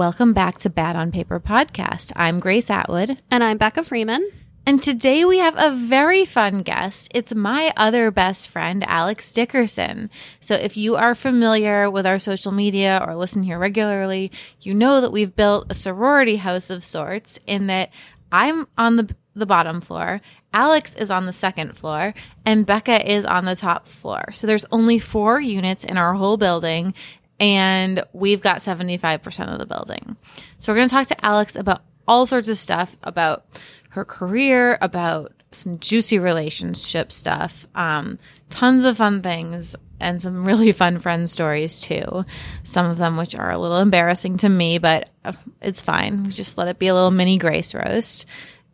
Welcome 0.00 0.32
back 0.32 0.56
to 0.60 0.70
Bad 0.70 0.96
on 0.96 1.12
Paper 1.12 1.38
podcast. 1.38 2.10
I'm 2.16 2.40
Grace 2.40 2.70
Atwood. 2.70 3.20
And 3.30 3.44
I'm 3.44 3.58
Becca 3.58 3.84
Freeman. 3.84 4.30
And 4.64 4.82
today 4.82 5.26
we 5.26 5.40
have 5.40 5.54
a 5.58 5.76
very 5.76 6.24
fun 6.24 6.62
guest. 6.62 7.10
It's 7.14 7.34
my 7.34 7.70
other 7.76 8.10
best 8.10 8.48
friend, 8.48 8.82
Alex 8.88 9.30
Dickerson. 9.30 10.08
So 10.40 10.54
if 10.54 10.74
you 10.74 10.96
are 10.96 11.14
familiar 11.14 11.90
with 11.90 12.06
our 12.06 12.18
social 12.18 12.50
media 12.50 13.04
or 13.06 13.14
listen 13.14 13.42
here 13.42 13.58
regularly, 13.58 14.32
you 14.62 14.72
know 14.72 15.02
that 15.02 15.12
we've 15.12 15.36
built 15.36 15.66
a 15.68 15.74
sorority 15.74 16.36
house 16.36 16.70
of 16.70 16.82
sorts 16.82 17.38
in 17.46 17.66
that 17.66 17.90
I'm 18.32 18.68
on 18.78 18.96
the, 18.96 19.14
the 19.34 19.44
bottom 19.44 19.82
floor. 19.82 20.22
Alex 20.54 20.94
is 20.94 21.10
on 21.10 21.26
the 21.26 21.32
second 21.32 21.76
floor 21.76 22.14
and 22.46 22.64
Becca 22.64 23.06
is 23.06 23.26
on 23.26 23.44
the 23.44 23.54
top 23.54 23.86
floor. 23.86 24.32
So 24.32 24.46
there's 24.46 24.64
only 24.72 24.98
four 24.98 25.40
units 25.42 25.84
in 25.84 25.98
our 25.98 26.14
whole 26.14 26.38
building 26.38 26.94
and 27.40 28.04
we've 28.12 28.42
got 28.42 28.58
75% 28.58 29.52
of 29.52 29.58
the 29.58 29.66
building. 29.66 30.16
So 30.58 30.70
we're 30.70 30.76
going 30.76 30.88
to 30.88 30.94
talk 30.94 31.06
to 31.06 31.24
Alex 31.24 31.56
about 31.56 31.82
all 32.06 32.26
sorts 32.26 32.48
of 32.48 32.58
stuff 32.58 32.96
about 33.02 33.46
her 33.90 34.04
career, 34.04 34.78
about 34.80 35.32
some 35.52 35.78
juicy 35.78 36.18
relationship 36.18 37.10
stuff, 37.10 37.66
um, 37.74 38.18
tons 38.50 38.84
of 38.84 38.98
fun 38.98 39.22
things, 39.22 39.74
and 39.98 40.20
some 40.20 40.44
really 40.46 40.72
fun 40.72 40.98
friend 40.98 41.28
stories 41.28 41.80
too. 41.80 42.24
Some 42.62 42.88
of 42.88 42.98
them 42.98 43.16
which 43.16 43.34
are 43.34 43.50
a 43.50 43.58
little 43.58 43.78
embarrassing 43.78 44.36
to 44.38 44.48
me, 44.48 44.78
but 44.78 45.10
uh, 45.24 45.32
it's 45.62 45.80
fine. 45.80 46.24
We 46.24 46.30
just 46.30 46.58
let 46.58 46.68
it 46.68 46.78
be 46.78 46.88
a 46.88 46.94
little 46.94 47.10
mini 47.10 47.38
grace 47.38 47.74
roast. 47.74 48.26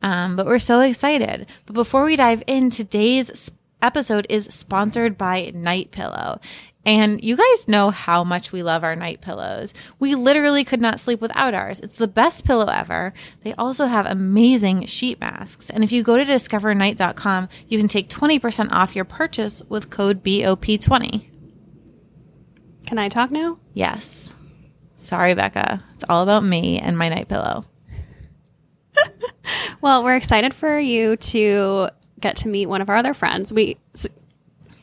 Um, 0.02 0.36
but 0.36 0.46
we're 0.46 0.58
so 0.58 0.80
excited. 0.80 1.46
But 1.64 1.72
before 1.72 2.04
we 2.04 2.16
dive 2.16 2.42
in, 2.46 2.70
today's 2.70 3.50
episode 3.80 4.26
is 4.28 4.44
sponsored 4.50 5.16
by 5.16 5.52
Night 5.54 5.90
Pillow. 5.90 6.40
And 6.86 7.22
you 7.22 7.36
guys 7.36 7.66
know 7.66 7.90
how 7.90 8.22
much 8.22 8.52
we 8.52 8.62
love 8.62 8.84
our 8.84 8.94
night 8.94 9.20
pillows. 9.20 9.74
We 9.98 10.14
literally 10.14 10.62
could 10.62 10.80
not 10.80 11.00
sleep 11.00 11.20
without 11.20 11.52
ours. 11.52 11.80
It's 11.80 11.96
the 11.96 12.06
best 12.06 12.44
pillow 12.44 12.68
ever. 12.68 13.12
They 13.42 13.52
also 13.54 13.86
have 13.86 14.06
amazing 14.06 14.86
sheet 14.86 15.18
masks. 15.20 15.68
And 15.68 15.82
if 15.82 15.90
you 15.90 16.04
go 16.04 16.16
to 16.16 16.24
discovernight.com, 16.24 17.48
you 17.66 17.78
can 17.78 17.88
take 17.88 18.08
20% 18.08 18.70
off 18.70 18.94
your 18.94 19.04
purchase 19.04 19.64
with 19.68 19.90
code 19.90 20.22
BOP20. 20.22 21.26
Can 22.86 22.98
I 22.98 23.08
talk 23.08 23.32
now? 23.32 23.58
Yes. 23.74 24.32
Sorry, 24.94 25.34
Becca. 25.34 25.80
It's 25.96 26.04
all 26.08 26.22
about 26.22 26.44
me 26.44 26.78
and 26.78 26.96
my 26.96 27.08
night 27.08 27.28
pillow. 27.28 27.64
well, 29.80 30.04
we're 30.04 30.14
excited 30.14 30.54
for 30.54 30.78
you 30.78 31.16
to 31.16 31.88
get 32.20 32.36
to 32.36 32.48
meet 32.48 32.66
one 32.66 32.80
of 32.80 32.88
our 32.88 32.96
other 32.96 33.12
friends. 33.12 33.52
We 33.52 33.76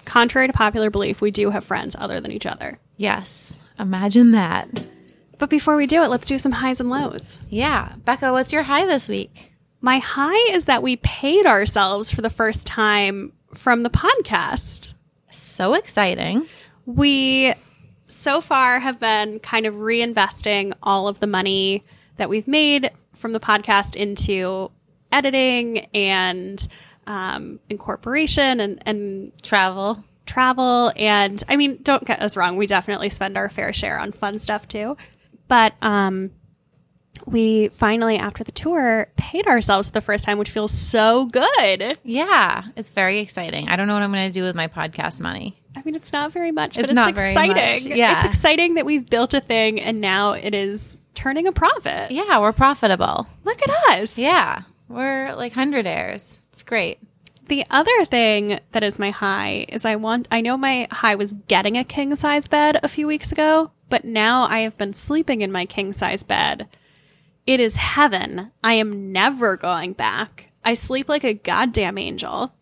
contrary 0.05 0.47
to 0.47 0.53
popular 0.53 0.89
belief, 0.89 1.21
we 1.21 1.31
do 1.31 1.49
have 1.49 1.63
friends 1.63 1.95
other 1.97 2.19
than 2.19 2.31
each 2.31 2.45
other. 2.45 2.79
Yes. 2.97 3.57
Imagine 3.79 4.31
that. 4.31 4.85
But 5.39 5.49
before 5.49 5.75
we 5.75 5.87
do 5.87 6.03
it, 6.03 6.09
let's 6.09 6.27
do 6.27 6.37
some 6.37 6.51
highs 6.51 6.79
and 6.79 6.89
lows. 6.89 7.39
Yeah. 7.49 7.93
Becca, 8.05 8.31
what's 8.31 8.53
your 8.53 8.63
high 8.63 8.85
this 8.85 9.07
week? 9.07 9.51
My 9.81 9.99
high 9.99 10.53
is 10.53 10.65
that 10.65 10.83
we 10.83 10.95
paid 10.97 11.45
ourselves 11.45 12.09
for 12.09 12.21
the 12.21 12.29
first 12.29 12.65
time 12.65 13.33
from 13.53 13.83
the 13.83 13.89
podcast. 13.89 14.93
So 15.31 15.73
exciting. 15.73 16.47
We 16.85 17.53
so 18.07 18.41
far 18.41 18.79
have 18.79 18.99
been 18.99 19.39
kind 19.39 19.65
of 19.65 19.75
reinvesting 19.75 20.73
all 20.83 21.07
of 21.07 21.19
the 21.19 21.27
money 21.27 21.83
that 22.17 22.29
we've 22.29 22.47
made 22.47 22.91
from 23.13 23.31
the 23.31 23.39
podcast 23.39 23.95
into 23.95 24.71
editing 25.11 25.79
and 25.93 26.67
um, 27.07 27.59
incorporation 27.69 28.59
and, 28.59 28.81
and 28.85 29.31
travel. 29.41 30.03
Travel. 30.25 30.91
And 30.95 31.43
I 31.49 31.57
mean, 31.57 31.79
don't 31.83 32.05
get 32.05 32.21
us 32.21 32.37
wrong, 32.37 32.55
we 32.57 32.67
definitely 32.67 33.09
spend 33.09 33.37
our 33.37 33.49
fair 33.49 33.73
share 33.73 33.99
on 33.99 34.11
fun 34.11 34.39
stuff 34.39 34.67
too. 34.67 34.97
But 35.47 35.73
um, 35.81 36.31
we 37.25 37.69
finally, 37.69 38.17
after 38.17 38.43
the 38.43 38.51
tour, 38.51 39.07
paid 39.17 39.47
ourselves 39.47 39.91
the 39.91 40.01
first 40.01 40.25
time, 40.25 40.37
which 40.37 40.49
feels 40.49 40.71
so 40.71 41.25
good. 41.25 41.97
Yeah, 42.03 42.63
it's 42.75 42.89
very 42.89 43.19
exciting. 43.19 43.69
I 43.69 43.75
don't 43.75 43.87
know 43.87 43.93
what 43.93 44.03
I'm 44.03 44.11
going 44.11 44.31
to 44.31 44.33
do 44.33 44.43
with 44.43 44.55
my 44.55 44.67
podcast 44.67 45.19
money. 45.19 45.59
I 45.75 45.81
mean, 45.83 45.95
it's 45.95 46.13
not 46.13 46.31
very 46.31 46.51
much, 46.51 46.77
it's 46.77 46.91
but 46.91 47.09
it's 47.09 47.19
exciting. 47.19 47.97
Yeah. 47.97 48.15
It's 48.15 48.25
exciting 48.25 48.75
that 48.75 48.85
we've 48.85 49.09
built 49.09 49.33
a 49.33 49.41
thing 49.41 49.81
and 49.81 50.01
now 50.01 50.33
it 50.33 50.53
is 50.53 50.97
turning 51.15 51.47
a 51.47 51.51
profit. 51.51 52.11
Yeah, 52.11 52.39
we're 52.39 52.51
profitable. 52.51 53.27
Look 53.43 53.61
at 53.61 53.99
us. 53.99 54.17
Yeah, 54.17 54.63
we're 54.87 55.33
like 55.35 55.53
hundred 55.53 55.87
heirs. 55.87 56.39
It's 56.53 56.61
great. 56.61 56.99
The 57.47 57.65
other 57.71 58.05
thing 58.05 58.59
that 58.73 58.83
is 58.83 58.99
my 58.99 59.09
high 59.09 59.65
is 59.69 59.85
I 59.85 59.95
want, 59.95 60.27
I 60.29 60.41
know 60.41 60.55
my 60.55 60.87
high 60.91 61.15
was 61.15 61.33
getting 61.47 61.77
a 61.77 61.83
king 61.83 62.15
size 62.15 62.47
bed 62.47 62.79
a 62.83 62.87
few 62.87 63.07
weeks 63.07 63.31
ago, 63.31 63.71
but 63.89 64.05
now 64.05 64.43
I 64.43 64.59
have 64.59 64.77
been 64.77 64.93
sleeping 64.93 65.41
in 65.41 65.51
my 65.51 65.65
king 65.65 65.93
size 65.93 66.21
bed. 66.21 66.67
It 67.47 67.59
is 67.59 67.75
heaven. 67.75 68.51
I 68.63 68.75
am 68.75 69.11
never 69.11 69.57
going 69.57 69.93
back. 69.93 70.51
I 70.63 70.75
sleep 70.75 71.09
like 71.09 71.23
a 71.23 71.33
goddamn 71.33 71.97
angel. 71.97 72.53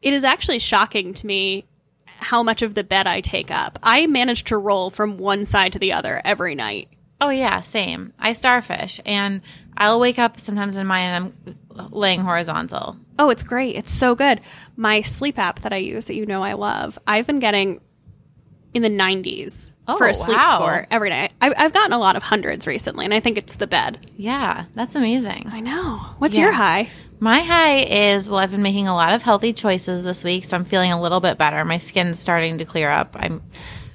It 0.00 0.14
is 0.14 0.24
actually 0.24 0.58
shocking 0.58 1.12
to 1.12 1.26
me 1.26 1.66
how 2.06 2.42
much 2.42 2.62
of 2.62 2.72
the 2.72 2.82
bed 2.82 3.06
I 3.06 3.20
take 3.20 3.50
up. 3.50 3.78
I 3.82 4.06
manage 4.06 4.44
to 4.44 4.56
roll 4.56 4.88
from 4.88 5.18
one 5.18 5.44
side 5.44 5.74
to 5.74 5.78
the 5.78 5.92
other 5.92 6.22
every 6.24 6.54
night. 6.54 6.88
Oh 7.20 7.28
yeah, 7.28 7.60
same. 7.60 8.14
I 8.18 8.32
starfish 8.32 9.00
and 9.04 9.42
I'll 9.76 10.00
wake 10.00 10.18
up 10.18 10.40
sometimes 10.40 10.78
in 10.78 10.86
mine 10.86 11.04
and 11.04 11.34
I'm 11.46 11.58
laying 11.90 12.20
horizontal. 12.20 12.96
Oh, 13.18 13.30
it's 13.30 13.42
great. 13.42 13.76
It's 13.76 13.92
so 13.92 14.14
good. 14.14 14.40
My 14.76 15.02
sleep 15.02 15.38
app 15.38 15.60
that 15.60 15.72
I 15.72 15.76
use 15.76 16.06
that 16.06 16.14
you 16.14 16.26
know 16.26 16.42
I 16.42 16.54
love, 16.54 16.98
I've 17.06 17.26
been 17.26 17.40
getting 17.40 17.80
in 18.74 18.82
the 18.82 18.90
90s 18.90 19.70
oh, 19.86 19.96
for 19.96 20.08
a 20.08 20.14
sleep 20.14 20.36
wow. 20.36 20.54
score 20.54 20.86
every 20.90 21.08
day. 21.08 21.30
I, 21.40 21.54
I've 21.56 21.72
gotten 21.72 21.92
a 21.92 21.98
lot 21.98 22.16
of 22.16 22.22
hundreds 22.22 22.66
recently, 22.66 23.04
and 23.04 23.14
I 23.14 23.20
think 23.20 23.38
it's 23.38 23.54
the 23.54 23.66
bed. 23.66 24.06
Yeah, 24.16 24.64
that's 24.74 24.96
amazing. 24.96 25.48
I 25.52 25.60
know. 25.60 26.00
What's 26.18 26.36
yeah. 26.36 26.44
your 26.44 26.52
high? 26.52 26.90
My 27.20 27.40
high 27.40 27.84
is 27.84 28.28
well, 28.28 28.40
I've 28.40 28.50
been 28.50 28.62
making 28.62 28.88
a 28.88 28.94
lot 28.94 29.14
of 29.14 29.22
healthy 29.22 29.52
choices 29.52 30.04
this 30.04 30.24
week, 30.24 30.44
so 30.44 30.56
I'm 30.56 30.64
feeling 30.64 30.92
a 30.92 31.00
little 31.00 31.20
bit 31.20 31.38
better. 31.38 31.64
My 31.64 31.78
skin's 31.78 32.18
starting 32.18 32.58
to 32.58 32.64
clear 32.64 32.90
up. 32.90 33.16
I'm. 33.18 33.42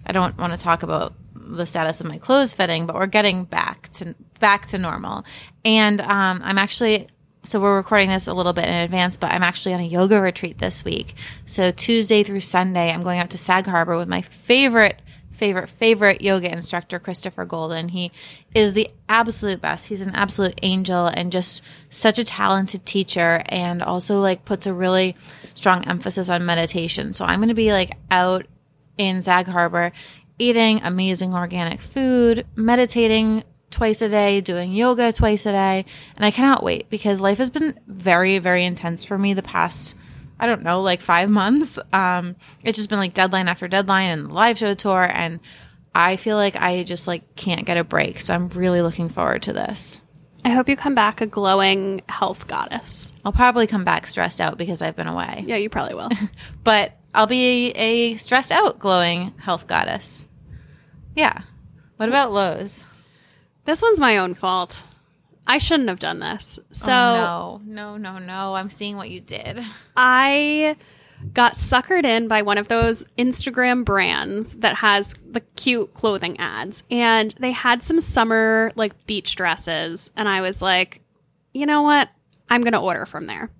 I 0.06 0.12
don't 0.12 0.36
want 0.40 0.54
to 0.54 0.60
talk 0.60 0.82
about 0.82 1.14
the 1.36 1.66
status 1.66 2.02
of 2.02 2.08
my 2.08 2.18
clothes 2.18 2.54
fitting, 2.54 2.88
but 2.88 2.96
we're 2.96 3.06
getting 3.06 3.44
back 3.44 3.92
to 3.94 4.16
back 4.40 4.68
to 4.68 4.78
normal. 4.78 5.26
And 5.66 6.02
um, 6.02 6.42
I'm 6.44 6.58
actually 6.58 7.08
so 7.44 7.60
we're 7.60 7.78
recording 7.78 8.10
this 8.10 8.28
a 8.28 8.34
little 8.34 8.54
bit 8.54 8.66
in 8.66 8.74
advance, 8.74 9.18
but 9.18 9.32
I'm 9.32 9.44
actually 9.44 9.74
on 9.74 9.80
a 9.80 9.88
yoga 9.88 10.22
retreat 10.22 10.58
this 10.58 10.84
week. 10.84 11.16
So 11.46 11.72
Tuesday 11.72 12.24
through 12.24 12.42
Sunday, 12.42 12.92
I'm 12.92 13.04
going 13.04 13.20
out 13.20 13.30
to 13.32 13.38
Sag 13.38 13.66
Harbor 13.66 13.98
with 13.98 14.08
my 14.08 14.22
favorite 14.22 15.02
favorite 15.32 15.70
favorite 15.70 16.22
yoga 16.22 16.52
instructor 16.52 17.00
Christopher 17.00 17.46
Golden. 17.46 17.88
He 17.90 18.12
is 18.54 18.74
the 18.74 18.90
absolute 19.08 19.62
best. 19.62 19.88
He's 19.88 20.06
an 20.06 20.14
absolute 20.14 20.60
angel 20.64 21.08
and 21.08 21.32
just 21.32 21.64
such 21.90 22.20
a 22.20 22.26
talented 22.26 22.86
teacher 22.86 23.42
and 23.46 23.82
also 23.82 24.20
like 24.20 24.44
puts 24.44 24.68
a 24.68 24.74
really 24.74 25.16
strong 25.54 25.88
emphasis 25.88 26.30
on 26.30 26.46
meditation. 26.46 27.14
So 27.14 27.24
I'm 27.24 27.40
going 27.40 27.48
to 27.48 27.56
be 27.56 27.72
like 27.72 27.92
out 28.12 28.48
in 28.98 29.22
Sag 29.22 29.48
Harbor 29.48 29.94
eating 30.40 30.82
amazing 30.84 31.34
organic 31.34 31.80
food, 31.80 32.46
meditating 32.56 33.44
twice 33.72 34.02
a 34.02 34.10
day, 34.10 34.42
doing 34.42 34.74
yoga 34.74 35.12
twice 35.12 35.46
a 35.46 35.52
day. 35.52 35.86
And 36.16 36.26
I 36.26 36.32
cannot 36.32 36.64
wait 36.64 36.90
because 36.90 37.22
life 37.22 37.38
has 37.38 37.50
been 37.50 37.80
very, 37.88 38.40
very 38.40 38.66
intense 38.66 39.04
for 39.04 39.18
me 39.18 39.34
the 39.34 39.44
past, 39.44 39.96
I 40.40 40.48
don't 40.48 40.64
know, 40.64 40.82
like 40.82 41.02
five 41.02 41.30
months. 41.30 41.80
Um, 41.94 42.36
it's 42.64 42.78
just 42.78 42.90
been 42.90 43.00
like 43.00 43.14
deadline 43.14 43.48
after 43.48 43.68
deadline 43.68 44.10
and 44.12 44.30
the 44.30 44.34
live 44.34 44.58
show 44.58 44.74
tour. 44.74 45.04
And 45.04 45.40
I 45.94 46.16
feel 46.16 46.38
like 46.38 46.56
I 46.56 46.84
just 46.84 47.08
like 47.08 47.36
can't 47.36 47.66
get 47.66 47.78
a 47.78 47.84
break. 47.84 48.20
So 48.20 48.34
I'm 48.34 48.50
really 48.50 48.82
looking 48.82 49.10
forward 49.10 49.44
to 49.44 49.54
this. 49.54 50.00
I 50.46 50.52
hope 50.52 50.70
you 50.70 50.78
come 50.78 50.96
back 50.96 51.20
a 51.20 51.28
glowing 51.28 52.02
health 52.08 52.48
goddess. 52.48 53.12
I'll 53.26 53.34
probably 53.34 53.68
come 53.68 53.84
back 53.84 54.08
stressed 54.08 54.40
out 54.40 54.58
because 54.58 54.82
I've 54.82 54.96
been 54.96 55.08
away. 55.08 55.44
Yeah, 55.46 55.58
you 55.58 55.70
probably 55.70 55.96
will. 55.96 56.10
but 56.64 56.94
I'll 57.14 57.28
be 57.28 57.72
a 57.72 58.16
stressed 58.16 58.52
out 58.52 58.80
glowing 58.80 59.34
health 59.38 59.68
goddess. 59.68 60.26
Yeah. 61.16 61.42
What 61.98 62.08
about 62.08 62.32
lows? 62.32 62.84
This 63.70 63.84
one's 63.84 64.00
my 64.00 64.18
own 64.18 64.34
fault. 64.34 64.82
I 65.46 65.60
shouldn't 65.60 65.90
have 65.90 66.00
done 66.00 66.18
this. 66.18 66.58
So 66.72 66.92
oh, 66.92 67.62
no, 67.64 67.98
no, 67.98 68.18
no, 68.18 68.18
no. 68.18 68.56
I'm 68.56 68.72
seeing 68.72 68.98
what 68.98 69.12
you 69.12 69.22
did. 69.22 69.64
I 69.96 70.76
got 71.36 71.54
suckered 71.54 72.04
in 72.04 72.28
by 72.28 72.42
one 72.42 72.58
of 72.58 72.68
those 72.68 73.04
Instagram 73.16 73.86
brands 73.86 74.56
that 74.56 74.78
has 74.78 75.14
the 75.24 75.42
cute 75.56 75.94
clothing 75.94 76.40
ads 76.40 76.82
and 76.90 77.30
they 77.38 77.52
had 77.52 77.84
some 77.84 78.02
summer 78.02 78.72
like 78.74 79.06
beach 79.06 79.36
dresses 79.36 80.10
and 80.16 80.28
I 80.28 80.42
was 80.42 80.64
like, 80.64 81.02
"You 81.54 81.68
know 81.68 81.84
what? 81.84 82.10
I'm 82.50 82.62
going 82.62 82.74
to 82.74 82.80
order 82.80 83.06
from 83.06 83.28
there." 83.28 83.52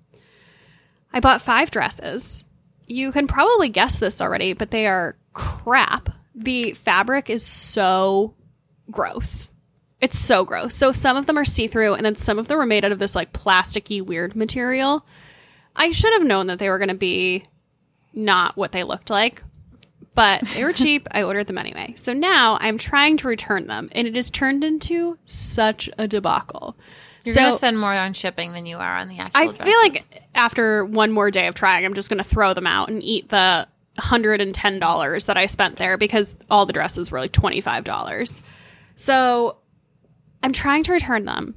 I 1.12 1.20
bought 1.20 1.40
5 1.40 1.70
dresses. 1.70 2.44
You 2.88 3.12
can 3.12 3.28
probably 3.28 3.68
guess 3.68 4.00
this 4.00 4.20
already, 4.20 4.54
but 4.54 4.72
they 4.72 4.88
are 4.88 5.16
crap 5.34 6.08
the 6.34 6.72
fabric 6.72 7.30
is 7.30 7.46
so 7.46 8.34
gross. 8.90 9.49
It's 10.00 10.18
so 10.18 10.44
gross. 10.44 10.74
So 10.74 10.92
some 10.92 11.16
of 11.16 11.26
them 11.26 11.36
are 11.38 11.44
see 11.44 11.66
through, 11.66 11.94
and 11.94 12.04
then 12.04 12.16
some 12.16 12.38
of 12.38 12.48
them 12.48 12.58
are 12.58 12.66
made 12.66 12.84
out 12.84 12.92
of 12.92 12.98
this 12.98 13.14
like 13.14 13.32
plasticky 13.32 14.02
weird 14.02 14.34
material. 14.34 15.04
I 15.76 15.90
should 15.90 16.12
have 16.14 16.24
known 16.24 16.46
that 16.48 16.58
they 16.58 16.70
were 16.70 16.78
going 16.78 16.88
to 16.88 16.94
be 16.94 17.44
not 18.12 18.56
what 18.56 18.72
they 18.72 18.82
looked 18.82 19.10
like, 19.10 19.42
but 20.14 20.42
they 20.54 20.64
were 20.64 20.72
cheap. 20.72 21.06
I 21.12 21.22
ordered 21.22 21.46
them 21.46 21.58
anyway. 21.58 21.94
So 21.96 22.12
now 22.12 22.58
I'm 22.60 22.78
trying 22.78 23.18
to 23.18 23.28
return 23.28 23.66
them, 23.66 23.88
and 23.92 24.06
it 24.08 24.16
has 24.16 24.30
turned 24.30 24.64
into 24.64 25.18
such 25.26 25.88
a 25.98 26.08
debacle. 26.08 26.76
You're 27.24 27.34
so 27.34 27.40
gonna 27.42 27.52
spend 27.52 27.78
more 27.78 27.92
on 27.92 28.14
shipping 28.14 28.52
than 28.52 28.64
you 28.66 28.78
are 28.78 28.96
on 28.96 29.08
the 29.08 29.18
actual. 29.18 29.40
I 29.40 29.46
dresses. 29.46 29.62
feel 29.62 29.78
like 29.80 30.24
after 30.34 30.84
one 30.84 31.12
more 31.12 31.30
day 31.30 31.46
of 31.46 31.54
trying, 31.54 31.84
I'm 31.84 31.94
just 31.94 32.08
going 32.08 32.18
to 32.18 32.24
throw 32.24 32.54
them 32.54 32.66
out 32.66 32.88
and 32.88 33.02
eat 33.02 33.28
the 33.28 33.68
$110 33.98 35.26
that 35.26 35.36
I 35.36 35.46
spent 35.46 35.76
there 35.76 35.98
because 35.98 36.36
all 36.48 36.64
the 36.64 36.72
dresses 36.72 37.10
were 37.10 37.20
like 37.20 37.32
$25. 37.32 38.40
So 38.96 39.56
I'm 40.42 40.52
trying 40.52 40.82
to 40.84 40.92
return 40.92 41.24
them. 41.24 41.54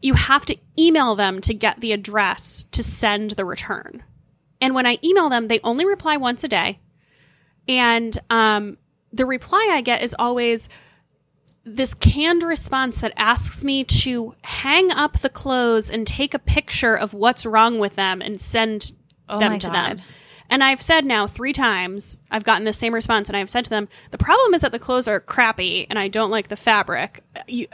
You 0.00 0.14
have 0.14 0.44
to 0.46 0.56
email 0.78 1.14
them 1.14 1.40
to 1.42 1.54
get 1.54 1.80
the 1.80 1.92
address 1.92 2.64
to 2.72 2.82
send 2.82 3.32
the 3.32 3.44
return. 3.44 4.02
And 4.60 4.74
when 4.74 4.86
I 4.86 4.98
email 5.02 5.28
them, 5.28 5.48
they 5.48 5.60
only 5.64 5.84
reply 5.86 6.16
once 6.16 6.44
a 6.44 6.48
day. 6.48 6.80
And 7.68 8.16
um, 8.30 8.78
the 9.12 9.26
reply 9.26 9.70
I 9.72 9.80
get 9.80 10.02
is 10.02 10.14
always 10.18 10.68
this 11.64 11.94
canned 11.94 12.42
response 12.44 13.00
that 13.00 13.12
asks 13.16 13.64
me 13.64 13.82
to 13.82 14.34
hang 14.44 14.92
up 14.92 15.18
the 15.18 15.28
clothes 15.28 15.90
and 15.90 16.06
take 16.06 16.32
a 16.32 16.38
picture 16.38 16.94
of 16.94 17.12
what's 17.12 17.44
wrong 17.44 17.78
with 17.78 17.96
them 17.96 18.22
and 18.22 18.40
send 18.40 18.92
Oh 19.28 19.40
them 19.40 19.58
to 19.58 19.66
God. 19.66 19.74
them. 19.74 20.00
And 20.48 20.62
I've 20.62 20.80
said 20.82 21.04
now 21.04 21.26
three 21.26 21.52
times, 21.52 22.18
I've 22.30 22.44
gotten 22.44 22.64
the 22.64 22.72
same 22.72 22.94
response, 22.94 23.28
and 23.28 23.36
I've 23.36 23.50
said 23.50 23.64
to 23.64 23.70
them, 23.70 23.88
the 24.10 24.18
problem 24.18 24.54
is 24.54 24.60
that 24.60 24.72
the 24.72 24.78
clothes 24.78 25.08
are 25.08 25.20
crappy 25.20 25.86
and 25.90 25.98
I 25.98 26.08
don't 26.08 26.30
like 26.30 26.48
the 26.48 26.56
fabric. 26.56 27.22
You, 27.48 27.66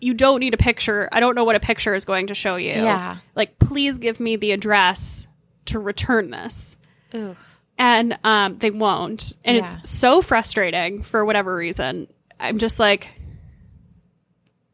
you 0.00 0.12
don't 0.14 0.40
need 0.40 0.52
a 0.54 0.58
picture. 0.58 1.08
I 1.12 1.20
don't 1.20 1.34
know 1.34 1.44
what 1.44 1.56
a 1.56 1.60
picture 1.60 1.94
is 1.94 2.04
going 2.04 2.26
to 2.28 2.34
show 2.34 2.56
you. 2.56 2.72
Yeah. 2.72 3.18
Like, 3.34 3.58
please 3.58 3.98
give 3.98 4.20
me 4.20 4.36
the 4.36 4.52
address 4.52 5.26
to 5.66 5.78
return 5.78 6.30
this. 6.30 6.76
Ooh. 7.14 7.36
And 7.78 8.18
um, 8.24 8.58
they 8.58 8.70
won't. 8.70 9.34
And 9.44 9.56
Yeah. 9.56 9.64
it's 9.64 9.88
so 9.88 10.20
frustrating 10.22 11.02
for 11.02 11.24
whatever 11.24 11.54
reason. 11.54 12.08
I'm 12.40 12.58
just 12.58 12.78
like, 12.78 13.08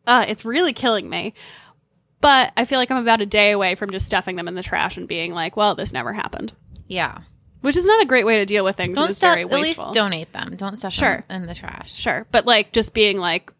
uh, 0.06 0.24
it's 0.28 0.44
really 0.44 0.72
killing 0.72 1.08
me. 1.08 1.34
But 2.20 2.52
I 2.56 2.64
feel 2.64 2.78
like 2.78 2.90
I'm 2.90 3.02
about 3.02 3.20
a 3.20 3.26
day 3.26 3.50
away 3.50 3.74
from 3.74 3.90
just 3.90 4.06
stuffing 4.06 4.36
them 4.36 4.46
in 4.48 4.54
the 4.54 4.62
trash 4.62 4.96
and 4.96 5.08
being 5.08 5.32
like, 5.32 5.56
well, 5.56 5.74
this 5.74 5.92
never 5.92 6.12
happened. 6.12 6.52
Yeah. 6.86 7.18
Which 7.62 7.76
is 7.76 7.86
not 7.86 8.02
a 8.02 8.06
great 8.06 8.26
way 8.26 8.38
to 8.38 8.46
deal 8.46 8.64
with 8.64 8.76
things. 8.76 8.96
Don't 8.96 9.08
it's 9.08 9.16
stuff. 9.16 9.34
very 9.34 9.44
At 9.44 9.52
least 9.52 9.82
donate 9.92 10.32
them. 10.32 10.54
Don't 10.56 10.76
stuff 10.76 10.92
Sure. 10.92 11.24
them 11.28 11.42
in 11.42 11.46
the 11.48 11.54
trash. 11.54 11.92
Sure. 11.94 12.26
But 12.30 12.44
like 12.44 12.72
just 12.72 12.92
being 12.92 13.16
like, 13.16 13.50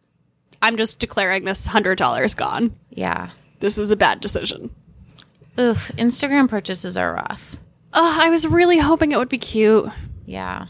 I'm 0.61 0.77
just 0.77 0.99
declaring 0.99 1.45
this 1.45 1.67
$100 1.69 2.37
gone. 2.37 2.73
Yeah. 2.91 3.31
This 3.61 3.77
was 3.77 3.91
a 3.91 3.97
bad 3.97 4.21
decision. 4.21 4.71
Oof. 5.59 5.91
Instagram 5.97 6.49
purchases 6.49 6.97
are 6.97 7.15
rough. 7.15 7.57
Oh, 7.93 8.19
I 8.21 8.31
was 8.31 8.47
really 8.47 8.79
hoping 8.79 9.13
it 9.13 9.19
would 9.19 9.29
be 9.29 9.39
cute. 9.39 9.87
Yeah. 10.27 10.67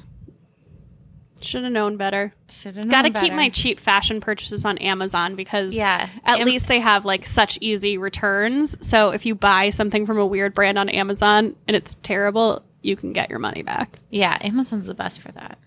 Should 1.40 1.64
have 1.64 1.72
known 1.72 1.96
better. 1.96 2.32
Should 2.50 2.76
have 2.76 2.88
Got 2.88 3.02
to 3.02 3.10
keep 3.10 3.32
my 3.32 3.48
cheap 3.48 3.80
fashion 3.80 4.20
purchases 4.20 4.64
on 4.64 4.78
Amazon 4.78 5.34
because 5.34 5.74
Yeah. 5.74 6.08
at 6.24 6.38
Am- 6.40 6.46
least 6.46 6.68
they 6.68 6.78
have 6.80 7.04
like 7.04 7.26
such 7.26 7.58
easy 7.60 7.98
returns. 7.98 8.76
So 8.86 9.10
if 9.10 9.26
you 9.26 9.34
buy 9.34 9.70
something 9.70 10.06
from 10.06 10.18
a 10.18 10.26
weird 10.26 10.54
brand 10.54 10.78
on 10.78 10.88
Amazon 10.88 11.56
and 11.66 11.76
it's 11.76 11.96
terrible, 12.02 12.62
you 12.82 12.96
can 12.96 13.12
get 13.12 13.30
your 13.30 13.38
money 13.38 13.62
back. 13.62 13.98
Yeah. 14.10 14.38
Amazon's 14.40 14.86
the 14.86 14.94
best 14.94 15.20
for 15.20 15.32
that. 15.32 15.58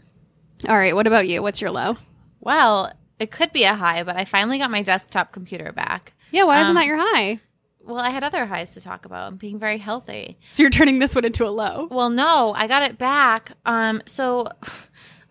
All 0.68 0.78
right, 0.78 0.96
what 0.96 1.08
about 1.08 1.28
you? 1.28 1.42
What's 1.42 1.62
your 1.62 1.72
low? 1.72 1.96
Well, 2.40 2.94
it 3.20 3.32
could 3.32 3.52
be 3.52 3.64
a 3.64 3.76
high, 3.76 4.04
but 4.04 4.16
I 4.16 4.26
finally 4.26 4.58
got 4.58 4.72
my 4.72 4.82
desktop 4.82 5.32
computer 5.32 5.72
back. 5.72 6.14
Yeah, 6.32 6.44
why 6.44 6.62
isn't 6.62 6.72
Um, 6.72 6.76
that 6.76 6.86
your 6.88 6.98
high? 7.00 7.40
Well, 7.84 8.00
I 8.00 8.10
had 8.10 8.24
other 8.24 8.46
highs 8.46 8.74
to 8.74 8.82
talk 8.82 9.06
about. 9.06 9.28
I'm 9.28 9.38
being 9.38 9.60
very 9.60 9.78
healthy. 9.78 10.38
So 10.52 10.64
you're 10.64 10.70
turning 10.72 11.00
this 11.00 11.14
one 11.14 11.24
into 11.26 11.46
a 11.46 11.50
low. 11.50 11.88
Well, 11.92 12.10
no, 12.10 12.52
I 12.56 12.68
got 12.68 12.84
it 12.84 12.98
back. 12.98 13.52
Um, 13.66 14.02
so 14.08 14.48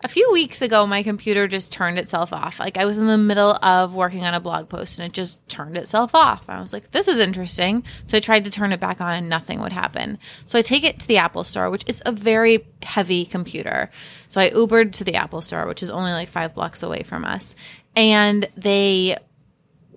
a 0.05 0.07
few 0.07 0.31
weeks 0.31 0.61
ago, 0.61 0.85
my 0.85 1.01
computer 1.01 1.47
just 1.47 1.73
turned 1.73 1.97
itself 1.97 2.31
off. 2.31 2.59
Like 2.59 2.77
I 2.77 2.85
was 2.85 2.99
in 2.99 3.07
the 3.07 3.17
middle 3.17 3.55
of 3.63 3.95
working 3.95 4.23
on 4.23 4.35
a 4.35 4.39
blog 4.39 4.69
post 4.69 4.99
and 4.99 5.07
it 5.07 5.13
just 5.13 5.45
turned 5.49 5.75
itself 5.75 6.13
off. 6.13 6.45
I 6.47 6.61
was 6.61 6.71
like, 6.71 6.91
this 6.91 7.07
is 7.07 7.19
interesting. 7.19 7.83
So 8.03 8.15
I 8.15 8.19
tried 8.19 8.45
to 8.45 8.51
turn 8.51 8.71
it 8.71 8.79
back 8.79 9.01
on 9.01 9.15
and 9.15 9.29
nothing 9.29 9.61
would 9.61 9.71
happen. 9.73 10.19
So 10.45 10.59
I 10.59 10.61
take 10.61 10.83
it 10.83 10.99
to 10.99 11.07
the 11.07 11.17
Apple 11.17 11.43
store, 11.43 11.71
which 11.71 11.83
is 11.87 12.03
a 12.05 12.11
very 12.11 12.67
heavy 12.83 13.25
computer. 13.25 13.89
So 14.27 14.39
I 14.39 14.51
Ubered 14.51 14.91
to 14.91 15.03
the 15.03 15.15
Apple 15.15 15.41
store, 15.41 15.65
which 15.65 15.81
is 15.81 15.89
only 15.89 16.11
like 16.11 16.29
five 16.29 16.53
blocks 16.53 16.83
away 16.83 17.01
from 17.01 17.25
us. 17.25 17.55
And 17.95 18.47
they 18.55 19.17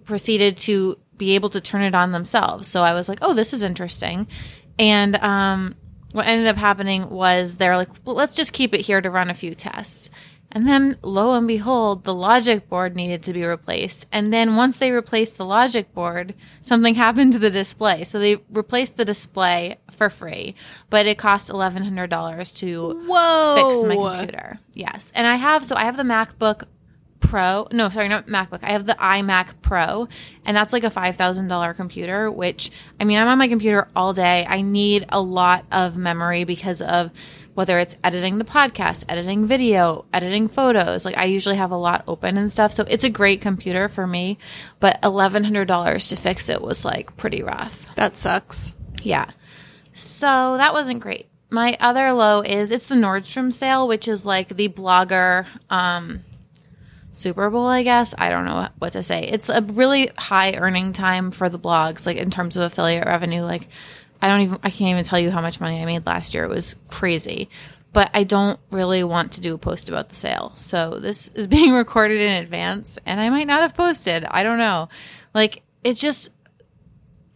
proceeded 0.07 0.57
to 0.57 0.97
be 1.19 1.35
able 1.35 1.51
to 1.51 1.61
turn 1.61 1.83
it 1.83 1.95
on 1.95 2.13
themselves. 2.13 2.67
So 2.67 2.83
I 2.83 2.95
was 2.95 3.11
like, 3.11 3.19
oh, 3.21 3.35
this 3.35 3.53
is 3.53 3.63
interesting. 3.63 4.27
And 4.79 5.17
um, 5.17 5.75
what 6.13 6.27
ended 6.27 6.47
up 6.47 6.57
happening 6.57 7.11
was 7.11 7.57
they're 7.57 7.77
like, 7.77 7.89
well, 8.05 8.17
let's 8.17 8.37
just 8.37 8.53
keep 8.53 8.75
it 8.75 8.81
here 8.81 9.01
to 9.01 9.11
run 9.11 9.31
a 9.31 9.35
few 9.35 9.55
tests. 9.55 10.11
And 10.51 10.67
then 10.67 10.97
lo 11.03 11.35
and 11.35 11.47
behold, 11.47 12.05
the 12.05 12.15
logic 12.15 12.69
board 12.69 12.97
needed 12.97 13.23
to 13.25 13.35
be 13.35 13.45
replaced. 13.45 14.07
And 14.11 14.33
then 14.33 14.57
once 14.57 14.79
they 14.79 14.91
replaced 14.91 15.37
the 15.37 15.45
logic 15.45 15.93
board, 15.93 16.35
something 16.63 16.95
happened 16.97 17.35
to 17.35 17.39
the 17.39 17.51
display. 17.51 18.05
So 18.05 18.19
they 18.19 18.37
replaced 18.51 18.97
the 18.97 19.05
display 19.05 19.77
for 19.93 20.09
free, 20.09 20.55
but 20.89 21.07
it 21.07 21.19
cost 21.19 21.51
$1,100 21.51 22.57
to 22.59 23.05
Whoa. 23.07 23.55
fix 23.57 23.85
my 23.85 23.97
computer. 23.97 24.59
Yes. 24.73 25.13
And 25.15 25.27
I 25.27 25.37
have, 25.37 25.67
so 25.67 25.77
I 25.77 25.85
have 25.85 25.97
the 25.97 26.03
MacBook 26.03 26.65
Pro. 27.21 27.69
No, 27.73 27.89
sorry, 27.89 28.09
not 28.09 28.27
MacBook. 28.27 28.61
I 28.63 28.73
have 28.73 28.87
the 28.87 28.95
iMac 28.95 29.61
Pro, 29.63 30.09
and 30.45 30.57
that's 30.57 30.73
like 30.73 30.85
a 30.85 30.91
$5,000 30.91 31.77
computer, 31.77 32.31
which, 32.31 32.71
I 33.01 33.05
mean, 33.05 33.19
I'm 33.19 33.29
on 33.29 33.39
my 33.39 33.49
computer 33.49 33.89
all 33.95 34.13
day. 34.13 34.47
I 34.49 34.61
need 34.63 35.07
a 35.09 35.21
lot 35.21 35.65
of 35.71 35.97
memory 35.97 36.45
because 36.45 36.81
of 36.81 37.11
whether 37.55 37.81
it's 37.81 37.97
editing 38.05 38.39
the 38.39 38.45
podcast, 38.45 39.05
editing 39.09 39.47
video, 39.49 40.05
editing 40.13 40.47
photos. 40.47 41.05
Like, 41.05 41.19
I 41.19 41.25
usually 41.25 41.57
have 41.57 41.73
a 41.73 41.77
lot 41.77 42.05
open 42.07 42.39
and 42.39 42.49
stuff. 42.49 42.73
So 42.73 42.85
it's 42.89 43.03
a 43.03 43.11
great 43.11 43.41
computer 43.41 43.89
for 43.89 44.07
me, 44.07 44.39
but 44.79 45.03
$1,100 45.03 46.09
to 46.09 46.17
fix 46.17 46.49
it 46.49 46.63
was 46.63 46.85
like 46.85 47.17
pretty 47.17 47.43
rough. 47.43 47.93
That 47.97 48.17
sucks. 48.17 48.77
Yeah. 49.03 49.31
So 49.93 50.57
that 50.57 50.73
wasn't 50.73 51.01
great. 51.01 51.27
My 51.51 51.77
other 51.81 52.13
low 52.13 52.43
is 52.43 52.71
it's 52.71 52.87
the 52.87 52.95
Nordstrom 52.95 53.53
sale, 53.53 53.89
which 53.89 54.07
is 54.07 54.25
like 54.25 54.55
the 54.55 54.69
blogger 54.69 55.47
um, 55.69 56.21
Super 57.19 57.51
Bowl, 57.51 57.67
I 57.67 57.83
guess. 57.83 58.15
I 58.17 58.31
don't 58.31 58.45
know 58.45 58.69
what 58.79 58.93
to 58.93 59.03
say. 59.03 59.25
It's 59.25 59.49
a 59.49 59.61
really 59.61 60.11
high 60.17 60.55
earning 60.55 60.93
time 60.93 61.31
for 61.31 61.49
the 61.49 61.59
blogs, 61.59 62.07
like 62.07 62.17
in 62.17 62.31
terms 62.31 62.57
of 62.57 62.63
affiliate 62.63 63.07
revenue. 63.07 63.43
Like, 63.43 63.69
I 64.23 64.29
don't 64.29 64.41
even, 64.43 64.59
I 64.63 64.71
can't 64.71 64.91
even 64.91 65.05
tell 65.05 65.19
you 65.19 65.31
how 65.31 65.41
much 65.41 65.61
money 65.61 65.83
I 65.83 65.85
made 65.85 66.07
last 66.07 66.33
year. 66.33 66.45
It 66.45 66.51
was 66.51 66.77
crazy. 66.89 67.49
But 67.93 68.11
I 68.15 68.23
don't 68.23 68.61
really 68.71 69.03
want 69.03 69.33
to 69.33 69.41
do 69.41 69.55
a 69.55 69.59
post 69.59 69.89
about 69.89 70.11
the 70.11 70.15
sale. 70.15 70.53
So 70.57 71.01
this 71.01 71.29
is 71.35 71.47
being 71.49 71.73
recorded 71.73 72.21
in 72.21 72.43
advance 72.43 72.99
and 73.05 73.21
I 73.21 73.31
might 73.31 73.47
not 73.47 73.63
have 73.63 73.75
posted. 73.75 74.25
I 74.25 74.43
don't 74.43 74.59
know. 74.59 74.89
Like, 75.35 75.63
it's 75.83 76.01
just, 76.01 76.31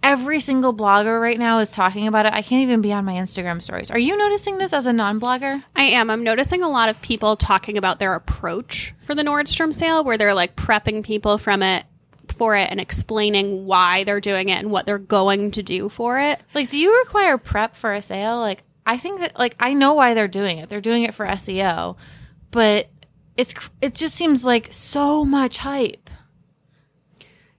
every 0.03 0.41
single 0.41 0.75
blogger 0.75 1.21
right 1.21 1.39
now 1.39 1.59
is 1.59 1.71
talking 1.71 2.07
about 2.07 2.27
it. 2.27 2.33
I 2.33 2.43
can't 2.43 2.63
even 2.63 2.81
be 2.81 2.93
on 2.93 3.05
my 3.05 3.15
Instagram 3.15 3.63
stories. 3.63 3.91
Are 3.91 3.99
you 3.99 4.17
noticing 4.17 4.59
this 4.59 4.73
as 4.73 4.87
a 4.87 4.93
non 4.93 5.21
blogger? 5.21 5.63
I 5.77 5.85
am. 5.85 6.11
I'm 6.11 6.25
noticing 6.25 6.63
a 6.63 6.69
lot 6.69 6.89
of 6.89 7.01
people 7.03 7.37
talking 7.37 7.79
about 7.79 7.99
their 7.99 8.15
approach 8.15 8.95
for 9.01 9.15
the 9.15 9.23
Nordstrom 9.23 9.73
sale, 9.73 10.05
where 10.05 10.19
they're 10.19 10.35
like 10.35 10.57
prepping 10.57 11.05
people 11.05 11.39
from 11.39 11.63
it 11.63 11.85
for 12.29 12.57
it 12.57 12.69
and 12.71 12.81
explaining 12.81 13.67
why 13.67 14.05
they're 14.05 14.21
doing 14.21 14.49
it 14.49 14.59
and 14.59 14.71
what 14.71 14.87
they're 14.87 14.99
going 14.99 15.51
to 15.53 15.63
do 15.63 15.89
for 15.89 16.19
it. 16.19 16.41
Like, 16.55 16.71
do 16.71 16.79
you 16.79 16.99
require 17.01 17.39
prep 17.39 17.77
for 17.77 17.93
a 17.93 18.03
sale? 18.03 18.39
Like, 18.39 18.65
I 18.85 18.97
think 18.97 19.21
that, 19.21 19.39
like, 19.39 19.55
I 19.61 19.75
know 19.75 19.95
why 19.95 20.15
they're 20.15 20.29
doing 20.29 20.59
it. 20.59 20.69
They're 20.69 20.81
doing 20.81 21.05
it 21.05 21.15
for 21.15 21.27
SEO, 21.27 21.97
but 22.51 22.89
it's, 23.37 23.55
it 23.81 23.95
just 23.95 24.15
seems 24.15 24.45
like 24.45 24.69
so 24.71 25.25
much 25.25 25.59
hype. 25.59 26.02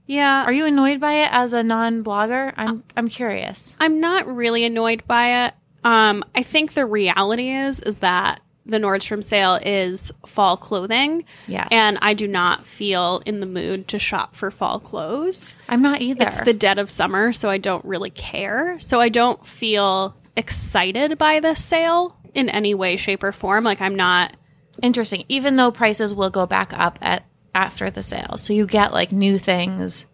Yeah, 0.05 0.43
Are 0.43 0.51
you 0.51 0.65
annoyed 0.65 0.99
by 0.99 1.13
it 1.13 1.29
as 1.31 1.53
a 1.53 1.63
non 1.63 2.03
blogger? 2.03 2.53
I'm, 2.57 2.83
I'm 2.97 3.07
curious. 3.07 3.73
I'm 3.79 3.99
not 3.99 4.27
really 4.27 4.65
annoyed 4.65 5.03
by 5.07 5.45
it. 5.45 5.53
Um, 5.83 6.23
I 6.35 6.43
think 6.43 6.73
the 6.73 6.85
reality 6.85 7.49
is 7.49 7.79
is 7.79 7.97
that 7.97 8.41
the 8.65 8.77
Nordstrom 8.77 9.23
sale 9.23 9.59
is 9.61 10.11
fall 10.25 10.55
clothing. 10.55 11.25
Yes. 11.47 11.67
And 11.71 11.97
I 12.01 12.13
do 12.13 12.27
not 12.27 12.65
feel 12.65 13.21
in 13.25 13.41
the 13.41 13.45
mood 13.45 13.89
to 13.89 13.99
shop 13.99 14.35
for 14.35 14.51
fall 14.51 14.79
clothes. 14.79 15.53
I'm 15.67 15.81
not 15.81 16.01
either. 16.01 16.25
It's 16.25 16.39
the 16.41 16.53
dead 16.53 16.79
of 16.79 16.89
summer, 16.89 17.33
so 17.33 17.49
I 17.49 17.57
don't 17.57 17.83
really 17.83 18.09
care. 18.09 18.79
So 18.79 19.01
I 19.01 19.09
don't 19.09 19.45
feel 19.45 20.15
excited 20.37 21.17
by 21.17 21.41
this 21.41 21.63
sale 21.63 22.17
in 22.33 22.49
any 22.49 22.73
way, 22.73 22.95
shape, 22.95 23.23
or 23.23 23.33
form. 23.33 23.65
Like 23.65 23.81
I'm 23.81 23.95
not 23.95 24.35
Interesting. 24.81 25.23
Even 25.29 25.55
though 25.55 25.71
prices 25.71 26.13
will 26.13 26.29
go 26.29 26.45
back 26.45 26.73
up 26.73 26.97
at 27.01 27.25
after 27.55 27.89
the 27.89 28.01
sale, 28.03 28.35
so 28.37 28.53
you 28.53 28.65
get 28.65 28.93
like 28.93 29.11
new 29.11 29.37
things 29.39 30.05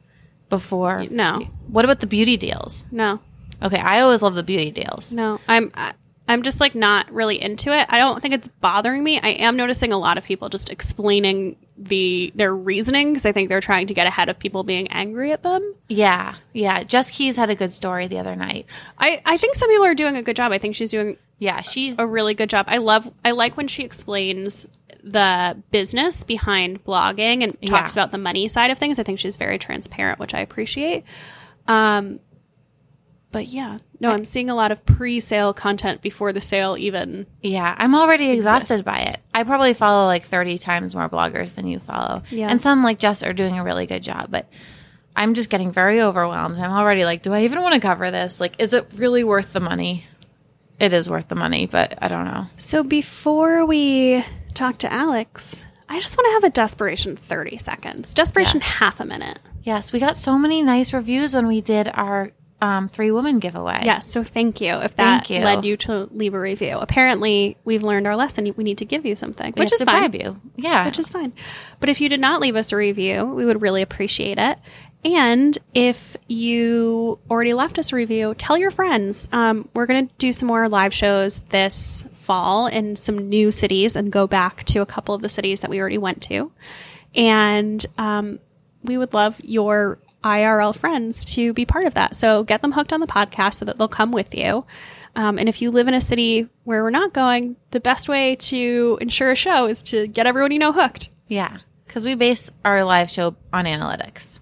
before. 0.50 1.06
no, 1.10 1.48
What 1.68 1.86
about 1.86 2.00
the 2.00 2.08
beauty 2.08 2.38
deals? 2.38 2.86
no, 2.92 3.20
Okay, 3.62 3.80
I 3.80 4.00
always 4.02 4.22
love 4.22 4.36
the 4.36 4.44
beauty 4.44 4.72
deals. 4.72 5.14
no. 5.14 5.40
I'm 5.48 5.72
I, 5.76 5.94
I'm 6.28 6.44
just 6.44 6.60
like 6.60 6.76
not 6.76 7.12
really 7.12 7.42
into 7.42 7.76
it. 7.76 7.88
I 7.90 7.98
don't 7.98 8.22
think 8.22 8.36
it's 8.36 8.48
bothering 8.48 9.04
me. 9.04 9.20
I 9.20 9.30
am 9.30 9.58
noticing 9.58 9.92
a 9.92 9.98
lot 9.98 10.18
of 10.20 10.24
people 10.24 10.48
just 10.48 10.70
explaining 10.70 11.56
the 11.76 12.32
their 12.36 12.56
reasoning 12.56 13.10
because 13.10 13.26
I 13.26 13.32
think 13.32 13.50
they're 13.50 13.62
trying 13.62 13.88
to 13.88 13.96
get 13.96 14.06
ahead 14.06 14.30
of 14.30 14.38
people 14.38 14.64
being 14.64 14.88
angry 14.90 15.32
at 15.32 15.42
them. 15.44 15.74
Yeah, 15.88 16.36
yeah. 16.54 16.84
Jess 16.84 17.10
Keys 17.10 17.36
had 17.36 17.50
a 17.50 17.56
good 17.56 17.74
story 17.74 18.08
the 18.08 18.20
other 18.20 18.36
night. 18.36 18.68
I 19.00 19.22
I 19.26 19.38
think 19.38 19.56
some 19.56 19.70
people 19.70 19.86
are 19.86 19.96
doing 19.96 20.18
a 20.18 20.22
good 20.22 20.36
job. 20.36 20.52
I 20.52 20.60
think 20.60 20.76
she's 20.76 20.92
doing 20.92 21.18
Yeah, 21.40 21.62
she's 21.62 21.98
a 21.98 22.06
really 22.06 22.36
good 22.36 22.50
job. 22.50 22.66
I 22.70 22.78
love 22.78 23.12
I 23.26 23.32
like 23.32 23.58
when 23.58 23.68
she 23.68 23.84
explains 23.84 24.68
the 25.04 25.62
business 25.72 26.24
behind 26.24 26.84
blogging 26.84 27.44
and 27.44 27.54
talks 27.68 27.96
Yeah. 27.96 28.02
about 28.04 28.12
the 28.12 28.18
money 28.18 28.48
side 28.48 28.72
of 28.72 28.78
things. 28.78 29.00
I 29.00 29.04
think 29.04 29.20
she's 29.20 29.38
very 29.38 29.58
transparent, 29.58 30.20
which 30.20 30.34
I 30.34 30.40
appreciate. 30.42 31.04
Um 31.68 32.20
but 33.32 33.46
yeah, 33.46 33.78
no, 34.00 34.10
I'm 34.10 34.26
seeing 34.26 34.50
a 34.50 34.56
lot 34.56 34.72
of 34.72 34.84
pre-sale 34.88 35.54
content 35.54 36.02
before 36.02 36.34
the 36.34 36.42
sale 36.42 36.76
even. 36.80 37.28
Yeah, 37.44 37.76
I'm 37.78 37.94
already 37.94 38.32
exhausted 38.32 38.84
by 38.84 39.02
it. 39.02 39.18
I 39.36 39.44
probably 39.44 39.76
follow 39.76 40.08
like 40.08 40.24
30 40.24 40.58
times 40.58 40.96
more 40.96 41.08
bloggers 41.08 41.54
than 41.54 41.68
you 41.68 41.78
follow. 41.78 42.24
Yeah. 42.32 42.48
And 42.50 42.60
some 42.60 42.84
like 42.84 42.98
Jess 42.98 43.22
are 43.22 43.34
doing 43.34 43.60
a 43.60 43.64
really 43.64 43.86
good 43.86 44.02
job, 44.02 44.30
but 44.32 44.50
I'm 45.16 45.36
just 45.36 45.52
getting 45.52 45.72
very 45.72 46.02
overwhelmed. 46.02 46.58
I'm 46.58 46.72
already 46.72 47.06
like, 47.06 47.22
do 47.22 47.32
I 47.32 47.44
even 47.44 47.62
want 47.62 47.76
to 47.76 47.80
cover 47.82 48.10
this? 48.10 48.40
Like, 48.42 48.56
is 48.58 48.74
it 48.74 48.88
really 48.96 49.24
worth 49.24 49.54
the 49.54 49.60
money? 49.60 50.06
It 50.80 50.92
is 50.92 51.08
worth 51.08 51.28
the 51.28 51.36
money, 51.36 51.68
but 51.68 52.00
I 52.02 52.08
don't 52.08 52.26
know. 52.26 52.46
So 52.58 52.84
before 52.84 53.64
we 53.64 54.26
talk 54.54 54.78
to 54.80 54.92
Alex, 54.92 55.62
I 55.88 56.00
just 56.00 56.18
want 56.18 56.28
to 56.28 56.32
have 56.34 56.44
a 56.44 56.50
desperation 56.50 57.18
30 57.18 57.58
seconds. 57.58 58.14
Desperation 58.14 58.62
half 58.62 59.00
a 59.00 59.06
minute. 59.06 59.40
Yes, 59.64 59.92
we 59.92 60.00
got 60.00 60.18
so 60.18 60.38
many 60.38 60.62
nice 60.64 60.94
reviews 60.94 61.34
when 61.34 61.48
we 61.48 61.62
did 61.62 61.90
our 61.94 62.32
um, 62.62 62.90
three 62.90 63.12
woman 63.12 63.40
giveaway. 63.40 63.82
Yes, 63.84 64.12
so 64.12 64.24
thank 64.24 64.60
you 64.62 64.74
if 64.76 64.96
that 64.98 65.30
you. 65.30 65.40
led 65.40 65.64
you 65.64 65.78
to 65.78 66.10
leave 66.12 66.34
a 66.34 66.40
review. 66.40 66.78
Apparently, 66.78 67.58
we've 67.64 67.84
learned 67.84 68.06
our 68.06 68.16
lesson. 68.16 68.54
We 68.58 68.64
need 68.64 68.80
to 68.80 68.86
give 68.86 69.06
you 69.06 69.16
something, 69.16 69.54
We 69.56 69.62
which 69.62 69.72
is 69.74 69.80
to 69.80 69.86
fine. 69.86 70.12
you. 70.14 70.40
Yeah. 70.58 70.86
Which 70.86 71.00
is 71.00 71.10
fine. 71.10 71.34
But 71.80 71.90
if 71.90 72.02
you 72.02 72.10
did 72.10 72.20
not 72.20 72.42
leave 72.42 72.56
us 72.56 72.72
a 72.72 72.76
review, 72.76 73.26
we 73.26 73.46
would 73.46 73.62
really 73.62 73.82
appreciate 73.82 74.38
it. 74.38 74.60
And 75.04 75.58
if 75.74 76.18
you 76.28 77.20
already 77.30 77.54
left 77.54 77.80
us 77.80 77.94
a 77.94 77.96
review, 77.96 78.36
tell 78.38 78.58
your 78.58 78.72
friends. 78.72 79.30
Um, 79.32 79.70
we're 79.74 79.86
going 79.86 80.08
to 80.08 80.14
do 80.18 80.34
some 80.34 80.48
more 80.48 80.68
live 80.68 80.94
shows 80.94 81.40
this 81.42 82.04
fall 82.12 82.68
in 82.68 82.96
some 82.98 83.30
new 83.30 83.52
cities 83.52 83.96
and 83.96 84.12
go 84.12 84.28
back 84.28 84.66
to 84.66 84.80
a 84.80 84.86
couple 84.86 85.16
of 85.16 85.22
the 85.22 85.30
cities 85.30 85.62
that 85.62 85.70
we 85.70 85.80
already 85.80 85.98
went 85.98 86.22
to. 86.24 86.52
And 87.16 87.84
um, 87.98 88.40
we 88.84 88.98
would 88.98 89.14
love 89.14 89.40
your 89.42 90.00
IRL 90.24 90.76
friends 90.76 91.24
to 91.24 91.54
be 91.54 91.66
part 91.66 91.86
of 91.86 91.94
that. 91.94 92.14
So 92.16 92.44
get 92.44 92.62
them 92.62 92.74
hooked 92.74 92.92
on 92.92 93.00
the 93.00 93.08
podcast 93.08 93.56
so 93.56 93.66
that 93.66 93.78
they'll 93.78 93.88
come 93.88 94.12
with 94.12 94.36
you. 94.36 94.66
Um, 95.16 95.40
and 95.40 95.48
if 95.48 95.62
you 95.62 95.72
live 95.72 95.88
in 95.88 95.94
a 95.94 96.02
city 96.02 96.50
where 96.66 96.84
we're 96.84 96.90
not 96.90 97.14
going, 97.14 97.56
the 97.72 97.80
best 97.80 98.10
way 98.10 98.36
to 98.36 98.98
ensure 99.02 99.32
a 99.32 99.36
show 99.36 99.66
is 99.66 99.82
to 99.84 100.08
get 100.08 100.28
everyone 100.28 100.52
you 100.52 100.60
know 100.60 100.74
hooked. 100.74 101.10
yeah. 101.28 101.60
Because 101.88 102.06
we 102.06 102.14
base 102.14 102.52
our 102.64 102.84
live 102.84 103.10
show 103.10 103.36
on 103.52 103.66
analytics. 103.66 104.40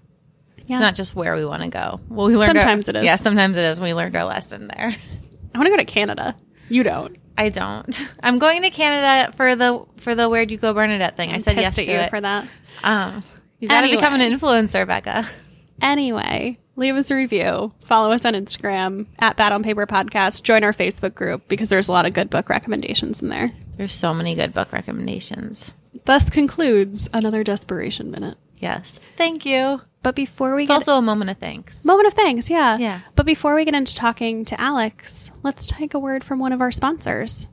Yeah. 0.68 0.76
It's 0.76 0.80
not 0.82 0.94
just 0.94 1.14
where 1.16 1.34
we 1.34 1.44
want 1.44 1.62
to 1.62 1.68
go. 1.70 2.00
Well, 2.08 2.26
we 2.26 2.36
learned 2.36 2.50
our- 2.50 2.62
Sometimes 2.62 2.88
it 2.88 2.96
is. 2.96 3.04
Yeah, 3.04 3.16
sometimes 3.16 3.56
it 3.56 3.64
is. 3.64 3.80
We 3.80 3.94
learned 3.94 4.14
our 4.14 4.24
lesson 4.24 4.68
there. 4.76 4.94
I 5.54 5.58
want 5.58 5.66
to 5.66 5.70
go 5.70 5.76
to 5.76 5.84
Canada. 5.84 6.36
You 6.68 6.82
don't. 6.82 7.16
I 7.38 7.48
don't. 7.48 8.08
I'm 8.22 8.38
going 8.38 8.62
to 8.62 8.70
Canada 8.70 9.32
for 9.36 9.56
the 9.56 9.84
for 9.96 10.14
the 10.14 10.28
Where'd 10.28 10.50
You 10.50 10.58
Go 10.58 10.74
Bernadette 10.74 11.16
thing. 11.16 11.30
I 11.32 11.38
said 11.38 11.56
yes 11.56 11.74
to 11.76 11.84
you 11.84 11.92
it. 11.96 12.10
for 12.10 12.20
that. 12.20 12.46
Um, 12.82 13.24
you 13.58 13.68
got 13.68 13.80
to 13.80 13.88
become 13.88 14.14
an 14.14 14.20
influencer, 14.20 14.86
Becca. 14.86 15.26
Anyway, 15.80 16.58
leave 16.76 16.96
us 16.96 17.10
a 17.10 17.14
review. 17.14 17.72
Follow 17.80 18.12
us 18.12 18.24
on 18.24 18.34
Instagram 18.34 19.06
at 19.18 19.36
Bad 19.36 19.52
on 19.52 19.62
Paper 19.62 19.86
Podcast. 19.86 20.42
Join 20.42 20.64
our 20.64 20.72
Facebook 20.72 21.14
group 21.14 21.48
because 21.48 21.68
there's 21.68 21.88
a 21.88 21.92
lot 21.92 22.04
of 22.06 22.12
good 22.12 22.28
book 22.30 22.48
recommendations 22.48 23.22
in 23.22 23.28
there. 23.28 23.50
There's 23.76 23.94
so 23.94 24.12
many 24.12 24.34
good 24.34 24.52
book 24.52 24.72
recommendations. 24.72 25.72
Thus 26.04 26.28
concludes 26.30 27.08
another 27.12 27.42
Desperation 27.44 28.10
Minute. 28.10 28.36
Yes. 28.58 28.98
Thank 29.16 29.46
you. 29.46 29.80
But 30.02 30.14
before 30.14 30.54
we 30.54 30.62
It's 30.62 30.68
get 30.68 30.74
also 30.74 30.96
a 30.96 31.02
moment 31.02 31.30
of 31.30 31.38
thanks. 31.38 31.84
moment 31.84 32.06
of 32.06 32.14
thanks, 32.14 32.48
yeah, 32.48 32.78
Yeah. 32.78 33.00
But 33.16 33.26
before 33.26 33.54
we 33.54 33.64
get 33.64 33.74
into 33.74 33.94
talking 33.94 34.44
to 34.46 34.60
Alex, 34.60 35.30
let's 35.42 35.66
take 35.66 35.92
a 35.94 35.98
word 35.98 36.22
from 36.24 36.38
one 36.38 36.52
of 36.52 36.60
our 36.60 36.70
sponsors. 36.70 37.48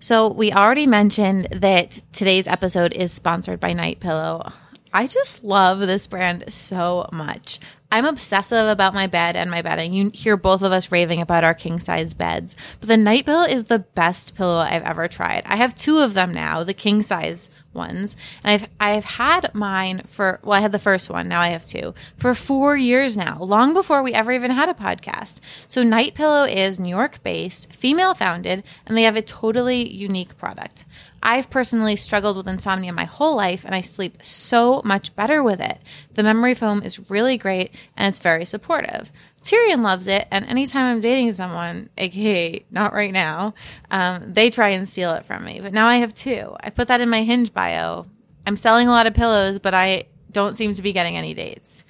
So 0.00 0.32
we 0.32 0.52
already 0.52 0.86
mentioned 0.86 1.48
that 1.52 2.02
today's 2.12 2.46
episode 2.48 2.92
is 2.92 3.12
sponsored 3.12 3.60
by 3.60 3.72
Night 3.72 4.00
Pillow. 4.00 4.52
I 4.92 5.06
just 5.06 5.42
love 5.42 5.80
this 5.80 6.06
brand 6.06 6.44
so 6.52 7.08
much. 7.10 7.58
I'm 7.90 8.04
obsessive 8.04 8.66
about 8.68 8.92
my 8.92 9.06
bed 9.06 9.34
and 9.36 9.50
my 9.50 9.62
bedding. 9.62 9.92
You 9.92 10.10
hear 10.12 10.36
both 10.36 10.62
of 10.62 10.72
us 10.72 10.92
raving 10.92 11.20
about 11.22 11.44
our 11.44 11.54
king 11.54 11.78
size 11.80 12.12
beds, 12.12 12.54
but 12.80 12.88
the 12.88 12.96
Night 12.96 13.24
Pillow 13.24 13.44
is 13.44 13.64
the 13.64 13.78
best 13.78 14.34
pillow 14.34 14.58
I've 14.58 14.82
ever 14.82 15.08
tried. 15.08 15.42
I 15.46 15.56
have 15.56 15.74
two 15.74 15.98
of 15.98 16.14
them 16.14 16.32
now, 16.32 16.64
the 16.64 16.74
king 16.74 17.02
size 17.02 17.50
ones, 17.74 18.16
and 18.42 18.52
I've 18.52 18.70
I've 18.80 19.04
had 19.04 19.54
mine 19.54 20.02
for 20.06 20.40
well, 20.42 20.58
I 20.58 20.60
had 20.60 20.72
the 20.72 20.78
first 20.78 21.10
one, 21.10 21.28
now 21.28 21.40
I 21.40 21.48
have 21.48 21.66
two 21.66 21.94
for 22.16 22.34
four 22.34 22.76
years 22.76 23.16
now, 23.16 23.38
long 23.40 23.74
before 23.74 24.02
we 24.02 24.12
ever 24.12 24.32
even 24.32 24.50
had 24.50 24.68
a 24.68 24.74
podcast. 24.74 25.40
So 25.66 25.82
Night 25.82 26.14
Pillow 26.14 26.44
is 26.44 26.78
New 26.78 26.88
York 26.88 27.22
based, 27.22 27.72
female 27.72 28.14
founded, 28.14 28.64
and 28.86 28.96
they 28.96 29.02
have 29.02 29.16
a 29.16 29.22
totally 29.22 29.88
unique 29.92 30.36
product. 30.38 30.84
I've 31.24 31.48
personally 31.48 31.96
struggled 31.96 32.36
with 32.36 32.46
insomnia 32.46 32.92
my 32.92 33.06
whole 33.06 33.34
life, 33.34 33.64
and 33.64 33.74
I 33.74 33.80
sleep 33.80 34.18
so 34.22 34.82
much 34.84 35.16
better 35.16 35.42
with 35.42 35.58
it. 35.58 35.78
The 36.12 36.22
memory 36.22 36.54
foam 36.54 36.82
is 36.82 37.10
really 37.10 37.38
great, 37.38 37.74
and 37.96 38.08
it's 38.08 38.20
very 38.20 38.44
supportive. 38.44 39.10
Tyrion 39.44 39.82
loves 39.82 40.08
it, 40.08 40.26
and 40.30 40.46
anytime 40.46 40.86
I'm 40.86 41.00
dating 41.00 41.32
someone, 41.32 41.90
aka 41.98 42.64
not 42.70 42.94
right 42.94 43.12
now, 43.12 43.54
um, 43.90 44.32
they 44.32 44.48
try 44.48 44.70
and 44.70 44.88
steal 44.88 45.12
it 45.12 45.26
from 45.26 45.44
me. 45.44 45.60
But 45.60 45.74
now 45.74 45.86
I 45.86 45.96
have 45.96 46.14
two. 46.14 46.56
I 46.60 46.70
put 46.70 46.88
that 46.88 47.02
in 47.02 47.10
my 47.10 47.22
Hinge 47.22 47.52
bio. 47.52 48.06
I'm 48.46 48.56
selling 48.56 48.88
a 48.88 48.90
lot 48.90 49.06
of 49.06 49.14
pillows, 49.14 49.58
but 49.58 49.74
I 49.74 50.06
don't 50.32 50.56
seem 50.56 50.72
to 50.72 50.82
be 50.82 50.92
getting 50.92 51.16
any 51.16 51.34
dates. 51.34 51.84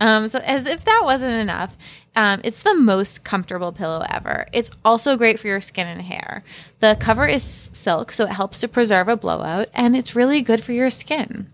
Um, 0.00 0.28
so, 0.28 0.40
as 0.40 0.66
if 0.66 0.84
that 0.84 1.02
wasn't 1.04 1.34
enough, 1.34 1.76
um, 2.16 2.40
it's 2.44 2.62
the 2.62 2.74
most 2.74 3.24
comfortable 3.24 3.72
pillow 3.72 4.04
ever. 4.10 4.46
It's 4.52 4.70
also 4.84 5.16
great 5.16 5.38
for 5.38 5.46
your 5.46 5.60
skin 5.60 5.86
and 5.86 6.02
hair. 6.02 6.44
The 6.80 6.96
cover 6.98 7.26
is 7.26 7.42
silk, 7.42 8.12
so 8.12 8.24
it 8.24 8.32
helps 8.32 8.60
to 8.60 8.68
preserve 8.68 9.08
a 9.08 9.16
blowout, 9.16 9.68
and 9.72 9.96
it's 9.96 10.16
really 10.16 10.42
good 10.42 10.62
for 10.62 10.72
your 10.72 10.90
skin. 10.90 11.50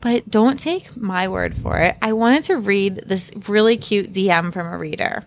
But 0.00 0.30
don't 0.30 0.58
take 0.58 0.96
my 0.96 1.28
word 1.28 1.56
for 1.56 1.78
it. 1.78 1.96
I 2.00 2.12
wanted 2.12 2.44
to 2.44 2.56
read 2.56 3.02
this 3.06 3.32
really 3.48 3.76
cute 3.76 4.12
DM 4.12 4.52
from 4.52 4.66
a 4.66 4.78
reader. 4.78 5.24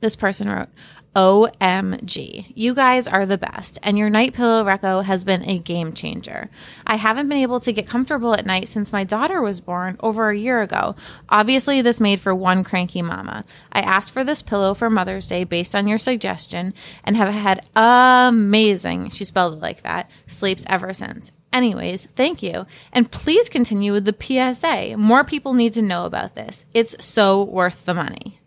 This 0.00 0.16
person 0.16 0.48
wrote, 0.48 0.68
OMG. 1.14 2.52
You 2.56 2.74
guys 2.74 3.06
are 3.06 3.24
the 3.24 3.38
best, 3.38 3.78
and 3.82 3.96
your 3.96 4.10
night 4.10 4.34
pillow 4.34 4.64
reco 4.64 5.04
has 5.04 5.24
been 5.24 5.48
a 5.48 5.58
game 5.58 5.92
changer. 5.92 6.50
I 6.86 6.96
haven't 6.96 7.28
been 7.28 7.38
able 7.38 7.60
to 7.60 7.72
get 7.72 7.86
comfortable 7.86 8.34
at 8.34 8.46
night 8.46 8.68
since 8.68 8.92
my 8.92 9.04
daughter 9.04 9.40
was 9.40 9.60
born 9.60 9.96
over 10.00 10.30
a 10.30 10.36
year 10.36 10.60
ago. 10.60 10.96
Obviously, 11.28 11.82
this 11.82 12.00
made 12.00 12.20
for 12.20 12.34
one 12.34 12.64
cranky 12.64 13.00
mama. 13.00 13.44
I 13.70 13.80
asked 13.80 14.10
for 14.10 14.24
this 14.24 14.42
pillow 14.42 14.74
for 14.74 14.90
Mother's 14.90 15.28
Day 15.28 15.44
based 15.44 15.76
on 15.76 15.86
your 15.86 15.98
suggestion 15.98 16.74
and 17.04 17.16
have 17.16 17.32
had 17.32 17.64
amazing, 17.76 19.10
she 19.10 19.24
spelled 19.24 19.54
it 19.54 19.60
like 19.60 19.82
that, 19.82 20.10
sleeps 20.26 20.66
ever 20.68 20.92
since. 20.92 21.30
Anyways, 21.54 22.08
thank 22.16 22.42
you. 22.42 22.66
And 22.92 23.08
please 23.10 23.48
continue 23.48 23.92
with 23.92 24.04
the 24.04 24.16
PSA. 24.20 24.96
More 24.96 25.22
people 25.22 25.54
need 25.54 25.72
to 25.74 25.82
know 25.82 26.04
about 26.04 26.34
this. 26.34 26.66
It's 26.74 26.96
so 27.02 27.44
worth 27.44 27.84
the 27.84 27.94
money. 27.94 28.40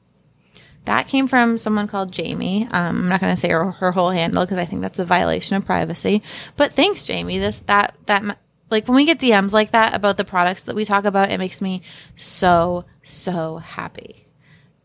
That 0.84 1.08
came 1.08 1.28
from 1.28 1.58
someone 1.58 1.88
called 1.88 2.12
Jamie. 2.12 2.66
Um, 2.66 3.04
I'm 3.04 3.10
not 3.10 3.22
going 3.22 3.34
to 3.34 3.40
say 3.40 3.50
her, 3.50 3.72
her 3.72 3.94
whole 3.94 4.10
handle 4.12 4.44
because 4.44 4.58
I 4.58 4.66
think 4.66 4.82
that's 4.82 5.00
a 5.00 5.06
violation 5.06 5.56
of 5.56 5.66
privacy. 5.66 6.22
But 6.58 6.74
thanks, 6.74 7.06
Jamie. 7.06 7.40
This 7.40 7.62
that 7.62 7.96
that 8.08 8.38
like 8.70 8.88
when 8.88 8.96
we 8.96 9.06
get 9.06 9.20
DMs 9.20 9.54
like 9.54 9.72
that 9.72 9.94
about 9.94 10.18
the 10.18 10.26
products 10.26 10.64
that 10.64 10.76
we 10.76 10.84
talk 10.84 11.06
about, 11.06 11.32
it 11.32 11.40
makes 11.40 11.62
me 11.62 11.84
so 12.18 12.84
so 13.04 13.58
happy. 13.58 14.26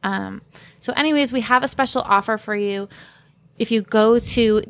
Um, 0.05 0.43
so, 0.79 0.93
anyways, 0.93 1.33
we 1.33 1.41
have 1.43 1.65
a 1.65 1.69
special 1.69 2.03
offer 2.03 2.37
for 2.37 2.55
you. 2.55 2.89
If 3.59 3.71
you 3.71 3.83
go 3.83 4.19
to 4.19 4.63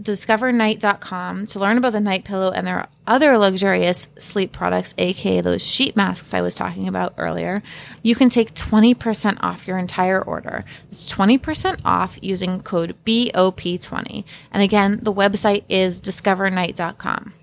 discovernight.com 0.00 1.46
to 1.46 1.58
learn 1.58 1.78
about 1.78 1.92
the 1.92 2.00
night 2.00 2.24
pillow 2.24 2.50
and 2.50 2.66
their 2.66 2.88
other 3.06 3.36
luxurious 3.38 4.08
sleep 4.18 4.52
products, 4.52 4.94
aka 4.98 5.40
those 5.40 5.66
sheet 5.66 5.96
masks 5.96 6.34
I 6.34 6.40
was 6.40 6.54
talking 6.54 6.86
about 6.86 7.14
earlier, 7.16 7.62
you 8.02 8.14
can 8.14 8.30
take 8.30 8.54
20% 8.54 9.38
off 9.40 9.66
your 9.66 9.78
entire 9.78 10.22
order. 10.22 10.64
It's 10.90 11.10
20% 11.12 11.80
off 11.84 12.18
using 12.22 12.60
code 12.60 12.96
BOP20. 13.04 14.24
And 14.52 14.62
again, 14.62 15.00
the 15.02 15.12
website 15.12 15.64
is 15.68 16.00
discovernight.com. 16.00 17.34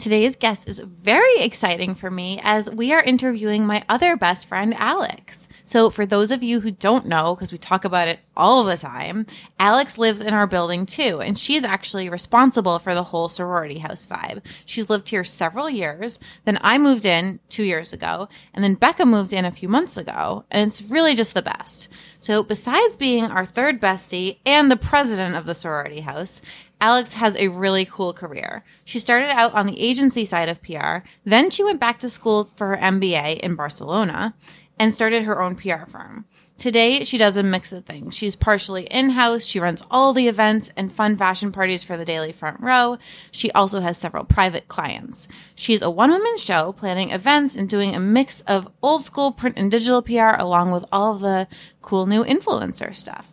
Today's 0.00 0.34
guest 0.34 0.66
is 0.66 0.80
very 0.80 1.40
exciting 1.40 1.94
for 1.94 2.10
me 2.10 2.40
as 2.42 2.70
we 2.70 2.90
are 2.94 3.02
interviewing 3.02 3.66
my 3.66 3.84
other 3.86 4.16
best 4.16 4.46
friend, 4.46 4.72
Alex. 4.78 5.46
So, 5.62 5.90
for 5.90 6.06
those 6.06 6.32
of 6.32 6.42
you 6.42 6.60
who 6.60 6.70
don't 6.70 7.04
know, 7.04 7.34
because 7.34 7.52
we 7.52 7.58
talk 7.58 7.84
about 7.84 8.08
it 8.08 8.20
all 8.34 8.64
the 8.64 8.78
time, 8.78 9.26
Alex 9.58 9.98
lives 9.98 10.22
in 10.22 10.32
our 10.32 10.46
building 10.46 10.86
too, 10.86 11.20
and 11.20 11.38
she's 11.38 11.66
actually 11.66 12.08
responsible 12.08 12.78
for 12.78 12.94
the 12.94 13.04
whole 13.04 13.28
sorority 13.28 13.80
house 13.80 14.06
vibe. 14.06 14.42
She's 14.64 14.88
lived 14.88 15.10
here 15.10 15.22
several 15.22 15.68
years. 15.68 16.18
Then 16.44 16.58
I 16.62 16.78
moved 16.78 17.04
in 17.04 17.38
two 17.50 17.64
years 17.64 17.92
ago, 17.92 18.30
and 18.54 18.64
then 18.64 18.76
Becca 18.76 19.04
moved 19.04 19.34
in 19.34 19.44
a 19.44 19.52
few 19.52 19.68
months 19.68 19.98
ago, 19.98 20.46
and 20.50 20.66
it's 20.66 20.80
really 20.82 21.14
just 21.14 21.34
the 21.34 21.42
best. 21.42 21.88
So, 22.20 22.42
besides 22.42 22.96
being 22.96 23.24
our 23.24 23.44
third 23.44 23.82
bestie 23.82 24.38
and 24.46 24.70
the 24.70 24.76
president 24.76 25.36
of 25.36 25.44
the 25.44 25.54
sorority 25.54 26.00
house, 26.00 26.40
Alex 26.80 27.12
has 27.14 27.36
a 27.36 27.48
really 27.48 27.84
cool 27.84 28.12
career. 28.12 28.64
She 28.84 28.98
started 28.98 29.30
out 29.30 29.52
on 29.52 29.66
the 29.66 29.80
agency 29.80 30.24
side 30.24 30.48
of 30.48 30.62
PR, 30.62 30.98
then 31.24 31.50
she 31.50 31.64
went 31.64 31.80
back 31.80 31.98
to 32.00 32.10
school 32.10 32.50
for 32.56 32.68
her 32.68 32.76
MBA 32.76 33.40
in 33.40 33.54
Barcelona 33.54 34.34
and 34.78 34.94
started 34.94 35.24
her 35.24 35.42
own 35.42 35.56
PR 35.56 35.84
firm. 35.86 36.24
Today, 36.56 37.04
she 37.04 37.16
does 37.16 37.38
a 37.38 37.42
mix 37.42 37.72
of 37.72 37.86
things. 37.86 38.14
She's 38.14 38.36
partially 38.36 38.84
in 38.84 39.10
house, 39.10 39.46
she 39.46 39.58
runs 39.58 39.82
all 39.90 40.12
the 40.12 40.28
events 40.28 40.70
and 40.76 40.92
fun 40.92 41.16
fashion 41.16 41.52
parties 41.52 41.82
for 41.82 41.96
the 41.96 42.04
Daily 42.04 42.32
Front 42.32 42.60
Row. 42.60 42.98
She 43.30 43.50
also 43.52 43.80
has 43.80 43.96
several 43.96 44.24
private 44.24 44.68
clients. 44.68 45.26
She's 45.54 45.80
a 45.80 45.90
one 45.90 46.10
woman 46.10 46.36
show, 46.36 46.72
planning 46.72 47.12
events 47.12 47.56
and 47.56 47.66
doing 47.66 47.94
a 47.94 47.98
mix 47.98 48.42
of 48.42 48.68
old 48.82 49.04
school 49.04 49.32
print 49.32 49.56
and 49.56 49.70
digital 49.70 50.02
PR 50.02 50.36
along 50.38 50.70
with 50.70 50.84
all 50.92 51.14
of 51.14 51.22
the 51.22 51.48
cool 51.80 52.04
new 52.04 52.24
influencer 52.24 52.94
stuff. 52.94 53.30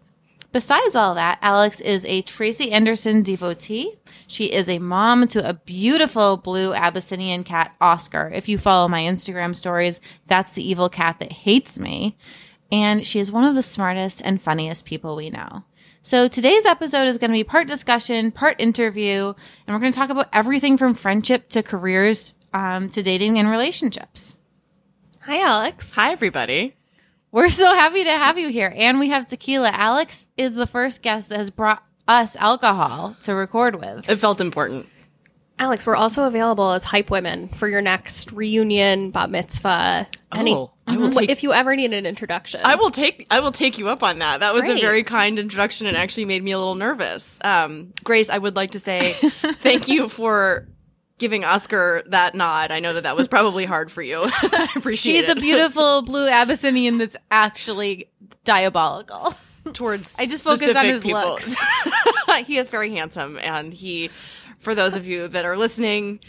Besides 0.52 0.96
all 0.96 1.14
that, 1.16 1.40
Alex 1.42 1.82
is 1.82 2.06
a 2.06 2.22
Tracy 2.22 2.72
Anderson 2.72 3.22
devotee. 3.22 3.98
She 4.28 4.46
is 4.46 4.70
a 4.70 4.80
mom 4.80 5.28
to 5.30 5.48
a 5.48 5.54
beautiful 5.54 6.38
blue 6.38 6.74
Abyssinian 6.74 7.44
cat, 7.44 7.76
Oscar. 7.82 8.32
If 8.34 8.48
you 8.48 8.58
follow 8.58 8.88
my 8.88 9.02
Instagram 9.02 9.56
stories, 9.56 10.00
that's 10.26 10.54
the 10.54 10.68
evil 10.68 10.90
cat 10.90 11.20
that 11.20 11.32
hates 11.32 11.78
me. 11.78 12.18
And 12.72 13.06
she 13.06 13.20
is 13.20 13.32
one 13.32 13.44
of 13.44 13.56
the 13.56 13.64
smartest 13.64 14.22
and 14.24 14.42
funniest 14.42 14.86
people 14.86 15.16
we 15.16 15.30
know. 15.30 15.64
So 16.02 16.30
today's 16.30 16.66
episode 16.66 17.08
is 17.08 17.18
going 17.18 17.32
to 17.32 17.38
be 17.38 17.44
part 17.44 17.68
discussion, 17.68 18.32
part 18.32 18.56
interview, 18.62 19.34
and 19.68 19.76
we're 19.76 19.80
going 19.80 19.92
to 19.92 19.98
talk 19.98 20.10
about 20.10 20.30
everything 20.32 20.78
from 20.78 20.94
friendship 20.94 21.50
to 21.50 21.62
careers 21.62 22.34
um, 22.54 22.88
to 22.90 23.04
dating 23.04 23.38
and 23.38 23.50
relationships. 23.50 24.38
Hi, 25.24 25.42
Alex. 25.42 25.96
Hi, 25.96 26.14
everybody. 26.14 26.77
We're 27.38 27.50
so 27.50 27.68
happy 27.68 28.04
to 28.04 28.10
have 28.10 28.40
you 28.40 28.50
here. 28.50 28.74
And 28.76 28.98
we 28.98 29.10
have 29.10 29.28
tequila. 29.28 29.70
Alex 29.70 30.26
is 30.38 30.56
the 30.56 30.66
first 30.66 31.04
guest 31.04 31.30
that 31.30 31.38
has 31.38 31.52
brought 31.52 31.84
us 32.08 32.36
alcohol 32.38 33.16
to 33.22 33.36
record 33.36 33.76
with. 33.80 34.10
It 34.10 34.16
felt 34.16 34.42
important. 34.42 34.88
Alex, 35.60 35.86
we're 35.86 35.96
also 35.96 36.24
available 36.24 36.72
as 36.72 36.84
hype 36.84 37.12
women 37.12 37.48
for 37.50 37.68
your 37.68 37.80
next 37.82 38.32
reunion, 38.32 39.12
bat 39.12 39.30
mitzvah. 39.30 40.08
Any, 40.34 40.56
Oh, 40.56 40.72
I 40.88 40.98
will 40.98 41.12
take- 41.12 41.30
if 41.30 41.44
you 41.44 41.54
ever 41.54 41.76
need 41.76 41.94
an 41.94 42.08
introduction. 42.08 42.62
I 42.64 42.74
will 42.74 42.90
take 42.90 43.28
I 43.30 43.40
will 43.40 43.52
take 43.52 43.78
you 43.78 43.88
up 43.88 44.02
on 44.02 44.18
that. 44.18 44.40
That 44.40 44.56
was 44.56 44.64
Great. 44.64 44.80
a 44.80 44.82
very 44.82 45.04
kind 45.04 45.38
introduction 45.38 45.86
and 45.86 45.96
actually 45.96 46.26
made 46.26 46.44
me 46.44 46.54
a 46.54 46.58
little 46.58 46.74
nervous. 46.74 47.38
Um, 47.44 47.94
Grace, 48.04 48.32
I 48.32 48.40
would 48.40 48.56
like 48.56 48.72
to 48.72 48.80
say 48.80 49.14
thank 49.62 49.88
you 49.88 50.10
for 50.10 50.68
giving 51.18 51.44
Oscar 51.44 52.04
that 52.08 52.36
nod. 52.36 52.72
I 52.72 52.80
know 52.80 52.94
that 52.94 53.04
that 53.04 53.16
was 53.16 53.28
probably 53.28 53.66
hard 53.74 53.92
for 53.92 54.02
you. 54.02 54.24
I 54.26 54.70
appreciate 54.76 55.16
it. 55.16 55.26
He's 55.26 55.30
a 55.30 55.40
beautiful 55.40 56.02
blue 56.02 56.28
Abyssinian 56.28 56.98
that's 56.98 57.18
actually 57.32 58.10
diabolical. 58.44 59.36
towards 59.74 60.18
I 60.18 60.26
just 60.26 60.44
focused 60.44 60.76
on 60.76 60.86
his 60.86 61.06
looks. 61.06 61.56
he 62.46 62.58
is 62.58 62.70
very 62.70 62.92
handsome, 62.92 63.38
and 63.40 63.74
he, 63.74 64.10
for 64.60 64.74
those 64.74 64.96
of 64.96 65.06
you 65.06 65.28
that 65.28 65.44
are 65.46 65.58
listening, 65.58 66.20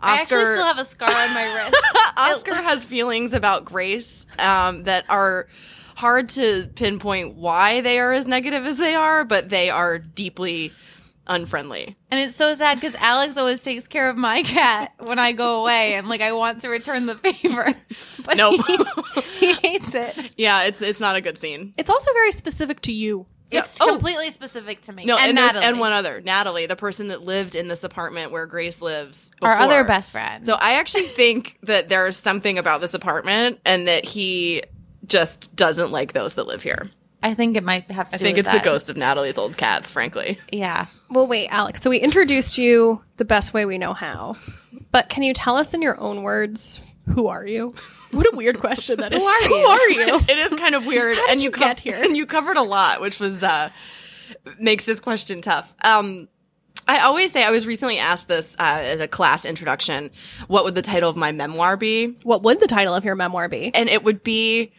I 0.00 0.20
Oscar 0.20 0.22
actually 0.22 0.44
still 0.46 0.66
have 0.66 0.78
a 0.78 0.84
scar 0.84 1.10
on 1.10 1.34
my 1.34 1.52
wrist. 1.54 1.76
Oscar 2.16 2.54
has 2.54 2.84
feelings 2.84 3.34
about 3.34 3.64
Grace 3.64 4.24
um, 4.38 4.84
that 4.84 5.04
are 5.08 5.48
hard 5.96 6.28
to 6.28 6.68
pinpoint 6.74 7.34
why 7.34 7.80
they 7.80 7.98
are 7.98 8.12
as 8.12 8.26
negative 8.26 8.66
as 8.66 8.78
they 8.78 8.94
are, 8.94 9.24
but 9.24 9.48
they 9.48 9.70
are 9.70 9.98
deeply 9.98 10.72
unfriendly. 11.26 11.96
And 12.10 12.20
it's 12.20 12.34
so 12.36 12.54
sad 12.54 12.76
because 12.76 12.94
Alex 12.96 13.36
always 13.36 13.62
takes 13.62 13.86
care 13.88 14.08
of 14.08 14.16
my 14.16 14.42
cat 14.42 14.92
when 14.98 15.18
I 15.18 15.32
go 15.32 15.60
away, 15.60 15.94
and 15.94 16.08
like 16.08 16.20
I 16.20 16.32
want 16.32 16.60
to 16.62 16.68
return 16.68 17.06
the 17.06 17.14
favor, 17.16 17.74
but 18.24 18.36
Nope. 18.36 18.60
he, 18.66 19.52
he 19.52 19.52
hates 19.54 19.94
it. 19.94 20.14
yeah, 20.36 20.62
it's 20.64 20.82
it's 20.82 21.00
not 21.00 21.16
a 21.16 21.20
good 21.20 21.38
scene. 21.38 21.74
it's 21.76 21.90
also 21.90 22.12
very 22.12 22.32
specific 22.32 22.80
to 22.82 22.92
you. 22.92 23.26
It's 23.48 23.80
Oh. 23.80 23.86
completely 23.86 24.32
specific 24.32 24.80
to 24.82 24.92
me. 24.92 25.04
No, 25.04 25.16
and, 25.16 25.26
and, 25.28 25.36
Natalie, 25.36 25.64
and 25.64 25.78
one 25.78 25.92
other, 25.92 26.20
Natalie, 26.20 26.66
the 26.66 26.74
person 26.74 27.08
that 27.08 27.22
lived 27.22 27.54
in 27.54 27.68
this 27.68 27.84
apartment 27.84 28.32
where 28.32 28.44
Grace 28.46 28.82
lives. 28.82 29.30
our 29.40 29.56
other 29.56 29.84
best 29.84 30.10
friend. 30.10 30.44
So 30.44 30.54
I 30.54 30.72
actually 30.74 31.04
think 31.06 31.56
that 31.62 31.88
there's 31.88 32.16
something 32.16 32.58
about 32.58 32.80
this 32.80 32.92
apartment, 32.92 33.60
and 33.64 33.86
that 33.86 34.04
he 34.04 34.64
just 35.06 35.54
doesn't 35.54 35.92
like 35.92 36.12
those 36.12 36.34
that 36.34 36.48
live 36.48 36.62
here. 36.64 36.90
I 37.26 37.34
think 37.34 37.56
it 37.56 37.64
might 37.64 37.90
have 37.90 38.08
to. 38.10 38.14
I 38.14 38.18
do 38.18 38.22
think 38.24 38.36
with 38.36 38.46
it's 38.46 38.52
that. 38.54 38.62
the 38.62 38.68
ghost 38.68 38.88
of 38.88 38.96
Natalie's 38.96 39.36
old 39.38 39.56
cats, 39.56 39.90
frankly. 39.90 40.38
Yeah. 40.52 40.86
Well, 41.10 41.26
wait, 41.26 41.48
Alex. 41.48 41.82
So 41.82 41.90
we 41.90 41.98
introduced 41.98 42.56
you 42.56 43.02
the 43.16 43.24
best 43.24 43.52
way 43.52 43.64
we 43.64 43.78
know 43.78 43.92
how. 43.92 44.36
But 44.92 45.08
can 45.08 45.22
you 45.22 45.34
tell 45.34 45.56
us 45.56 45.74
in 45.74 45.82
your 45.82 45.98
own 46.00 46.22
words, 46.22 46.80
who 47.12 47.26
are 47.26 47.44
you? 47.46 47.74
What 48.12 48.32
a 48.32 48.36
weird 48.36 48.60
question 48.60 48.98
that 49.00 49.12
is. 49.14 49.22
are 49.22 49.42
Who 49.48 49.54
you? 49.56 49.66
are 49.66 49.90
you? 49.90 50.20
it 50.28 50.38
is 50.38 50.54
kind 50.54 50.74
of 50.74 50.86
weird. 50.86 51.18
and 51.28 51.40
you 51.40 51.50
co- 51.50 51.60
get 51.60 51.80
here? 51.80 52.00
And 52.02 52.16
you 52.16 52.26
covered 52.26 52.56
a 52.56 52.62
lot, 52.62 53.00
which 53.00 53.18
was 53.20 53.42
uh 53.42 53.70
makes 54.58 54.84
this 54.84 55.00
question 55.00 55.42
tough. 55.42 55.74
Um 55.82 56.28
I 56.88 57.00
always 57.00 57.32
say 57.32 57.42
I 57.44 57.50
was 57.50 57.66
recently 57.66 57.98
asked 57.98 58.28
this 58.28 58.54
uh, 58.60 58.62
at 58.62 59.00
a 59.00 59.08
class 59.08 59.44
introduction. 59.44 60.12
What 60.46 60.62
would 60.62 60.76
the 60.76 60.82
title 60.82 61.10
of 61.10 61.16
my 61.16 61.32
memoir 61.32 61.76
be? 61.76 62.16
What 62.22 62.44
would 62.44 62.60
the 62.60 62.68
title 62.68 62.94
of 62.94 63.04
your 63.04 63.16
memoir 63.16 63.48
be? 63.48 63.72
And 63.74 63.88
it 63.88 64.04
would 64.04 64.22
be 64.22 64.72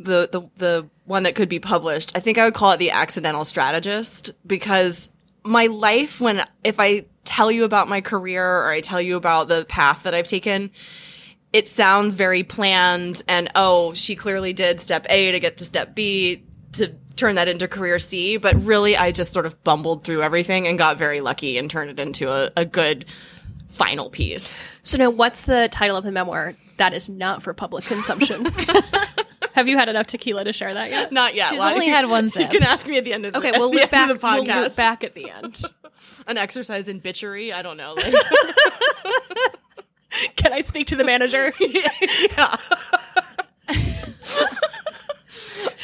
the 0.00 0.28
the 0.32 0.42
the 0.56 0.88
one 1.04 1.24
that 1.24 1.34
could 1.34 1.48
be 1.48 1.60
published. 1.60 2.16
I 2.16 2.20
think 2.20 2.38
I 2.38 2.44
would 2.44 2.54
call 2.54 2.72
it 2.72 2.78
the 2.78 2.90
accidental 2.90 3.44
strategist 3.44 4.30
because 4.46 5.08
my 5.44 5.66
life 5.66 6.20
when 6.20 6.42
if 6.64 6.80
I 6.80 7.04
tell 7.24 7.52
you 7.52 7.64
about 7.64 7.88
my 7.88 8.00
career 8.00 8.44
or 8.44 8.70
I 8.70 8.80
tell 8.80 9.00
you 9.00 9.16
about 9.16 9.48
the 9.48 9.64
path 9.66 10.04
that 10.04 10.14
I've 10.14 10.26
taken, 10.26 10.70
it 11.52 11.68
sounds 11.68 12.14
very 12.14 12.42
planned 12.42 13.22
and 13.28 13.50
oh, 13.54 13.94
she 13.94 14.16
clearly 14.16 14.52
did 14.52 14.80
step 14.80 15.06
A 15.10 15.32
to 15.32 15.40
get 15.40 15.58
to 15.58 15.64
step 15.64 15.94
B 15.94 16.42
to 16.72 16.94
turn 17.16 17.34
that 17.34 17.48
into 17.48 17.68
career 17.68 17.98
C, 17.98 18.38
but 18.38 18.56
really 18.64 18.96
I 18.96 19.12
just 19.12 19.32
sort 19.32 19.44
of 19.44 19.62
bumbled 19.62 20.04
through 20.04 20.22
everything 20.22 20.66
and 20.66 20.78
got 20.78 20.96
very 20.96 21.20
lucky 21.20 21.58
and 21.58 21.70
turned 21.70 21.90
it 21.90 22.00
into 22.00 22.30
a, 22.30 22.50
a 22.56 22.64
good 22.64 23.04
final 23.68 24.08
piece. 24.08 24.66
So 24.82 24.96
now, 24.96 25.10
what's 25.10 25.42
the 25.42 25.68
title 25.70 25.96
of 25.96 26.04
the 26.04 26.12
memoir 26.12 26.54
that 26.78 26.94
is 26.94 27.10
not 27.10 27.42
for 27.42 27.52
public 27.52 27.84
consumption? 27.84 28.46
Have 29.54 29.68
you 29.68 29.76
had 29.78 29.88
enough 29.88 30.06
tequila 30.06 30.44
to 30.44 30.52
share 30.52 30.72
that 30.74 30.90
yet? 30.90 31.12
Not 31.20 31.34
yet. 31.34 31.50
She's 31.50 31.58
Lonnie. 31.58 31.74
only 31.74 31.88
had 31.88 32.08
one 32.08 32.30
sip. 32.30 32.42
You 32.42 32.48
can 32.60 32.62
ask 32.68 32.86
me 32.86 32.98
at 32.98 33.04
the 33.04 33.12
end 33.12 33.26
of 33.26 33.32
the, 33.32 33.38
Okay, 33.38 33.50
we'll 33.58 33.68
at 33.68 33.72
the 33.72 33.76
loop 33.76 33.82
end 33.82 33.90
back. 33.90 34.10
of 34.10 34.20
the 34.20 34.26
We'll 34.26 34.44
podcast. 34.44 34.62
loop 34.62 34.76
back 34.76 35.04
at 35.04 35.14
the 35.14 35.30
end. 35.30 35.62
An 36.26 36.36
exercise 36.38 36.88
in 36.88 37.00
bitchery. 37.00 37.52
I 37.52 37.62
don't 37.62 37.76
know. 37.76 37.94
Like, 37.94 38.14
Can 40.36 40.52
I 40.52 40.60
speak 40.62 40.88
to 40.88 40.96
the 40.96 41.04
manager? 41.04 41.52
yeah. 41.60 42.56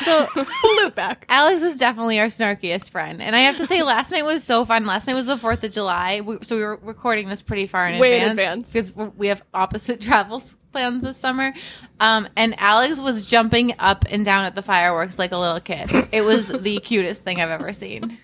So 0.06 0.28
we'll 0.36 0.84
loop 0.84 0.94
back. 0.94 1.26
Alex 1.28 1.62
is 1.62 1.76
definitely 1.76 2.20
our 2.20 2.26
snarkiest 2.26 2.90
friend, 2.90 3.20
and 3.20 3.34
I 3.34 3.40
have 3.40 3.56
to 3.58 3.66
say, 3.66 3.82
last 3.82 4.10
night 4.12 4.24
was 4.24 4.44
so 4.44 4.64
fun. 4.64 4.86
Last 4.86 5.06
night 5.06 5.14
was 5.14 5.26
the 5.26 5.36
Fourth 5.36 5.62
of 5.64 5.72
July, 5.72 6.20
we, 6.20 6.38
so 6.42 6.56
we 6.56 6.62
were 6.62 6.76
recording 6.76 7.28
this 7.28 7.42
pretty 7.42 7.66
far 7.66 7.86
in 7.88 7.98
Way 7.98 8.20
advance 8.20 8.72
advance. 8.72 8.72
because 8.72 9.14
we 9.16 9.26
have 9.26 9.42
opposite 9.52 10.00
travels 10.08 10.54
plans 10.72 11.02
this 11.02 11.16
summer. 11.16 11.52
Um, 12.00 12.28
and 12.36 12.54
Alex 12.60 13.00
was 13.00 13.26
jumping 13.26 13.74
up 13.78 14.04
and 14.10 14.24
down 14.24 14.44
at 14.44 14.54
the 14.54 14.62
fireworks 14.62 15.18
like 15.18 15.32
a 15.32 15.38
little 15.38 15.60
kid. 15.60 15.90
It 16.12 16.22
was 16.22 16.48
the 16.48 16.78
cutest 16.84 17.24
thing 17.24 17.40
I've 17.40 17.50
ever 17.50 17.72
seen. 17.72 18.18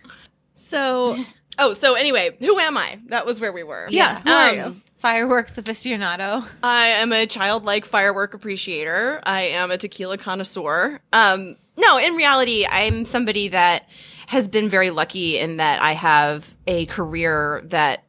So, 0.54 1.16
Oh, 1.58 1.72
so 1.72 1.94
anyway, 1.94 2.36
who 2.40 2.58
am 2.58 2.76
I? 2.78 2.98
That 3.08 3.26
was 3.26 3.40
where 3.40 3.52
we 3.52 3.62
were. 3.62 3.86
Yeah, 3.90 4.20
who 4.20 4.30
are 4.30 4.54
you? 4.54 4.76
Fireworks 4.98 5.58
aficionado. 5.58 6.46
I 6.62 6.86
am 6.86 7.12
a 7.12 7.26
childlike 7.26 7.84
firework 7.84 8.34
appreciator. 8.34 9.20
I 9.24 9.42
am 9.48 9.70
a 9.70 9.76
tequila 9.76 10.16
connoisseur. 10.16 11.00
Um, 11.12 11.56
no, 11.76 11.98
in 11.98 12.14
reality, 12.14 12.66
I'm 12.68 13.04
somebody 13.04 13.48
that 13.48 13.88
has 14.26 14.48
been 14.48 14.68
very 14.68 14.90
lucky 14.90 15.38
in 15.38 15.58
that 15.58 15.82
I 15.82 15.92
have 15.92 16.54
a 16.66 16.86
career 16.86 17.62
that 17.66 18.04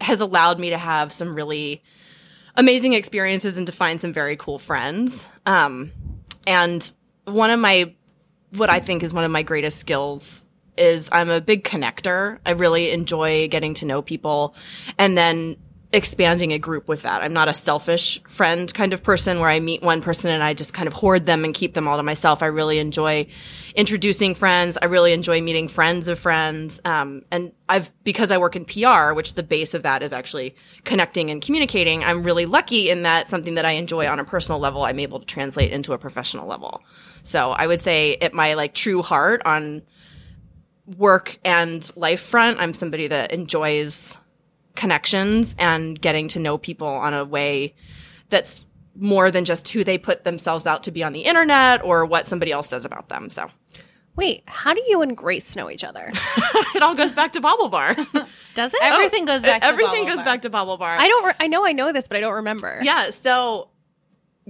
has 0.00 0.20
allowed 0.20 0.58
me 0.58 0.70
to 0.70 0.78
have 0.78 1.12
some 1.12 1.34
really 1.34 1.82
amazing 2.54 2.92
experiences 2.92 3.58
and 3.58 3.66
to 3.66 3.72
find 3.72 4.00
some 4.00 4.12
very 4.12 4.36
cool 4.36 4.58
friends. 4.58 5.26
Um, 5.46 5.92
and 6.46 6.90
one 7.24 7.50
of 7.50 7.60
my, 7.60 7.94
what 8.50 8.70
I 8.70 8.80
think 8.80 9.02
is 9.02 9.12
one 9.12 9.24
of 9.24 9.30
my 9.30 9.42
greatest 9.42 9.78
skills 9.78 10.44
is 10.76 11.08
I'm 11.12 11.30
a 11.30 11.40
big 11.40 11.64
connector. 11.64 12.38
I 12.46 12.52
really 12.52 12.90
enjoy 12.90 13.48
getting 13.48 13.74
to 13.74 13.84
know 13.84 14.00
people 14.00 14.54
and 14.96 15.18
then 15.18 15.56
expanding 15.90 16.52
a 16.52 16.58
group 16.58 16.86
with 16.86 17.02
that. 17.02 17.22
I'm 17.22 17.32
not 17.32 17.48
a 17.48 17.54
selfish 17.54 18.22
friend 18.24 18.72
kind 18.74 18.92
of 18.92 19.02
person 19.02 19.40
where 19.40 19.48
I 19.48 19.58
meet 19.58 19.82
one 19.82 20.02
person 20.02 20.30
and 20.30 20.42
I 20.42 20.52
just 20.52 20.74
kind 20.74 20.86
of 20.86 20.92
hoard 20.92 21.24
them 21.24 21.46
and 21.46 21.54
keep 21.54 21.72
them 21.72 21.88
all 21.88 21.96
to 21.96 22.02
myself. 22.02 22.42
I 22.42 22.46
really 22.46 22.78
enjoy 22.78 23.26
introducing 23.74 24.34
friends. 24.34 24.76
I 24.82 24.84
really 24.84 25.14
enjoy 25.14 25.40
meeting 25.40 25.66
friends 25.66 26.06
of 26.08 26.18
friends. 26.18 26.78
Um, 26.84 27.22
and 27.30 27.52
I've, 27.70 27.90
because 28.04 28.30
I 28.30 28.36
work 28.36 28.54
in 28.54 28.66
PR, 28.66 29.14
which 29.14 29.32
the 29.32 29.42
base 29.42 29.72
of 29.72 29.82
that 29.84 30.02
is 30.02 30.12
actually 30.12 30.54
connecting 30.84 31.30
and 31.30 31.40
communicating, 31.40 32.04
I'm 32.04 32.22
really 32.22 32.44
lucky 32.44 32.90
in 32.90 33.04
that 33.04 33.30
something 33.30 33.54
that 33.54 33.64
I 33.64 33.72
enjoy 33.72 34.06
on 34.08 34.20
a 34.20 34.24
personal 34.24 34.58
level, 34.58 34.84
I'm 34.84 34.98
able 34.98 35.20
to 35.20 35.26
translate 35.26 35.72
into 35.72 35.94
a 35.94 35.98
professional 35.98 36.46
level. 36.46 36.82
So 37.22 37.52
I 37.52 37.66
would 37.66 37.80
say 37.80 38.16
at 38.16 38.34
my 38.34 38.54
like 38.54 38.74
true 38.74 39.02
heart 39.02 39.40
on 39.46 39.80
work 40.98 41.38
and 41.46 41.90
life 41.96 42.20
front, 42.20 42.60
I'm 42.60 42.74
somebody 42.74 43.06
that 43.06 43.32
enjoys 43.32 44.18
connections 44.74 45.54
and 45.58 46.00
getting 46.00 46.28
to 46.28 46.38
know 46.38 46.58
people 46.58 46.86
on 46.86 47.14
a 47.14 47.24
way 47.24 47.74
that's 48.30 48.64
more 48.94 49.30
than 49.30 49.44
just 49.44 49.68
who 49.68 49.84
they 49.84 49.96
put 49.98 50.24
themselves 50.24 50.66
out 50.66 50.82
to 50.82 50.90
be 50.90 51.02
on 51.04 51.12
the 51.12 51.20
internet 51.22 51.84
or 51.84 52.04
what 52.04 52.26
somebody 52.26 52.52
else 52.52 52.68
says 52.68 52.84
about 52.84 53.08
them. 53.08 53.30
So 53.30 53.50
Wait, 54.18 54.42
how 54.46 54.74
do 54.74 54.82
you 54.88 55.00
and 55.00 55.16
Grace 55.16 55.54
know 55.54 55.70
each 55.70 55.84
other? 55.84 56.10
it 56.74 56.82
all 56.82 56.96
goes 56.96 57.14
back 57.14 57.32
to 57.34 57.40
BaubleBar. 57.40 57.94
Does 58.56 58.74
it? 58.74 58.82
Everything 58.82 59.26
goes 59.26 59.42
back. 59.42 59.60
to 59.60 59.68
Everything 59.68 60.00
Bubble 60.02 60.06
goes 60.08 60.16
Bar. 60.16 60.24
back 60.24 60.42
to 60.42 60.50
BaubleBar. 60.50 60.80
I 60.80 61.06
don't. 61.06 61.24
Re- 61.24 61.34
I 61.38 61.46
know. 61.46 61.64
I 61.64 61.70
know 61.70 61.92
this, 61.92 62.08
but 62.08 62.16
I 62.16 62.20
don't 62.20 62.34
remember. 62.34 62.80
Yeah, 62.82 63.10
so 63.10 63.68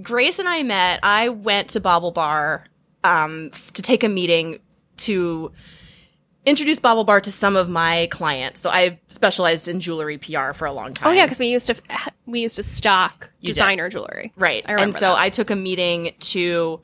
Grace 0.01 0.39
and 0.39 0.49
I 0.49 0.63
met. 0.63 1.01
I 1.03 1.29
went 1.29 1.69
to 1.71 1.81
BaubleBar 1.81 2.63
um, 3.03 3.51
f- 3.53 3.71
to 3.73 3.83
take 3.83 4.03
a 4.03 4.09
meeting 4.09 4.57
to 4.97 5.51
introduce 6.49 6.79
BaubleBar 6.79 7.21
to 7.23 7.31
some 7.31 7.55
of 7.55 7.69
my 7.69 8.07
clients. 8.11 8.59
So 8.59 8.69
I 8.69 8.99
specialized 9.07 9.67
in 9.67 9.79
jewelry 9.79 10.17
PR 10.17 10.53
for 10.53 10.65
a 10.65 10.71
long 10.71 10.93
time. 10.93 11.09
Oh 11.09 11.11
yeah, 11.11 11.25
because 11.25 11.39
we 11.39 11.47
used 11.47 11.67
to 11.67 11.75
we 12.25 12.41
used 12.41 12.55
to 12.55 12.63
stock 12.63 13.31
You 13.39 13.47
did. 13.47 13.53
designer 13.53 13.89
jewelry. 13.89 14.33
Right. 14.35 14.65
I 14.67 14.81
and 14.81 14.93
so 14.93 15.01
that. 15.01 15.17
I 15.17 15.29
took 15.29 15.49
a 15.49 15.55
meeting 15.55 16.13
to 16.19 16.81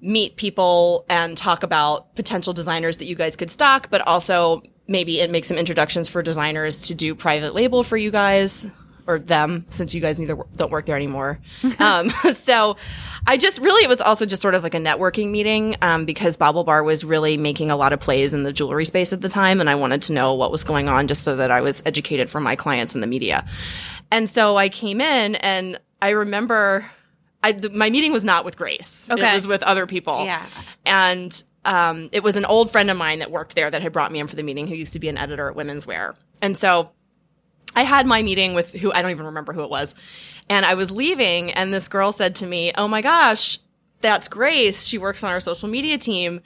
meet 0.00 0.36
people 0.36 1.04
and 1.08 1.36
talk 1.36 1.62
about 1.62 2.14
potential 2.16 2.52
designers 2.52 2.98
that 2.98 3.06
you 3.06 3.14
guys 3.14 3.36
could 3.36 3.50
stock, 3.50 3.88
but 3.90 4.00
also 4.06 4.62
maybe 4.86 5.20
it 5.20 5.30
make 5.30 5.44
some 5.44 5.56
introductions 5.58 6.08
for 6.08 6.22
designers 6.22 6.88
to 6.88 6.94
do 6.94 7.14
private 7.14 7.54
label 7.54 7.82
for 7.82 7.96
you 7.96 8.10
guys 8.10 8.66
or 9.06 9.18
them 9.18 9.64
since 9.68 9.94
you 9.94 10.00
guys 10.00 10.18
neither 10.18 10.36
don't 10.56 10.70
work 10.70 10.86
there 10.86 10.96
anymore. 10.96 11.38
um, 11.78 12.10
so 12.32 12.76
I 13.26 13.36
just 13.36 13.60
really, 13.60 13.84
it 13.84 13.88
was 13.88 14.00
also 14.00 14.26
just 14.26 14.42
sort 14.42 14.54
of 14.54 14.62
like 14.62 14.74
a 14.74 14.78
networking 14.78 15.30
meeting 15.30 15.76
um, 15.82 16.04
because 16.04 16.36
BaubleBar 16.36 16.84
was 16.84 17.04
really 17.04 17.36
making 17.36 17.70
a 17.70 17.76
lot 17.76 17.92
of 17.92 18.00
plays 18.00 18.34
in 18.34 18.42
the 18.42 18.52
jewelry 18.52 18.84
space 18.84 19.12
at 19.12 19.20
the 19.20 19.28
time. 19.28 19.60
And 19.60 19.70
I 19.70 19.74
wanted 19.74 20.02
to 20.02 20.12
know 20.12 20.34
what 20.34 20.50
was 20.50 20.64
going 20.64 20.88
on 20.88 21.06
just 21.06 21.22
so 21.22 21.36
that 21.36 21.50
I 21.50 21.60
was 21.60 21.82
educated 21.86 22.30
for 22.30 22.40
my 22.40 22.56
clients 22.56 22.94
in 22.94 23.00
the 23.00 23.06
media. 23.06 23.46
And 24.10 24.28
so 24.28 24.56
I 24.56 24.68
came 24.68 25.00
in 25.00 25.36
and 25.36 25.80
I 26.00 26.10
remember 26.10 26.84
I, 27.42 27.52
th- 27.52 27.72
my 27.72 27.90
meeting 27.90 28.12
was 28.12 28.24
not 28.24 28.44
with 28.44 28.56
Grace. 28.56 29.06
Okay. 29.10 29.30
It 29.30 29.34
was 29.34 29.46
with 29.46 29.62
other 29.62 29.86
people. 29.86 30.24
Yeah. 30.24 30.44
And 30.84 31.42
um, 31.64 32.08
it 32.12 32.22
was 32.22 32.36
an 32.36 32.44
old 32.44 32.70
friend 32.70 32.90
of 32.90 32.96
mine 32.96 33.18
that 33.20 33.30
worked 33.30 33.54
there 33.54 33.70
that 33.70 33.82
had 33.82 33.92
brought 33.92 34.12
me 34.12 34.20
in 34.20 34.26
for 34.26 34.36
the 34.36 34.42
meeting 34.42 34.66
who 34.66 34.74
used 34.74 34.92
to 34.94 34.98
be 34.98 35.08
an 35.08 35.18
editor 35.18 35.48
at 35.48 35.56
Women's 35.56 35.86
Wear. 35.86 36.14
And 36.42 36.56
so 36.56 36.90
I 37.76 37.82
had 37.82 38.06
my 38.06 38.22
meeting 38.22 38.54
with 38.54 38.72
who 38.72 38.90
I 38.90 39.02
don't 39.02 39.10
even 39.10 39.26
remember 39.26 39.52
who 39.52 39.62
it 39.62 39.70
was. 39.70 39.94
And 40.48 40.64
I 40.64 40.74
was 40.74 40.90
leaving 40.90 41.52
and 41.52 41.72
this 41.72 41.88
girl 41.88 42.10
said 42.10 42.34
to 42.36 42.46
me, 42.46 42.72
Oh 42.76 42.88
my 42.88 43.02
gosh, 43.02 43.58
that's 44.00 44.28
Grace. 44.28 44.84
She 44.84 44.98
works 44.98 45.22
on 45.22 45.30
our 45.30 45.40
social 45.40 45.68
media 45.68 45.98
team. 45.98 46.40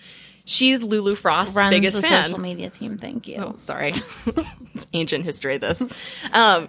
She's 0.44 0.82
Lulu 0.82 1.14
Frost's 1.14 1.54
Runs 1.54 1.70
biggest 1.70 1.96
the 1.96 2.02
fan. 2.02 2.24
social 2.24 2.40
media 2.40 2.70
team. 2.70 2.98
Thank 2.98 3.28
you. 3.28 3.36
Oh, 3.36 3.54
sorry. 3.56 3.90
it's 4.74 4.86
ancient 4.92 5.24
history, 5.24 5.58
this. 5.58 5.80
Um, 6.32 6.68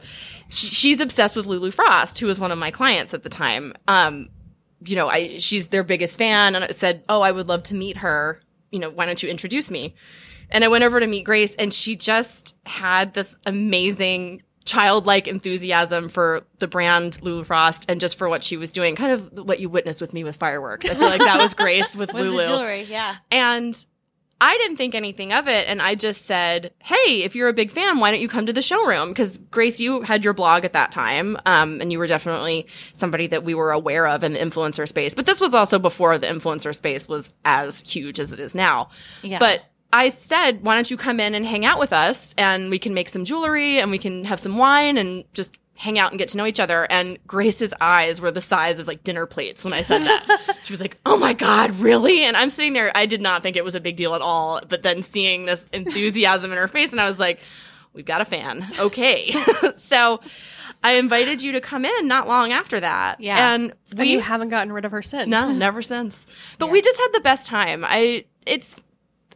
sh- 0.50 0.72
she's 0.72 1.02
obsessed 1.02 1.36
with 1.36 1.48
Lulu 1.48 1.72
Frost, 1.72 2.20
who 2.20 2.28
was 2.28 2.40
one 2.40 2.52
of 2.52 2.60
my 2.60 2.70
clients 2.70 3.14
at 3.14 3.24
the 3.24 3.30
time. 3.30 3.74
Um, 3.88 4.30
you 4.86 4.96
know, 4.96 5.08
I, 5.08 5.38
she's 5.38 5.68
their 5.68 5.84
biggest 5.84 6.18
fan 6.18 6.54
and 6.54 6.64
I 6.64 6.68
said, 6.70 7.04
Oh, 7.10 7.22
I 7.22 7.32
would 7.32 7.48
love 7.48 7.64
to 7.64 7.76
meet 7.76 7.98
her. 7.98 8.42
You 8.72 8.80
know, 8.80 8.90
why 8.90 9.06
don't 9.06 9.22
you 9.24 9.30
introduce 9.30 9.72
me? 9.72 9.96
And 10.52 10.64
I 10.64 10.68
went 10.68 10.84
over 10.84 11.00
to 11.00 11.08
meet 11.08 11.24
Grace 11.24 11.56
and 11.56 11.74
she 11.74 11.96
just 11.96 12.56
had 12.66 13.14
this 13.14 13.36
amazing 13.46 14.44
childlike 14.66 15.28
enthusiasm 15.28 16.10
for 16.10 16.42
the 16.60 16.68
brand 16.68 17.22
Lulu 17.24 17.44
Frost 17.44 17.90
and 17.90 18.00
just 18.00 18.18
for 18.18 18.30
what 18.30 18.44
she 18.44 18.58
was 18.58 18.72
doing, 18.72 18.96
kind 18.96 19.12
of 19.12 19.46
what 19.48 19.60
you 19.60 19.70
witnessed 19.70 20.02
with 20.02 20.14
me 20.14 20.24
with 20.24 20.36
fireworks. 20.36 20.86
I 20.86 20.94
feel 20.94 21.08
like 21.08 21.20
that 21.20 21.40
was 21.40 21.54
Grace 21.54 21.96
with, 21.96 22.14
With 22.14 22.24
Lulu. 22.24 22.46
jewelry, 22.46 22.84
yeah. 22.84 23.16
And 23.32 23.86
I 24.44 24.58
didn't 24.58 24.78
think 24.78 24.96
anything 24.96 25.34
of 25.34 25.48
it. 25.48 25.68
And 25.68 25.82
I 25.82 25.94
just 25.96 26.26
said, 26.26 26.74
Hey, 26.82 27.22
if 27.24 27.36
you're 27.36 27.48
a 27.48 27.54
big 27.54 27.72
fan, 27.72 28.00
why 28.00 28.10
don't 28.12 28.20
you 28.20 28.28
come 28.28 28.48
to 28.48 28.54
the 28.54 28.62
showroom? 28.62 29.10
Because 29.10 29.38
Grace, 29.38 29.80
you 29.80 30.02
had 30.02 30.24
your 30.24 30.34
blog 30.34 30.66
at 30.66 30.74
that 30.74 30.92
time. 30.92 31.38
Um, 31.46 31.80
and 31.80 31.92
you 31.92 32.00
were 32.00 32.08
definitely 32.08 32.66
somebody 32.94 33.28
that 33.28 33.44
we 33.44 33.54
were 33.54 33.72
aware 33.72 34.08
of 34.08 34.24
in 34.24 34.34
the 34.34 34.40
influencer 34.40 34.88
space. 34.88 35.14
But 35.14 35.28
this 35.28 35.40
was 35.40 35.54
also 35.54 35.78
before 35.78 36.18
the 36.18 36.26
influencer 36.28 36.76
space 36.76 37.08
was 37.08 37.32
as 37.46 37.82
huge 37.82 38.20
as 38.20 38.32
it 38.32 38.40
is 38.40 38.56
now. 38.56 38.90
Yeah. 39.22 39.38
But 39.38 39.62
I 39.94 40.10
said, 40.10 40.64
why 40.64 40.76
don't 40.76 40.90
you 40.90 40.98
come 40.98 41.20
in 41.20 41.36
and 41.36 41.46
hang 41.46 41.66
out 41.66 41.80
with 41.80 41.94
us 41.94 42.34
and 42.38 42.70
we 42.70 42.80
can 42.80 42.94
make 42.94 43.10
some 43.10 43.26
jewelry 43.26 43.80
and 43.80 43.92
we 43.92 43.98
can 43.98 44.24
have 44.24 44.40
some 44.40 44.58
wine 44.58 44.98
and 44.98 45.26
just 45.34 45.58
hang 45.78 45.98
out 45.98 46.12
and 46.12 46.20
get 46.20 46.30
to 46.30 46.38
know 46.38 46.46
each 46.46 46.60
other. 46.60 46.86
And 46.92 47.18
Grace's 47.26 47.74
eyes 47.82 48.22
were 48.22 48.30
the 48.32 48.40
size 48.42 48.78
of 48.78 48.88
like 48.88 49.04
dinner 49.04 49.26
plates 49.26 49.64
when 49.64 49.74
I 49.74 49.82
said 49.82 50.04
that. 50.04 50.58
she 50.64 50.72
was 50.72 50.80
like, 50.80 50.98
oh 51.06 51.18
my 51.18 51.34
God, 51.34 51.72
really? 51.80 52.24
And 52.24 52.38
I'm 52.38 52.50
sitting 52.52 52.74
there, 52.74 52.92
I 52.96 53.06
did 53.06 53.20
not 53.22 53.42
think 53.44 53.56
it 53.56 53.64
was 53.66 53.76
a 53.76 53.80
big 53.80 53.96
deal 53.96 54.14
at 54.14 54.22
all. 54.22 54.62
But 54.68 54.84
then 54.84 55.02
seeing 55.02 55.46
this 55.46 55.68
enthusiasm 55.74 56.52
in 56.52 56.58
her 56.58 56.68
face, 56.68 56.92
and 56.92 57.02
I 57.02 57.08
was 57.08 57.18
like, 57.20 57.40
we've 57.94 58.06
got 58.06 58.22
a 58.22 58.26
fan. 58.26 58.70
Okay. 58.80 59.34
so 59.76 60.22
I 60.84 60.94
invited 60.94 61.42
you 61.42 61.54
to 61.54 61.62
come 61.62 61.84
in 61.84 62.08
not 62.08 62.28
long 62.28 62.52
after 62.52 62.80
that. 62.80 63.20
Yeah. 63.20 63.54
And 63.54 63.74
And 63.90 64.00
we 64.00 64.12
you 64.12 64.20
haven't 64.20 64.50
gotten 64.50 64.72
rid 64.72 64.86
of 64.86 64.92
her 64.92 65.02
since. 65.02 65.28
no, 65.28 65.52
never 65.52 65.82
since. 65.82 66.28
But 66.60 66.70
we 66.72 66.82
just 66.82 67.00
had 67.00 67.10
the 67.14 67.22
best 67.22 67.48
time. 67.48 67.84
I 67.86 68.26
it's 68.46 68.76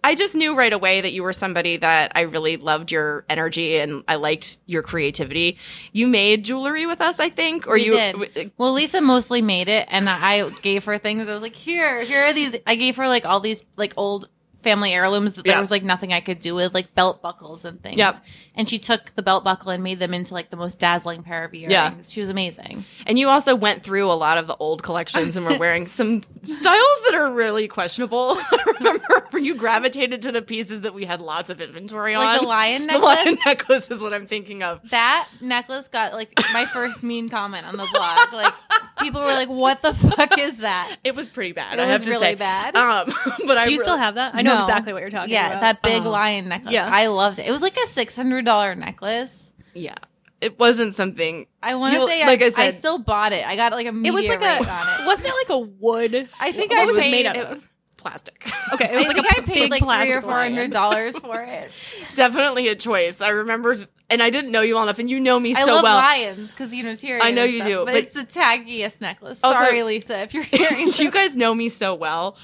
I 0.06 0.14
just 0.16 0.36
knew 0.36 0.56
right 0.56 0.72
away 0.72 1.02
that 1.02 1.14
you 1.14 1.24
were 1.24 1.34
somebody 1.34 1.78
that 1.78 2.12
I 2.16 2.22
really 2.22 2.58
loved 2.58 2.92
your 2.92 3.26
energy 3.28 3.78
and 3.78 4.04
I 4.08 4.16
liked 4.16 4.60
your 4.68 4.84
creativity. 4.84 5.58
You 5.94 6.08
made 6.08 6.46
jewelry 6.46 6.86
with 6.86 7.02
us, 7.02 7.20
I 7.20 7.30
think, 7.30 7.68
or 7.68 7.74
We 7.74 7.86
you 7.86 7.92
did. 7.96 8.12
w- 8.14 8.32
uh, 8.38 8.44
Well, 8.58 8.74
Lisa 8.74 9.02
mostly 9.02 9.42
made 9.42 9.68
it, 9.68 9.88
and 9.90 10.08
I 10.08 10.48
gave 10.62 10.86
her 10.86 10.98
things. 11.00 11.28
I 11.28 11.34
was 11.34 11.42
like, 11.42 11.56
"Here, 11.56 12.04
here 12.04 12.24
are 12.26 12.34
these." 12.34 12.56
I 12.68 12.76
gave 12.76 12.98
her 12.98 13.08
like 13.08 13.26
all 13.26 13.40
these 13.40 13.64
like 13.78 13.94
old 13.98 14.30
family 14.66 14.92
heirlooms 14.94 15.34
that 15.34 15.46
there 15.46 15.54
Yeah. 15.54 15.62
was 15.62 15.72
like 15.72 15.84
nothing 15.84 16.12
I 16.12 16.20
could 16.20 16.40
do 16.40 16.56
with, 16.56 16.74
like 16.74 16.94
belt 16.96 17.22
buckles 17.22 17.64
and 17.64 17.82
things. 17.82 17.98
Yep. 17.98 18.16
And 18.56 18.68
she 18.68 18.80
took 18.80 19.14
the 19.16 19.22
belt 19.22 19.44
buckle 19.46 19.70
and 19.72 19.82
made 19.84 20.00
them 20.00 20.14
into 20.14 20.34
like 20.34 20.50
the 20.50 20.58
most 20.58 20.80
dazzling 20.80 21.24
pair 21.24 21.46
of 21.46 21.54
earrings. 21.54 21.72
Yeah. 21.72 21.94
She 22.02 22.20
was 22.20 22.30
amazing. 22.30 22.84
And 23.06 23.18
you 23.18 23.30
also 23.30 23.56
went 23.56 23.84
through 23.84 24.12
a 24.12 24.14
lot 24.16 24.38
of 24.38 24.48
the 24.48 24.56
old 24.58 24.84
collections 24.84 25.38
and 25.38 25.46
were 25.46 25.58
wearing 25.66 25.88
some 25.88 26.22
styles 26.42 27.02
that 27.06 27.14
are 27.16 27.32
really 27.32 27.68
questionable. 27.68 28.36
I 28.52 28.74
remember 28.80 29.28
when 29.32 29.46
you 29.46 29.56
gravitated 29.56 30.22
to 30.24 30.32
the 30.32 30.42
pieces 30.42 30.82
that 30.82 30.94
we 30.94 31.06
had 31.06 31.22
lots 31.22 31.50
of 31.50 31.62
inventory 31.62 32.16
on. 32.16 32.26
Like 32.26 32.42
the 32.42 32.48
lion 32.48 32.88
The 32.88 32.98
lion 32.98 33.26
necklace? 33.26 33.46
necklace 33.46 33.92
is 33.92 34.02
what 34.02 34.14
I'm 34.14 34.26
thinking 34.28 34.64
of. 34.64 34.82
That 34.90 35.28
necklace 35.42 35.88
got 35.88 36.14
like 36.14 36.34
my 36.54 36.66
first 36.66 37.04
mean 37.04 37.30
comment 37.30 37.66
on 37.68 37.78
the 37.78 37.88
blog. 37.94 38.34
Like 38.34 38.54
people 39.00 39.22
were 39.22 39.28
like, 39.34 39.50
"What 39.50 39.82
the 39.82 39.94
fuck 39.94 40.38
is 40.40 40.58
that?" 40.60 40.98
It 41.04 41.16
was 41.16 41.30
pretty 41.30 41.52
bad. 41.52 41.80
It 41.80 41.82
I 41.82 41.86
was 41.86 41.92
have 41.94 42.04
to 42.04 42.10
really 42.12 42.26
say. 42.28 42.36
bad. 42.36 42.76
Um, 42.76 43.14
but 43.48 43.58
I 43.58 43.66
Do 43.66 43.72
you 43.72 43.78
re- 43.80 43.84
still 43.84 43.98
have 43.98 44.16
that? 44.16 44.36
I 44.36 44.42
know 44.42 44.56
No. 44.56 44.62
exactly 44.62 44.94
what 44.94 45.02
you're 45.02 45.10
talking 45.10 45.34
Yeah, 45.34 45.48
about. 45.48 45.56
Yeah, 45.56 45.60
that 45.62 45.82
big 45.82 46.06
Oh. 46.06 46.10
lion 46.12 46.50
necklace. 46.50 46.74
Yeah. 46.74 46.90
I 46.92 47.08
loved 47.08 47.40
it. 47.40 47.48
It 47.48 47.52
was 47.52 47.62
like 47.62 47.78
a 47.78 47.88
six 47.88 48.16
hundred 48.16 48.46
dollar 48.46 48.76
necklace. 48.76 49.52
Yeah, 49.74 49.96
it 50.42 50.58
wasn't 50.60 50.94
something. 50.96 51.48
I 51.62 51.76
want 51.76 51.96
to 51.96 52.06
say, 52.08 52.26
like 52.26 52.42
I 52.42 52.46
I, 52.46 52.50
said- 52.50 52.68
I 52.68 52.72
still 52.72 53.00
bought 53.00 53.34
it. 53.34 53.46
I 53.46 53.56
got 53.56 53.72
like 53.74 53.86
a 53.86 53.90
it 53.90 54.12
was 54.12 54.26
like 54.28 54.40
meteorite 54.40 54.66
a. 54.66 54.70
on 54.72 55.02
it. 55.02 55.06
Wasn't 55.08 55.28
it 55.30 55.34
like 55.50 55.58
a 55.58 55.60
wood? 55.60 56.30
I 56.40 56.52
think 56.52 56.72
What 56.72 56.80
I 56.80 56.86
was 56.86 56.98
made 56.98 57.26
out 57.26 57.38
It- 57.38 57.46
of? 57.46 57.68
Plastic. 58.06 58.52
Okay, 58.74 58.86
it 58.86 58.94
I 58.94 58.98
was 58.98 59.08
like 59.08 59.16
think 59.18 59.28
a 59.28 59.30
I 59.30 59.46
paid 59.46 59.54
big 59.54 59.72
like 59.72 59.80
three 59.82 59.86
plastic 59.86 60.16
or 60.18 60.22
four 60.24 60.32
hundred 60.34 60.72
dollars 60.72 61.16
for 61.20 61.40
it. 61.48 61.70
Definitely 62.16 62.68
a 62.68 62.76
choice. 62.76 63.22
I 63.22 63.30
remember, 63.30 63.76
and 64.10 64.24
I 64.24 64.32
didn't 64.32 64.52
know 64.52 64.62
you 64.62 64.74
well 64.74 64.84
enough, 64.84 64.98
and 64.98 65.08
you 65.08 65.20
know 65.20 65.40
me 65.40 65.54
so. 65.54 65.62
I 65.62 65.66
so 65.66 65.74
love 65.76 65.84
well. 65.84 65.98
lions 65.98 66.50
because 66.50 66.74
you 66.74 66.82
know 66.82 66.94
Tyrion. 66.94 67.20
I 67.22 67.30
know 67.30 67.44
and 67.44 67.52
you 67.52 67.58
stuff, 67.58 67.68
do, 67.68 67.78
but, 67.86 67.86
but- 67.86 67.96
it's 67.96 68.12
the 68.12 68.26
taggiest 68.26 69.02
necklace. 69.02 69.44
Also- 69.44 69.56
Sorry, 69.60 69.84
Lisa, 69.84 70.20
if 70.22 70.34
you're 70.34 70.44
hearing. 70.52 70.92
you 70.96 71.12
guys 71.12 71.36
know 71.38 71.54
me 71.54 71.70
so 71.70 71.94
well. 71.94 72.38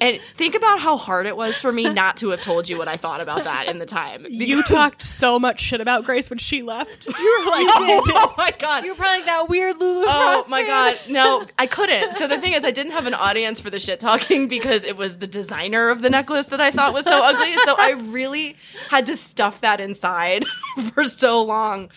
And 0.00 0.20
think 0.36 0.54
about 0.54 0.80
how 0.80 0.96
hard 0.96 1.26
it 1.26 1.36
was 1.36 1.56
for 1.56 1.70
me 1.72 1.88
not 1.88 2.16
to 2.18 2.30
have 2.30 2.40
told 2.40 2.68
you 2.68 2.76
what 2.76 2.88
I 2.88 2.96
thought 2.96 3.20
about 3.20 3.44
that 3.44 3.68
in 3.68 3.78
the 3.78 3.86
time. 3.86 4.26
You 4.28 4.62
talked 4.62 5.02
so 5.02 5.38
much 5.38 5.60
shit 5.60 5.80
about 5.80 6.04
Grace 6.04 6.28
when 6.30 6.38
she 6.40 6.62
left. 6.62 7.06
You 7.06 7.12
were 7.12 7.50
like, 7.50 7.66
Oh, 7.70 8.34
my 8.36 8.50
god. 8.58 8.84
you 8.84 8.90
were 8.90 8.96
probably 8.96 9.18
like 9.18 9.26
that 9.26 9.48
weird 9.48 9.78
Lulu. 9.78 10.04
Oh 10.06 10.10
Frost 10.10 10.48
my 10.50 10.62
fan. 10.64 10.66
god, 10.96 10.98
no, 11.10 11.46
I 11.58 11.66
couldn't. 11.66 12.14
So 12.14 12.26
the 12.26 12.38
thing 12.38 12.54
is, 12.54 12.64
I 12.64 12.70
didn't 12.72 12.92
have 12.92 13.06
an 13.06 13.14
audience 13.14 13.60
for 13.60 13.70
the 13.70 13.78
shit 13.80 14.00
talking 14.00 14.48
because 14.48 14.81
it 14.84 14.96
was 14.96 15.18
the 15.18 15.26
designer 15.26 15.88
of 15.90 16.02
the 16.02 16.10
necklace 16.10 16.48
that 16.48 16.60
I 16.60 16.70
thought 16.70 16.92
was 16.92 17.04
so 17.04 17.22
ugly. 17.22 17.52
So 17.64 17.74
I 17.78 17.92
really 18.08 18.56
had 18.88 19.06
to 19.06 19.16
stuff 19.16 19.60
that 19.60 19.80
inside 19.80 20.44
for 20.94 21.04
so 21.04 21.42
long. 21.42 21.90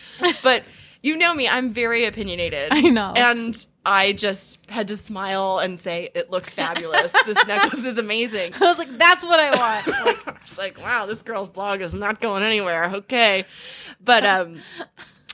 But 0.43 0.63
you 1.01 1.15
know 1.17 1.33
me, 1.33 1.47
I'm 1.47 1.71
very 1.71 2.05
opinionated. 2.05 2.69
I 2.71 2.81
know. 2.81 3.13
and 3.15 3.65
I 3.85 4.13
just 4.13 4.59
had 4.69 4.87
to 4.89 4.97
smile 4.97 5.59
and 5.59 5.79
say, 5.79 6.09
"It 6.15 6.31
looks 6.31 6.53
fabulous. 6.53 7.11
this 7.25 7.37
necklace 7.47 7.85
is 7.85 7.97
amazing." 7.99 8.53
I 8.55 8.59
was 8.65 8.77
like, 8.79 8.97
that's 8.97 9.23
what 9.23 9.39
I 9.39 9.55
want. 9.55 9.87
Like, 9.87 10.27
I 10.27 10.35
was 10.41 10.57
like, 10.57 10.79
wow, 10.79 11.05
this 11.05 11.21
girl's 11.21 11.49
blog 11.49 11.81
is 11.81 11.93
not 11.93 12.21
going 12.21 12.41
anywhere. 12.43 12.85
Okay. 12.95 13.45
But 14.03 14.25
um 14.25 14.59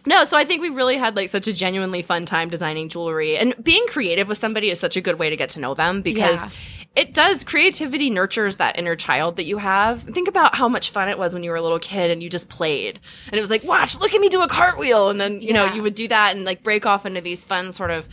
No, 0.05 0.25
so 0.25 0.35
I 0.35 0.43
think 0.45 0.61
we 0.61 0.69
really 0.69 0.97
had 0.97 1.15
like 1.15 1.29
such 1.29 1.47
a 1.47 1.53
genuinely 1.53 2.01
fun 2.01 2.25
time 2.25 2.49
designing 2.49 2.89
jewelry 2.89 3.37
and 3.37 3.53
being 3.63 3.85
creative 3.87 4.27
with 4.27 4.37
somebody 4.39 4.69
is 4.71 4.79
such 4.79 4.97
a 4.97 5.01
good 5.01 5.19
way 5.19 5.29
to 5.29 5.35
get 5.37 5.49
to 5.51 5.59
know 5.59 5.73
them 5.73 6.01
because 6.01 6.43
Yeah. 6.43 6.49
It 6.95 7.13
does 7.13 7.43
creativity 7.43 8.09
nurtures 8.09 8.57
that 8.57 8.77
inner 8.77 8.95
child 8.95 9.37
that 9.37 9.45
you 9.45 9.57
have. 9.57 10.01
Think 10.01 10.27
about 10.27 10.55
how 10.55 10.67
much 10.67 10.89
fun 10.89 11.07
it 11.07 11.17
was 11.17 11.33
when 11.33 11.43
you 11.43 11.49
were 11.49 11.55
a 11.55 11.61
little 11.61 11.79
kid 11.79 12.11
and 12.11 12.21
you 12.21 12.29
just 12.29 12.49
played 12.49 12.99
and 13.27 13.35
it 13.35 13.41
was 13.41 13.49
like, 13.49 13.63
watch, 13.63 13.99
look 13.99 14.13
at 14.13 14.19
me 14.19 14.27
do 14.27 14.41
a 14.41 14.47
cartwheel. 14.47 15.09
And 15.09 15.19
then, 15.19 15.41
you 15.41 15.53
know, 15.53 15.73
you 15.73 15.81
would 15.81 15.93
do 15.93 16.07
that 16.09 16.35
and 16.35 16.43
like 16.43 16.63
break 16.63 16.85
off 16.85 17.05
into 17.05 17.21
these 17.21 17.45
fun 17.45 17.71
sort 17.71 17.91
of 17.91 18.09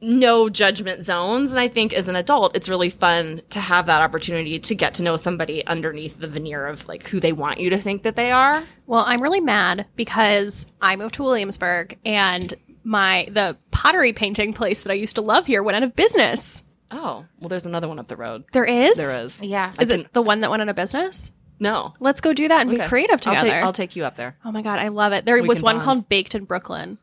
no 0.00 0.50
judgment 0.50 1.04
zones. 1.04 1.50
And 1.50 1.58
I 1.58 1.68
think 1.68 1.94
as 1.94 2.08
an 2.08 2.16
adult, 2.16 2.54
it's 2.54 2.68
really 2.68 2.90
fun 2.90 3.40
to 3.50 3.60
have 3.60 3.86
that 3.86 4.02
opportunity 4.02 4.58
to 4.58 4.74
get 4.74 4.94
to 4.94 5.02
know 5.02 5.16
somebody 5.16 5.66
underneath 5.66 6.18
the 6.18 6.28
veneer 6.28 6.66
of 6.66 6.86
like 6.86 7.08
who 7.08 7.18
they 7.18 7.32
want 7.32 7.60
you 7.60 7.70
to 7.70 7.78
think 7.78 8.02
that 8.02 8.14
they 8.14 8.30
are. 8.30 8.62
Well, 8.86 9.04
I'm 9.06 9.22
really 9.22 9.40
mad 9.40 9.86
because 9.96 10.66
I 10.82 10.96
moved 10.96 11.14
to 11.14 11.22
Williamsburg 11.22 11.98
and 12.04 12.52
my 12.84 13.26
the 13.30 13.56
pottery 13.70 14.12
painting 14.12 14.52
place 14.52 14.82
that 14.82 14.92
I 14.92 14.94
used 14.94 15.14
to 15.16 15.22
love 15.22 15.46
here 15.46 15.62
went 15.62 15.76
out 15.76 15.82
of 15.82 15.96
business. 15.96 16.62
Oh, 16.90 17.24
well, 17.40 17.48
there's 17.48 17.66
another 17.66 17.88
one 17.88 17.98
up 17.98 18.08
the 18.08 18.16
road. 18.16 18.44
There 18.52 18.64
is? 18.64 18.96
There 18.96 19.18
is. 19.18 19.42
Yeah. 19.42 19.72
Is 19.80 19.90
it 19.90 20.12
the 20.12 20.22
one 20.22 20.40
that 20.40 20.50
went 20.50 20.62
out 20.62 20.68
of 20.68 20.76
business? 20.76 21.30
No. 21.58 21.94
Let's 22.00 22.20
go 22.20 22.32
do 22.32 22.48
that 22.48 22.60
and 22.62 22.70
be 22.70 22.76
Okay. 22.76 22.88
creative 22.88 23.14
I'll 23.26 23.34
together. 23.34 23.50
take, 23.50 23.64
I'll 23.64 23.72
take 23.72 23.96
you 23.96 24.04
up 24.04 24.16
there. 24.16 24.36
oh 24.44 24.52
my 24.52 24.62
god, 24.62 24.78
I 24.78 24.88
love 24.88 25.12
it. 25.12 25.24
There 25.24 25.34
We 25.36 25.42
was 25.48 25.58
can 25.58 25.64
one 25.64 25.74
bond. 25.76 25.84
called 25.84 26.08
Baked 26.08 26.34
in 26.34 26.44
Brooklyn. 26.44 26.98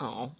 Oh. 0.00 0.32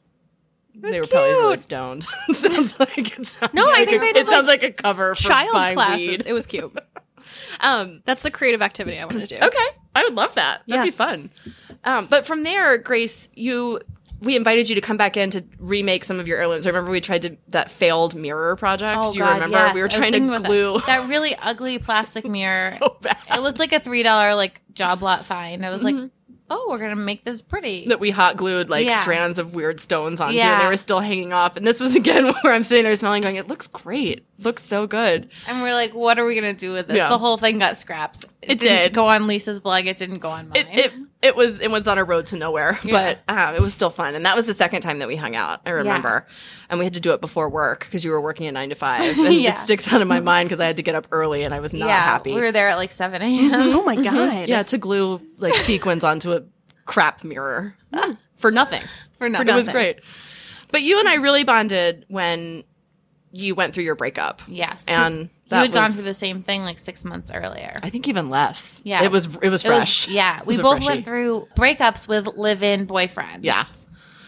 was 0.81 0.93
They 0.95 1.01
were 1.01 1.07
probably 1.07 1.31
really 1.31 1.55
cute. 1.57 1.63
stoned. 1.65 2.05
sounds 2.33 2.79
like 2.81 3.19
it 3.19 3.27
sounds 3.27 3.53
No, 3.55 3.63
I 3.65 3.67
like 3.81 3.89
think 3.89 4.03
a, 4.03 4.07
they 4.07 4.13
did, 4.13 4.27
it 4.27 4.29
sounds 4.29 4.49
like 4.49 4.63
a 4.63 4.73
cover 4.73 5.15
for 5.15 5.23
Child 5.23 5.53
buying 5.53 5.75
classes. 5.75 6.07
weed. 6.09 6.23
It 6.27 6.33
was 6.33 6.47
cute. 6.47 6.77
Um, 7.61 8.03
That's 8.05 8.23
the 8.23 8.31
creative 8.31 8.63
activity 8.63 8.99
I 8.99 9.05
want 9.05 9.21
to 9.21 9.27
do. 9.27 9.37
okay, 9.37 9.67
I 9.95 10.03
would 10.05 10.15
love 10.15 10.35
that. 10.35 10.63
That'd 10.67 10.81
Yeah. 10.81 10.85
be 10.85 10.91
fun. 10.91 11.31
Um, 11.85 12.07
but 12.07 12.27
from 12.27 12.43
there, 12.43 12.77
Grace, 12.79 13.29
you 13.35 13.81
we 14.23 14.37
invited 14.37 14.69
you 14.69 14.75
to 14.77 14.81
come 14.81 14.97
back 14.97 15.17
in 15.17 15.31
to 15.31 15.45
remake 15.59 16.05
some 16.05 16.19
of 16.21 16.29
your 16.29 16.39
heirlooms. 16.39 16.65
Remember 16.67 16.91
we 16.91 17.01
tried 17.01 17.23
to 17.23 17.37
that 17.49 17.71
failed 17.71 18.15
mirror 18.15 18.57
project. 18.57 19.01
Oh, 19.05 19.13
Do 19.13 19.19
you 19.19 19.25
God, 19.25 19.35
remember? 19.35 19.57
yes. 19.59 19.75
We 19.75 19.83
were 19.83 19.89
trying 19.89 20.13
to 20.13 20.21
glue. 20.41 20.75
that, 20.79 20.87
that 20.87 21.09
really 21.09 21.35
ugly 21.37 21.79
plastic 21.79 22.25
mirror. 22.29 22.77
so 22.79 22.97
bad. 23.01 23.17
It 23.35 23.41
looked 23.41 23.59
like 23.59 23.73
a 23.73 23.81
three 23.81 24.03
dollar 24.03 24.35
like 24.35 24.61
job 24.73 25.03
lot 25.03 25.25
find. 25.27 25.67
I 25.67 25.71
was 25.71 25.83
like, 25.85 25.95
mm-hmm. 25.97 26.07
oh, 26.51 26.67
we're 26.71 26.79
gonna 26.79 26.97
make 26.97 27.25
this 27.25 27.43
pretty. 27.43 27.87
that 27.89 28.01
we 28.01 28.11
hot 28.11 28.37
glued 28.37 28.71
like 28.71 28.87
Yeah. 28.87 29.03
strands 29.03 29.39
of 29.39 29.55
weird 29.55 29.81
stones 29.81 30.21
onto. 30.21 30.37
Yeah. 30.37 30.53
And 30.53 30.61
they 30.63 30.67
were 30.67 30.77
still 30.77 31.01
hanging 31.01 31.33
off. 31.33 31.57
And 31.57 31.67
this 31.67 31.81
was 31.81 31.97
again 32.03 32.27
where 32.43 32.55
I'm 32.55 32.65
sitting 32.65 32.85
there 32.85 32.95
smelling, 32.95 33.23
going, 33.23 33.37
"It 33.37 33.49
looks 33.49 33.67
great. 33.67 34.25
Looks 34.39 34.63
so 34.63 34.87
good." 34.87 35.29
and 35.49 35.63
we're 35.63 35.75
like, 35.75 35.95
what 35.95 36.19
are 36.19 36.25
we 36.25 36.35
gonna 36.35 36.55
do 36.55 36.73
with 36.73 36.87
this? 36.87 36.97
Yeah. 36.97 37.09
The 37.09 37.19
whole 37.19 37.39
thing 37.39 37.59
got 37.59 37.77
scrapped. 37.77 38.25
It 38.41 38.59
didn't 38.59 38.77
did. 38.79 38.95
go 38.95 39.07
on 39.09 39.27
Lisa's 39.27 39.61
blog. 39.61 39.87
It 39.87 39.97
didn't 39.97 40.19
go 40.19 40.31
on 40.31 40.49
mine. 40.49 40.67
It, 40.73 40.87
it 40.87 40.93
it 41.23 41.37
was 41.37 41.61
it 41.61 41.71
was 41.71 41.87
on 41.87 41.99
a 41.99 42.05
road 42.05 42.27
to 42.27 42.37
nowhere, 42.37 42.79
Yeah. 42.83 43.15
but 43.27 43.33
um, 43.35 43.55
it 43.55 43.61
was 43.61 43.73
still 43.73 43.91
fun. 43.91 44.15
And 44.15 44.27
that 44.27 44.35
was 44.37 44.47
the 44.47 44.55
second 44.55 44.83
time 44.83 44.99
that 44.99 45.09
we 45.09 45.15
hung 45.17 45.37
out. 45.37 45.61
I 45.65 45.71
remember, 45.71 46.27
and 46.69 46.79
we 46.79 46.85
had 46.85 46.95
to 46.95 47.01
do 47.01 47.13
it 47.13 47.21
before 47.21 47.49
work 47.49 47.81
because 47.85 48.05
you 48.05 48.11
were 48.11 48.21
working 48.21 48.47
at 48.49 48.55
nine 48.55 48.71
to 48.71 48.75
five, 48.75 49.17
and 49.19 49.33
Yeah. 49.41 49.53
it 49.53 49.59
sticks 49.59 49.93
out 49.93 50.03
of 50.03 50.09
my 50.09 50.21
mind 50.21 50.49
because 50.49 50.61
I 50.61 50.67
had 50.67 50.77
to 50.77 50.83
get 50.83 50.95
up 50.97 51.07
early 51.13 51.45
and 51.45 51.55
I 51.55 51.61
was 51.61 51.73
not 51.73 51.87
yeah, 51.87 52.01
happy. 52.05 52.35
we 52.35 52.41
were 52.41 52.53
there 52.53 52.69
at 52.69 52.77
like 52.77 52.91
seven 52.93 53.23
a.m. 53.23 53.53
Oh 53.55 53.83
my 53.85 53.97
god. 54.03 54.49
yeah, 54.49 54.63
to 54.65 54.79
glue 54.79 55.21
like 55.39 55.55
sequins 55.55 56.03
onto 56.05 56.33
a 56.33 56.43
crap 56.87 57.23
mirror 57.25 57.75
for 58.37 58.51
nothing. 58.51 58.83
for 59.19 59.29
nothing. 59.29 59.49
It 59.49 59.55
was 59.55 59.69
great. 59.69 60.01
But 60.73 60.83
you 60.83 60.99
and 60.99 61.09
I 61.09 61.17
really 61.17 61.45
bonded 61.45 62.05
when 62.09 62.65
you 63.31 63.55
went 63.55 63.75
through 63.75 63.85
your 63.85 63.95
breakup. 63.95 64.43
Yes, 64.49 64.87
'cause 64.87 65.27
And 65.53 65.67
you 65.67 65.73
that 65.73 65.79
had 65.79 65.87
gone 65.89 65.93
through 65.93 66.05
the 66.05 66.15
same 66.15 66.43
thing 66.43 66.63
like 66.63 66.79
six 66.79 67.05
months 67.05 67.31
earlier. 67.33 67.79
I 67.83 67.91
think 67.91 68.09
even 68.09 68.31
less. 68.31 68.81
Yeah. 68.85 69.03
it 69.05 69.11
was 69.11 69.27
it 69.43 69.49
was 69.51 69.65
It 69.65 69.69
was- 69.71 69.79
fresh. 69.79 70.09
yeah, 70.09 70.41
It 70.41 70.47
we 70.47 70.57
both 70.59 70.79
freshie. 70.79 70.87
went 70.89 71.05
through 71.05 71.49
breakups 71.57 72.09
with 72.09 72.27
live-in 72.37 72.87
boyfriends. 72.87 73.41
Yeah. 73.43 73.65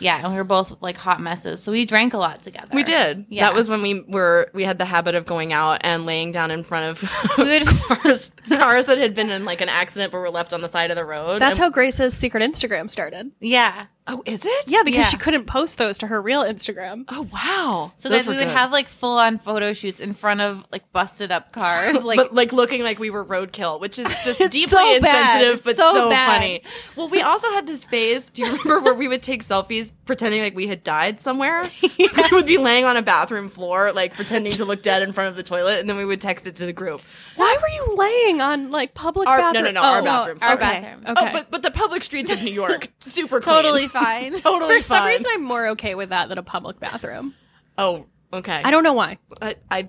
yeah, 0.01 0.21
and 0.23 0.33
we 0.33 0.37
were 0.37 0.45
both 0.45 0.77
like 0.83 0.97
hot 0.97 1.21
messes. 1.21 1.63
So 1.63 1.73
we 1.73 1.85
drank 1.87 2.13
a 2.15 2.19
lot 2.19 2.43
together. 2.43 2.69
We 2.73 2.83
did. 2.83 3.27
Yeah. 3.29 3.45
That 3.47 3.55
was 3.55 3.71
when 3.71 3.81
we 3.83 4.01
were 4.03 4.51
we 4.53 4.65
had 4.65 4.79
the 4.79 4.85
habit 4.85 5.15
of 5.15 5.25
going 5.25 5.53
out 5.53 5.79
and 5.83 6.05
laying 6.05 6.33
down 6.33 6.51
in 6.51 6.63
front 6.65 6.91
of 7.03 7.11
We 7.39 7.45
would- 7.45 7.67
cars 8.03 8.33
cars 8.49 8.87
that 8.87 8.99
had 8.99 9.15
been 9.15 9.31
in 9.31 9.45
like 9.45 9.61
an 9.61 9.69
accident 9.69 10.13
but 10.13 10.19
were 10.19 10.31
left 10.31 10.53
on 10.53 10.61
the 10.61 10.69
side 10.69 10.91
of 10.91 10.97
the 10.97 11.05
road. 11.05 11.41
That's 11.41 11.59
And- 11.59 11.65
how 11.65 11.71
Grace's 11.71 12.15
secret 12.15 12.43
Instagram 12.43 12.91
started. 12.91 13.31
yeah. 13.41 13.87
Oh, 14.07 14.23
is 14.27 14.45
it? 14.45 14.65
Yeah, 14.67 14.83
because 14.85 14.99
Yeah. 15.07 15.09
she 15.09 15.17
couldn't 15.17 15.47
post 15.47 15.79
those 15.79 15.97
to 15.99 16.07
her 16.09 16.21
real 16.21 16.43
Instagram. 16.45 17.05
Oh 17.09 17.23
wow. 17.33 17.93
So 17.97 18.11
Those 18.11 18.19
guys, 18.19 18.27
were 18.27 18.33
we 18.33 18.37
would 18.37 18.45
good. 18.49 18.57
have 18.57 18.71
like 18.71 18.87
full-on 18.87 19.39
photo 19.39 19.73
shoots 19.73 19.99
in 19.99 20.13
front 20.13 20.43
of 20.43 20.63
like 20.71 20.93
busted 20.93 21.33
up 21.33 21.53
cars. 21.53 21.97
Like 22.05 22.19
like, 22.19 22.33
like 22.33 22.53
looking 22.53 22.83
like 22.83 22.99
we 22.99 23.09
were 23.09 23.25
roadkill, 23.25 23.81
which 23.81 23.99
is 23.99 24.07
just 24.25 24.39
deeply 24.51 24.67
so 24.67 25.01
bad. 25.01 25.41
insensitive, 25.41 25.55
It's 25.57 25.65
but 25.65 25.77
so 25.77 25.93
so, 25.95 26.11
bad. 26.11 26.27
funny. 26.35 26.63
Well, 26.97 27.09
we 27.09 27.23
also 27.23 27.51
had 27.53 27.67
this 27.67 27.83
phase. 27.85 28.29
Do 28.29 28.43
you 28.43 28.49
remember 28.51 28.81
where 28.81 28.95
we 28.95 29.09
would 29.09 29.23
take 29.23 29.43
selfies 29.43 29.91
pretending 30.05 30.43
like 30.43 30.55
we 30.55 30.67
had 30.67 30.85
died 30.85 31.19
somewhere? 31.21 31.65
We 31.99 32.11
would 32.39 32.47
be 32.47 32.59
laying 32.59 32.85
on 32.85 32.97
a 32.97 33.03
bathroom 33.03 33.49
floor, 33.49 33.93
like 33.93 34.15
pretending 34.15 34.53
to 34.55 34.65
look 34.65 34.83
dead 34.83 35.03
in 35.03 35.13
front 35.13 35.29
of 35.29 35.37
the 35.37 35.43
toilet, 35.43 35.79
and 35.81 35.89
then 35.89 35.97
we 35.97 36.05
would 36.05 36.21
text 36.21 36.47
it 36.47 36.57
to 36.57 36.67
the 36.67 36.73
group. 36.73 37.01
Why 37.37 37.57
were 37.61 37.69
you 37.69 37.97
laying 37.97 38.41
on 38.41 38.71
like 38.71 38.95
public 38.95 39.29
Our- 39.29 39.39
no, 39.39 39.53
bathroom? 39.53 39.75
no, 39.75 39.81
no, 39.81 39.83
our 39.83 39.99
Oh, 40.01 40.05
bathroom. 40.05 40.39
our 40.43 40.51
oh, 40.51 40.55
Okay. 40.55 40.67
bathroom. 40.81 41.05
Okay. 41.17 41.29
Oh, 41.29 41.33
but 41.33 41.51
but 41.51 41.63
the 41.63 41.71
public 41.71 42.03
streets 42.03 42.31
of 42.33 42.43
New 42.43 42.53
York, 42.53 42.89
super 43.01 43.41
clean. 43.41 43.55
totally 43.57 43.89
fine. 44.03 44.35
totally 44.37 44.75
For 44.77 44.81
some 44.81 44.99
fine. 44.99 45.09
reason, 45.09 45.27
I'm 45.31 45.43
more 45.43 45.69
okay 45.69 45.95
with 45.95 46.11
that 46.11 46.29
than 46.29 46.39
a 46.39 46.43
public 46.43 46.79
bathroom. 46.81 47.35
Oh, 47.79 48.07
okay. 48.33 48.61
I 48.65 48.71
don't 48.71 48.83
know 48.83 48.93
why. 48.93 49.19
I, 49.41 49.57
I 49.71 49.89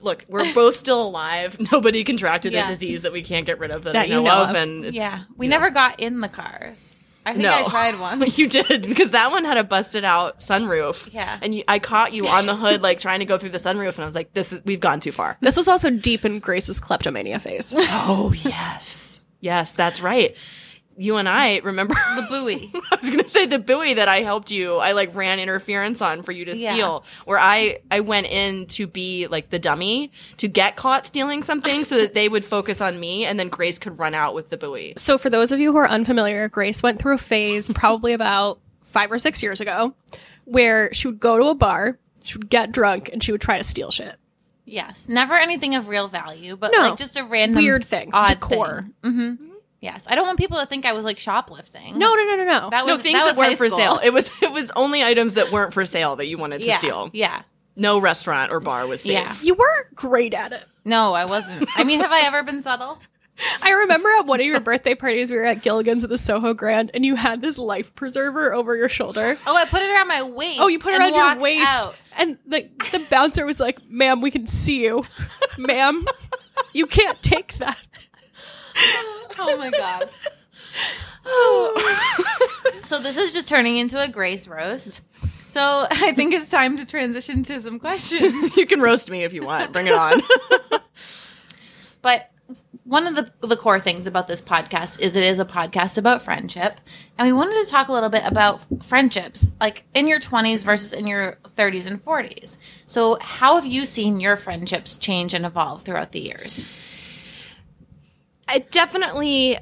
look. 0.00 0.24
We're 0.28 0.52
both 0.54 0.76
still 0.76 1.02
alive. 1.02 1.56
Nobody 1.72 2.04
contracted 2.04 2.52
Yeah. 2.52 2.66
a 2.66 2.68
disease 2.68 3.02
that 3.02 3.12
we 3.12 3.22
can't 3.22 3.46
get 3.46 3.58
rid 3.58 3.70
of 3.70 3.84
that, 3.84 3.94
That 3.94 4.02
I 4.02 4.04
you 4.08 4.14
know, 4.14 4.22
know 4.24 4.42
of, 4.44 4.50
of. 4.50 4.56
and 4.56 4.84
it's, 4.86 4.96
yeah, 4.96 5.20
we 5.36 5.46
you 5.46 5.50
know. 5.50 5.56
never 5.58 5.70
got 5.70 6.00
in 6.00 6.20
the 6.20 6.28
cars. 6.28 6.94
I 7.24 7.34
think 7.34 7.44
No. 7.44 7.52
I 7.52 7.62
tried 7.68 8.00
once. 8.00 8.36
You 8.36 8.48
did 8.48 8.82
because 8.82 9.12
that 9.12 9.30
one 9.30 9.44
had 9.44 9.56
a 9.56 9.62
busted 9.62 10.02
out 10.04 10.40
sunroof. 10.40 11.12
Yeah. 11.14 11.38
and 11.40 11.54
you, 11.54 11.62
I 11.68 11.78
caught 11.78 12.12
you 12.12 12.26
on 12.26 12.46
the 12.46 12.56
hood, 12.56 12.82
like 12.82 12.98
trying 12.98 13.20
to 13.20 13.24
go 13.26 13.38
through 13.38 13.50
the 13.50 13.58
sunroof, 13.58 13.94
and 13.94 14.00
I 14.00 14.06
was 14.06 14.16
like, 14.16 14.32
"This 14.34 14.52
is 14.52 14.60
we've 14.64 14.80
gone 14.80 14.98
too 14.98 15.12
far." 15.12 15.38
This 15.40 15.56
was 15.56 15.68
also 15.68 15.88
deep 15.90 16.24
in 16.24 16.40
Grace's 16.40 16.80
kleptomania 16.80 17.38
phase. 17.38 17.74
Oh 17.78 18.32
yes, 18.42 19.20
yes, 19.40 19.70
that's 19.70 20.00
right. 20.00 20.36
You 20.96 21.16
and 21.16 21.28
I 21.28 21.58
remember 21.58 21.94
the 22.16 22.22
buoy. 22.28 22.70
I 22.92 22.96
was 23.00 23.10
gonna 23.10 23.26
say 23.28 23.46
the 23.46 23.58
buoy 23.58 23.94
that 23.94 24.08
I 24.08 24.20
helped 24.20 24.50
you. 24.50 24.76
I 24.76 24.92
like 24.92 25.14
ran 25.14 25.38
interference 25.40 26.02
on 26.02 26.22
for 26.22 26.32
you 26.32 26.44
to 26.44 26.56
Yeah. 26.56 26.72
steal. 26.72 27.04
Where 27.24 27.38
I 27.38 27.78
I 27.90 28.00
went 28.00 28.26
in 28.26 28.66
to 28.66 28.86
be 28.86 29.26
like 29.26 29.50
the 29.50 29.58
dummy 29.58 30.12
to 30.36 30.48
get 30.48 30.76
caught 30.76 31.06
stealing 31.06 31.42
something, 31.42 31.84
so 31.84 31.96
that 31.96 32.14
they 32.14 32.28
would 32.28 32.44
focus 32.44 32.80
on 32.80 33.00
me, 33.00 33.24
and 33.24 33.40
then 33.40 33.48
Grace 33.48 33.78
could 33.78 33.98
run 33.98 34.14
out 34.14 34.34
with 34.34 34.50
the 34.50 34.56
buoy. 34.58 34.94
so, 34.98 35.16
for 35.18 35.30
those 35.30 35.50
of 35.50 35.60
you 35.60 35.72
who 35.72 35.78
are 35.78 35.88
unfamiliar, 35.88 36.48
Grace 36.48 36.82
went 36.82 36.98
through 37.00 37.14
a 37.14 37.18
phase 37.18 37.70
probably 37.74 38.12
about 38.12 38.58
five 38.82 39.10
or 39.10 39.18
six 39.18 39.42
years 39.42 39.60
ago 39.62 39.94
where 40.44 40.92
she 40.92 41.08
would 41.08 41.20
go 41.20 41.38
to 41.38 41.44
a 41.46 41.54
bar, 41.54 41.98
she 42.24 42.36
would 42.36 42.50
get 42.50 42.70
drunk, 42.72 43.08
and 43.12 43.22
she 43.22 43.32
would 43.32 43.40
try 43.40 43.56
to 43.58 43.64
steal 43.64 43.90
shit. 43.90 44.16
Yes, 44.66 45.08
never 45.08 45.34
anything 45.34 45.74
of 45.74 45.88
real 45.88 46.08
value, 46.08 46.56
but 46.56 46.70
No. 46.72 46.80
like 46.90 46.98
just 46.98 47.16
a 47.16 47.24
random 47.24 47.62
Weird 47.62 47.84
things, 47.84 48.10
odd 48.14 48.28
decor. 48.40 48.84
hmm 49.02 49.34
Yes, 49.82 50.06
I 50.08 50.14
don't 50.14 50.24
want 50.24 50.38
people 50.38 50.60
to 50.60 50.66
think 50.66 50.86
I 50.86 50.92
was 50.92 51.04
like 51.04 51.18
shoplifting. 51.18 51.98
No, 51.98 52.14
no, 52.14 52.24
no, 52.24 52.36
no, 52.36 52.44
no. 52.44 52.70
that 52.70 52.86
No 52.86 52.94
was 52.94 53.02
things 53.02 53.18
that, 53.18 53.24
that, 53.24 53.30
was 53.30 53.36
weren't 53.36 53.58
for 53.58 53.68
sale. 53.68 53.98
It 54.02 54.12
was 54.12 54.30
it 54.40 54.52
was 54.52 54.70
only 54.76 55.02
items 55.02 55.34
that 55.34 55.50
weren't 55.50 55.74
for 55.74 55.84
sale 55.84 56.14
that 56.16 56.26
you 56.26 56.38
wanted 56.38 56.62
to 56.62 56.68
yeah, 56.68 56.78
steal. 56.78 57.10
yeah. 57.12 57.42
No 57.74 57.98
restaurant 57.98 58.52
or 58.52 58.60
bar 58.60 58.86
was 58.86 59.00
safe. 59.02 59.12
Yeah. 59.12 59.34
you 59.42 59.54
were 59.54 59.86
great 59.94 60.34
at 60.34 60.52
it. 60.52 60.64
No, 60.84 61.14
I 61.14 61.24
wasn't. 61.24 61.68
I 61.74 61.82
mean, 61.84 62.00
have 62.00 62.12
I 62.12 62.20
ever 62.26 62.44
been 62.44 62.62
subtle? 62.62 62.98
I 63.62 63.72
remember 63.72 64.08
at 64.10 64.26
one 64.26 64.40
of 64.40 64.46
your 64.46 64.60
birthday 64.60 64.94
parties, 64.94 65.30
we 65.32 65.36
were 65.38 65.44
at 65.44 65.62
Gilligan's 65.62 66.04
at 66.04 66.10
the 66.10 66.18
Soho 66.18 66.54
Grand, 66.54 66.90
and 66.94 67.04
you 67.04 67.16
had 67.16 67.40
this 67.42 67.58
life 67.58 67.92
preserver 67.96 68.52
over 68.52 68.76
your 68.76 68.88
shoulder. 68.90 69.36
Oh, 69.46 69.56
I 69.56 69.64
put 69.64 69.82
it 69.82 69.90
around 69.90 70.06
my 70.06 70.22
waist. 70.22 70.60
Oh, 70.60 70.68
you 70.68 70.78
put 70.78 70.92
it 70.92 71.00
around 71.00 71.14
your 71.14 71.42
waist, 71.42 71.66
out. 71.66 71.96
and 72.16 72.38
the 72.46 72.68
the 72.92 73.04
bouncer 73.10 73.44
was 73.46 73.58
like, 73.58 73.80
"Ma'am, 73.88 74.20
we 74.20 74.30
can 74.30 74.46
see 74.46 74.84
you, 74.84 75.04
ma'am. 75.58 76.04
You 76.72 76.86
can't 76.86 77.20
take 77.22 77.54
that." 77.54 77.80
Oh 79.38 79.56
my 79.56 79.70
god. 79.70 80.10
so 82.84 82.98
this 83.00 83.16
is 83.16 83.32
just 83.32 83.48
turning 83.48 83.76
into 83.76 84.00
a 84.00 84.08
Grace 84.08 84.46
roast. 84.48 85.00
So 85.46 85.86
I 85.90 86.12
think 86.12 86.32
it's 86.34 86.50
time 86.50 86.76
to 86.76 86.86
transition 86.86 87.42
to 87.44 87.60
some 87.60 87.78
questions. 87.78 88.56
You 88.56 88.66
can 88.66 88.80
roast 88.80 89.10
me 89.10 89.22
if 89.24 89.32
you 89.32 89.44
want. 89.44 89.72
Bring 89.72 89.86
it 89.86 89.94
on. 89.94 90.20
But 92.02 92.30
one 92.84 93.06
of 93.06 93.14
the 93.14 93.46
the 93.46 93.56
core 93.56 93.78
things 93.78 94.06
about 94.08 94.26
this 94.26 94.42
podcast 94.42 95.00
is 95.00 95.14
it 95.14 95.22
is 95.22 95.38
a 95.38 95.44
podcast 95.44 95.96
about 95.96 96.20
friendship, 96.20 96.80
and 97.16 97.26
we 97.26 97.32
wanted 97.32 97.54
to 97.64 97.70
talk 97.70 97.86
a 97.88 97.92
little 97.92 98.10
bit 98.10 98.24
about 98.26 98.60
friendships, 98.84 99.52
like 99.60 99.84
in 99.94 100.08
your 100.08 100.18
twenties 100.18 100.64
versus 100.64 100.92
in 100.92 101.06
your 101.06 101.38
thirties 101.56 101.86
and 101.86 102.02
forties. 102.02 102.58
So, 102.88 103.18
how 103.20 103.54
have 103.54 103.64
you 103.64 103.86
seen 103.86 104.20
your 104.20 104.36
friendships 104.36 104.96
change 104.96 105.32
and 105.32 105.46
evolve 105.46 105.84
throughout 105.84 106.10
the 106.10 106.20
years? 106.20 106.66
It 108.54 108.70
definitely 108.70 109.58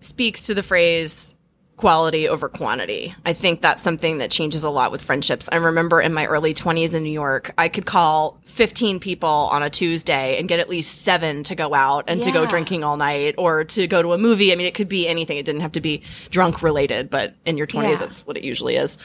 speaks 0.00 0.44
to 0.46 0.54
the 0.54 0.62
phrase 0.62 1.34
quality 1.76 2.28
over 2.28 2.48
quantity. 2.48 3.12
I 3.26 3.32
think 3.32 3.60
that's 3.60 3.82
something 3.82 4.18
that 4.18 4.30
changes 4.30 4.62
a 4.62 4.70
lot 4.70 4.92
with 4.92 5.02
friendships. 5.02 5.48
I 5.50 5.56
remember 5.56 6.00
in 6.00 6.14
my 6.14 6.24
early 6.26 6.54
20s 6.54 6.94
in 6.94 7.02
New 7.02 7.10
York, 7.10 7.52
I 7.58 7.68
could 7.68 7.84
call 7.84 8.38
15 8.44 9.00
people 9.00 9.28
on 9.28 9.60
a 9.64 9.68
Tuesday 9.70 10.38
and 10.38 10.46
get 10.48 10.60
at 10.60 10.68
least 10.68 11.02
seven 11.02 11.42
to 11.44 11.56
go 11.56 11.74
out 11.74 12.04
and 12.06 12.22
to 12.22 12.30
go 12.30 12.46
drinking 12.46 12.84
all 12.84 12.96
night 12.96 13.34
or 13.38 13.64
to 13.64 13.88
go 13.88 14.02
to 14.02 14.12
a 14.12 14.18
movie. 14.18 14.52
I 14.52 14.54
mean, 14.54 14.66
it 14.68 14.74
could 14.74 14.88
be 14.88 15.08
anything. 15.08 15.36
It 15.36 15.44
didn't 15.46 15.62
have 15.62 15.72
to 15.72 15.80
be 15.80 16.02
drunk 16.30 16.62
related, 16.62 17.10
but 17.10 17.34
in 17.44 17.56
your 17.56 17.66
20s, 17.66 17.90
Yeah. 17.90 17.96
that's 17.96 18.24
what 18.24 18.36
it 18.36 18.44
usually 18.44 18.76
is. 18.76 18.96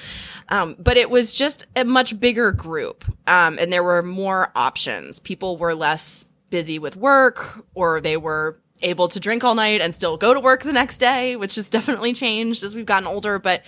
Um, 0.50 0.76
but 0.78 0.96
it 0.96 1.10
was 1.10 1.34
just 1.34 1.66
a 1.76 1.84
much 1.86 2.20
bigger 2.20 2.52
group. 2.52 3.04
Um, 3.28 3.58
and 3.60 3.74
there 3.74 3.84
were 3.84 4.04
more 4.04 4.52
options. 4.56 5.18
People 5.20 5.58
were 5.58 5.74
less 5.74 6.24
busy 6.52 6.78
with 6.78 6.96
work 6.96 7.66
or 7.74 8.00
they 8.00 8.16
were 8.18 8.60
able 8.82 9.08
to 9.10 9.20
drink 9.20 9.44
all 9.44 9.56
night 9.56 9.82
and 9.82 9.94
still 9.94 10.18
go 10.18 10.34
to 10.34 10.40
work 10.40 10.64
the 10.64 10.74
next 10.74 10.98
day, 10.98 11.36
which 11.36 11.56
has 11.56 11.70
definitely 11.70 12.14
changed 12.14 12.64
as 12.64 12.76
we've 12.76 12.86
gotten 12.86 13.08
older. 13.08 13.40
But 13.40 13.64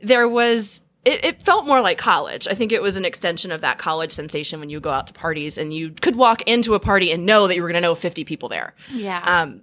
there 0.00 0.28
was, 0.28 0.82
it, 1.04 1.24
it 1.24 1.42
felt 1.42 1.66
more 1.66 1.80
like 1.80 1.98
college. 1.98 2.46
I 2.48 2.54
think 2.54 2.72
it 2.72 2.82
was 2.82 2.96
an 2.96 3.04
extension 3.04 3.50
of 3.50 3.60
that 3.60 3.78
college 3.78 4.12
sensation 4.12 4.60
when 4.60 4.70
you 4.70 4.80
go 4.80 4.90
out 4.90 5.06
to 5.08 5.12
parties 5.12 5.58
and 5.58 5.72
you 5.72 5.90
could 5.90 6.16
walk 6.16 6.42
into 6.42 6.74
a 6.74 6.80
party 6.80 7.12
and 7.12 7.26
know 7.26 7.46
that 7.46 7.56
you 7.56 7.62
were 7.62 7.68
going 7.68 7.82
to 7.82 7.86
know 7.86 7.94
50 7.94 8.24
people 8.24 8.48
there. 8.48 8.74
Yeah. 8.92 9.22
Um, 9.24 9.62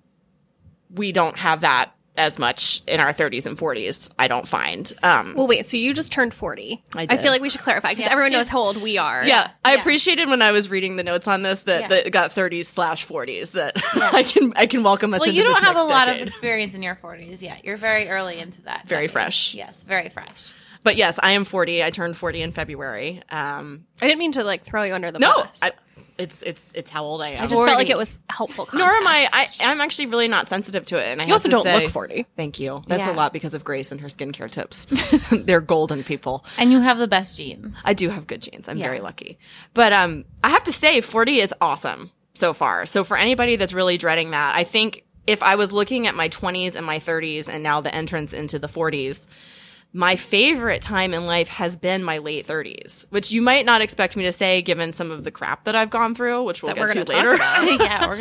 we 0.94 1.12
don't 1.12 1.38
have 1.38 1.62
that 1.62 1.95
as 2.18 2.40
much 2.40 2.82
in 2.88 3.00
our 3.00 3.14
30s 3.14 3.46
and 3.46 3.58
40s, 3.58 4.10
I 4.18 4.28
don't 4.28 4.48
find. 4.48 4.92
Um, 5.04 5.34
Well, 5.36 5.48
wait. 5.48 5.66
So 5.66 5.78
you 5.78 5.94
just 5.94 6.12
turned 6.12 6.34
forty. 6.34 6.84
I 6.96 7.06
did. 7.06 7.20
feel 7.20 7.32
like 7.32 7.42
we 7.42 7.50
should 7.50 7.62
clarify 7.62 7.90
because 7.90 8.06
Yeah, 8.06 8.12
everyone 8.12 8.32
knows 8.32 8.48
how 8.50 8.60
old 8.60 8.78
we 8.82 8.98
are. 8.98 9.26
Yeah, 9.26 9.50
I 9.64 9.76
appreciated 9.76 10.30
when 10.30 10.42
I 10.42 10.52
was 10.52 10.70
reading 10.70 10.96
the 10.96 11.04
notes 11.04 11.28
on 11.28 11.42
this 11.42 11.64
that, 11.64 11.82
Yeah. 11.82 11.88
that 11.90 12.08
it 12.08 12.12
got 12.12 12.32
30s 12.32 12.66
slash 12.66 13.06
40s 13.08 13.52
that 13.52 13.74
I 14.14 14.24
can 14.24 14.54
I 14.56 14.66
can 14.66 14.84
welcome 14.84 15.14
us 15.14 15.20
well, 15.22 15.30
into 15.30 15.38
you 15.38 15.44
don't 15.44 15.54
this 15.54 15.64
have 15.64 15.76
a 15.76 15.80
next 15.80 15.90
lot 15.90 16.10
of 16.10 16.18
experience 16.18 16.74
in 16.76 16.84
your 16.84 16.96
40s 16.96 17.42
yet. 17.42 17.66
You're 17.66 17.78
very 17.78 18.08
early 18.10 18.40
into 18.40 18.62
that. 18.64 18.88
Very 18.88 19.08
decade. 19.08 19.12
fresh. 19.12 19.54
Yes, 19.54 19.84
very 19.84 20.10
fresh. 20.10 20.54
But 20.84 20.98
yes, 20.98 21.20
I 21.22 21.32
am 21.32 21.46
40. 21.46 21.84
I 21.84 21.90
turned 21.90 22.16
40 22.16 22.44
in 22.44 22.52
February. 22.52 23.24
Um, 23.30 23.86
I 24.02 24.06
didn't 24.08 24.20
mean 24.20 24.34
to 24.34 24.44
like 24.44 24.64
throw 24.64 24.84
you 24.84 24.94
under 24.94 25.12
the 25.12 25.18
no, 25.20 25.34
bus. 25.34 25.60
I, 25.64 25.72
it's 26.18 26.42
it's 26.44 26.72
it's 26.74 26.90
how 26.90 27.04
old 27.04 27.22
I 27.22 27.30
am. 27.32 27.44
I 27.44 27.48
just 27.48 27.62
felt 27.64 27.78
like 27.78 27.90
it 27.90 27.98
was 27.98 28.18
helpful. 28.30 28.68
Nor 28.74 28.90
am 28.90 29.06
I. 29.08 29.28
I. 29.34 29.48
I'm 29.62 29.82
actually 29.82 30.08
really 30.08 30.28
not 30.28 30.48
sensitive 30.50 30.86
to 30.86 30.98
it, 30.98 31.06
and 31.08 31.22
I 31.22 31.26
You 31.26 31.30
have 31.30 31.36
also 31.36 31.50
to 31.50 31.52
don't 31.52 31.64
say- 31.64 31.84
look 31.84 31.92
forty. 31.92 32.26
Thank 32.38 32.60
you. 32.60 32.84
That's 32.88 33.06
Yeah. 33.08 33.14
a 33.14 33.16
lot 33.16 33.34
because 33.34 33.54
of 33.54 33.64
Grace 33.64 33.92
and 33.92 34.00
her 34.02 34.08
skincare 34.08 34.50
tips. 34.50 34.86
They're 35.32 35.62
golden 35.62 36.04
people. 36.04 36.46
And 36.58 36.72
you 36.72 36.80
have 36.82 36.98
the 36.98 37.08
best 37.08 37.38
genes. 37.38 37.78
I 37.84 37.94
do 37.94 38.10
have 38.10 38.28
good 38.28 38.42
genes. 38.42 38.68
I'm 38.70 38.78
Yeah. 38.78 38.86
very 38.86 39.00
lucky. 39.02 39.38
But 39.74 39.92
um 39.94 40.26
I 40.44 40.50
have 40.50 40.64
to 40.64 40.72
say 40.72 41.02
40 41.02 41.40
is 41.40 41.54
awesome 41.62 42.12
so 42.34 42.54
far. 42.54 42.86
So 42.86 43.04
for 43.04 43.18
anybody 43.18 43.56
that's 43.58 43.74
really 43.74 43.98
dreading 43.98 44.32
that, 44.32 44.56
I 44.56 44.64
think 44.64 45.04
if 45.28 45.42
I 45.42 45.56
was 45.56 45.72
looking 45.74 46.06
at 46.08 46.16
my 46.16 46.30
20s 46.30 46.76
and 46.76 46.86
my 46.86 47.00
30s 47.00 47.50
and 47.50 47.64
now 47.64 47.82
the 47.82 47.94
entrance 47.94 48.32
into 48.34 48.60
the 48.60 48.68
40s, 48.68 49.26
my 49.96 50.18
favorite 50.18 50.82
time 50.82 51.14
in 51.14 51.26
life 51.26 51.48
has 51.48 51.78
been 51.78 52.04
my 52.04 52.18
late 52.18 52.46
30s, 52.46 53.06
which 53.12 53.32
you 53.32 53.42
might 53.42 53.66
not 53.66 53.82
expect 53.82 54.18
me 54.18 54.26
to 54.26 54.32
say 54.32 54.62
given 54.62 54.92
some 54.92 55.10
of 55.10 55.24
the 55.24 55.32
crap 55.32 55.64
that 55.64 55.74
I've 55.74 55.90
gone 55.90 56.14
through, 56.14 56.44
which 56.44 56.62
we'll 56.62 56.76
That 56.76 56.94
get 56.94 57.08
to 57.08 57.14
later. 57.14 57.36
yeah, 57.38 58.06
we're, 58.06 58.18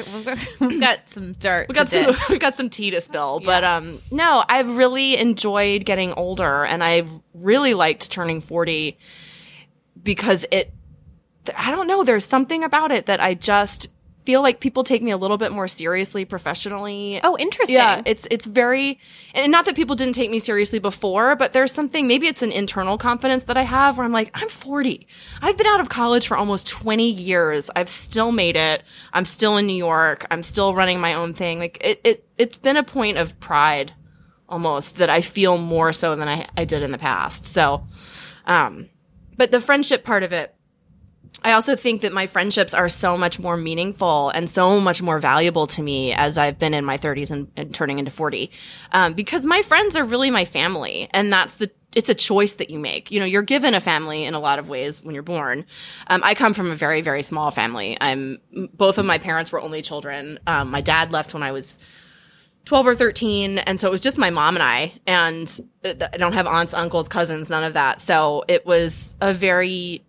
we've, 0.61 0.81
got, 0.81 1.09
some 1.09 1.33
dirt. 1.33 1.67
we 1.69 1.75
got 1.75 1.89
some 1.89 2.15
we 2.31 2.39
got 2.39 2.55
some 2.55 2.71
tea 2.71 2.91
to 2.91 3.01
spill 3.01 3.41
but 3.41 3.65
um 3.65 4.01
no 4.11 4.45
i've 4.49 4.77
really 4.77 5.17
enjoyed 5.17 5.85
getting 5.85 6.13
older 6.13 6.65
and 6.65 6.85
i've 6.85 7.11
really 7.35 7.75
liked 7.75 8.11
turning 8.11 8.41
40 8.41 8.97
because 10.03 10.47
it 10.51 10.73
i 11.57 11.71
don't 11.71 11.87
know 11.87 12.05
there's 12.05 12.25
something 12.25 12.63
about 12.63 12.93
it 12.93 13.07
that 13.07 13.21
i 13.21 13.35
just 13.35 13.89
feel 14.25 14.43
like 14.43 14.59
people 14.61 14.85
take 14.85 15.03
me 15.03 15.11
a 15.11 15.17
little 15.17 15.37
bit 15.37 15.53
more 15.53 15.69
seriously 15.69 16.25
professionally 16.25 17.21
Oh, 17.23 17.37
interesting. 17.39 17.77
yeah, 17.77 18.01
it's 18.07 18.27
it's 18.31 18.47
very 18.47 18.99
and 19.35 19.53
not 19.53 19.65
that 19.67 19.77
people 19.77 19.97
didn't 19.97 20.15
take 20.15 20.31
me 20.31 20.39
seriously 20.39 20.79
before, 20.79 21.37
but 21.37 21.53
there's 21.53 21.73
something 21.73 22.07
maybe 22.07 22.27
it's 22.27 22.43
an 22.43 22.51
internal 22.53 22.97
confidence 22.99 23.43
that 23.45 23.57
I 23.57 23.63
have 23.63 23.99
where 23.99 24.05
I'm 24.05 24.13
like, 24.13 24.31
I'm 24.35 24.49
40. 24.49 25.07
I've 25.43 25.57
been 25.57 25.67
out 25.67 25.81
of 25.81 25.89
college 25.89 26.27
for 26.27 26.37
almost 26.37 26.67
20 26.69 27.09
years. 27.11 27.71
I've 27.77 27.89
still 27.89 28.33
made 28.33 28.57
it. 28.57 28.83
I'm 29.13 29.25
still 29.25 29.57
in 29.57 29.67
New 29.67 29.77
York. 29.77 30.27
I'm 30.31 30.43
still 30.43 30.75
running 30.75 31.01
my 31.01 31.15
own 31.15 31.35
thing. 31.35 31.59
Like 31.59 31.79
it 31.83 32.01
it 32.05 32.27
it's 32.39 32.59
been 32.59 32.77
a 32.77 32.83
point 32.83 33.19
of 33.19 33.39
pride 33.41 33.93
almost 34.49 34.97
that 34.97 35.11
I 35.11 35.21
feel 35.21 35.59
more 35.59 35.93
so 35.93 36.17
than 36.17 36.29
I 36.29 36.47
I 36.57 36.65
did 36.65 36.83
in 36.83 36.93
the 36.93 36.99
past. 36.99 37.47
So 37.47 37.87
um 38.47 38.89
but 39.37 39.51
the 39.51 39.61
friendship 39.61 40.05
part 40.05 40.23
of 40.23 40.33
it 40.33 40.54
I 41.45 41.53
also 41.53 41.77
think 41.77 42.01
that 42.01 42.13
my 42.13 42.27
friendships 42.27 42.73
are 42.73 42.89
so 42.89 43.19
much 43.19 43.39
more 43.39 43.57
meaningful 43.59 44.31
and 44.31 44.49
so 44.49 44.81
much 44.81 45.03
more 45.03 45.19
valuable 45.19 45.67
to 45.69 45.83
me 45.83 46.15
as 46.15 46.39
I've 46.39 46.59
been 46.59 46.73
in 46.73 46.87
my 46.87 46.97
30s 46.97 47.31
and, 47.31 47.51
and 47.55 47.75
turning 47.75 47.99
into 47.99 48.11
40. 48.11 48.51
Um, 48.93 49.13
because 49.13 49.45
my 49.45 49.61
friends 49.61 49.95
are 49.95 50.05
really 50.05 50.31
my 50.31 50.47
family. 50.47 51.09
And 51.13 51.31
that's 51.31 51.57
the, 51.57 51.71
it's 51.95 52.09
a 52.09 52.15
choice 52.15 52.55
that 52.55 52.71
you 52.71 52.79
make. 52.79 53.11
You 53.11 53.21
know, 53.21 53.27
you're 53.27 53.43
given 53.43 53.75
a 53.75 53.81
family 53.81 54.25
in 54.25 54.33
a 54.33 54.41
lot 54.41 54.59
of 54.59 54.71
ways 54.71 55.03
when 55.03 55.15
you're 55.15 55.23
born. 55.23 55.67
Um, 56.07 56.23
I 56.25 56.35
come 56.35 56.55
from 56.55 56.71
a 56.71 56.75
very, 56.75 57.03
very 57.03 57.23
small 57.23 57.51
family. 57.51 57.99
I'm, 58.01 58.39
both 58.73 58.97
of 58.97 59.05
my 59.05 59.19
parents 59.19 59.53
were 59.53 59.61
only 59.61 59.83
children. 59.83 60.39
Um, 60.47 60.71
my 60.71 60.81
dad 60.81 61.13
left 61.13 61.35
when 61.35 61.43
I 61.43 61.53
was 61.53 61.79
12 62.65 62.87
or 62.87 62.95
13 62.95 63.59
and 63.59 63.79
so 63.79 63.87
it 63.87 63.91
was 63.91 64.01
just 64.01 64.17
my 64.17 64.31
mom 64.31 64.57
and 64.57 64.63
i 64.63 64.91
and 65.07 65.61
th- 65.83 66.01
i 66.15 66.17
don't 66.17 66.33
have 66.33 66.47
aunts 66.47 66.73
uncles 66.73 67.09
cousins 67.09 67.51
none 67.51 67.63
of 67.63 67.75
that 67.75 68.01
so 68.01 68.43
it 68.49 68.65
was 68.65 69.15
a 69.21 69.35
very 69.35 70.03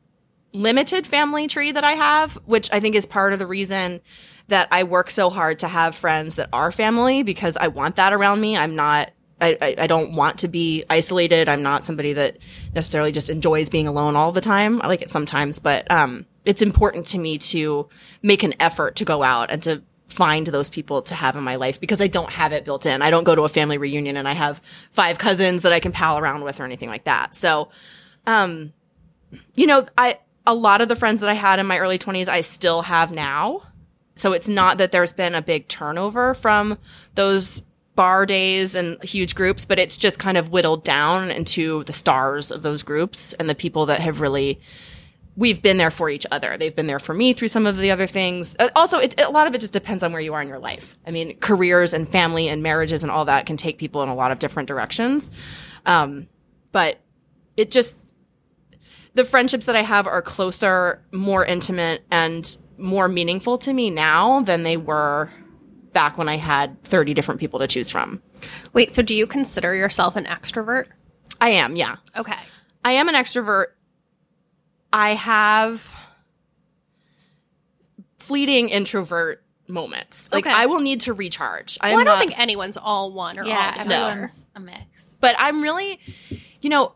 limited 0.55 1.05
family 1.05 1.47
tree 1.47 1.71
that 1.71 1.83
i 1.83 1.91
have 1.91 2.35
which 2.45 2.71
i 2.71 2.79
think 2.79 2.95
is 2.95 3.05
part 3.05 3.33
of 3.33 3.39
the 3.39 3.47
reason 3.47 4.01
that 4.47 4.67
i 4.71 4.83
work 4.83 5.09
so 5.09 5.29
hard 5.29 5.59
to 5.59 5.67
have 5.67 5.95
friends 5.95 6.35
that 6.35 6.49
are 6.53 6.71
family 6.71 7.23
because 7.23 7.57
i 7.57 7.67
want 7.67 7.95
that 7.95 8.13
around 8.13 8.39
me 8.41 8.57
i'm 8.57 8.75
not 8.75 9.11
I, 9.41 9.75
I, 9.77 9.87
don't 9.87 10.13
want 10.13 10.39
to 10.39 10.47
be 10.47 10.85
isolated. 10.89 11.49
I'm 11.49 11.61
not 11.61 11.85
somebody 11.85 12.13
that 12.13 12.37
necessarily 12.73 13.11
just 13.11 13.29
enjoys 13.29 13.69
being 13.69 13.85
alone 13.85 14.15
all 14.15 14.31
the 14.31 14.39
time. 14.39 14.81
I 14.81 14.87
like 14.87 15.01
it 15.01 15.11
sometimes, 15.11 15.59
but 15.59 15.89
um, 15.91 16.25
it's 16.45 16.61
important 16.61 17.07
to 17.07 17.19
me 17.19 17.37
to 17.39 17.89
make 18.21 18.43
an 18.43 18.53
effort 18.61 18.95
to 18.97 19.05
go 19.05 19.23
out 19.23 19.51
and 19.51 19.61
to 19.63 19.83
find 20.07 20.47
those 20.47 20.69
people 20.69 21.01
to 21.01 21.15
have 21.15 21.35
in 21.35 21.43
my 21.43 21.55
life 21.55 21.81
because 21.81 21.99
I 21.99 22.07
don't 22.07 22.31
have 22.31 22.53
it 22.53 22.63
built 22.63 22.85
in. 22.85 23.01
I 23.01 23.09
don't 23.09 23.23
go 23.23 23.35
to 23.35 23.41
a 23.41 23.49
family 23.49 23.77
reunion 23.77 24.15
and 24.15 24.27
I 24.27 24.33
have 24.33 24.61
five 24.91 25.17
cousins 25.17 25.63
that 25.63 25.73
I 25.73 25.79
can 25.79 25.91
pal 25.91 26.17
around 26.17 26.43
with 26.43 26.59
or 26.59 26.63
anything 26.63 26.89
like 26.89 27.03
that. 27.03 27.35
So, 27.35 27.69
um, 28.25 28.71
you 29.55 29.67
know, 29.67 29.85
I, 29.97 30.19
a 30.47 30.53
lot 30.53 30.81
of 30.81 30.87
the 30.87 30.95
friends 30.95 31.21
that 31.21 31.29
I 31.29 31.33
had 31.33 31.59
in 31.59 31.65
my 31.65 31.79
early 31.79 31.97
20s, 31.97 32.27
I 32.27 32.41
still 32.41 32.83
have 32.83 33.11
now. 33.11 33.63
So 34.15 34.31
it's 34.31 34.47
not 34.47 34.77
that 34.77 34.91
there's 34.91 35.13
been 35.13 35.35
a 35.35 35.41
big 35.41 35.67
turnover 35.67 36.33
from 36.33 36.77
those 37.15 37.61
bar 37.95 38.25
days 38.25 38.75
and 38.75 39.01
huge 39.03 39.35
groups, 39.35 39.65
but 39.65 39.79
it's 39.79 39.97
just 39.97 40.19
kind 40.19 40.37
of 40.37 40.51
whittled 40.51 40.83
down 40.83 41.31
into 41.31 41.83
the 41.85 41.93
stars 41.93 42.51
of 42.51 42.61
those 42.61 42.83
groups 42.83 43.33
and 43.33 43.49
the 43.49 43.55
people 43.55 43.85
that 43.87 44.01
have 44.01 44.21
really 44.21 44.59
we've 45.37 45.61
been 45.61 45.77
there 45.77 45.91
for 45.91 46.09
each 46.09 46.25
other. 46.31 46.57
They've 46.57 46.75
been 46.75 46.87
there 46.87 46.99
for 46.99 47.13
me 47.13 47.33
through 47.33 47.49
some 47.49 47.65
of 47.65 47.77
the 47.77 47.91
other 47.91 48.07
things. 48.07 48.55
Uh, 48.57 48.69
Also, 48.75 48.99
it, 48.99 49.19
a 49.19 49.29
lot 49.29 49.47
of 49.47 49.53
it 49.53 49.59
just 49.59 49.73
depends 49.73 50.01
on 50.01 50.13
where 50.13 50.21
you 50.21 50.33
are 50.33 50.41
in 50.41 50.47
your 50.47 50.59
life. 50.59 50.97
I 51.05 51.11
mean, 51.11 51.37
careers 51.39 51.93
and 51.93 52.07
family 52.07 52.47
and 52.47 52.63
marriages 52.63 53.03
and 53.03 53.11
all 53.11 53.25
that 53.25 53.45
can 53.45 53.57
take 53.57 53.77
people 53.77 54.01
in 54.01 54.09
a 54.09 54.15
lot 54.15 54.31
of 54.31 54.39
different 54.39 54.67
directions. 54.67 55.29
Um, 55.85 56.27
but 56.71 56.99
it 57.57 57.69
just, 57.69 58.04
the 59.15 59.25
friendships 59.25 59.65
that 59.65 59.75
I 59.75 59.81
have 59.81 60.07
are 60.07 60.21
closer, 60.21 61.01
more 61.11 61.43
intimate, 61.45 62.03
and 62.11 62.57
more 62.77 63.07
meaningful 63.07 63.57
to 63.59 63.73
me 63.73 63.89
now 63.89 64.41
than 64.41 64.63
they 64.63 64.77
were 64.77 65.31
back 65.93 66.17
when 66.17 66.27
I 66.29 66.35
had 66.37 66.83
30 66.83 67.13
different 67.13 67.39
people 67.39 67.59
to 67.59 67.67
choose 67.67 67.89
from. 67.89 68.21
Wait, 68.73 68.91
so 68.91 69.01
do 69.01 69.15
you 69.15 69.25
consider 69.25 69.73
yourself 69.73 70.15
an 70.17 70.25
extrovert? 70.25 70.87
I 71.39 71.49
am, 71.51 71.75
yeah. 71.75 71.95
Okay. 72.15 72.35
I 72.83 72.91
am 72.93 73.07
an 73.09 73.15
extrovert. 73.15 73.67
I 74.91 75.15
have 75.15 75.89
fleeting 78.19 78.69
introvert 78.69 79.43
moments. 79.67 80.31
Like 80.31 80.45
Okay. 80.45 80.53
I 80.55 80.65
will 80.67 80.79
need 80.81 81.01
to 81.01 81.13
recharge. 81.13 81.77
I'm 81.81 81.91
Well, 81.93 82.01
I 82.01 82.03
don't 82.03 82.13
not, 82.15 82.19
think 82.19 82.39
anyone's 82.39 82.77
all 82.77 83.11
one 83.11 83.39
or 83.39 83.45
Yeah, 83.45 83.55
all 83.77 83.85
the 83.85 83.95
other. 83.95 84.09
everyone's 84.11 84.45
a 84.55 84.59
mix. 84.59 85.17
but 85.21 85.35
I'm 85.39 85.61
really, 85.61 85.99
you 86.61 86.69
know, 86.69 86.93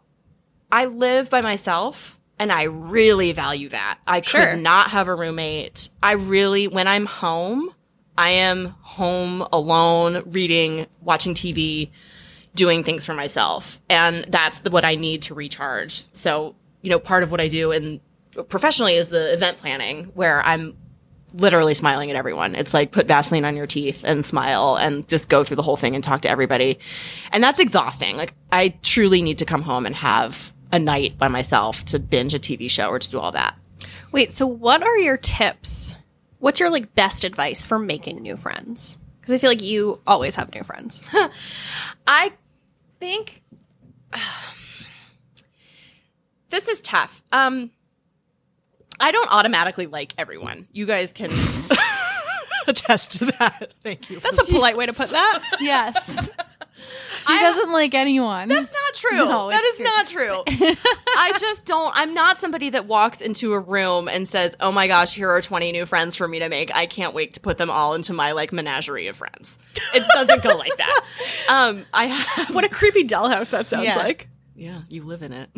I 0.71 0.85
live 0.85 1.29
by 1.29 1.41
myself 1.41 2.17
and 2.37 2.51
I 2.51 2.63
really 2.63 3.31
value 3.31 3.69
that. 3.69 3.99
I 4.07 4.21
Sure. 4.21 4.47
could 4.51 4.59
not 4.59 4.91
have 4.91 5.07
a 5.07 5.15
roommate. 5.15 5.89
I 6.01 6.11
really, 6.13 6.67
when 6.67 6.87
I'm 6.87 7.05
home, 7.05 7.73
I 8.17 8.29
am 8.29 8.75
home 8.81 9.45
alone, 9.51 10.23
reading, 10.27 10.87
watching 11.01 11.33
TV, 11.33 11.89
doing 12.55 12.83
things 12.83 13.05
for 13.05 13.13
myself. 13.13 13.81
And 13.89 14.25
that's 14.29 14.61
the, 14.61 14.69
what 14.69 14.85
I 14.85 14.95
need 14.95 15.21
to 15.23 15.33
recharge. 15.33 16.03
So, 16.13 16.55
you 16.81 16.89
know, 16.89 16.99
part 16.99 17.23
of 17.23 17.31
what 17.31 17.41
I 17.41 17.47
do 17.47 17.71
and 17.71 17.99
professionally 18.47 18.95
is 18.95 19.09
the 19.09 19.33
event 19.33 19.57
planning 19.57 20.05
where 20.13 20.41
I'm 20.41 20.77
literally 21.33 21.73
smiling 21.73 22.09
at 22.09 22.15
everyone. 22.15 22.55
It's 22.55 22.73
like 22.73 22.91
put 22.91 23.07
Vaseline 23.07 23.45
on 23.45 23.55
your 23.55 23.67
teeth 23.67 24.01
and 24.03 24.25
smile 24.25 24.77
and 24.77 25.07
just 25.07 25.29
go 25.29 25.43
through 25.43 25.57
the 25.57 25.61
whole 25.63 25.77
thing 25.77 25.93
and 25.93 26.03
talk 26.03 26.21
to 26.21 26.29
everybody. 26.29 26.79
And 27.31 27.43
that's 27.43 27.59
exhausting. 27.59 28.17
Like 28.17 28.33
I 28.51 28.69
truly 28.81 29.21
need 29.21 29.37
to 29.39 29.45
come 29.45 29.61
home 29.61 29.85
and 29.85 29.95
have 29.95 30.53
a 30.71 30.79
night 30.79 31.17
by 31.17 31.27
myself 31.27 31.83
to 31.85 31.99
binge 31.99 32.33
a 32.33 32.39
TV 32.39 32.69
show 32.69 32.89
or 32.89 32.99
to 32.99 33.09
do 33.09 33.19
all 33.19 33.31
that. 33.31 33.57
Wait, 34.11 34.31
so 34.31 34.45
what 34.45 34.83
are 34.83 34.97
your 34.97 35.17
tips? 35.17 35.95
What's 36.39 36.59
your 36.59 36.69
like 36.69 36.95
best 36.95 37.23
advice 37.23 37.65
for 37.65 37.79
making 37.79 38.21
new 38.21 38.37
friends? 38.37 38.97
Because 39.19 39.33
I 39.33 39.37
feel 39.37 39.49
like 39.49 39.61
you 39.61 39.95
always 40.07 40.35
have 40.35 40.53
new 40.53 40.63
friends. 40.63 41.01
I 42.07 42.31
think 42.99 43.41
this 46.49 46.67
is 46.67 46.81
tough. 46.81 47.23
Um, 47.31 47.71
I 48.99 49.11
don't 49.11 49.31
automatically 49.31 49.87
like 49.87 50.13
everyone. 50.17 50.67
You 50.71 50.85
guys 50.85 51.13
can 51.13 51.29
attest 52.69 53.13
to 53.19 53.25
that. 53.25 53.73
Thank 53.83 54.09
you. 54.09 54.19
That's 54.19 54.37
a 54.39 54.45
polite 54.45 54.77
way 54.77 54.85
to 54.85 54.93
put 54.93 55.09
that. 55.09 55.43
Yes. 55.59 56.29
She 57.27 57.37
doesn't 57.37 57.71
like 57.73 57.93
anyone. 57.93 58.47
That's 58.47 58.71
not 58.73 58.93
true. 58.93 59.17
No, 59.17 59.49
that 59.51 59.61
it's 59.65 59.79
is 59.79 59.83
not 59.83 60.07
true. 60.07 60.43
I 61.17 61.33
just 61.37 61.65
don't. 61.65 61.91
I'm 61.95 62.13
not 62.13 62.39
somebody 62.39 62.69
that 62.69 62.85
walks 62.85 63.21
into 63.21 63.51
a 63.53 63.59
room 63.59 64.07
and 64.07 64.25
says, 64.25 64.55
"Oh 64.61 64.71
my 64.71 64.87
gosh, 64.87 65.13
here 65.13 65.29
are 65.29 65.41
20 65.41 65.73
new 65.73 65.85
friends 65.85 66.15
for 66.15 66.25
me 66.27 66.39
to 66.39 66.47
make. 66.47 66.73
I 66.73 66.85
can't 66.85 67.13
wait 67.13 67.33
to 67.33 67.41
put 67.41 67.57
them 67.57 67.69
all 67.69 67.93
into 67.95 68.13
my 68.13 68.31
like 68.31 68.53
menagerie 68.53 69.07
of 69.07 69.17
friends." 69.17 69.59
It 69.93 70.03
doesn't 70.13 70.41
go 70.41 70.55
like 70.55 70.75
that. 70.77 71.01
Um, 71.49 71.85
I 71.93 72.05
have, 72.05 72.55
what 72.55 72.63
a 72.63 72.69
creepy 72.69 73.03
dollhouse 73.03 73.49
that 73.51 73.67
sounds 73.67 73.85
Yeah. 73.85 73.97
like. 73.97 74.29
yeah, 74.55 74.79
you 74.87 75.03
live 75.03 75.21
in 75.21 75.33
it. 75.33 75.49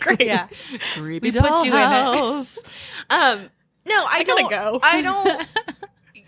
Great. 0.00 0.22
yeah. 0.26 0.48
Creepy 0.94 1.30
put 1.32 1.44
you 1.66 1.72
in 1.74 1.78
it. 1.78 1.84
dollhouse. 1.84 2.58
Um, 3.10 3.50
no, 3.86 4.04
I, 4.08 4.24
gotta 4.24 4.40
don't. 4.42 4.50
go. 4.50 4.80
I 4.82 5.02
don't. 5.02 5.46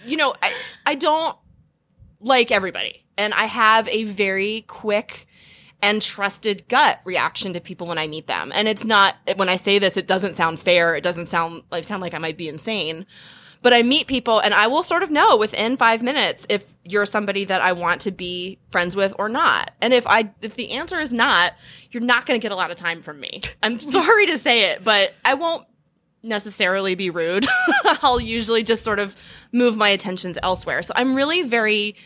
You 0.06 0.16
know, 0.16 0.34
I 0.42 0.54
I 0.86 0.94
don't 0.94 1.36
like 2.20 2.50
everybody, 2.50 3.04
and 3.16 3.34
I 3.34 3.46
have 3.46 3.88
a 3.88 4.04
very 4.04 4.64
quick 4.66 5.26
and 5.82 6.00
trusted 6.00 6.66
gut 6.68 7.00
reaction 7.04 7.52
to 7.52 7.60
people 7.60 7.86
when 7.86 7.98
I 7.98 8.06
meet 8.06 8.26
them. 8.26 8.50
And 8.54 8.66
it's 8.66 8.84
not 8.84 9.16
when 9.36 9.48
I 9.48 9.56
say 9.56 9.78
this, 9.78 9.96
it 9.96 10.06
doesn't 10.06 10.34
sound 10.34 10.58
fair. 10.58 10.94
It 10.94 11.02
doesn't 11.02 11.26
sound 11.26 11.62
like 11.70 11.84
sound 11.84 12.02
like 12.02 12.14
I 12.14 12.18
might 12.18 12.36
be 12.36 12.48
insane. 12.48 13.06
But 13.62 13.72
I 13.72 13.82
meet 13.82 14.06
people 14.06 14.38
and 14.38 14.54
I 14.54 14.68
will 14.68 14.82
sort 14.82 15.02
of 15.02 15.10
know 15.10 15.36
within 15.36 15.76
five 15.76 16.02
minutes 16.02 16.46
if 16.48 16.74
you're 16.84 17.06
somebody 17.06 17.44
that 17.46 17.62
I 17.62 17.72
want 17.72 18.02
to 18.02 18.12
be 18.12 18.58
friends 18.70 18.94
with 18.94 19.14
or 19.18 19.28
not. 19.28 19.72
And 19.80 19.92
if 19.92 20.06
I 20.06 20.30
if 20.40 20.54
the 20.54 20.72
answer 20.72 20.98
is 20.98 21.12
not, 21.12 21.52
you're 21.90 22.02
not 22.02 22.26
gonna 22.26 22.38
get 22.38 22.52
a 22.52 22.56
lot 22.56 22.70
of 22.70 22.76
time 22.76 23.02
from 23.02 23.18
me. 23.18 23.40
I'm 23.62 23.80
sorry 23.80 24.26
to 24.26 24.38
say 24.38 24.70
it, 24.70 24.84
but 24.84 25.14
I 25.24 25.34
won't 25.34 25.66
necessarily 26.22 26.94
be 26.94 27.10
rude. 27.10 27.46
I'll 28.02 28.20
usually 28.20 28.62
just 28.62 28.82
sort 28.82 28.98
of 28.98 29.14
move 29.52 29.76
my 29.76 29.88
attentions 29.88 30.38
elsewhere. 30.42 30.82
So 30.82 30.92
I'm 30.96 31.14
really 31.14 31.42
very 31.42 31.96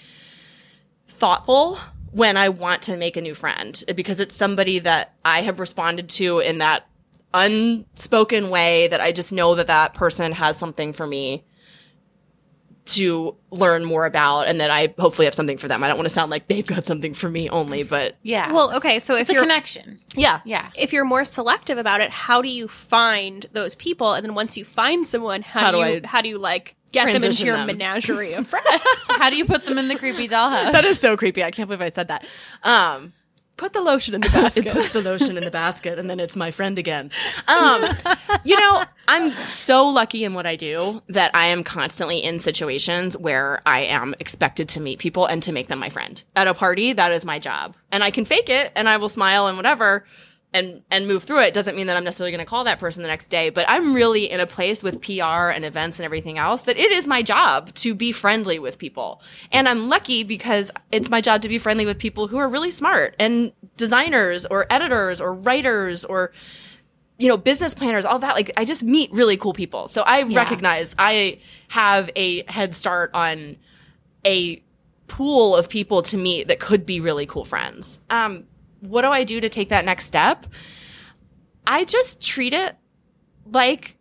thoughtful 1.09 1.79
when 2.13 2.37
I 2.37 2.49
want 2.49 2.83
to 2.83 2.97
make 2.97 3.17
a 3.17 3.21
new 3.21 3.35
friend 3.35 3.83
because 3.95 4.21
it's 4.21 4.35
somebody 4.35 4.81
that 4.81 5.15
I 5.25 5.43
have 5.43 5.61
responded 5.61 6.09
to 6.11 6.41
in 6.41 6.59
that 6.59 6.87
unspoken 7.33 8.51
way 8.51 8.89
that 8.89 9.01
I 9.01 9.13
just 9.13 9.31
know 9.31 9.55
that 9.55 9.69
that 9.69 9.95
person 9.95 10.33
has 10.33 10.57
something 10.57 10.93
for 10.93 11.07
me 11.07 11.45
to 12.87 13.37
learn 13.51 13.85
more 13.85 14.07
about 14.07 14.43
and 14.49 14.61
that 14.61 14.71
I 14.71 14.93
hopefully 14.99 15.27
have 15.27 15.35
something 15.35 15.59
for 15.59 15.69
them. 15.69 15.85
I 15.85 15.89
don't 15.89 15.97
want 15.97 16.07
to 16.09 16.15
sound 16.15 16.31
like 16.31 16.49
they've 16.49 16.67
got 16.67 16.85
something 16.85 17.15
for 17.15 17.29
me 17.29 17.49
only, 17.49 17.83
but 17.83 18.17
Yeah. 18.23 18.53
Well, 18.53 18.75
okay, 18.77 18.99
so 18.99 19.15
if 19.15 19.23
it's 19.23 19.31
a 19.31 19.33
you're 19.35 19.43
connection. 19.43 20.01
yeah. 20.17 20.41
Yeah. 20.45 20.71
If 20.77 20.93
you're 20.93 21.05
more 21.05 21.25
selective 21.25 21.79
about 21.79 22.01
it, 22.01 22.11
how 22.11 22.43
do 22.43 22.49
you 22.49 22.67
find 22.67 23.47
those 23.53 23.75
people? 23.75 24.15
And 24.15 24.25
then 24.25 24.35
once 24.35 24.57
you 24.57 24.65
find 24.65 25.07
someone, 25.07 25.43
how, 25.43 25.61
How 25.61 25.71
do, 25.73 25.77
do 25.85 25.91
you 25.91 26.01
I 26.05 26.07
how 26.07 26.21
do 26.23 26.29
you 26.29 26.39
like 26.39 26.75
get 26.93 27.07
them 27.13 27.23
into 27.23 27.45
your 27.45 27.57
them? 27.57 27.67
menagerie 27.69 28.33
of 28.33 28.47
friends? 28.49 28.67
How 29.09 29.31
do 29.31 29.37
you 29.37 29.45
put 29.45 29.67
them 29.67 29.79
in 29.79 29.89
the 29.89 29.97
creepy 29.97 30.27
dollhouse? 30.27 30.73
That 30.73 30.85
is 30.85 30.99
so 30.99 31.17
creepy. 31.17 31.45
I 31.45 31.51
can't 31.51 31.69
believe 31.69 31.83
I 31.83 31.91
said 31.91 32.09
that. 32.09 32.25
Um 32.65 33.13
Put 33.61 33.75
the 33.75 33.83
lotion 33.83 34.15
in 34.15 34.23
the 34.23 34.31
basket. 34.31 34.67
it 34.69 34.73
puts 34.73 34.93
the 34.93 35.03
lotion 35.03 35.37
in 35.37 35.45
the 35.45 35.51
basket 35.51 35.99
and 35.99 36.09
then 36.09 36.19
it's 36.19 36.35
my 36.35 36.51
friend 36.51 36.79
again. 36.79 37.11
Um, 37.47 37.83
you 38.45 38.59
know, 38.59 38.85
I'm 39.09 39.31
so 39.31 39.87
lucky 39.87 40.25
in 40.25 40.35
what 40.35 40.47
I 40.47 40.55
do 40.55 41.03
that 41.09 41.33
I 41.35 41.47
am 41.47 41.65
constantly 41.65 42.23
in 42.23 42.39
situations 42.39 43.17
where 43.19 43.61
I 43.67 43.81
am 43.81 44.15
expected 44.21 44.69
to 44.71 44.81
meet 44.81 44.99
people 45.01 45.27
and 45.27 45.43
to 45.43 45.53
make 45.53 45.67
them 45.67 45.81
my 45.81 45.89
friend. 45.89 46.23
At 46.37 46.47
a 46.47 46.55
party, 46.55 46.93
that 46.93 47.11
is 47.11 47.25
my 47.25 47.39
job. 47.39 47.77
And 47.91 48.05
I 48.05 48.13
can 48.13 48.25
fake 48.25 48.49
it 48.49 48.73
and 48.77 48.89
I 48.89 48.99
will 48.99 49.09
smile 49.09 49.49
and 49.49 49.57
whatever 49.57 50.05
and 50.53 50.83
and 50.91 51.07
move 51.07 51.25
through 51.25 51.41
it 51.41 51.55
doesn't 51.55 51.77
mean 51.77 51.87
that 51.87 51.97
I'm 51.97 52.05
necessarily 52.05 52.33
going 52.33 52.45
to 52.45 52.49
call 52.49 52.65
that 52.65 52.79
person 52.79 53.03
the 53.03 53.09
next 53.09 53.29
day, 53.29 53.51
but 53.51 53.65
I'm 53.69 53.95
really 53.95 54.31
in 54.31 54.41
a 54.41 54.47
place 54.47 54.83
with 54.83 55.01
PR 55.01 55.51
and 55.51 55.65
events 55.65 55.99
and 55.99 56.05
everything 56.05 56.39
else 56.39 56.63
that 56.63 56.77
it 56.77 56.91
is 56.93 57.07
my 57.07 57.23
job 57.23 57.73
to 57.75 57.95
be 57.95 58.13
friendly 58.13 58.59
with 58.59 58.79
people. 58.79 59.23
And 59.53 59.69
I'm 59.69 59.89
lucky 59.89 60.25
because 60.25 60.71
it's 60.91 61.09
my 61.09 61.21
job 61.21 61.43
to 61.43 61.49
be 61.49 61.59
friendly 61.59 61.87
with 61.87 61.99
people 61.99 62.27
who 62.27 62.39
are 62.39 62.49
really 62.49 62.71
smart 62.71 63.15
and 63.19 63.53
designers 63.77 64.45
or 64.47 64.67
editors 64.71 65.21
or 65.21 65.35
writers 65.35 66.05
or 66.05 66.33
you 67.19 67.29
know, 67.29 67.37
business 67.37 67.75
planners, 67.75 68.07
all 68.07 68.19
that. 68.19 68.35
Like, 68.35 68.51
I 68.57 68.65
just 68.65 68.83
meet 68.83 69.13
really 69.13 69.37
cool 69.37 69.53
people. 69.53 69.89
So 69.89 70.01
I 70.01 70.23
recognize 70.23 70.95
I 70.99 71.39
have 71.69 72.09
a 72.17 72.51
head 72.51 72.75
start 72.75 73.11
on 73.13 73.59
a 74.25 74.63
pool 75.07 75.55
of 75.55 75.69
people 75.69 76.01
to 76.01 76.17
meet 76.17 76.49
that 76.49 76.61
could 76.61 76.87
be 76.87 76.99
really 76.99 77.27
cool 77.27 77.45
friends. 77.45 77.99
Um, 78.09 78.47
what 78.81 79.03
do 79.03 79.09
I 79.09 79.25
do 79.25 79.41
to 79.41 79.49
take 79.49 79.69
that 79.69 79.85
next 79.85 80.07
step? 80.07 80.47
I 81.67 81.85
just 81.85 82.21
treat 82.21 82.53
it 82.53 82.77
like 83.47 83.97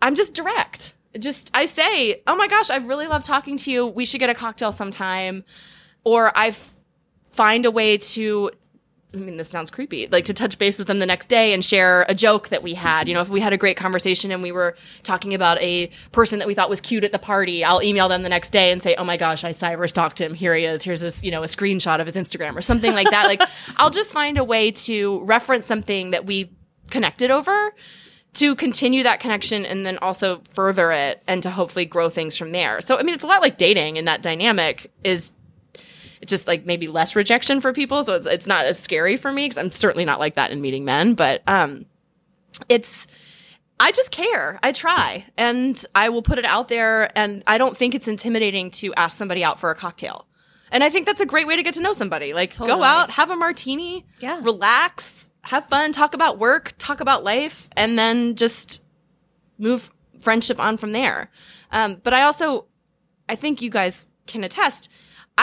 I'm 0.00 0.14
just 0.14 0.34
direct. 0.34 0.94
Just 1.18 1.50
I 1.54 1.66
say, 1.66 2.22
"Oh 2.26 2.34
my 2.34 2.48
gosh, 2.48 2.70
I've 2.70 2.88
really 2.88 3.06
loved 3.06 3.24
talking 3.24 3.56
to 3.58 3.70
you. 3.70 3.86
We 3.86 4.04
should 4.04 4.18
get 4.18 4.30
a 4.30 4.34
cocktail 4.34 4.72
sometime." 4.72 5.44
Or 6.04 6.32
I 6.36 6.54
find 7.30 7.64
a 7.64 7.70
way 7.70 7.98
to 7.98 8.50
I 9.14 9.18
mean, 9.18 9.36
this 9.36 9.48
sounds 9.48 9.70
creepy. 9.70 10.06
Like 10.06 10.24
to 10.26 10.34
touch 10.34 10.58
base 10.58 10.78
with 10.78 10.86
them 10.86 10.98
the 10.98 11.06
next 11.06 11.26
day 11.26 11.52
and 11.52 11.62
share 11.62 12.06
a 12.08 12.14
joke 12.14 12.48
that 12.48 12.62
we 12.62 12.72
had. 12.72 13.08
You 13.08 13.14
know, 13.14 13.20
if 13.20 13.28
we 13.28 13.40
had 13.40 13.52
a 13.52 13.58
great 13.58 13.76
conversation 13.76 14.30
and 14.30 14.42
we 14.42 14.52
were 14.52 14.74
talking 15.02 15.34
about 15.34 15.60
a 15.60 15.90
person 16.12 16.38
that 16.38 16.48
we 16.48 16.54
thought 16.54 16.70
was 16.70 16.80
cute 16.80 17.04
at 17.04 17.12
the 17.12 17.18
party, 17.18 17.62
I'll 17.62 17.82
email 17.82 18.08
them 18.08 18.22
the 18.22 18.30
next 18.30 18.50
day 18.50 18.72
and 18.72 18.82
say, 18.82 18.94
"Oh 18.96 19.04
my 19.04 19.18
gosh, 19.18 19.44
I 19.44 19.50
cyber 19.50 19.88
stalked 19.88 20.20
him. 20.20 20.32
Here 20.32 20.54
he 20.54 20.64
is. 20.64 20.82
Here's 20.82 21.00
this, 21.00 21.22
you 21.22 21.30
know, 21.30 21.42
a 21.42 21.46
screenshot 21.46 22.00
of 22.00 22.06
his 22.06 22.16
Instagram 22.16 22.56
or 22.56 22.62
something 22.62 22.94
like 22.94 23.10
that." 23.10 23.26
like, 23.26 23.42
I'll 23.76 23.90
just 23.90 24.12
find 24.12 24.38
a 24.38 24.44
way 24.44 24.70
to 24.70 25.20
reference 25.24 25.66
something 25.66 26.12
that 26.12 26.24
we 26.24 26.50
connected 26.90 27.30
over 27.30 27.72
to 28.34 28.54
continue 28.56 29.02
that 29.02 29.20
connection 29.20 29.66
and 29.66 29.84
then 29.84 29.98
also 29.98 30.40
further 30.54 30.90
it 30.90 31.22
and 31.26 31.42
to 31.42 31.50
hopefully 31.50 31.84
grow 31.84 32.08
things 32.08 32.36
from 32.36 32.52
there. 32.52 32.80
So, 32.80 32.96
I 32.98 33.02
mean, 33.02 33.14
it's 33.14 33.24
a 33.24 33.26
lot 33.26 33.42
like 33.42 33.58
dating 33.58 33.98
and 33.98 34.08
that 34.08 34.22
dynamic 34.22 34.90
is 35.04 35.32
it's 36.22 36.30
just 36.30 36.46
like 36.46 36.64
maybe 36.64 36.88
less 36.88 37.14
rejection 37.14 37.60
for 37.60 37.72
people. 37.74 38.02
So 38.04 38.14
it's, 38.14 38.26
it's 38.26 38.46
not 38.46 38.64
as 38.64 38.78
scary 38.78 39.16
for 39.18 39.30
me 39.30 39.44
because 39.44 39.58
I'm 39.58 39.70
certainly 39.70 40.04
not 40.06 40.18
like 40.20 40.36
that 40.36 40.50
in 40.52 40.60
meeting 40.62 40.84
men, 40.86 41.12
but, 41.14 41.42
um, 41.46 41.84
it's, 42.68 43.06
I 43.80 43.90
just 43.90 44.12
care. 44.12 44.58
I 44.62 44.70
try 44.72 45.24
and 45.36 45.84
I 45.94 46.08
will 46.10 46.22
put 46.22 46.38
it 46.38 46.44
out 46.44 46.68
there. 46.68 47.10
And 47.18 47.42
I 47.46 47.58
don't 47.58 47.76
think 47.76 47.94
it's 47.96 48.06
intimidating 48.06 48.70
to 48.72 48.94
ask 48.94 49.16
somebody 49.18 49.42
out 49.42 49.58
for 49.58 49.70
a 49.70 49.74
cocktail. 49.74 50.26
And 50.70 50.84
I 50.84 50.88
think 50.90 51.04
that's 51.06 51.20
a 51.20 51.26
great 51.26 51.46
way 51.48 51.56
to 51.56 51.62
get 51.62 51.74
to 51.74 51.82
know 51.82 51.92
somebody. 51.92 52.32
Like 52.32 52.56
go 52.56 52.82
out, 52.82 53.10
have 53.10 53.30
a 53.30 53.36
martini, 53.36 54.06
Yeah. 54.20 54.38
relax, 54.42 55.28
have 55.42 55.66
fun, 55.68 55.90
talk 55.92 56.14
about 56.14 56.38
work, 56.38 56.74
talk 56.78 57.00
about 57.00 57.24
life, 57.24 57.68
and 57.76 57.98
then 57.98 58.36
just 58.36 58.82
move 59.58 59.90
friendship 60.20 60.60
on 60.60 60.76
from 60.76 60.92
there. 60.92 61.30
Um, 61.72 62.00
but 62.02 62.14
I 62.14 62.22
also, 62.22 62.66
I 63.28 63.34
think 63.34 63.60
you 63.60 63.70
guys 63.70 64.08
can 64.28 64.44
attest. 64.44 64.88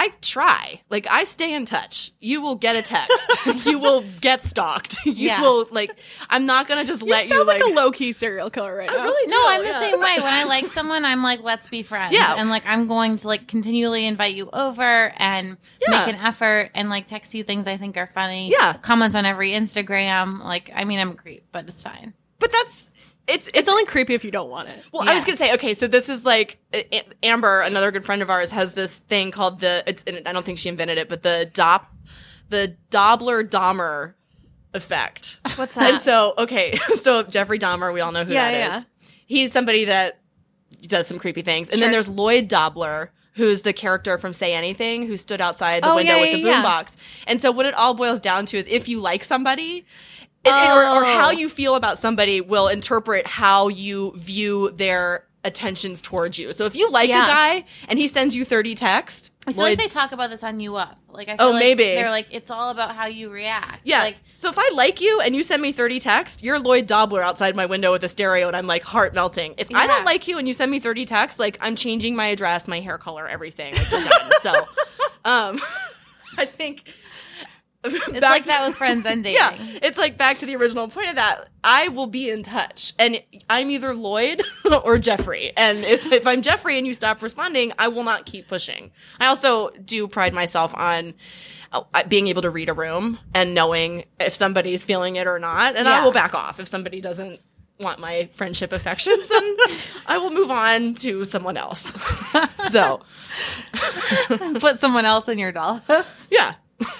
I 0.02 0.14
try. 0.22 0.82
Like 0.90 1.08
I 1.12 1.26
stay 1.26 1.54
in 1.54 1.66
touch. 1.66 2.12
You 2.22 2.42
will 2.42 2.56
get 2.56 2.76
a 2.78 2.82
text. 2.82 3.38
you 3.66 3.78
will 3.80 4.04
get 4.22 4.44
stalked. 4.44 4.98
You 5.06 5.14
Yeah. 5.14 5.42
will 5.42 5.68
like. 5.72 5.92
I'm 6.30 6.46
not 6.46 6.68
gonna 6.68 6.86
just 6.86 7.02
you 7.02 7.10
let 7.10 7.28
sound 7.28 7.40
you 7.42 7.46
like, 7.46 7.62
like. 7.62 7.72
a 7.74 7.76
low 7.76 7.92
key 7.92 8.12
serial 8.14 8.50
killer 8.50 8.74
right 8.76 8.90
now. 8.90 9.04
really 9.04 9.28
No, 9.32 9.38
I'm 9.48 9.64
the 9.64 9.74
same 9.74 10.00
way. 10.00 10.16
When 10.18 10.34
I 10.34 10.44
like 10.56 10.68
someone, 10.70 11.04
I'm 11.04 11.22
like, 11.22 11.42
let's 11.44 11.68
be 11.68 11.84
friends. 11.84 12.14
Yeah. 12.14 12.36
And 12.38 12.50
like, 12.50 12.64
I'm 12.66 12.88
going 12.88 13.18
to 13.18 13.28
like 13.28 13.48
continually 13.48 14.06
invite 14.06 14.36
you 14.36 14.50
over 14.54 15.12
and 15.18 15.58
Yeah. 15.82 16.06
make 16.06 16.16
an 16.16 16.22
effort 16.22 16.72
and 16.76 16.90
like 16.90 17.08
text 17.08 17.34
you 17.36 17.44
things 17.44 17.68
I 17.68 17.76
think 17.78 17.98
are 17.98 18.10
funny. 18.14 18.52
Yeah. 18.52 18.74
Comments 18.74 19.16
on 19.16 19.26
every 19.26 19.52
Instagram. 19.52 20.44
Like, 20.44 20.72
I 20.74 20.86
mean, 20.86 21.00
I'm 21.00 21.12
a 21.12 21.16
creep, 21.16 21.44
but 21.52 21.66
it's 21.68 21.84
fine. 21.84 22.14
But 22.40 22.52
that's 22.54 22.92
it's 23.30 23.50
it's 23.54 23.70
only 23.70 23.86
creepy 23.86 24.14
if 24.16 24.24
you 24.24 24.32
don't 24.32 24.50
want 24.50 24.70
it. 24.70 24.84
Well, 24.92 25.08
I 25.08 25.14
was 25.14 25.24
gonna 25.26 25.38
say, 25.38 25.54
okay, 25.54 25.74
so 25.74 25.88
this 25.88 26.10
is 26.10 26.26
like 26.26 26.58
Amber, 27.24 27.62
another 27.62 27.92
good 27.92 28.06
friend 28.06 28.22
of 28.22 28.30
ours, 28.30 28.52
has 28.52 28.74
this 28.74 28.96
thing 28.96 29.32
called 29.32 29.60
the. 29.60 29.84
I 30.28 30.34
don't 30.34 30.46
think 30.46 30.58
she 30.60 30.70
invented 30.70 30.98
it, 30.98 31.08
but 31.10 31.24
the 31.24 31.50
Dop, 31.54 31.86
the 32.50 32.76
Dobler 32.90 33.44
Dahmer 33.44 34.14
effect. 34.74 35.38
What's 35.56 35.76
that? 35.76 35.90
And 35.92 36.00
so, 36.00 36.34
okay, 36.38 36.76
so 37.00 37.24
Jeffrey 37.24 37.60
Dahmer, 37.60 37.94
we 37.94 38.02
all 38.02 38.12
know 38.12 38.24
who 38.26 38.34
Yeah, 38.34 38.52
that 38.52 38.78
is. 38.78 38.84
yeah. 38.84 39.12
He's 39.26 39.52
somebody 39.52 39.86
that 39.86 40.20
does 40.82 41.08
some 41.08 41.20
creepy 41.20 41.42
things, 41.42 41.70
and 41.70 41.82
then 41.82 41.92
there's 41.92 42.10
Lloyd 42.10 42.48
Dobler. 42.48 43.12
Who's 43.34 43.62
the 43.62 43.72
character 43.72 44.18
from 44.18 44.34
Say 44.34 44.54
Anything 44.54 45.08
who 45.08 45.16
stood 45.16 45.40
outside 45.40 45.82
the 45.84 45.92
Oh, 45.92 45.96
window 45.96 46.16
yeah, 46.16 46.22
with 46.22 46.32
the 46.34 46.40
yeah, 46.40 46.62
yeah. 46.62 46.64
boombox? 46.64 46.98
And 47.26 47.42
so, 47.42 47.52
what 47.52 47.66
it 47.66 47.74
all 47.74 47.94
boils 47.94 48.20
down 48.20 48.46
to 48.48 48.58
is 48.58 48.68
if 48.68 48.90
you 48.90 49.00
like 49.00 49.24
somebody, 49.24 49.86
it- 50.46 50.50
it- 50.50 50.70
or, 50.70 50.82
or 50.84 51.04
how 51.06 51.28
Oh. 51.28 51.32
you 51.32 51.50
feel 51.50 51.76
about 51.76 51.98
somebody 52.00 52.42
will 52.42 52.68
interpret 52.68 53.28
how 53.28 53.68
you 53.68 54.14
view 54.16 54.72
their 54.76 55.26
attentions 55.46 56.02
towards 56.02 56.38
you. 56.38 56.52
So 56.52 56.66
if 56.66 56.76
you 56.76 56.90
like 56.92 57.08
Yeah. 57.10 57.24
a 57.24 57.28
guy 57.28 57.66
and 57.88 57.98
he 57.98 58.08
sends 58.08 58.36
you 58.36 58.44
30 58.44 58.76
texts, 58.76 59.32
I 59.48 59.54
feel 59.54 59.64
Lloyd- 59.64 59.70
like 59.80 59.80
they 59.80 59.88
talk 59.88 60.12
about 60.12 60.30
this 60.30 60.44
on 60.44 60.60
You 60.60 60.76
Up. 60.76 60.98
Like, 61.10 61.30
I 61.30 61.38
feel 61.38 61.48
Oh, 61.48 61.52
like 61.52 61.60
maybe. 61.60 61.84
they're 61.86 62.10
like, 62.10 62.28
it's 62.30 62.52
all 62.52 62.70
about 62.72 62.94
how 62.94 63.08
you 63.08 63.30
react. 63.30 63.80
yeah. 63.86 64.04
Like, 64.04 64.18
so 64.36 64.50
if 64.50 64.56
I 64.60 64.70
like 64.74 65.00
you 65.00 65.22
and 65.22 65.34
you 65.36 65.42
send 65.44 65.62
me 65.62 65.72
30 65.72 66.00
texts, 66.02 66.44
you're 66.44 66.60
Lloyd 66.60 66.88
Dobler 66.88 67.24
outside 67.24 67.56
my 67.56 67.66
window 67.66 67.92
with 67.94 68.04
a 68.04 68.10
stereo 68.10 68.48
and 68.48 68.56
I'm 68.56 68.68
like 68.68 68.84
heart 68.84 69.14
melting. 69.14 69.56
If 69.58 69.74
I 69.74 69.88
don't 69.88 70.04
like 70.06 70.28
you 70.28 70.38
and 70.38 70.48
you 70.48 70.54
send 70.54 70.72
me 70.72 70.80
30 70.80 71.06
texts, 71.06 71.40
like 71.40 71.58
I'm 71.62 71.76
changing 71.78 72.16
my 72.18 72.26
address, 72.28 72.68
my 72.68 72.82
hair 72.82 72.98
color, 72.98 73.26
everything. 73.28 73.76
Like 73.76 73.90
done. 73.90 74.32
so, 74.42 74.54
um, 75.26 75.62
I 76.38 76.46
think 76.46 76.94
It's 77.84 78.22
like 78.22 78.44
that 78.46 78.68
with 78.68 78.76
friends 78.76 79.06
and 79.06 79.24
dating. 79.24 79.40
Yeah, 79.40 79.56
it's 79.82 79.98
like 79.98 80.18
back 80.18 80.40
to 80.40 80.46
the 80.46 80.56
original 80.58 80.88
point 80.90 81.10
of 81.10 81.16
that. 81.16 81.48
I 81.64 81.88
will 81.88 82.08
be 82.08 82.30
in 82.30 82.44
touch, 82.44 82.94
and 83.00 83.22
I'm 83.50 83.70
either 83.70 83.96
Lloyd 83.96 84.42
or 84.84 84.98
Jeffrey. 84.98 85.54
And 85.56 85.80
if, 85.80 86.12
if 86.12 86.28
I'm 86.28 86.42
Jeffrey 86.42 86.78
and 86.78 86.86
you 86.86 86.94
stop 86.94 87.22
responding, 87.22 87.72
I 87.80 87.88
will 87.88 88.04
not 88.04 88.26
keep 88.26 88.48
pushing. 88.48 88.92
I 89.20 89.28
also 89.28 89.70
do 89.86 90.08
pride 90.08 90.34
myself 90.34 90.76
on 90.76 91.14
uh, 91.72 91.84
being 92.08 92.28
able 92.28 92.42
to 92.42 92.50
read 92.50 92.68
a 92.68 92.74
room 92.74 93.18
and 93.34 93.54
knowing 93.54 94.04
if 94.20 94.36
somebody's 94.36 94.84
feeling 94.84 95.16
it 95.16 95.28
or 95.28 95.40
not, 95.40 95.76
and 95.78 95.88
I 95.88 96.04
will 96.04 96.12
back 96.12 96.34
off 96.34 96.60
if 96.60 96.68
somebody 96.68 97.00
doesn't 97.00 97.40
want 97.80 97.98
my 98.00 98.28
friendship 98.34 98.74
affections. 98.74 99.26
Then 99.30 99.58
I 100.06 100.18
will 100.18 100.32
move 100.32 100.52
on 100.52 100.96
to 100.96 101.24
someone 101.24 101.56
else. 101.56 101.96
so 102.72 103.00
Put 104.60 104.80
someone 104.80 105.06
else 105.06 105.28
in 105.30 105.40
your 105.40 105.54
dollhouse. 105.54 106.28
yeah, 106.30 106.56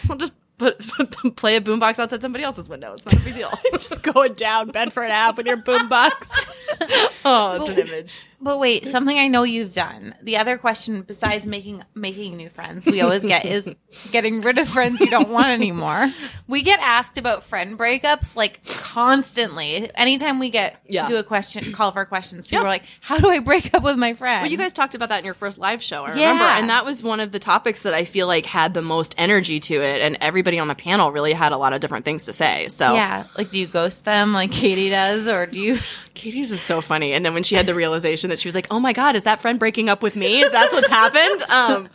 I'll 0.10 0.16
just. 0.16 0.32
Put, 0.78 1.36
play 1.38 1.56
a 1.56 1.62
boombox 1.62 2.00
outside 2.00 2.22
somebody 2.22 2.44
else's 2.44 2.68
window. 2.68 2.92
It's 2.92 3.06
not 3.06 3.14
a 3.14 3.20
big 3.24 3.34
deal. 3.34 3.50
Just 3.72 4.04
going 4.04 4.34
down 4.34 4.68
Bedford 4.70 5.10
Ave 5.10 5.38
with 5.38 5.48
your 5.48 5.58
boombox. 5.58 6.56
Oh, 7.26 7.58
it's 7.60 7.70
an 7.70 7.88
image. 7.88 8.22
But 8.42 8.58
wait, 8.58 8.88
something 8.88 9.18
I 9.20 9.28
know 9.28 9.44
you've 9.44 9.74
done. 9.74 10.16
The 10.22 10.38
other 10.38 10.58
question, 10.58 11.02
besides 11.02 11.46
making 11.46 11.84
making 11.94 12.38
new 12.38 12.50
friends, 12.50 12.86
we 12.86 13.02
always 13.02 13.22
get 13.24 13.46
is 13.46 13.70
getting 14.12 14.42
rid 14.42 14.58
of 14.58 14.70
friends 14.70 15.02
you 15.02 15.10
don't 15.10 15.30
want 15.30 15.50
anymore. 15.50 16.14
We 16.48 16.62
get 16.62 16.80
asked 16.82 17.18
about 17.18 17.44
friend 17.44 17.78
breakups 17.78 18.38
like 18.38 18.62
constantly. 18.66 19.90
Anytime 19.96 20.40
we 20.40 20.50
get 20.50 20.78
Yeah. 20.88 21.08
do 21.08 21.18
a 21.18 21.24
question 21.24 21.72
call 21.74 21.92
for 21.92 22.06
questions, 22.06 22.48
people 22.48 22.60
Yep. 22.60 22.66
are 22.66 22.70
like, 22.70 22.84
"How 23.02 23.18
do 23.18 23.30
I 23.30 23.40
break 23.40 23.74
up 23.74 23.84
with 23.84 23.98
my 23.98 24.14
friend?" 24.14 24.44
Well, 24.44 24.52
you 24.52 24.58
guys 24.58 24.72
talked 24.72 24.96
about 24.96 25.10
that 25.10 25.20
in 25.20 25.26
your 25.26 25.34
first 25.34 25.58
live 25.58 25.84
show, 25.84 26.06
I 26.06 26.16
Yeah. 26.16 26.30
remember. 26.32 26.46
And 26.46 26.70
that 26.70 26.86
was 26.86 27.04
one 27.04 27.20
of 27.20 27.32
the 27.32 27.40
topics 27.40 27.82
that 27.82 27.94
I 27.94 28.06
feel 28.06 28.26
like 28.28 28.46
had 28.46 28.74
the 28.74 28.82
most 28.82 29.14
energy 29.18 29.60
to 29.62 29.76
it. 29.82 30.02
And 30.02 30.18
everybody 30.22 30.60
on 30.60 30.68
the 30.70 30.76
panel 30.76 31.12
really 31.12 31.34
had 31.34 31.52
a 31.52 31.58
lot 31.58 31.74
of 31.74 31.82
different 31.82 32.06
things 32.06 32.24
to 32.26 32.34
say. 32.34 32.70
So 32.70 32.94
yeah, 32.94 33.26
like 33.38 33.50
do 33.50 33.60
you 33.60 33.68
ghost 33.68 34.06
them 34.06 34.34
like 34.34 34.52
Katie 34.52 34.90
does, 34.90 35.28
or 35.28 35.46
do 35.46 35.60
you? 35.60 35.78
Katie's 36.14 36.52
is 36.52 36.62
so 36.62 36.82
funny. 36.82 37.14
And 37.14 37.26
then 37.26 37.34
when 37.34 37.44
she 37.44 37.56
had 37.56 37.66
the 37.66 37.76
realization 37.76 38.29
that 38.30 38.40
she 38.40 38.48
was 38.48 38.56
like, 38.56 38.68
oh 38.72 38.80
my 38.80 38.94
God, 38.94 39.16
is 39.16 39.24
that 39.24 39.42
friend 39.42 39.60
breaking 39.60 39.90
up 39.90 40.02
with 40.02 40.16
me? 40.16 40.42
Is 40.42 40.52
that 40.52 40.72
what's 40.72 40.88
happened? 40.88 41.44
Um, 41.50 41.90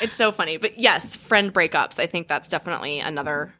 it's 0.00 0.16
so 0.16 0.32
funny. 0.32 0.56
But 0.56 0.78
yes, 0.78 1.14
friend 1.14 1.52
breakups. 1.54 1.98
I 2.00 2.06
think 2.06 2.26
that's 2.26 2.48
definitely 2.48 2.98
another 2.98 3.54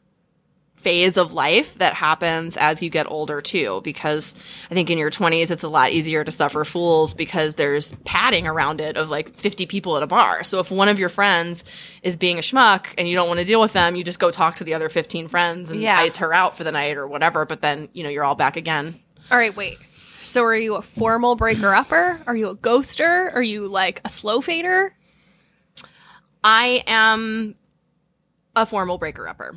phase 0.75 1.15
of 1.15 1.33
life 1.33 1.75
that 1.75 1.93
happens 1.93 2.57
as 2.57 2.83
you 2.83 2.89
get 2.89 3.09
older 3.09 3.39
too 3.39 3.79
because 3.85 4.35
i 4.69 4.73
think 4.73 4.89
in 4.89 4.97
your 4.97 5.09
20s 5.09 5.49
it's 5.49 5.63
a 5.63 5.69
lot 5.69 5.91
easier 5.91 6.25
to 6.25 6.31
suffer 6.31 6.65
fools 6.65 7.13
because 7.13 7.55
there's 7.55 7.93
padding 8.03 8.45
around 8.45 8.81
it 8.81 8.97
of 8.97 9.07
like 9.09 9.33
50 9.33 9.65
people 9.65 9.95
at 9.95 10.03
a 10.03 10.07
bar 10.07 10.43
so 10.43 10.59
if 10.59 10.69
one 10.69 10.89
of 10.89 10.99
your 10.99 11.07
friends 11.07 11.63
is 12.01 12.17
being 12.17 12.37
a 12.37 12.41
schmuck 12.41 12.87
and 12.97 13.07
you 13.07 13.15
don't 13.15 13.29
want 13.29 13.39
to 13.39 13.45
deal 13.45 13.61
with 13.61 13.71
them 13.71 13.95
you 13.95 14.03
just 14.03 14.19
go 14.19 14.29
talk 14.29 14.57
to 14.57 14.65
the 14.65 14.73
other 14.73 14.89
15 14.89 15.29
friends 15.29 15.71
and 15.71 15.79
Yeah. 15.81 15.99
ice 15.99 16.17
her 16.17 16.33
out 16.33 16.57
for 16.57 16.65
the 16.65 16.71
night 16.73 16.97
or 16.97 17.07
whatever 17.07 17.45
but 17.45 17.61
then 17.61 17.87
you 17.93 18.03
know 18.03 18.09
you're 18.09 18.25
all 18.25 18.35
back 18.35 18.57
again 18.57 18.99
All 19.31 19.37
right, 19.37 19.55
wait. 19.55 19.77
So 20.23 20.43
are 20.43 20.55
you 20.55 20.75
a 20.75 20.81
formal 20.81 21.35
breaker 21.35 21.73
upper? 21.73 22.21
Are 22.25 22.35
you 22.35 22.49
a 22.49 22.55
ghoster? 22.55 23.33
Are 23.35 23.41
you 23.41 23.67
like 23.67 24.01
a 24.05 24.09
slow 24.09 24.41
fader? 24.41 24.95
I 26.43 26.83
am 26.87 27.55
a 28.55 28.65
formal 28.65 28.97
breaker 28.97 29.27
upper. 29.27 29.55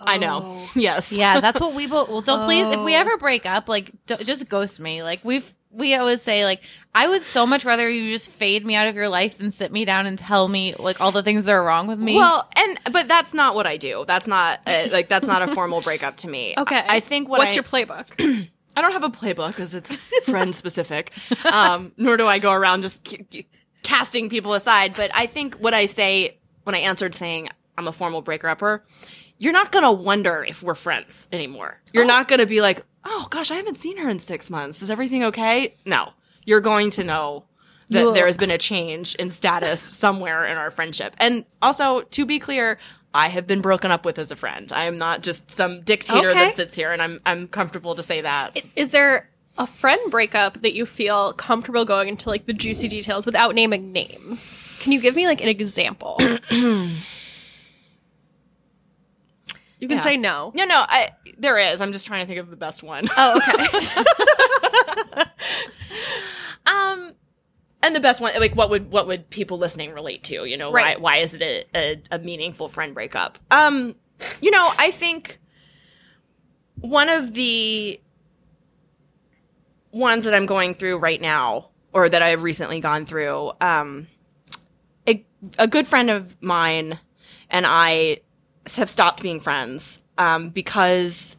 I 0.00 0.18
know. 0.18 0.64
Yes. 0.76 1.12
Yeah, 1.18 1.40
that's 1.40 1.60
what 1.60 1.74
we 1.74 1.86
both. 1.86 2.08
Well, 2.08 2.20
don't 2.20 2.44
please. 2.44 2.68
If 2.70 2.80
we 2.80 2.94
Oh. 2.94 3.00
ever 3.00 3.16
break 3.16 3.46
up, 3.46 3.68
like 3.68 3.90
don't, 4.06 4.24
just 4.24 4.48
ghost 4.48 4.78
me. 4.78 5.02
Like 5.02 5.20
we've 5.24 5.52
we 5.70 5.94
always 5.94 6.22
say, 6.22 6.44
like 6.44 6.62
I 6.94 7.08
would 7.08 7.24
so 7.24 7.46
much 7.46 7.64
rather 7.64 7.88
you 7.90 8.10
just 8.10 8.30
fade 8.30 8.64
me 8.64 8.74
out 8.76 8.86
of 8.86 8.94
your 8.94 9.08
life 9.08 9.38
than 9.38 9.50
sit 9.50 9.70
me 9.72 9.84
down 9.84 10.06
and 10.06 10.18
tell 10.18 10.46
me 10.48 10.74
like 10.78 11.00
all 11.00 11.12
the 11.12 11.22
things 11.22 11.44
that 11.44 11.52
are 11.52 11.62
wrong 11.64 11.88
with 11.88 11.98
me. 11.98 12.14
Well, 12.16 12.48
and 12.56 12.78
but 12.92 13.08
that's 13.08 13.34
not 13.34 13.54
what 13.54 13.66
I 13.66 13.76
do. 13.76 14.04
That's 14.06 14.26
not 14.28 14.60
uh, 14.66 14.86
like 14.92 15.08
that's 15.08 15.26
not 15.26 15.42
a 15.42 15.48
formal 15.54 15.80
breakup 15.80 16.16
to 16.18 16.28
me. 16.28 16.54
Okay. 16.58 16.76
I, 16.76 16.96
I 16.96 17.00
think 17.00 17.28
what 17.28 17.38
What's 17.38 17.52
I, 17.52 17.54
your 17.56 17.64
playbook? 17.64 18.48
I 18.78 18.80
don't 18.80 18.92
have 18.92 19.02
a 19.02 19.08
playbook 19.10 19.48
because 19.48 19.74
it's 19.74 19.96
friend 20.24 20.54
specific. 20.54 21.12
Um, 21.44 21.90
nor 21.96 22.16
do 22.16 22.28
I 22.28 22.38
go 22.38 22.52
around 22.52 22.82
just 22.82 23.06
c- 23.08 23.26
c- 23.30 23.48
casting 23.82 24.28
people 24.28 24.54
aside. 24.54 24.94
But 24.96 25.10
I 25.14 25.26
think 25.26 25.56
what 25.56 25.74
I 25.74 25.86
say 25.86 26.38
when 26.62 26.76
I 26.76 26.78
answered 26.78 27.14
saying 27.16 27.48
I'm 27.76 27.88
a 27.88 27.92
formal 27.92 28.22
breaker 28.22 28.48
upper, 28.48 28.84
you're 29.38 29.52
not 29.52 29.72
gonna 29.72 29.92
wonder 29.92 30.44
if 30.48 30.62
we're 30.62 30.76
friends 30.76 31.26
anymore. 31.32 31.80
You're 31.92 32.04
not 32.04 32.28
gonna 32.28 32.46
be 32.46 32.60
like, 32.60 32.84
oh 33.04 33.26
gosh, 33.30 33.50
I 33.50 33.56
haven't 33.56 33.76
seen 33.78 33.96
her 33.96 34.08
in 34.08 34.20
six 34.20 34.48
months. 34.48 34.80
Is 34.80 34.90
everything 34.90 35.24
okay? 35.24 35.74
No, 35.84 36.12
you're 36.44 36.60
going 36.60 36.90
to 36.92 37.02
know 37.04 37.44
that 37.90 38.00
You'll- 38.00 38.12
there 38.12 38.26
has 38.26 38.36
been 38.38 38.50
a 38.52 38.58
change 38.58 39.16
in 39.16 39.32
status 39.32 39.80
somewhere 39.80 40.44
in 40.44 40.56
our 40.56 40.70
friendship. 40.70 41.14
And 41.18 41.44
also, 41.62 42.02
to 42.02 42.24
be 42.26 42.38
clear. 42.38 42.78
I 43.14 43.28
have 43.28 43.46
been 43.46 43.60
broken 43.62 43.90
up 43.90 44.04
with 44.04 44.18
as 44.18 44.30
a 44.30 44.36
friend. 44.36 44.70
I 44.72 44.84
am 44.84 44.98
not 44.98 45.22
just 45.22 45.50
some 45.50 45.80
dictator 45.82 46.30
Okay. 46.30 46.38
that 46.48 46.52
sits 46.54 46.76
here, 46.76 46.92
and 46.92 47.00
I'm 47.02 47.20
I'm 47.26 47.48
comfortable 47.48 47.94
to 47.94 48.02
say 48.02 48.20
that. 48.20 48.60
Is 48.76 48.90
there 48.90 49.28
a 49.56 49.66
friend 49.66 50.00
breakup 50.10 50.60
that 50.62 50.74
you 50.74 50.86
feel 50.86 51.32
comfortable 51.32 51.84
going 51.84 52.08
into 52.08 52.28
like 52.28 52.46
the 52.46 52.52
juicy 52.52 52.86
details 52.88 53.26
without 53.26 53.54
naming 53.54 53.92
names? 53.92 54.58
Can 54.80 54.92
you 54.92 55.00
give 55.00 55.16
me 55.16 55.26
like 55.26 55.40
an 55.40 55.48
example? 55.48 56.20
You 59.80 59.86
can 59.86 59.98
Yeah. 59.98 60.02
say 60.02 60.16
no. 60.16 60.50
No, 60.56 60.64
no, 60.64 60.84
I 60.88 61.10
there 61.38 61.56
is. 61.56 61.80
I'm 61.80 61.92
just 61.92 62.04
trying 62.04 62.24
to 62.24 62.26
think 62.26 62.40
of 62.40 62.50
the 62.50 62.56
best 62.56 62.82
one. 62.82 63.08
Oh, 63.16 63.36
okay. 63.36 65.24
Um, 66.66 67.14
and 67.82 67.94
the 67.94 68.00
best 68.00 68.20
one, 68.20 68.32
like 68.40 68.54
what 68.56 68.70
would 68.70 68.90
what 68.90 69.06
would 69.06 69.30
people 69.30 69.58
listening 69.58 69.92
relate 69.92 70.24
to? 70.24 70.44
You 70.44 70.56
know, 70.56 70.72
Right. 70.72 71.00
why 71.00 71.16
why 71.16 71.22
is 71.22 71.34
it 71.34 71.42
a, 71.42 71.64
a, 71.76 72.02
a 72.12 72.18
meaningful 72.18 72.68
friend 72.68 72.94
breakup? 72.94 73.38
Um, 73.50 73.94
you 74.40 74.50
know, 74.50 74.70
I 74.78 74.90
think 74.90 75.38
one 76.80 77.08
of 77.08 77.34
the 77.34 78.00
ones 79.92 80.24
that 80.24 80.34
I'm 80.34 80.46
going 80.46 80.74
through 80.74 80.98
right 80.98 81.20
now, 81.20 81.70
or 81.92 82.08
that 82.08 82.22
I've 82.22 82.42
recently 82.42 82.80
gone 82.80 83.06
through, 83.06 83.52
um, 83.60 84.08
a 85.06 85.24
a 85.58 85.66
good 85.66 85.86
friend 85.86 86.10
of 86.10 86.40
mine 86.42 86.98
and 87.50 87.64
I 87.66 88.20
have 88.76 88.90
stopped 88.90 89.22
being 89.22 89.40
friends 89.40 89.98
um, 90.18 90.50
because 90.50 91.36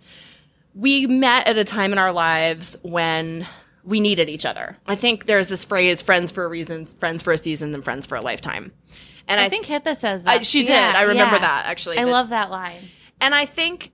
we 0.73 1.05
met 1.05 1.47
at 1.47 1.57
a 1.57 1.63
time 1.63 1.91
in 1.91 1.99
our 1.99 2.11
lives 2.11 2.77
when 2.81 3.45
we 3.89 3.99
needed 3.99 4.29
each 4.29 4.45
other. 4.45 4.77
I 4.87 4.95
think 4.95 5.25
there's 5.25 5.47
this 5.49 5.65
phrase 5.65 6.01
friends 6.01 6.31
for 6.31 6.45
a 6.45 6.47
reason, 6.47 6.85
friends 6.85 7.21
for 7.23 7.33
a 7.33 7.37
season, 7.37 7.73
and 7.73 7.83
friends 7.83 8.05
for 8.05 8.15
a 8.15 8.21
lifetime. 8.21 8.71
And 9.27 9.39
I, 9.41 9.45
I 9.45 9.49
think 9.49 9.65
Hitha 9.65 9.95
says 9.95 10.25
I- 10.25 10.37
that. 10.37 10.45
she 10.45 10.61
did. 10.61 10.69
Yeah, 10.69 10.93
I 10.95 11.01
remember 11.03 11.35
yeah. 11.35 11.41
that 11.41 11.65
actually. 11.65 11.97
I 11.97 12.05
But- 12.05 12.11
love 12.11 12.29
that 12.29 12.49
line. 12.51 12.89
and 13.19 13.35
I 13.35 13.45
think 13.45 13.91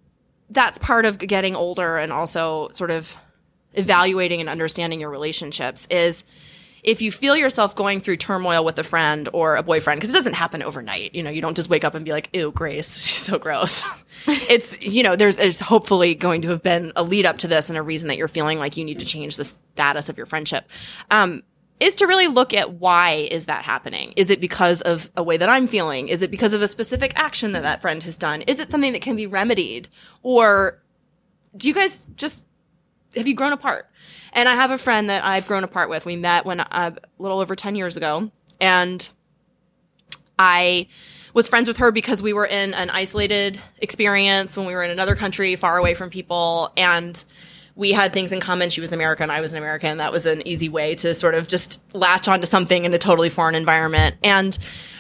that's 0.50 0.78
part 0.78 1.06
of 1.06 1.18
getting 1.18 1.56
older 1.56 1.98
and 1.98 2.12
also 2.14 2.70
sort 2.74 2.91
of 2.91 3.16
evaluating 3.74 4.39
and 4.41 4.50
understanding 4.50 5.00
your 5.00 5.10
relationships 5.10 5.88
is 5.89 6.24
if 6.86 7.02
you 7.02 7.12
feel 7.12 7.36
yourself 7.36 7.76
going 7.76 8.00
through 8.00 8.18
turmoil 8.18 8.64
with 8.64 8.78
a 8.78 8.84
friend 8.84 9.28
or 9.34 9.56
a 9.56 9.64
boyfriend, 9.64 10.00
because 10.00 10.14
it 10.14 10.18
doesn't 10.18 10.34
happen 10.34 10.62
overnight. 10.62 11.16
You 11.16 11.24
know, 11.24 11.32
you 11.32 11.42
don't 11.42 11.56
just 11.56 11.68
wake 11.68 11.84
up 11.84 11.96
and 11.96 12.06
be 12.06 12.12
like, 12.12 12.30
ew, 12.32 12.52
Grace, 12.52 12.98
she's 13.06 13.16
so 13.16 13.40
gross. 13.40 13.84
it's, 14.28 14.80
you 14.82 15.02
know, 15.02 15.16
there's, 15.16 15.38
there's 15.38 15.60
hopefully 15.60 16.14
going 16.14 16.44
to 16.44 16.50
have 16.50 16.62
been 16.62 16.94
a 16.96 17.04
lead 17.04 17.26
up 17.26 17.40
to 17.40 17.48
this 17.48 17.70
and 17.70 17.78
a 17.78 17.82
reason 17.82 18.08
that 18.10 18.18
you're 18.18 18.28
feeling 18.28 18.60
like 18.60 18.78
you 18.78 18.86
need 18.86 19.00
to 19.00 19.06
change 19.06 19.36
the 19.36 19.46
status 19.46 20.10
of 20.10 20.18
your 20.18 20.28
friendship. 20.28 20.70
Um, 21.10 21.44
is 21.80 21.96
to 21.96 22.08
really 22.08 22.28
look 22.28 22.54
at 22.54 22.74
why 22.74 23.28
is 23.32 23.48
that 23.48 23.66
happening? 23.66 24.14
Is 24.16 24.30
it 24.30 24.40
because 24.40 24.82
of 24.82 25.10
a 25.18 25.24
way 25.24 25.38
that 25.38 25.50
I'm 25.50 25.68
feeling? 25.68 26.08
Is 26.08 26.22
it 26.22 26.32
because 26.32 26.54
of 26.54 26.62
a 26.62 26.68
specific 26.68 27.14
action 27.18 27.52
that 27.52 27.64
that 27.64 27.82
friend 27.82 28.02
has 28.04 28.18
done? 28.18 28.44
Is 28.44 28.60
it 28.60 28.72
something 28.72 28.94
that 28.94 29.02
can 29.02 29.16
be 29.16 29.28
remedied? 29.28 29.90
Or 30.24 30.82
do 31.58 31.68
you 31.68 31.74
guys 31.74 32.08
just 32.16 32.46
have 33.16 33.28
you 33.28 33.36
grown 33.36 33.54
apart? 33.54 33.90
And 34.36 34.50
I 34.50 34.56
have 34.56 34.70
a 34.70 34.78
friend 34.78 35.10
that 35.10 35.24
I've 35.24 35.48
grown 35.48 35.64
apart 35.64 35.90
with. 35.90 36.06
We 36.06 36.18
met 36.18 36.46
when 36.46 36.60
uh, 36.60 36.92
a 36.94 37.22
little 37.22 37.40
over 37.40 37.56
10 37.56 37.76
years 37.76 37.96
ago 37.96 38.30
and 38.60 39.10
I 40.38 40.88
was 41.34 41.48
friends 41.48 41.70
with 41.70 41.78
her 41.78 41.92
because 41.92 42.22
we 42.22 42.34
were 42.34 42.46
in 42.46 42.74
an 42.74 42.90
isolated 42.90 43.60
experience 43.80 44.58
when 44.58 44.66
we 44.66 44.74
were 44.74 44.84
in 44.84 44.92
another 44.92 45.16
country 45.16 45.56
far 45.56 45.78
away 45.78 45.94
from 45.94 46.10
people 46.10 46.72
and 46.76 47.24
we 47.76 47.94
had 47.94 48.14
things 48.14 48.34
in 48.34 48.42
common. 48.42 48.70
She 48.70 48.82
was 48.82 48.92
American, 48.92 49.30
I 49.30 49.40
was 49.40 49.54
an 49.54 49.58
American. 49.58 49.98
That 49.98 50.12
was 50.12 50.26
an 50.26 50.46
easy 50.46 50.70
way 50.70 50.96
to 50.96 51.14
sort 51.14 51.36
of 51.36 51.48
just 51.48 51.82
latch 51.94 52.28
onto 52.28 52.46
something 52.46 52.84
in 52.84 52.94
a 52.94 52.98
totally 52.98 53.30
foreign 53.30 53.56
environment. 53.56 54.16
And 54.22 54.58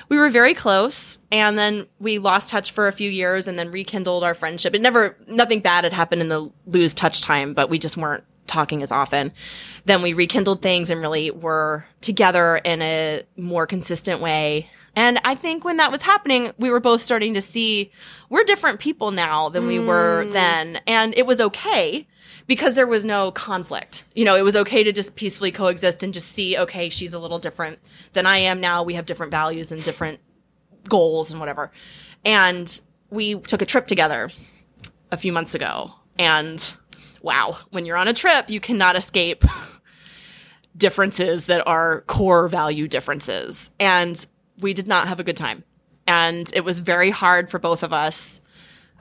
we 0.07 0.17
were 0.17 0.29
very 0.29 0.53
close 0.53 1.19
and 1.31 1.57
then 1.57 1.87
we 1.99 2.19
lost 2.19 2.49
touch 2.49 2.71
for 2.71 2.87
a 2.87 2.91
few 2.93 3.09
years 3.09 3.47
and 3.47 3.59
then 3.59 3.71
rekindled 3.71 4.23
our 4.23 4.33
friendship. 4.33 4.73
It 4.73 4.81
never, 4.81 5.17
nothing 5.27 5.59
bad 5.59 5.83
had 5.83 5.91
happened 5.91 6.21
in 6.21 6.29
the 6.29 6.49
lose 6.67 6.93
touch 6.93 7.21
time, 7.21 7.53
but 7.53 7.69
we 7.69 7.79
just 7.79 7.97
weren't 7.97 8.23
talking 8.47 8.83
as 8.83 8.91
often. 8.91 9.31
Then 9.85 10.01
we 10.01 10.13
rekindled 10.13 10.61
things 10.61 10.89
and 10.89 11.01
really 11.01 11.31
were 11.31 11.85
together 12.01 12.57
in 12.57 12.81
a 12.81 13.23
more 13.37 13.67
consistent 13.67 14.21
way. 14.21 14.69
And 14.95 15.19
I 15.25 15.35
think 15.35 15.65
when 15.65 15.77
that 15.77 15.91
was 15.91 16.01
happening, 16.01 16.53
we 16.57 16.69
were 16.69 16.79
both 16.79 17.01
starting 17.01 17.33
to 17.33 17.41
see 17.41 17.91
we're 18.29 18.43
different 18.43 18.79
people 18.79 19.11
now 19.11 19.49
than 19.49 19.67
we 19.67 19.77
were 19.79 20.25
mm. 20.25 20.31
then. 20.31 20.79
And 20.87 21.13
it 21.17 21.25
was 21.25 21.41
okay 21.41 22.07
because 22.47 22.75
there 22.75 22.87
was 22.87 23.03
no 23.03 23.31
conflict. 23.31 24.05
You 24.13 24.23
know, 24.23 24.35
it 24.35 24.43
was 24.43 24.55
okay 24.55 24.83
to 24.83 24.93
just 24.93 25.15
peacefully 25.15 25.51
coexist 25.51 26.01
and 26.01 26.13
just 26.13 26.31
see, 26.31 26.57
okay, 26.57 26.89
she's 26.89 27.13
a 27.13 27.19
little 27.19 27.39
different 27.39 27.79
than 28.13 28.25
I 28.25 28.37
am 28.37 28.61
now. 28.61 28.83
We 28.83 28.93
have 28.93 29.05
different 29.05 29.31
values 29.31 29.71
and 29.71 29.83
different 29.83 30.21
goals 30.87 31.31
and 31.31 31.39
whatever. 31.39 31.71
and 32.23 32.79
we 33.09 33.35
took 33.35 33.61
a 33.61 33.65
trip 33.65 33.87
together 33.87 34.31
a 35.11 35.17
few 35.17 35.31
months 35.31 35.55
ago. 35.55 35.93
And 36.17 36.73
wow, 37.25 37.57
when 37.71 37.85
you're 37.85 37.97
on 37.97 38.07
a 38.07 38.13
trip, 38.13 38.49
you 38.49 38.59
cannot 38.61 38.95
escape 38.95 39.43
differences 40.77 41.47
that 41.47 41.65
are 41.67 42.01
core 42.01 42.47
value 42.47 42.87
differences. 42.87 43.69
And 43.79 44.23
we 44.59 44.73
did 44.73 44.87
not 44.87 45.07
have 45.07 45.19
a 45.19 45.23
good 45.23 45.37
time. 45.37 45.63
And 46.07 46.49
it 46.53 46.63
was 46.63 46.79
very 46.79 47.09
hard 47.09 47.49
for 47.49 47.59
both 47.59 47.83
of 47.83 47.91
us, 47.93 48.39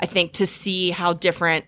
I 0.00 0.06
think, 0.06 0.32
to 0.34 0.46
see 0.46 0.90
how 0.90 1.12
different 1.12 1.66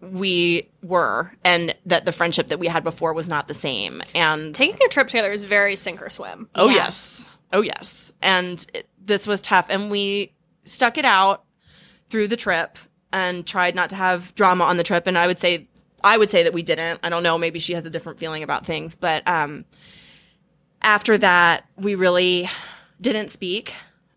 we 0.00 0.70
were 0.82 1.32
and 1.44 1.74
that 1.86 2.04
the 2.04 2.12
friendship 2.12 2.48
that 2.48 2.60
we 2.60 2.68
had 2.68 2.84
before 2.84 3.12
was 3.12 3.28
not 3.28 3.48
the 3.48 3.54
same. 3.54 4.02
And 4.14 4.54
Taking 4.54 4.78
a 4.86 4.88
trip 4.88 5.08
together 5.08 5.32
is 5.32 5.42
very 5.42 5.74
sink 5.76 6.00
or 6.00 6.08
swim. 6.08 6.48
Oh 6.54 6.68
Yeah. 6.68 6.74
yes. 6.76 7.38
Oh 7.52 7.62
yes. 7.62 8.12
And 8.22 8.64
it, 8.74 8.88
this 9.04 9.26
was 9.26 9.40
tough 9.42 9.66
and 9.70 9.90
we 9.90 10.34
stuck 10.64 10.98
it 10.98 11.04
out 11.04 11.44
through 12.10 12.28
the 12.28 12.36
trip 12.36 12.78
and 13.12 13.44
tried 13.46 13.74
not 13.74 13.90
to 13.90 13.96
have 13.96 14.34
drama 14.36 14.64
on 14.64 14.76
the 14.76 14.84
trip 14.84 15.06
and 15.08 15.18
I 15.18 15.26
would 15.26 15.38
say 15.40 15.68
I 16.04 16.16
would 16.16 16.30
say 16.30 16.42
that 16.44 16.52
we 16.52 16.62
didn't. 16.62 17.00
I 17.02 17.08
don't 17.08 17.22
know, 17.22 17.38
maybe 17.38 17.58
she 17.58 17.74
has 17.74 17.84
a 17.84 17.90
different 17.90 18.18
feeling 18.18 18.42
about 18.42 18.66
things, 18.66 18.94
but 18.94 19.26
um 19.26 19.64
after 20.82 21.18
that 21.18 21.64
we 21.76 21.94
really 21.94 22.48
didn't 23.00 23.30
speak 23.30 23.74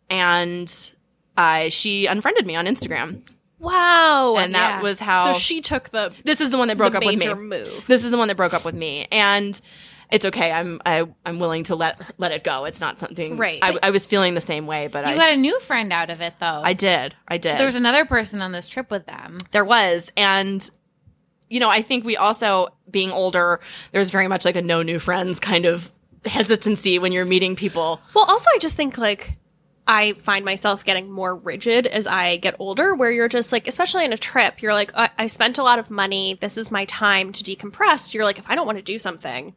and 0.09 0.91
I 1.37 1.69
she 1.69 2.05
unfriended 2.05 2.45
me 2.45 2.55
on 2.55 2.65
Instagram. 2.65 3.27
Wow. 3.59 4.37
And 4.37 4.55
that 4.55 4.77
yeah. 4.77 4.81
was 4.81 4.99
how 4.99 5.33
so 5.33 5.39
she 5.39 5.61
took 5.61 5.89
the 5.89 6.13
this 6.23 6.41
is 6.41 6.51
the 6.51 6.57
one 6.57 6.67
that 6.67 6.77
broke 6.77 6.95
up 6.95 7.05
with 7.05 7.17
me. 7.17 7.33
move. 7.33 7.85
This 7.87 8.03
is 8.03 8.11
the 8.11 8.17
one 8.17 8.27
that 8.27 8.37
broke 8.37 8.53
up 8.53 8.65
with 8.65 8.75
me, 8.75 9.07
and 9.11 9.59
it's 10.11 10.25
okay. 10.25 10.51
I'm 10.51 10.81
I, 10.85 11.07
I'm 11.25 11.39
willing 11.39 11.63
to 11.65 11.75
let 11.75 12.01
let 12.17 12.31
it 12.31 12.43
go. 12.43 12.65
It's 12.65 12.81
not 12.81 12.99
something. 12.99 13.37
Right. 13.37 13.59
I, 13.61 13.77
I 13.83 13.89
was 13.91 14.05
feeling 14.05 14.33
the 14.33 14.41
same 14.41 14.65
way, 14.65 14.87
but 14.87 15.05
You 15.05 15.13
I 15.13 15.15
got 15.15 15.29
a 15.29 15.37
new 15.37 15.59
friend 15.61 15.93
out 15.93 16.09
of 16.09 16.21
it, 16.21 16.33
though. 16.39 16.61
I 16.63 16.73
did. 16.73 17.15
I 17.27 17.37
did. 17.37 17.57
there 17.57 17.65
was 17.67 17.75
another 17.75 18.03
person 18.03 18.41
on 18.41 18.51
this 18.51 18.67
trip 18.67 18.89
with 18.89 19.05
them. 19.05 19.37
there 19.51 19.65
was, 19.65 20.11
and 20.17 20.67
you 21.51 21.59
know, 21.59 21.69
I 21.69 21.81
think 21.81 22.05
we 22.05 22.15
also 22.15 22.69
being 22.89 23.11
older, 23.11 23.59
there's 23.91 24.09
very 24.09 24.27
much 24.27 24.45
like 24.45 24.55
a 24.55 24.61
no 24.61 24.81
new 24.81 24.99
friends 24.99 25.39
kind 25.39 25.65
of 25.65 25.91
hesitancy 26.25 26.97
when 26.97 27.11
you're 27.11 27.25
meeting 27.25 27.55
people. 27.55 28.01
Well, 28.13 28.25
also, 28.25 28.47
I 28.55 28.57
just 28.59 28.77
think 28.77 28.97
like 28.97 29.37
I 29.85 30.13
find 30.13 30.45
myself 30.45 30.85
getting 30.85 31.11
more 31.11 31.35
rigid 31.35 31.87
as 31.87 32.07
I 32.07 32.37
get 32.37 32.55
older, 32.59 32.95
where 32.95 33.11
you're 33.11 33.27
just 33.27 33.51
like, 33.51 33.67
especially 33.67 34.05
in 34.05 34.13
a 34.13 34.17
trip, 34.17 34.61
you're 34.61 34.73
like, 34.73 34.91
I, 34.95 35.09
I 35.17 35.27
spent 35.27 35.57
a 35.57 35.63
lot 35.63 35.77
of 35.77 35.91
money. 35.91 36.37
This 36.39 36.57
is 36.57 36.71
my 36.71 36.85
time 36.85 37.33
to 37.33 37.43
decompress. 37.43 38.13
You're 38.13 38.23
like, 38.23 38.39
if 38.39 38.49
I 38.49 38.55
don't 38.55 38.65
want 38.65 38.77
to 38.77 38.83
do 38.83 38.97
something, 38.97 39.53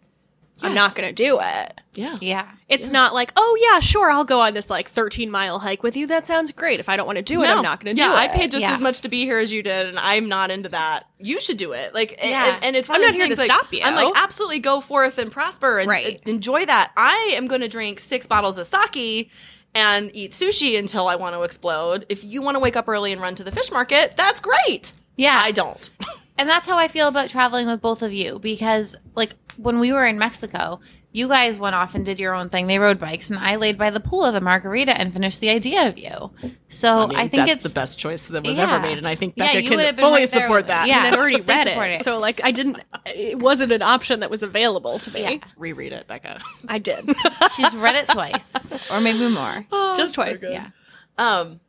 I'm 0.62 0.74
not 0.74 0.94
going 0.94 1.12
to 1.12 1.14
do 1.14 1.38
it. 1.42 1.80
Yeah. 1.94 2.16
Yeah. 2.20 2.48
It's 2.68 2.90
not 2.90 3.12
like, 3.12 3.32
oh 3.36 3.58
yeah, 3.60 3.80
sure, 3.80 4.10
I'll 4.10 4.24
go 4.24 4.40
on 4.40 4.54
this 4.54 4.70
like 4.70 4.88
13 4.88 5.30
mile 5.30 5.58
hike 5.58 5.82
with 5.82 5.96
you. 5.96 6.06
That 6.06 6.26
sounds 6.26 6.52
great. 6.52 6.80
If 6.80 6.88
I 6.88 6.96
don't 6.96 7.06
want 7.06 7.16
to 7.16 7.22
do 7.22 7.42
it, 7.42 7.48
I'm 7.48 7.62
not 7.62 7.82
going 7.84 7.94
to 7.94 8.00
yeah, 8.00 8.08
do 8.08 8.14
it. 8.14 8.16
Yeah, 8.16 8.22
I 8.22 8.28
paid 8.28 8.50
just 8.50 8.62
Yeah. 8.62 8.72
as 8.72 8.80
much 8.80 9.00
to 9.02 9.08
be 9.08 9.24
here 9.24 9.38
as 9.38 9.52
you 9.52 9.62
did, 9.62 9.86
and 9.88 9.98
I'm 9.98 10.28
not 10.28 10.50
into 10.50 10.68
that. 10.70 11.04
You 11.18 11.40
should 11.40 11.56
do 11.58 11.72
it. 11.72 11.92
Like, 11.92 12.18
Yeah. 12.22 12.54
and, 12.56 12.64
and 12.64 12.76
it's 12.76 12.88
one 12.88 12.96
I'm 12.96 13.02
of 13.02 13.06
not 13.08 13.12
those 13.18 13.26
here 13.26 13.34
to 13.36 13.40
like, 13.42 13.50
stop 13.50 13.72
you. 13.72 13.80
I'm 13.84 13.94
like, 13.94 14.12
absolutely 14.16 14.60
go 14.60 14.80
forth 14.80 15.18
and 15.18 15.30
prosper 15.30 15.78
and 15.80 15.88
Right. 15.88 16.20
enjoy 16.26 16.64
that. 16.66 16.92
I 16.96 17.32
am 17.36 17.46
going 17.46 17.60
to 17.60 17.68
drink 17.68 18.00
six 18.00 18.26
bottles 18.26 18.56
of 18.58 18.66
sake 18.66 19.30
and 19.74 20.10
eat 20.14 20.30
sushi 20.32 20.78
until 20.78 21.08
I 21.08 21.16
want 21.16 21.34
to 21.34 21.42
explode. 21.42 22.06
If 22.08 22.24
you 22.24 22.42
want 22.42 22.54
to 22.54 22.60
wake 22.60 22.76
up 22.76 22.88
early 22.88 23.12
and 23.12 23.20
run 23.20 23.34
to 23.36 23.44
the 23.44 23.52
fish 23.52 23.70
market, 23.70 24.16
that's 24.16 24.40
great. 24.40 24.92
Yeah. 25.16 25.38
I 25.42 25.50
don't. 25.52 25.90
And 26.36 26.48
that's 26.48 26.66
how 26.66 26.76
I 26.76 26.88
feel 26.88 27.06
about 27.06 27.28
traveling 27.28 27.68
with 27.68 27.80
both 27.80 28.02
of 28.02 28.12
you 28.12 28.40
because, 28.40 28.96
like, 29.14 29.34
when 29.56 29.80
we 29.80 29.92
were 29.92 30.06
in 30.06 30.18
Mexico, 30.18 30.80
you 31.14 31.28
guys 31.28 31.56
went 31.56 31.76
off 31.76 31.94
and 31.94 32.04
did 32.04 32.18
your 32.18 32.34
own 32.34 32.48
thing. 32.48 32.66
They 32.66 32.80
rode 32.80 32.98
bikes, 32.98 33.30
and 33.30 33.38
I 33.38 33.54
laid 33.54 33.78
by 33.78 33.90
the 33.90 34.00
pool 34.00 34.22
with 34.22 34.34
a 34.34 34.40
margarita 34.40 34.98
and 34.98 35.12
finished 35.12 35.40
the 35.40 35.48
idea 35.50 35.86
of 35.88 35.96
you. 35.96 36.32
So 36.68 37.08
I, 37.14 37.28
think 37.28 37.48
it's 37.48 37.62
the 37.62 37.68
best 37.68 38.00
choice 38.00 38.24
that 38.24 38.44
was 38.44 38.58
ever 38.58 38.80
made, 38.80 38.98
and 38.98 39.06
I 39.06 39.14
think 39.14 39.36
Becca 39.36 39.62
you 39.62 39.68
can 39.68 39.76
would 39.76 39.86
have 39.86 39.94
been 39.94 40.04
fully 40.04 40.22
right 40.22 40.30
support 40.30 40.66
that. 40.66 40.88
Yeah. 40.88 41.06
and 41.06 41.14
I'd 41.14 41.18
already 41.18 41.40
read 41.40 41.68
it, 41.68 41.78
it. 41.78 42.04
so 42.04 42.18
like 42.18 42.42
I 42.42 42.50
didn't. 42.50 42.80
It 43.06 43.38
wasn't 43.38 43.70
an 43.70 43.82
option 43.82 44.20
that 44.20 44.30
was 44.30 44.42
available 44.42 44.98
to 44.98 45.10
me. 45.12 45.20
Yeah. 45.20 45.36
Reread 45.56 45.92
it, 45.92 46.08
Becca. 46.08 46.40
I 46.66 46.80
did 46.80 47.08
she's 47.56 47.74
read 47.76 47.94
it 47.94 48.08
twice 48.08 48.90
or 48.90 49.00
maybe 49.00 49.28
more. 49.28 49.64
just 49.96 50.16
twice. 50.16 50.42
Yeah. 50.42 50.70
Um, 51.16 51.60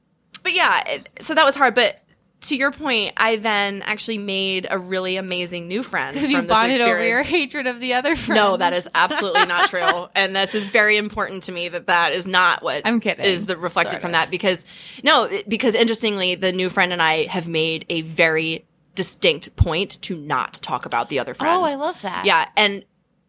but 0.42 0.54
yeah, 0.54 0.82
it, 0.88 1.10
so 1.22 1.36
that 1.36 1.46
was 1.46 1.56
hard. 1.56 1.76
But 1.76 2.02
to 2.42 2.56
your 2.56 2.72
point, 2.72 3.14
I 3.18 3.38
then 3.38 3.82
actually 3.84 4.18
made 4.18 4.68
a 4.70 4.78
really 4.78 5.18
amazing 5.18 5.68
new 5.68 5.82
friend 5.82 6.14
Because 6.14 6.32
you 6.32 6.42
bonded 6.44 6.82
over 6.82 7.04
your 7.04 7.24
hatred 7.24 7.66
of 7.68 7.80
the 7.80 7.94
other 7.94 8.16
friend. 8.16 8.38
No, 8.38 8.58
that 8.58 8.74
is 8.74 8.88
absolutely 8.94 9.46
not 9.46 9.70
true. 9.70 10.08
And 10.16 10.36
this 10.36 10.54
is 10.54 10.68
very 10.68 10.98
important 10.98 11.44
to 11.44 11.52
me 11.52 11.70
that 11.70 11.88
that 11.88 12.14
is 12.14 12.28
not 12.28 12.62
what 12.64 12.84
I'm 12.86 13.00
kidding. 13.00 13.26
is 13.26 13.46
the 13.46 13.58
reflected 13.58 13.94
Sort 13.94 14.02
from 14.02 14.10
of. 14.10 14.14
that 14.14 14.32
because 14.32 14.66
no, 15.04 15.30
because 15.48 15.76
interestingly, 15.76 16.36
the 16.36 16.52
new 16.52 16.70
friend 16.70 16.94
and 16.94 17.02
I 17.02 17.26
have 17.26 17.48
made 17.48 17.86
a 17.90 18.02
very 18.02 18.66
distinct 18.94 19.56
point 19.56 20.02
to 20.04 20.16
not 20.16 20.54
talk 20.56 20.86
about 20.86 21.10
the 21.10 21.20
other 21.20 21.32
oh, 21.32 21.36
friend. 21.36 21.58
Oh, 21.58 21.64
I 21.64 21.76
love 21.76 22.02
that. 22.02 22.26
Yeah, 22.26 22.48
and 22.56 22.86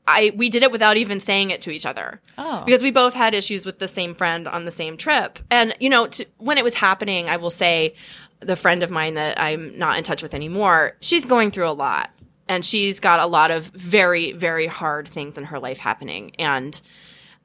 I 0.07 0.33
we 0.37 0.49
did 0.49 0.63
it 0.63 0.71
without 0.71 0.97
even 0.97 1.21
saying 1.21 1.51
it 1.51 1.63
to 1.63 1.71
each 1.71 1.87
other. 1.87 2.21
Oh. 2.39 2.63
Because 2.65 2.83
we 2.83 2.91
both 2.91 3.15
had 3.15 3.35
issues 3.35 3.67
with 3.67 3.79
the 3.79 3.89
same 3.89 4.15
friend 4.15 4.47
on 4.47 4.65
the 4.65 4.71
same 4.71 4.97
trip. 4.97 5.39
And 5.51 5.75
you 5.81 5.89
know, 5.89 6.07
to, 6.07 6.27
when 6.39 6.59
it 6.59 6.65
was 6.65 6.75
happening, 6.75 7.29
I 7.29 7.37
will 7.37 7.51
say 7.51 7.95
the 8.41 8.57
friend 8.57 8.83
of 8.83 8.91
mine 8.91 9.15
that 9.15 9.41
I'm 9.41 9.77
not 9.79 9.99
in 9.99 10.05
touch 10.05 10.23
with 10.23 10.35
anymore, 10.35 10.97
she's 11.01 11.25
going 11.25 11.51
through 11.51 11.69
a 11.69 11.73
lot. 11.73 12.11
And 12.49 12.65
she's 12.65 13.01
got 13.01 13.19
a 13.19 13.27
lot 13.27 13.51
of 13.51 13.67
very 13.67 14.31
very 14.31 14.69
hard 14.69 15.09
things 15.09 15.37
in 15.37 15.45
her 15.45 15.59
life 15.59 15.79
happening 15.79 16.33
and 16.39 16.81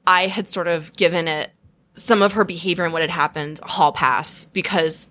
I 0.06 0.26
had 0.26 0.48
sort 0.48 0.68
of 0.68 0.92
given 0.94 1.28
it 1.28 1.50
some 1.94 2.22
of 2.22 2.32
her 2.32 2.44
behavior 2.44 2.84
and 2.84 2.92
what 2.92 3.02
had 3.02 3.10
happened 3.10 3.60
a 3.62 3.68
hall 3.68 3.92
pass 3.92 4.46
because 4.46 5.08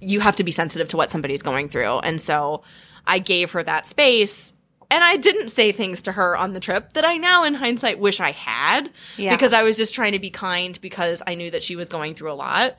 you 0.00 0.20
have 0.20 0.36
to 0.36 0.44
be 0.44 0.50
sensitive 0.50 0.88
to 0.88 0.96
what 0.96 1.10
somebody's 1.10 1.42
going 1.42 1.68
through. 1.68 1.98
And 2.00 2.20
so 2.20 2.62
I 3.06 3.18
gave 3.18 3.52
her 3.52 3.62
that 3.62 3.86
space. 3.86 4.52
And 4.90 5.04
I 5.04 5.16
didn't 5.16 5.48
say 5.48 5.72
things 5.72 6.02
to 6.02 6.12
her 6.12 6.36
on 6.36 6.54
the 6.54 6.60
trip 6.60 6.94
that 6.94 7.04
I 7.04 7.18
now, 7.18 7.44
in 7.44 7.54
hindsight, 7.54 7.98
wish 7.98 8.20
I 8.20 8.30
had. 8.32 8.90
Yeah. 9.18 9.34
Because 9.34 9.52
I 9.52 9.62
was 9.62 9.76
just 9.76 9.94
trying 9.94 10.12
to 10.12 10.18
be 10.18 10.30
kind 10.30 10.80
because 10.80 11.22
I 11.26 11.34
knew 11.34 11.50
that 11.50 11.62
she 11.62 11.76
was 11.76 11.88
going 11.88 12.14
through 12.14 12.32
a 12.32 12.34
lot. 12.34 12.76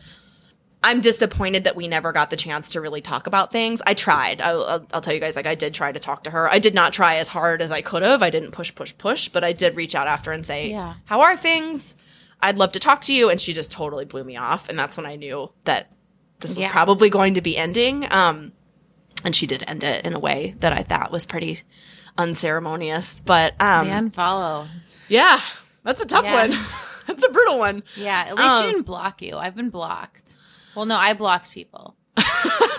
I'm 0.81 1.01
disappointed 1.01 1.65
that 1.65 1.75
we 1.75 1.87
never 1.89 2.13
got 2.13 2.29
the 2.29 2.37
chance 2.37 2.69
to 2.71 2.79
really 2.81 3.01
talk 3.01 3.27
about 3.27 3.51
things. 3.51 3.81
I 3.85 3.93
tried. 3.93 4.39
I'll, 4.39 4.63
I'll, 4.63 4.87
I'll 4.93 5.01
tell 5.01 5.13
you 5.13 5.19
guys, 5.19 5.35
like, 5.35 5.45
I 5.45 5.55
did 5.55 5.73
try 5.73 5.91
to 5.91 5.99
talk 5.99 6.23
to 6.23 6.29
her. 6.31 6.49
I 6.49 6.59
did 6.59 6.73
not 6.73 6.93
try 6.93 7.15
as 7.17 7.27
hard 7.27 7.61
as 7.61 7.69
I 7.69 7.81
could 7.81 8.01
have. 8.01 8.23
I 8.23 8.29
didn't 8.29 8.51
push, 8.51 8.73
push, 8.73 8.93
push, 8.97 9.27
but 9.27 9.43
I 9.43 9.51
did 9.51 9.75
reach 9.75 9.93
out 9.93 10.07
after 10.07 10.31
and 10.31 10.45
say, 10.45 10.69
Yeah. 10.69 10.93
How 11.05 11.19
are 11.21 11.35
things? 11.35 11.95
I'd 12.41 12.57
love 12.57 12.71
to 12.71 12.79
talk 12.79 13.01
to 13.03 13.13
you. 13.13 13.29
And 13.29 13.41
she 13.41 13.51
just 13.51 13.69
totally 13.71 14.05
blew 14.05 14.23
me 14.23 14.37
off. 14.37 14.69
And 14.69 14.79
that's 14.79 14.95
when 14.95 15.05
I 15.05 15.17
knew 15.17 15.51
that 15.65 15.91
this 16.39 16.51
was 16.51 16.57
Yeah. 16.59 16.71
probably 16.71 17.09
going 17.09 17.33
to 17.33 17.41
be 17.41 17.57
ending. 17.57 18.07
Um, 18.09 18.53
and 19.25 19.35
she 19.35 19.45
did 19.47 19.65
end 19.67 19.83
it 19.83 20.05
in 20.05 20.13
a 20.13 20.19
way 20.19 20.55
that 20.61 20.71
I 20.71 20.83
thought 20.83 21.11
was 21.11 21.25
pretty 21.25 21.59
unceremonious. 22.17 23.21
But 23.21 23.53
um, 23.59 23.87
The 23.87 23.93
unfollow. 23.93 24.67
yeah, 25.09 25.41
that's 25.83 26.01
a 26.01 26.05
tough 26.05 26.23
Yeah. 26.25 26.47
one. 26.47 26.57
that's 27.07 27.23
a 27.25 27.29
brutal 27.29 27.57
one. 27.57 27.83
Yeah, 27.97 28.25
at 28.27 28.35
least 28.35 28.49
Um, 28.49 28.63
she 28.63 28.71
didn't 28.71 28.85
block 28.85 29.21
you. 29.21 29.35
I've 29.35 29.55
been 29.55 29.69
blocked. 29.69 30.35
Well, 30.75 30.85
no, 30.85 30.95
I 30.95 31.13
blocked 31.13 31.51
people. 31.51 31.95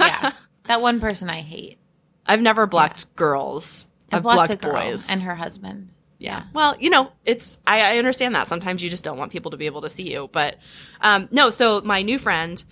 yeah, 0.01 0.33
that 0.67 0.81
one 0.81 1.01
person 1.01 1.31
I 1.31 1.41
hate. 1.41 1.79
I've 2.27 2.41
never 2.41 2.67
blocked 2.67 3.15
girls. 3.17 3.87
I 4.13 4.17
I've 4.17 4.23
blocked, 4.23 4.61
blocked, 4.61 4.63
boys. 4.63 5.11
and 5.11 5.23
her 5.23 5.35
husband. 5.35 5.93
yeah. 6.19 6.45
Well, 6.53 6.77
you 6.79 6.91
know, 6.91 7.13
it's 7.25 7.59
I, 7.67 7.95
I 7.95 7.99
understand 7.99 8.35
that 8.35 8.49
sometimes 8.49 8.83
you 8.83 8.91
just 8.91 9.05
don't 9.05 9.19
want 9.19 9.33
people 9.33 9.51
to 9.53 9.57
be 9.57 9.67
able 9.67 9.83
to 9.83 9.89
see 9.89 10.13
you, 10.13 10.29
but 10.33 10.57
um, 11.01 11.29
no. 11.31 11.51
So 11.51 11.81
my 11.81 12.03
new 12.03 12.19
friend 12.19 12.63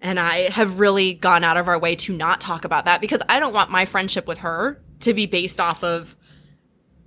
and 0.00 0.18
I 0.18 0.50
have 0.50 0.80
really 0.80 1.14
gone 1.14 1.44
out 1.44 1.56
of 1.56 1.68
our 1.68 1.78
way 1.78 1.94
to 1.96 2.12
not 2.12 2.40
talk 2.40 2.64
about 2.64 2.84
that 2.86 3.00
because 3.00 3.22
I 3.28 3.38
don't 3.40 3.52
want 3.52 3.70
my 3.70 3.84
friendship 3.84 4.26
with 4.26 4.38
her 4.38 4.80
to 5.00 5.14
be 5.14 5.26
based 5.26 5.60
off 5.60 5.82
of 5.84 6.16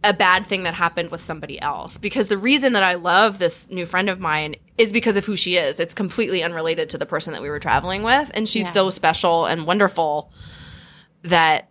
a 0.06 0.14
bad 0.14 0.46
thing 0.46 0.64
that 0.64 0.76
happened 0.76 1.12
with 1.12 1.20
somebody 1.22 1.62
else. 1.62 1.98
Because 1.98 2.28
the 2.30 2.38
reason 2.38 2.74
that 2.74 2.84
I 2.84 2.94
love 2.94 3.40
this 3.40 3.70
new 3.70 3.86
friend 3.86 4.10
of 4.10 4.20
mine 4.20 4.56
is 4.78 4.94
because 4.94 5.18
of 5.18 5.26
who 5.26 5.36
she 5.36 5.58
is. 5.58 5.80
It's 5.80 5.94
completely 5.96 6.44
unrelated 6.44 6.90
to 6.90 6.98
the 6.98 7.06
person 7.06 7.34
that 7.34 7.42
we 7.42 7.50
were 7.50 7.60
traveling 7.60 8.04
with, 8.04 8.30
and 8.34 8.48
she's 8.48 8.68
Yeah. 8.68 8.72
so 8.74 8.90
special 8.92 9.46
and 9.46 9.66
wonderful 9.66 10.32
that 11.24 11.70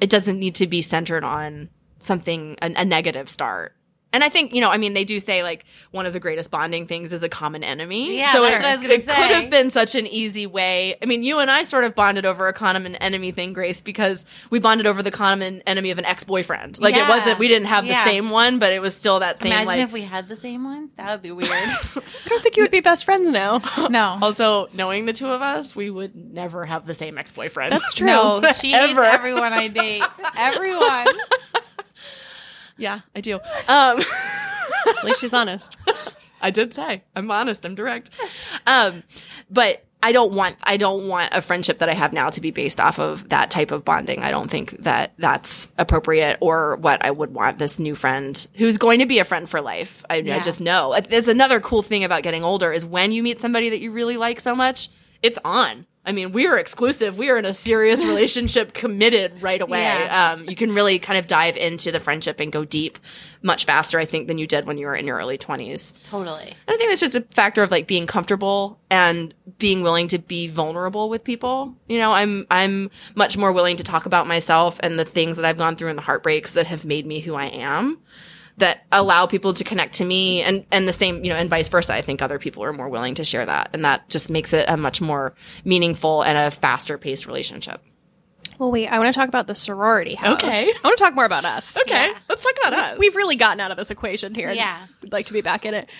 it 0.00 0.08
doesn't 0.10 0.38
need 0.38 0.54
to 0.56 0.66
be 0.66 0.80
centered 0.82 1.22
on 1.22 1.68
something 2.00 2.56
a, 2.62 2.72
a 2.76 2.84
negative 2.84 3.28
start. 3.28 3.75
And 4.16 4.24
I 4.24 4.30
think 4.30 4.54
you 4.54 4.62
know, 4.62 4.70
I 4.70 4.78
mean, 4.78 4.94
they 4.94 5.04
do 5.04 5.18
say 5.18 5.42
like 5.42 5.66
one 5.90 6.06
of 6.06 6.12
the 6.14 6.20
greatest 6.20 6.50
bonding 6.50 6.86
things 6.86 7.12
is 7.12 7.22
a 7.22 7.28
common 7.28 7.62
enemy. 7.62 8.16
Yeah, 8.16 8.32
so 8.32 8.40
that's 8.40 8.56
what 8.56 8.64
I 8.64 8.72
was 8.72 8.80
gonna 8.80 8.94
it 8.94 9.02
say. 9.02 9.14
could 9.14 9.30
have 9.36 9.50
been 9.50 9.68
such 9.68 9.94
an 9.94 10.06
easy 10.06 10.46
way. 10.46 10.96
I 11.02 11.04
mean, 11.04 11.22
you 11.22 11.38
and 11.38 11.50
I 11.50 11.64
sort 11.64 11.84
of 11.84 11.94
bonded 11.94 12.24
over 12.24 12.48
a 12.48 12.52
common 12.54 12.96
enemy 12.96 13.30
thing, 13.30 13.52
Grace, 13.52 13.82
because 13.82 14.24
we 14.48 14.58
bonded 14.58 14.86
over 14.86 15.02
the 15.02 15.10
common 15.10 15.60
enemy 15.66 15.90
of 15.90 15.98
an 15.98 16.06
ex 16.06 16.24
boyfriend. 16.24 16.80
Like 16.80 16.96
it 16.96 17.06
wasn't, 17.06 17.38
we 17.38 17.46
didn't 17.48 17.68
have 17.68 17.84
Yeah. 17.84 18.02
the 18.02 18.10
same 18.10 18.30
one, 18.30 18.58
but 18.58 18.72
it 18.72 18.80
was 18.80 18.96
still 18.96 19.20
that 19.20 19.38
same 19.38 19.52
Imagine 19.52 19.66
like. 19.66 19.80
if 19.80 19.92
we 19.92 20.00
had 20.02 20.28
the 20.28 20.36
same 20.36 20.64
one. 20.64 20.90
That 20.96 21.12
would 21.12 21.22
be 21.22 21.30
weird. 21.32 21.50
I 21.52 22.28
don't 22.28 22.42
think 22.42 22.56
you 22.56 22.62
would 22.64 22.70
be 22.70 22.80
best 22.80 23.04
friends 23.04 23.30
now. 23.30 23.60
no, 23.90 24.16
also, 24.22 24.68
knowing 24.72 25.04
the 25.04 25.12
two 25.12 25.28
of 25.28 25.42
us, 25.42 25.76
we 25.76 25.90
would 25.90 26.16
never 26.16 26.64
have 26.64 26.86
the 26.86 26.94
same 26.94 27.18
ex 27.18 27.30
boyfriend. 27.32 27.72
That's 27.72 27.92
true. 27.94 28.06
no, 28.06 28.40
she 28.58 28.72
hates 28.72 28.98
everyone 28.98 29.52
I 29.52 29.68
date. 29.68 30.02
Everyone. 30.38 31.06
Yeah, 32.76 33.00
I 33.14 33.20
do. 33.20 33.34
Um, 33.68 34.02
At 34.86 35.04
least 35.04 35.20
she's 35.20 35.34
honest. 35.34 35.76
I 36.40 36.50
did 36.50 36.74
say 36.74 37.02
I'm 37.14 37.30
honest. 37.30 37.64
I'm 37.64 37.74
direct. 37.74 38.10
Um, 38.66 39.02
but 39.50 39.84
I 40.02 40.12
don't 40.12 40.34
want 40.34 40.56
I 40.62 40.76
don't 40.76 41.08
want 41.08 41.30
a 41.32 41.40
friendship 41.40 41.78
that 41.78 41.88
I 41.88 41.94
have 41.94 42.12
now 42.12 42.30
to 42.30 42.40
be 42.40 42.50
based 42.50 42.78
off 42.78 42.98
of 42.98 43.28
that 43.30 43.50
type 43.50 43.70
of 43.70 43.84
bonding. 43.84 44.22
I 44.22 44.30
don't 44.30 44.50
think 44.50 44.82
that 44.82 45.14
that's 45.18 45.68
appropriate 45.78 46.36
or 46.40 46.76
what 46.76 47.04
I 47.04 47.10
would 47.10 47.32
want 47.32 47.58
this 47.58 47.78
new 47.78 47.94
friend 47.94 48.46
who's 48.54 48.78
going 48.78 49.00
to 49.00 49.06
be 49.06 49.18
a 49.18 49.24
friend 49.24 49.48
for 49.48 49.60
life. 49.60 50.04
I, 50.10 50.16
I 50.16 50.40
just 50.40 50.60
know. 50.60 50.96
There's 51.08 51.28
another 51.28 51.58
cool 51.58 51.82
thing 51.82 52.04
about 52.04 52.22
getting 52.22 52.44
older 52.44 52.72
is 52.72 52.84
when 52.84 53.10
you 53.10 53.22
meet 53.22 53.40
somebody 53.40 53.70
that 53.70 53.80
you 53.80 53.90
really 53.90 54.16
like 54.16 54.38
so 54.38 54.54
much, 54.54 54.90
it's 55.22 55.38
on. 55.44 55.86
I 56.06 56.12
mean, 56.12 56.30
we 56.30 56.46
are 56.46 56.56
exclusive. 56.56 57.18
We 57.18 57.30
are 57.30 57.36
in 57.36 57.44
a 57.44 57.52
serious 57.52 58.04
relationship, 58.04 58.72
committed 58.72 59.42
right 59.42 59.60
away. 59.60 59.82
Yeah. 59.82 60.34
Um, 60.34 60.48
you 60.48 60.54
can 60.54 60.72
really 60.72 60.98
kind 60.98 61.18
of 61.18 61.26
dive 61.26 61.56
into 61.56 61.90
the 61.90 61.98
friendship 61.98 62.38
and 62.38 62.52
go 62.52 62.64
deep 62.64 62.98
much 63.42 63.64
faster, 63.64 63.98
I 63.98 64.04
think, 64.04 64.28
than 64.28 64.38
you 64.38 64.46
did 64.46 64.66
when 64.66 64.78
you 64.78 64.86
were 64.86 64.94
in 64.94 65.06
your 65.06 65.16
early 65.18 65.36
20s. 65.36 65.92
Totally. 66.04 66.48
And 66.48 66.74
I 66.74 66.76
think 66.76 66.90
that's 66.90 67.00
just 67.00 67.16
a 67.16 67.22
factor 67.34 67.62
of 67.62 67.70
like 67.70 67.86
being 67.86 68.06
comfortable 68.06 68.78
and 68.88 69.34
being 69.58 69.82
willing 69.82 70.08
to 70.08 70.18
be 70.18 70.48
vulnerable 70.48 71.08
with 71.08 71.24
people. 71.24 71.74
You 71.88 71.98
know, 71.98 72.12
I'm 72.12 72.46
I'm 72.50 72.90
much 73.14 73.36
more 73.36 73.52
willing 73.52 73.76
to 73.76 73.84
talk 73.84 74.06
about 74.06 74.26
myself 74.26 74.78
and 74.82 74.98
the 74.98 75.04
things 75.04 75.36
that 75.36 75.44
I've 75.44 75.58
gone 75.58 75.76
through 75.76 75.88
and 75.88 75.98
the 75.98 76.02
heartbreaks 76.02 76.52
that 76.52 76.66
have 76.66 76.84
made 76.84 77.06
me 77.06 77.20
who 77.20 77.34
I 77.34 77.46
am 77.46 77.98
that 78.58 78.84
allow 78.92 79.26
people 79.26 79.52
to 79.52 79.64
connect 79.64 79.94
to 79.96 80.04
me 80.04 80.42
and 80.42 80.64
and 80.72 80.88
the 80.88 80.92
same, 80.92 81.22
you 81.24 81.30
know, 81.30 81.36
and 81.36 81.50
vice 81.50 81.68
versa. 81.68 81.92
I 81.94 82.02
think 82.02 82.22
other 82.22 82.38
people 82.38 82.64
are 82.64 82.72
more 82.72 82.88
willing 82.88 83.14
to 83.16 83.24
share 83.24 83.44
that 83.44 83.70
and 83.72 83.84
that 83.84 84.08
just 84.08 84.30
makes 84.30 84.52
it 84.52 84.64
a 84.68 84.76
much 84.76 85.00
more 85.00 85.34
meaningful 85.64 86.22
and 86.22 86.38
a 86.38 86.50
faster 86.50 86.96
paced 86.98 87.26
relationship. 87.26 87.82
Well, 88.58 88.72
wait, 88.72 88.88
I 88.88 88.98
want 88.98 89.12
to 89.12 89.18
talk 89.20 89.28
about 89.28 89.46
the 89.46 89.54
sorority 89.54 90.14
house. 90.14 90.36
Okay. 90.42 90.48
I 90.62 90.80
want 90.82 90.96
to 90.96 91.04
talk 91.04 91.14
more 91.14 91.26
about 91.26 91.44
us. 91.44 91.76
Okay, 91.78 92.06
Yeah. 92.10 92.18
let's 92.30 92.42
talk 92.42 92.54
about 92.62 92.72
us. 92.72 92.98
We've 92.98 93.14
really 93.14 93.36
gotten 93.36 93.60
out 93.60 93.70
of 93.70 93.76
this 93.76 93.90
equation 93.90 94.34
here. 94.34 94.50
Yeah. 94.52 94.86
We'd 95.02 95.12
like 95.12 95.26
to 95.26 95.34
be 95.34 95.42
back 95.42 95.66
in 95.66 95.74
it. 95.74 95.90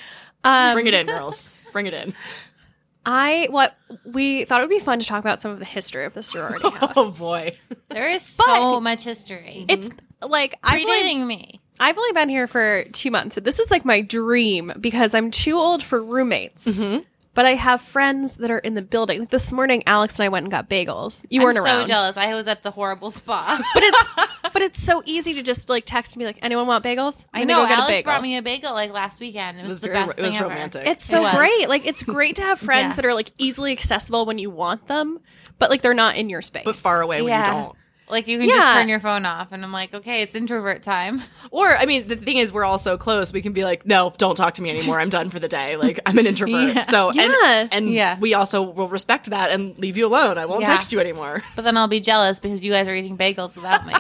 Um, 0.43 0.73
bring 0.75 0.87
it 0.87 0.95
in, 0.95 1.07
girls. 1.07 1.53
Bring 1.73 1.85
it 1.87 1.93
in. 1.93 2.15
I 3.05 3.47
what 3.51 3.77
we 4.05 4.45
thought 4.45 4.61
it 4.61 4.65
would 4.65 4.71
be 4.71 4.81
fun 4.81 4.99
to 4.99 5.07
talk 5.07 5.21
about 5.21 5.41
some 5.41 5.53
of 5.53 5.59
the 5.59 5.65
history 5.65 6.05
of 6.07 6.15
the 6.15 6.23
sorority 6.23 6.69
house. 6.77 6.93
Oh 6.97 7.15
boy. 7.19 7.57
There 7.91 8.09
is 8.09 8.23
so 8.23 8.81
much 8.81 9.05
history. 9.05 9.65
It's 9.69 9.91
like 10.27 10.59
I've 10.63 10.81
only, 10.83 10.93
predating 10.93 11.27
me. 11.27 11.61
I've 11.79 11.97
only 11.99 12.13
been 12.13 12.29
here 12.29 12.47
for 12.47 12.85
two 12.93 13.11
months, 13.11 13.35
but 13.37 13.45
this 13.45 13.59
is 13.59 13.71
like 13.71 13.85
my 13.85 14.01
dream 14.01 14.73
because 14.81 15.15
I'm 15.15 15.31
too 15.31 15.57
old 15.57 15.83
for 15.83 16.03
roommates. 16.03 16.67
Mm-hmm. 16.67 17.01
But 17.35 17.45
I 17.45 17.53
have 17.53 17.83
friends 17.83 18.37
that 18.37 18.51
are 18.51 18.57
in 18.61 18.73
the 18.73 18.81
building. 18.81 19.21
Like 19.21 19.29
this 19.29 19.53
morning, 19.53 19.83
Alex 19.87 20.19
and 20.19 20.25
I 20.25 20.31
went 20.31 20.45
and 20.45 20.51
got 20.51 20.71
bagels. 20.71 21.23
You 21.29 21.41
I'm 21.41 21.45
weren't 21.45 21.57
so 21.59 21.65
around, 21.65 21.83
So 21.83 21.87
jealous. 21.87 22.17
I 22.17 22.33
was 22.33 22.49
at 22.49 22.63
the 22.63 22.71
horrible 22.71 23.11
spa. 23.11 23.61
but 23.75 23.83
it's 23.83 24.05
but 24.55 24.63
it's 24.63 24.83
so 24.83 25.03
easy 25.05 25.35
to 25.35 25.43
just 25.43 25.69
like 25.69 25.85
text 25.85 26.15
and 26.15 26.21
be 26.21 26.25
like, 26.25 26.39
"Anyone 26.41 26.67
want 26.67 26.83
bagels?" 26.83 27.27
I 27.35 27.43
I'm 27.43 27.47
know 27.47 27.57
gonna 27.57 27.65
go 27.67 27.69
get 27.69 27.79
a 27.79 27.83
Alex 27.83 27.91
bagel. 27.99 28.03
brought 28.05 28.23
me 28.23 28.37
a 28.39 28.43
bagel 28.43 28.73
like 28.73 28.91
last 28.91 29.21
weekend. 29.21 29.59
It 29.59 29.65
was, 29.65 29.71
was 29.73 29.81
the 29.81 29.89
very- 29.89 30.07
best 30.07 30.19
it 30.19 30.23
was 30.23 30.31
thing 30.31 30.39
ever. 30.39 30.49
romantic. 30.49 30.87
It's 30.87 31.05
so 31.05 31.21
was. 31.25 31.35
great. 31.35 31.69
Like 31.69 31.87
it's 31.87 32.03
great 32.03 32.37
to 32.37 32.43
have 32.43 32.59
friends 32.59 32.93
Yeah. 32.93 32.97
that 32.97 33.05
are 33.05 33.15
like 33.15 33.33
easily 33.37 33.73
accessible 33.73 34.25
when 34.25 34.39
you 34.39 34.49
want 34.49 34.89
them, 34.89 35.21
but 35.59 35.69
like 35.69 35.83
they're 35.83 35.93
not 35.93 36.17
in 36.17 36.31
your 36.31 36.41
space. 36.41 36.65
But 36.65 36.77
far 36.77 37.03
away 37.03 37.21
when 37.21 37.29
Yeah. 37.33 37.47
you 37.55 37.63
don't. 37.65 37.77
Like 38.09 38.29
you 38.29 38.39
can 38.39 38.49
just 38.49 38.75
turn 38.75 38.89
your 38.89 39.01
phone 39.01 39.27
off, 39.27 39.49
and 39.51 39.65
I'm 39.65 39.73
like, 39.73 39.93
okay, 39.93 40.23
it's 40.23 40.35
introvert 40.37 40.83
time. 40.83 41.23
Or, 41.53 41.75
I 41.77 41.87
mean, 41.87 42.09
the 42.09 42.17
thing 42.17 42.37
is, 42.39 42.53
we're 42.53 42.65
all 42.65 42.79
so 42.79 42.99
close. 42.99 43.33
We 43.33 43.41
can 43.41 43.53
be 43.53 43.65
like, 43.65 43.87
no, 43.87 44.13
don't 44.19 44.35
talk 44.35 44.55
to 44.55 44.63
me 44.63 44.69
anymore. 44.69 44.99
I'm 45.01 45.09
done 45.09 45.31
for 45.31 45.39
the 45.39 45.49
day. 45.49 45.77
Like, 45.77 46.01
I'm 46.05 46.19
an 46.19 46.27
introvert. 46.27 46.75
Yeah. 46.77 46.91
So, 46.91 47.13
Yeah. 47.13 47.31
and, 47.45 47.73
and 47.73 47.91
Yeah. 47.93 48.19
we 48.19 48.35
also 48.35 48.61
will 48.63 48.89
respect 48.89 49.31
that 49.31 49.51
and 49.51 49.79
leave 49.79 49.97
you 49.97 50.07
alone. 50.07 50.37
I 50.39 50.45
won't 50.45 50.63
Yeah. 50.63 50.67
text 50.67 50.93
you 50.93 50.99
anymore. 51.01 51.43
But 51.57 51.63
then 51.63 51.77
I'll 51.79 51.89
be 51.89 52.01
jealous 52.01 52.41
because 52.41 52.61
you 52.61 52.73
guys 52.73 52.89
are 52.89 52.95
eating 52.95 53.17
bagels 53.17 53.57
without 53.57 53.87
me. 53.87 53.95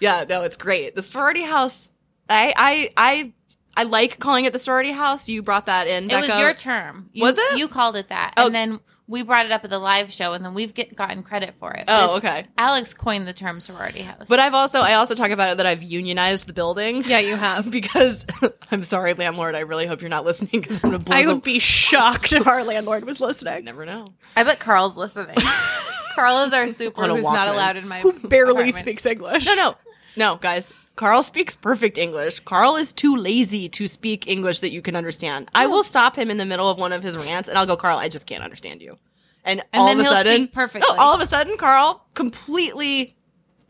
Yeah, 0.00 0.24
no, 0.28 0.42
it's 0.42 0.56
great. 0.56 0.94
The 0.96 1.02
sorority 1.02 1.42
house, 1.42 1.88
I, 2.28 2.52
I, 2.56 2.92
I, 2.96 3.32
I 3.76 3.82
like 3.84 4.18
calling 4.18 4.44
it 4.44 4.52
the 4.52 4.58
sorority 4.58 4.92
house. 4.92 5.28
You 5.28 5.42
brought 5.42 5.66
that 5.66 5.86
in. 5.86 6.10
it 6.10 6.20
was 6.20 6.38
your 6.38 6.52
term. 6.52 7.08
You, 7.12 7.22
Was 7.24 7.38
it? 7.38 7.58
You 7.58 7.68
called 7.68 7.96
it 7.96 8.08
that, 8.08 8.34
Oh. 8.36 8.46
and 8.46 8.54
then 8.54 8.80
we 9.10 9.22
brought 9.22 9.44
it 9.44 9.52
up 9.52 9.64
at 9.64 9.70
the 9.70 9.78
live 9.78 10.12
show, 10.12 10.32
and 10.34 10.44
then 10.44 10.54
we've 10.54 10.72
get, 10.72 10.94
gotten 10.94 11.22
credit 11.24 11.54
for 11.58 11.72
it. 11.72 11.84
Oh, 11.88 12.16
It's- 12.16 12.18
okay. 12.18 12.44
Alex 12.56 12.94
coined 12.94 13.26
the 13.26 13.32
term 13.32 13.60
sorority 13.60 14.02
house. 14.02 14.26
But 14.28 14.38
I've 14.38 14.54
also, 14.54 14.80
I 14.80 14.94
also 14.94 15.14
talk 15.16 15.30
about 15.32 15.50
it 15.50 15.56
that 15.56 15.66
I've 15.66 15.82
unionized 15.82 16.46
the 16.46 16.52
building. 16.52 17.02
yeah, 17.04 17.18
you 17.18 17.34
have. 17.36 17.70
Because 17.80 18.24
I'm 18.70 18.84
sorry, 18.84 19.14
landlord. 19.14 19.54
I 19.56 19.60
really 19.60 19.86
hope 19.86 20.00
you're 20.00 20.08
not 20.10 20.24
listening 20.24 20.60
because 20.60 20.82
I'm 20.84 20.90
going 20.90 21.00
to 21.02 21.06
blow 21.06 21.16
I 21.16 21.24
the- 21.26 21.34
would 21.34 21.42
be 21.42 21.58
shocked 21.58 22.32
if 22.32 22.46
our 22.46 22.62
landlord 22.62 23.04
was 23.04 23.20
listening. 23.20 23.64
Never 23.64 23.84
know. 23.84 24.14
I 24.36 24.44
bet 24.44 24.60
Carl's 24.60 24.96
listening. 24.96 25.36
Carl 26.14 26.44
is 26.44 26.52
our 26.52 26.68
super 26.68 27.02
On 27.02 27.10
a 27.10 27.14
who's 27.16 27.24
not 27.24 27.48
Walkman. 27.48 27.52
allowed 27.52 27.76
in 27.76 27.88
my 27.88 28.00
Who 28.00 28.12
Barely 28.12 28.50
apartment. 28.52 28.74
speaks 28.76 29.06
English. 29.06 29.46
No, 29.46 29.54
no, 29.54 29.74
no, 30.16 30.36
guys. 30.36 30.72
Carl 30.96 31.22
speaks 31.22 31.56
perfect 31.56 31.96
English. 31.96 32.40
Carl 32.40 32.76
is 32.76 32.92
too 32.92 33.16
lazy 33.16 33.68
to 33.70 33.86
speak 33.86 34.26
English 34.28 34.60
that 34.60 34.70
you 34.70 34.82
can 34.82 34.94
understand. 34.96 35.50
I 35.54 35.66
will 35.66 35.82
stop 35.84 36.16
him 36.16 36.30
in 36.30 36.36
the 36.36 36.44
middle 36.44 36.68
of 36.68 36.78
one 36.78 36.92
of 36.92 37.02
his 37.02 37.16
rants 37.16 37.48
and 37.48 37.56
I'll 37.56 37.64
go, 37.66 37.76
Carl, 37.76 37.98
I 37.98 38.08
just 38.08 38.26
can't 38.26 38.44
understand 38.44 38.82
you. 38.82 38.98
And, 39.44 39.60
And 39.72 39.80
all 39.80 39.86
then 39.86 39.96
of 39.96 40.00
a 40.00 40.02
he'll 40.04 40.12
sudden, 40.12 40.34
speak 40.42 40.52
perfectly. 40.52 40.94
No, 40.94 41.02
all 41.02 41.14
of 41.14 41.20
a 41.22 41.26
sudden, 41.26 41.56
Carl 41.56 42.04
completely, 42.14 43.16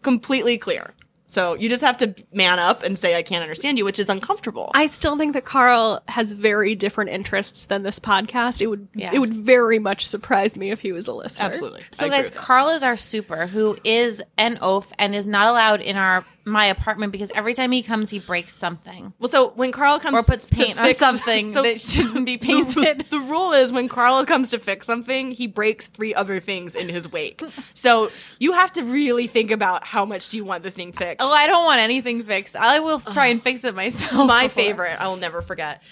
completely 0.03 0.59
clear. 0.59 0.95
So 1.31 1.57
you 1.57 1.69
just 1.69 1.83
have 1.83 1.97
to 1.99 2.13
man 2.33 2.59
up 2.59 2.83
and 2.83 2.99
say, 2.99 3.15
I 3.15 3.23
can't 3.23 3.43
understand 3.43 3.79
you, 3.79 3.85
which 3.85 4.01
is 4.01 4.09
uncomfortable. 4.09 4.73
I 4.75 4.87
still 4.87 5.17
think 5.17 5.35
that 5.35 5.45
Carl 5.45 6.03
has 6.09 6.33
very 6.33 6.75
different 6.75 7.11
interests 7.11 7.67
than 7.67 7.85
this 7.85 8.01
podcast. 8.01 8.61
It 8.61 8.67
would 8.67 8.89
Yeah. 8.95 9.11
it 9.13 9.21
would 9.21 9.33
very 9.33 9.79
much 9.79 10.09
surprise 10.09 10.57
me 10.57 10.73
if 10.73 10.81
he 10.81 10.91
was 10.91 11.07
a 11.07 11.13
listener. 11.13 11.47
Absolutely. 11.47 11.85
So 11.93 12.07
agree 12.07 12.17
guys. 12.17 12.31
Carl 12.31 12.71
is 12.71 12.83
our 12.83 12.97
super 12.97 13.47
who 13.47 13.79
is 13.85 14.21
an 14.39 14.59
oaf 14.61 14.93
and 14.99 15.15
is 15.15 15.29
not 15.29 15.47
allowed 15.47 15.81
in 15.83 15.97
our 15.97 16.25
my 16.47 16.67
apartment 16.67 17.13
because 17.13 17.31
every 17.35 17.53
time 17.55 17.71
he 17.71 17.83
comes 17.83 18.11
he 18.11 18.19
breaks 18.19 18.55
something. 18.55 19.13
Well, 19.19 19.29
so 19.29 19.51
when 19.51 19.73
Carl 19.73 20.01
comes 20.01 20.19
Or 20.19 20.23
puts 20.23 20.47
to 20.47 20.55
paint 20.57 20.79
on 20.79 20.87
fix- 20.87 20.99
something 20.99 21.53
that 21.53 21.81
shouldn't 21.81 22.25
be 22.27 22.37
the- 22.39 22.47
painted. 22.47 23.05
The, 23.11 23.21
rule 23.21 23.53
is 23.53 23.71
when 23.73 23.89
Carl 23.89 24.25
comes 24.25 24.51
to 24.51 24.59
fix 24.59 24.87
something, 24.87 25.31
he 25.33 25.47
breaks 25.47 25.87
three 25.87 26.15
other 26.15 26.41
things 26.41 26.75
in 26.75 26.89
his 26.89 27.13
wake. 27.13 27.43
so 27.75 28.11
you 28.39 28.53
have 28.53 28.73
to 28.73 28.83
really 28.83 29.27
think 29.27 29.51
about 29.51 29.85
how 29.85 30.05
much 30.05 30.31
do 30.31 30.37
you 30.39 30.45
want 30.45 30.63
the 30.63 30.71
thing 30.71 30.93
fixed. 30.93 31.19
Oh, 31.25 31.33
I 31.33 31.47
don't 31.47 31.65
want 31.65 31.81
anything 31.81 32.23
fixed. 32.25 32.57
I 32.57 32.81
will 32.81 33.01
try 33.01 33.27
and 33.27 33.43
fix 33.43 33.65
it 33.65 33.75
myself. 33.75 34.27
my 34.27 34.45
before. 34.47 34.63
favorite, 34.65 34.97
I 35.01 35.09
will 35.09 35.17
never 35.17 35.43
forget. 35.43 35.83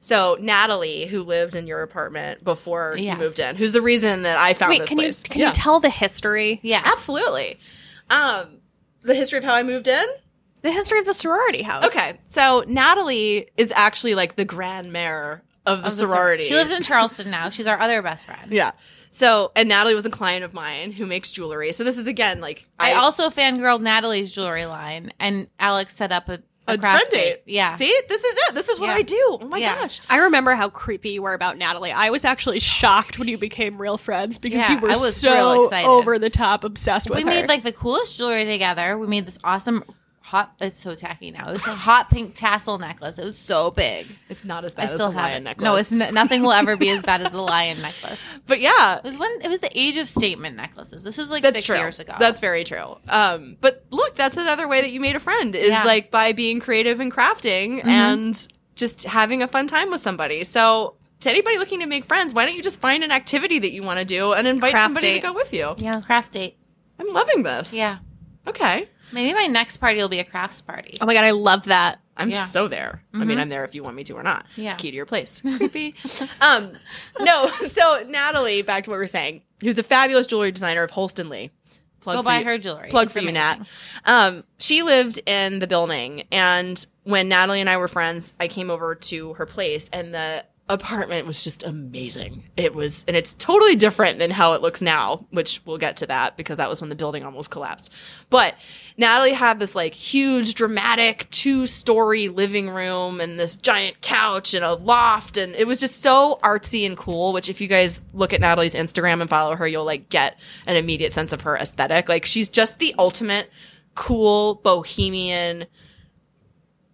So 0.00 0.36
Natalie, 0.40 1.06
who 1.06 1.22
lived 1.22 1.54
in 1.54 1.66
your 1.66 1.82
apartment 1.82 2.42
before 2.44 2.94
Yes. 2.96 3.14
you 3.14 3.18
moved 3.22 3.38
in, 3.40 3.56
who's 3.56 3.72
the 3.72 3.82
reason 3.82 4.22
that 4.22 4.38
I 4.38 4.54
found 4.54 4.70
Wait, 4.70 4.78
this 4.80 4.88
can 4.88 4.98
place. 4.98 5.22
you 5.26 5.30
can 5.30 5.40
Yeah. 5.40 5.48
you 5.48 5.54
tell 5.54 5.80
the 5.80 5.90
history? 5.90 6.60
Yeah. 6.62 6.82
Absolutely. 6.84 7.58
Um, 8.08 8.57
the 9.08 9.14
history 9.14 9.38
of 9.38 9.44
how 9.44 9.54
I 9.54 9.62
moved 9.62 9.88
in. 9.88 10.06
The 10.62 10.72
history 10.72 10.98
of 10.98 11.04
the 11.04 11.14
sorority 11.14 11.62
house. 11.62 11.84
Okay, 11.84 12.18
so 12.26 12.64
Natalie 12.66 13.48
is 13.56 13.72
actually 13.74 14.14
like 14.14 14.36
the 14.36 14.44
grand 14.44 14.92
mayor 14.92 15.42
of 15.66 15.82
the 15.82 15.88
Of 15.88 15.94
the 15.94 16.00
sor- 16.00 16.08
sorority. 16.08 16.44
She 16.44 16.54
lives 16.54 16.72
in 16.72 16.82
Charleston 16.82 17.30
now. 17.30 17.48
She's 17.48 17.66
our 17.66 17.78
other 17.78 18.02
best 18.02 18.26
friend. 18.26 18.50
Yeah. 18.50 18.72
So, 19.10 19.52
and 19.56 19.68
Natalie 19.68 19.94
was 19.94 20.04
a 20.04 20.10
client 20.10 20.44
of 20.44 20.52
mine 20.54 20.92
who 20.92 21.06
makes 21.06 21.30
jewelry. 21.30 21.72
So 21.72 21.84
this 21.84 21.98
is 21.98 22.06
again 22.06 22.40
like 22.40 22.66
I, 22.78 22.94
also 22.94 23.30
fangirled 23.30 23.80
Natalie's 23.80 24.34
jewelry 24.34 24.66
line, 24.66 25.12
and 25.18 25.48
Alex 25.58 25.96
set 25.96 26.12
up 26.12 26.28
a, 26.28 26.40
a, 26.68 26.74
a 26.74 26.78
friend 26.78 27.04
date. 27.10 27.42
Yeah. 27.46 27.74
See, 27.76 27.94
this 28.08 28.22
is 28.24 28.36
it. 28.48 28.54
This 28.54 28.68
is 28.68 28.78
what 28.78 28.88
Yeah. 28.88 28.94
I 28.96 29.02
do. 29.02 29.38
Oh 29.40 29.48
my 29.48 29.58
Yeah. 29.58 29.76
gosh. 29.76 30.00
I 30.08 30.18
remember 30.18 30.54
how 30.54 30.68
creepy 30.68 31.10
you 31.10 31.22
were 31.22 31.34
about 31.34 31.56
Natalie. 31.58 31.92
I 31.92 32.10
was 32.10 32.24
actually 32.24 32.60
shocked 32.60 33.18
when 33.18 33.28
you 33.28 33.38
became 33.38 33.80
real 33.80 33.98
friends 33.98 34.38
because 34.38 34.60
Yeah, 34.68 34.72
you 34.74 34.80
were 34.80 34.94
so 34.96 35.68
over 35.84 36.18
the 36.18 36.30
top 36.30 36.64
obsessed 36.64 37.08
with 37.10 37.16
we 37.18 37.22
her. 37.22 37.28
made 37.30 37.48
like 37.48 37.62
the 37.62 37.72
coolest 37.72 38.18
jewelry 38.18 38.44
together. 38.44 38.96
We 38.98 39.06
made 39.06 39.26
this 39.26 39.38
awesome 39.42 39.82
hot. 40.28 40.54
It's 40.60 40.80
so 40.80 40.94
tacky 40.94 41.30
now. 41.30 41.50
It's 41.50 41.66
a 41.66 41.74
hot 41.74 42.10
pink 42.10 42.34
tassel 42.34 42.78
necklace. 42.78 43.18
It 43.18 43.24
was 43.24 43.36
so 43.38 43.70
big. 43.70 44.06
It's 44.28 44.44
not 44.44 44.64
as 44.64 44.74
bad 44.74 44.82
I 44.82 44.84
as 44.86 44.94
still 44.94 45.08
the 45.10 45.14
have 45.18 45.22
lion 45.30 45.42
it. 45.42 45.44
necklace. 45.44 45.64
No, 45.64 45.76
it's 45.76 45.92
n- 45.92 46.14
nothing 46.14 46.42
will 46.42 46.52
ever 46.52 46.76
be 46.76 46.90
as 46.90 47.02
bad 47.02 47.20
as 47.22 47.32
the 47.32 47.40
lion 47.42 47.80
necklace. 47.82 48.20
but 48.46 48.60
yeah, 48.60 48.98
It 48.98 49.04
was 49.04 49.18
when 49.18 49.30
it 49.42 49.48
was 49.48 49.60
the 49.60 49.70
age 49.78 49.96
of 49.96 50.08
statement 50.08 50.56
necklaces. 50.56 51.02
This 51.04 51.16
was 51.18 51.30
like 51.30 51.42
that's 51.42 51.56
six 51.56 51.66
true. 51.66 51.76
years 51.78 51.98
ago. 52.00 52.14
That's 52.18 52.38
very 52.38 52.64
true. 52.64 52.96
Um, 53.08 53.56
but 53.60 53.84
look, 53.90 54.14
that's 54.14 54.36
another 54.36 54.68
way 54.68 54.80
that 54.82 54.90
you 54.92 55.00
made 55.00 55.16
a 55.16 55.20
friend 55.20 55.54
is 55.56 55.68
Yeah. 55.70 55.78
Mm-hmm. 55.78 55.86
like 55.86 56.10
by 56.10 56.32
being 56.32 56.60
creative 56.60 57.00
and 57.00 57.12
crafting 57.12 57.84
and 57.84 58.46
just 58.76 59.04
having 59.04 59.42
a 59.42 59.48
fun 59.48 59.66
time 59.66 59.90
with 59.90 60.00
somebody. 60.00 60.44
So. 60.44 60.94
To 61.22 61.30
anybody 61.30 61.58
looking 61.58 61.80
to 61.80 61.86
make 61.86 62.04
friends, 62.04 62.32
why 62.32 62.46
don't 62.46 62.54
you 62.54 62.62
just 62.62 62.78
find 62.80 63.02
an 63.02 63.10
activity 63.10 63.58
that 63.58 63.72
you 63.72 63.82
want 63.82 63.98
to 63.98 64.04
do 64.04 64.34
and 64.34 64.46
invite 64.46 64.70
Craft 64.70 64.84
somebody 64.84 65.14
date. 65.14 65.20
to 65.22 65.26
go 65.26 65.32
with 65.32 65.52
you? 65.52 65.74
yeah, 65.78 66.00
craft 66.00 66.30
date. 66.34 66.56
I'm 66.96 67.08
loving 67.12 67.42
this. 67.42 67.74
Yeah, 67.74 67.98
Okay. 68.46 68.88
Maybe 69.12 69.32
my 69.34 69.46
next 69.46 69.76
party 69.78 69.98
will 69.98 70.08
be 70.08 70.18
a 70.20 70.24
crafts 70.24 70.60
party. 70.60 70.96
oh 71.00 71.06
my 71.06 71.14
god, 71.14 71.24
I 71.24 71.30
love 71.30 71.64
that. 71.66 72.00
I'm 72.16 72.30
Yeah. 72.30 72.46
so 72.46 72.66
there. 72.66 73.02
I 73.14 73.18
mean, 73.24 73.38
I'm 73.38 73.48
there 73.48 73.64
if 73.64 73.74
you 73.76 73.82
want 73.84 73.94
me 73.94 74.02
to 74.04 74.14
or 74.14 74.22
not. 74.24 74.44
Yeah. 74.56 74.74
Key 74.74 74.90
to 74.90 74.96
your 74.96 75.06
place. 75.06 75.40
Creepy. 75.56 75.94
um, 76.40 76.72
no. 77.20 77.48
So 77.68 78.04
Natalie, 78.08 78.62
back 78.62 78.84
to 78.84 78.90
what 78.90 78.96
we 78.98 79.04
are 79.04 79.06
saying, 79.06 79.42
who's 79.60 79.78
a 79.78 79.82
fabulous 79.84 80.26
jewelry 80.26 80.50
designer 80.50 80.82
of 80.82 80.90
Holst 80.90 81.18
and 81.20 81.30
Lee. 81.30 81.50
Plug 82.00 82.16
Go 82.16 82.22
for 82.22 82.24
buy 82.26 82.38
you- 82.40 82.44
her 82.46 82.58
jewelry. 82.58 82.88
Plug 82.90 83.10
for 83.10 83.20
you, 83.20 83.30
Nat. 83.32 83.58
Um, 84.04 84.44
she 84.58 84.82
lived 84.82 85.20
in 85.26 85.58
the 85.60 85.66
building, 85.66 86.24
and 86.32 86.84
when 87.04 87.28
Natalie 87.28 87.60
and 87.60 87.68
I 87.70 87.76
were 87.76 87.88
friends, 87.88 88.32
I 88.40 88.48
came 88.48 88.70
over 88.70 88.94
to 88.94 89.34
her 89.34 89.46
place, 89.46 89.88
and 89.92 90.12
the 90.14 90.44
apartment 90.68 91.26
was 91.26 91.42
just 91.42 91.64
amazing. 91.64 92.44
It 92.56 92.74
was, 92.74 93.04
and 93.08 93.16
it's 93.16 93.34
totally 93.34 93.74
different 93.74 94.18
than 94.18 94.30
how 94.30 94.52
it 94.52 94.60
looks 94.60 94.82
now, 94.82 95.26
which 95.30 95.60
we'll 95.64 95.78
get 95.78 95.96
to 95.98 96.06
that 96.06 96.36
because 96.36 96.58
that 96.58 96.68
was 96.68 96.80
when 96.80 96.90
the 96.90 96.96
building 96.96 97.24
almost 97.24 97.50
collapsed. 97.50 97.90
But 98.28 98.54
Natalie 98.96 99.32
had 99.32 99.58
this 99.58 99.74
like 99.74 99.94
huge, 99.94 100.54
dramatic 100.54 101.28
two 101.30 101.66
story 101.66 102.28
living 102.28 102.68
room 102.68 103.20
and 103.20 103.40
this 103.40 103.56
giant 103.56 104.00
couch 104.02 104.52
and 104.52 104.64
a 104.64 104.74
loft. 104.74 105.36
And 105.38 105.54
it 105.54 105.66
was 105.66 105.80
just 105.80 106.02
so 106.02 106.38
artsy 106.42 106.84
and 106.84 106.96
cool, 106.96 107.32
which 107.32 107.48
if 107.48 107.60
you 107.60 107.68
guys 107.68 108.02
look 108.12 108.32
at 108.32 108.40
Natalie's 108.40 108.74
Instagram 108.74 109.20
and 109.20 109.30
follow 109.30 109.56
her, 109.56 109.66
you'll 109.66 109.84
like 109.84 110.08
get 110.10 110.38
an 110.66 110.76
immediate 110.76 111.12
sense 111.12 111.32
of 111.32 111.42
her 111.42 111.56
aesthetic. 111.56 112.08
Like 112.08 112.26
she's 112.26 112.48
just 112.48 112.78
the 112.78 112.94
ultimate 112.98 113.50
cool 113.94 114.56
bohemian 114.56 115.66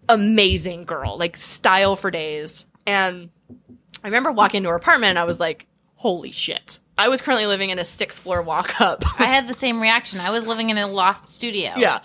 amazing 0.09 0.85
girl, 0.85 1.19
like 1.19 1.37
style 1.37 1.97
for 1.97 2.11
days. 2.11 2.67
And 2.87 3.31
I 4.05 4.09
remember 4.09 4.31
walking 4.31 4.59
into 4.59 4.69
her 4.69 4.77
apartment 4.77 5.11
and 5.11 5.19
I 5.19 5.25
was 5.25 5.41
like, 5.41 5.67
holy 5.97 6.31
shit. 6.31 6.79
I 6.97 7.09
was 7.09 7.21
currently 7.23 7.47
living 7.47 7.71
in 7.71 7.79
a 7.81 7.85
six 7.85 8.19
floor 8.19 8.43
walk 8.43 8.81
up. 8.81 9.03
I 9.21 9.25
had 9.25 9.49
the 9.49 9.55
same 9.55 9.81
reaction. 9.81 10.21
I 10.21 10.31
was 10.31 10.47
living 10.47 10.71
in 10.71 10.79
a 10.79 10.87
loft 10.87 11.27
studio. 11.27 11.73
yeah. 11.77 12.01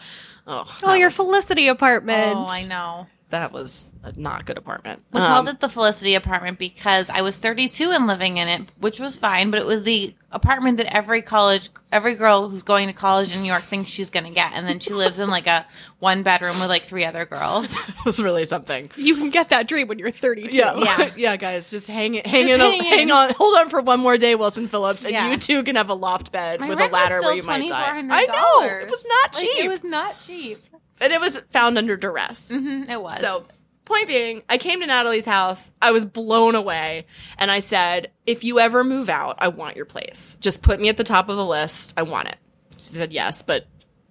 Oh, 0.48 0.66
Oh, 0.82 0.94
your 0.94 1.10
was- 1.10 1.16
Felicity 1.16 1.68
apartment. 1.68 2.36
Oh, 2.36 2.48
I 2.50 2.64
know. 2.64 3.06
That 3.30 3.52
was 3.52 3.92
a 4.04 4.12
not 4.20 4.46
good 4.46 4.58
apartment. 4.58 5.04
We 5.12 5.20
Um, 5.22 5.28
called 5.28 5.48
it 5.50 5.60
the 5.60 5.70
Felicity 5.70 6.16
apartment 6.16 6.58
because 6.58 7.10
I 7.10 7.22
was 7.22 7.38
32 7.38 7.92
and 7.92 8.08
living 8.08 8.38
in 8.38 8.48
it, 8.48 8.62
which 8.80 9.00
was 9.00 9.18
fine, 9.18 9.52
but 9.52 9.60
it 9.60 9.66
was 9.68 9.84
the 9.84 10.16
apartment 10.32 10.78
that 10.78 10.92
every 10.96 11.22
college, 11.22 11.70
every 11.92 12.14
girl 12.16 12.50
who's 12.50 12.62
going 12.64 12.88
to 12.88 12.94
college 12.94 13.32
in 13.34 13.42
New 13.42 13.48
York 13.48 13.64
thinks 13.64 13.90
she's 13.90 14.10
going 14.12 14.26
to 14.26 14.32
get. 14.32 14.52
And 14.54 14.68
then 14.68 14.80
she 14.80 14.94
lives 14.94 15.20
in 15.20 15.30
like 15.30 15.48
a 15.48 15.66
one 16.00 16.24
bedroom 16.24 16.60
with 16.60 16.70
like 16.70 16.84
three 16.84 17.04
other 17.06 17.26
girls. 17.26 17.76
it 17.88 18.06
was 18.06 18.22
really 18.22 18.46
something. 18.46 18.90
You 18.96 19.16
can 19.16 19.30
get 19.32 19.50
that 19.50 19.68
dream 19.68 19.88
when 19.88 20.00
you're 20.00 20.12
32. 20.12 20.56
Yeah, 20.58 20.76
Yeah. 20.78 21.10
yeah, 21.18 21.36
guys, 21.36 21.70
just 21.70 21.88
hang 21.88 22.16
it, 22.16 22.26
hang, 22.26 22.48
Just 22.48 22.54
in, 22.54 22.60
hang 22.62 22.84
hang 22.84 23.12
on, 23.12 23.32
hold 23.34 23.58
on 23.58 23.70
for 23.70 23.82
one 23.82 24.00
more 24.00 24.18
day, 24.18 24.36
Wilson 24.36 24.68
Phillips, 24.68 25.04
and 25.04 25.14
Yeah. 25.14 25.30
you 25.32 25.38
too 25.38 25.64
can 25.64 25.76
have 25.76 25.90
a 25.90 25.96
loft 25.96 26.32
bed 26.32 26.60
My 26.62 26.70
with 26.70 26.78
a 26.80 26.82
rent 26.82 26.92
was 26.92 27.00
ladder 27.02 27.16
still 27.18 27.30
where 27.30 27.36
you 27.38 27.44
might 27.44 27.68
die. 27.68 27.92
$2,400. 28.02 28.12
I 28.12 28.26
know 28.26 28.62
it 28.80 28.90
was 28.90 29.06
not 29.08 29.36
Like, 29.36 29.44
cheap, 29.44 29.66
it 29.66 29.68
was 29.68 29.84
not 29.84 30.20
cheap. 30.20 30.64
And 31.02 31.12
it 31.14 31.20
was 31.22 31.38
found 31.50 31.78
under 31.78 31.96
duress. 31.98 32.52
Mhm, 32.52 32.92
it 32.92 33.02
was. 33.02 33.20
So, 33.22 33.46
point 33.86 34.08
being, 34.08 34.44
I 34.50 34.58
came 34.58 34.82
to 34.82 34.86
Natalie's 34.88 35.26
house. 35.26 35.72
I 35.82 35.92
was 35.92 36.06
blown 36.06 36.56
away. 36.56 37.06
And 37.38 37.50
I 37.50 37.60
said, 37.60 38.12
if 38.26 38.44
you 38.44 38.60
ever 38.60 38.84
move 38.84 39.10
out, 39.10 39.36
I 39.40 39.48
want 39.48 39.76
your 39.76 39.86
place. 39.86 40.38
Just 40.40 40.62
put 40.62 40.80
me 40.80 40.90
at 40.90 40.98
the 40.98 41.04
top 41.04 41.30
of 41.30 41.38
the 41.38 41.46
list. 41.46 41.94
I 41.98 42.04
want 42.04 42.28
it. 42.28 42.38
She 42.78 42.94
said, 42.94 43.12
yes, 43.12 43.42
but 43.42 43.66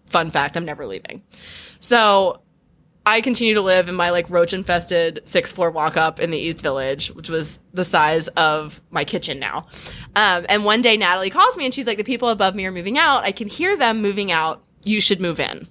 fun 0.07 0.31
fact, 0.31 0.57
I'm 0.57 0.65
never 0.65 0.85
leaving. 0.87 1.23
So, 1.81 2.41
I 3.07 3.23
continue 3.23 3.55
to 3.55 3.63
live 3.63 3.89
in 3.89 3.95
my 3.95 4.11
like 4.11 4.29
roach 4.29 4.53
infested 4.53 5.23
six 5.25 5.51
floor 5.51 5.71
walk 5.71 5.97
up 5.97 6.21
in 6.21 6.31
the 6.31 6.37
East 6.37 6.61
Village, 6.61 7.09
which 7.13 7.31
was 7.31 7.59
the 7.73 7.85
size 7.85 8.29
of 8.29 8.83
my 8.91 9.05
kitchen 9.05 9.39
now. 9.39 9.67
Um, 10.15 10.45
and 10.51 10.63
one 10.67 10.83
day 10.83 10.99
Natalie 10.99 11.31
calls 11.31 11.57
me 11.57 11.65
and 11.65 11.73
she's 11.73 11.87
like, 11.87 11.97
the 11.97 12.05
people 12.05 12.29
above 12.29 12.55
me 12.55 12.67
are 12.67 12.73
moving 12.73 12.99
out. 12.99 13.25
I 13.25 13.33
can 13.33 13.49
hear 13.49 13.79
them 13.79 14.03
moving 14.03 14.31
out. 14.31 14.63
You 14.85 15.01
should 15.01 15.23
move 15.23 15.41
in. 15.41 15.67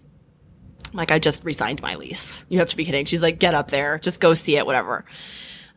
Like, 0.94 1.12
I 1.12 1.20
just 1.20 1.44
resigned 1.44 1.82
my 1.82 1.96
lease. 1.96 2.46
You 2.50 2.60
have 2.60 2.70
to 2.70 2.78
be 2.78 2.86
kidding. 2.86 3.06
She's 3.06 3.22
like, 3.22 3.40
get 3.40 3.54
up 3.54 3.72
there, 3.72 4.00
just 4.00 4.20
go 4.20 4.34
see 4.34 4.58
it, 4.58 4.66
whatever. 4.66 5.06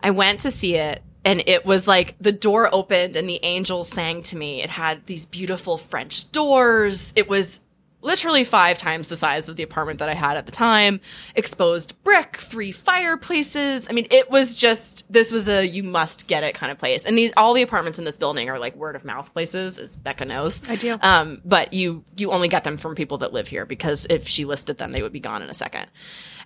I 0.02 0.10
went 0.10 0.40
to 0.40 0.50
see 0.50 0.76
it, 0.76 1.02
and 1.24 1.42
it 1.46 1.66
was 1.66 1.86
like 1.86 2.16
the 2.20 2.32
door 2.32 2.68
opened 2.72 3.16
and 3.16 3.28
the 3.28 3.40
angels 3.42 3.88
sang 3.88 4.22
to 4.24 4.36
me. 4.36 4.62
It 4.62 4.70
had 4.70 5.04
these 5.04 5.26
beautiful 5.26 5.76
French 5.76 6.32
doors. 6.32 7.12
It 7.16 7.28
was 7.28 7.60
literally 8.02 8.44
five 8.44 8.78
times 8.78 9.08
the 9.08 9.16
size 9.16 9.48
of 9.48 9.56
the 9.56 9.62
apartment 9.62 9.98
that 9.98 10.08
I 10.08 10.14
had 10.14 10.36
at 10.36 10.46
the 10.46 10.52
time. 10.52 11.00
Exposed 11.34 12.02
brick, 12.04 12.36
three 12.36 12.72
fireplaces. 12.72 13.86
I 13.88 13.92
mean, 13.92 14.06
it 14.10 14.30
was 14.30 14.54
just 14.54 15.10
this 15.12 15.32
was 15.32 15.48
a 15.48 15.66
you 15.66 15.82
must 15.82 16.26
get 16.26 16.42
it 16.42 16.54
kind 16.54 16.72
of 16.72 16.78
place. 16.78 17.04
And 17.04 17.16
these 17.16 17.32
all 17.36 17.54
the 17.54 17.62
apartments 17.62 17.98
in 17.98 18.04
this 18.04 18.16
building 18.16 18.48
are 18.48 18.58
like 18.58 18.74
word 18.76 18.96
of 18.96 19.04
mouth 19.04 19.32
places, 19.32 19.78
as 19.78 19.96
Becca 19.96 20.24
knows. 20.24 20.68
I 20.68 20.76
do. 20.76 20.98
Um, 21.02 21.40
but 21.44 21.72
you 21.72 22.04
you 22.16 22.30
only 22.30 22.48
get 22.48 22.64
them 22.64 22.76
from 22.76 22.94
people 22.94 23.18
that 23.18 23.32
live 23.32 23.48
here 23.48 23.66
because 23.66 24.06
if 24.10 24.26
she 24.28 24.44
listed 24.44 24.78
them, 24.78 24.92
they 24.92 25.02
would 25.02 25.12
be 25.12 25.20
gone 25.20 25.42
in 25.42 25.50
a 25.50 25.54
second. 25.54 25.86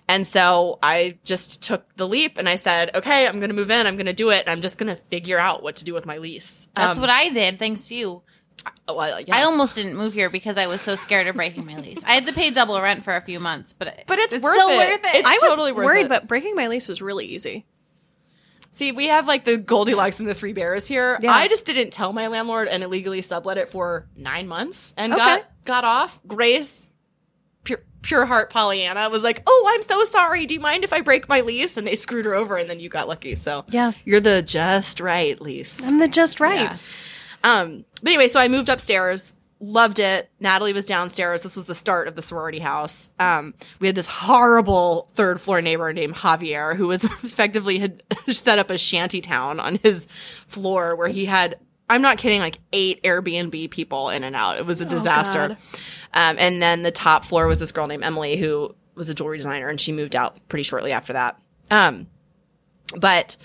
And 0.07 0.27
so 0.27 0.77
I 0.83 1.17
just 1.23 1.63
took 1.63 1.95
the 1.95 2.07
leap 2.07 2.37
and 2.37 2.47
I 2.47 2.55
said, 2.57 2.91
okay, 2.93 3.25
I'm 3.27 3.39
going 3.39 3.49
to 3.49 3.55
move 3.55 3.71
in. 3.71 3.87
I'm 3.87 3.95
going 3.95 4.05
to 4.05 4.13
do 4.13 4.29
it. 4.29 4.41
And 4.41 4.49
I'm 4.49 4.61
just 4.61 4.77
going 4.77 4.95
to 4.95 4.95
figure 4.95 5.39
out 5.39 5.63
what 5.63 5.77
to 5.77 5.83
do 5.83 5.95
with 5.95 6.05
my 6.05 6.19
lease. 6.19 6.67
That's 6.75 6.97
Um, 6.97 7.01
what 7.01 7.09
I 7.09 7.29
did, 7.29 7.57
thanks 7.57 7.87
to 7.87 7.95
you. 7.95 8.21
Oh, 8.87 8.93
well, 8.95 9.19
yeah. 9.19 9.35
I 9.35 9.43
almost 9.43 9.73
didn't 9.75 9.95
move 9.95 10.13
here 10.13 10.29
because 10.29 10.57
I 10.59 10.67
was 10.67 10.79
so 10.79 10.95
scared 10.95 11.25
of 11.25 11.35
breaking 11.35 11.65
my 11.65 11.75
lease. 11.77 12.03
I 12.05 12.13
had 12.13 12.25
to 12.25 12.33
pay 12.33 12.51
double 12.51 12.79
rent 12.79 13.03
for 13.03 13.15
a 13.15 13.21
few 13.21 13.39
months, 13.39 13.73
but 13.73 14.03
But 14.07 14.19
it's 14.19 14.37
worth 14.37 14.53
still 14.53 14.69
it. 14.69 14.77
worth 14.77 14.99
it. 15.03 15.15
It's 15.15 15.27
I 15.27 15.33
was 15.33 15.41
totally 15.41 15.71
worth 15.71 15.85
worried, 15.85 16.05
it. 16.05 16.09
but 16.09 16.27
breaking 16.27 16.55
my 16.55 16.67
lease 16.67 16.87
was 16.87 17.01
really 17.01 17.25
easy. 17.25 17.65
See, 18.71 18.91
we 18.91 19.07
have 19.07 19.25
like 19.27 19.45
the 19.45 19.57
Goldilocks 19.57 20.19
and 20.19 20.27
the 20.27 20.33
Three 20.35 20.53
Bears 20.53 20.85
here. 20.85 21.17
Yeah. 21.21 21.31
I 21.31 21.47
just 21.47 21.65
didn't 21.65 21.91
tell 21.91 22.11
my 22.13 22.27
landlord 22.27 22.67
and 22.67 22.83
illegally 22.83 23.21
sublet 23.21 23.57
it 23.57 23.69
for 23.69 24.07
nine 24.15 24.47
months 24.47 24.93
and 24.97 25.13
Okay. 25.13 25.21
got 25.23 25.45
got 25.63 25.83
off. 25.85 26.19
Grace, 26.27 26.87
pure, 27.63 27.81
pure 28.01 28.25
heart 28.25 28.49
Pollyanna, 28.51 29.09
was 29.09 29.23
like, 29.23 29.41
"Oh, 29.47 29.71
I'm 29.73 29.81
so 29.81 30.03
sorry. 30.03 30.45
Do 30.45 30.53
you 30.53 30.59
mind 30.59 30.83
if 30.83 30.91
I 30.93 30.99
break 31.01 31.27
my 31.29 31.39
lease?" 31.41 31.77
And 31.77 31.87
they 31.87 31.95
screwed 31.95 32.25
her 32.25 32.35
over, 32.35 32.57
and 32.57 32.69
then 32.69 32.79
you 32.81 32.89
got 32.89 33.07
lucky. 33.07 33.35
So 33.35 33.63
Yeah. 33.71 33.93
you're 34.03 34.19
the 34.19 34.41
just 34.43 34.99
right 34.99 35.39
lease. 35.41 35.81
I'm 35.81 35.97
the 35.99 36.09
just 36.09 36.39
right. 36.41 36.69
Yeah. 36.69 36.77
Um, 37.45 37.85
but 38.01 38.09
anyway, 38.09 38.27
so 38.27 38.39
I 38.39 38.47
moved 38.47 38.69
upstairs, 38.69 39.35
loved 39.59 39.99
it. 39.99 40.31
Natalie 40.39 40.73
was 40.73 40.87
downstairs. 40.87 41.43
This 41.43 41.55
was 41.55 41.65
the 41.65 41.75
start 41.75 42.07
of 42.07 42.15
the 42.15 42.23
sorority 42.23 42.57
house. 42.57 43.11
Um, 43.19 43.53
we 43.79 43.85
had 43.85 43.95
this 43.95 44.07
horrible 44.07 45.11
third 45.13 45.39
floor 45.39 45.61
neighbor 45.61 45.93
named 45.93 46.15
Javier 46.15 46.75
who 46.75 46.87
was 46.87 47.03
effectively 47.23 47.77
had 47.77 48.01
set 48.27 48.57
up 48.57 48.71
a 48.71 48.79
shanty 48.79 49.21
town 49.21 49.59
on 49.59 49.77
his 49.83 50.07
floor 50.47 50.95
where 50.95 51.07
he 51.07 51.25
had, 51.25 51.59
I'm 51.87 52.01
not 52.01 52.17
kidding, 52.17 52.41
like 52.41 52.57
eight 52.73 53.03
Airbnb 53.03 53.69
people 53.69 54.09
in 54.09 54.23
and 54.23 54.35
out. 54.35 54.57
It 54.57 54.65
was 54.65 54.81
a 54.81 54.85
disaster. 54.85 55.49
God. 55.49 55.57
Um, 56.15 56.37
and 56.39 56.63
then 56.63 56.81
the 56.81 56.91
top 56.91 57.25
floor 57.25 57.45
was 57.45 57.59
this 57.59 57.71
girl 57.71 57.85
named 57.85 58.03
Emily 58.03 58.37
who 58.37 58.73
was 58.95 59.09
a 59.09 59.13
jewelry 59.13 59.37
designer 59.37 59.69
and 59.69 59.79
she 59.79 59.91
moved 59.91 60.15
out 60.15 60.39
pretty 60.49 60.63
shortly 60.63 60.91
after 60.91 61.13
that. 61.13 61.39
Um, 61.69 62.07
but 62.97 63.37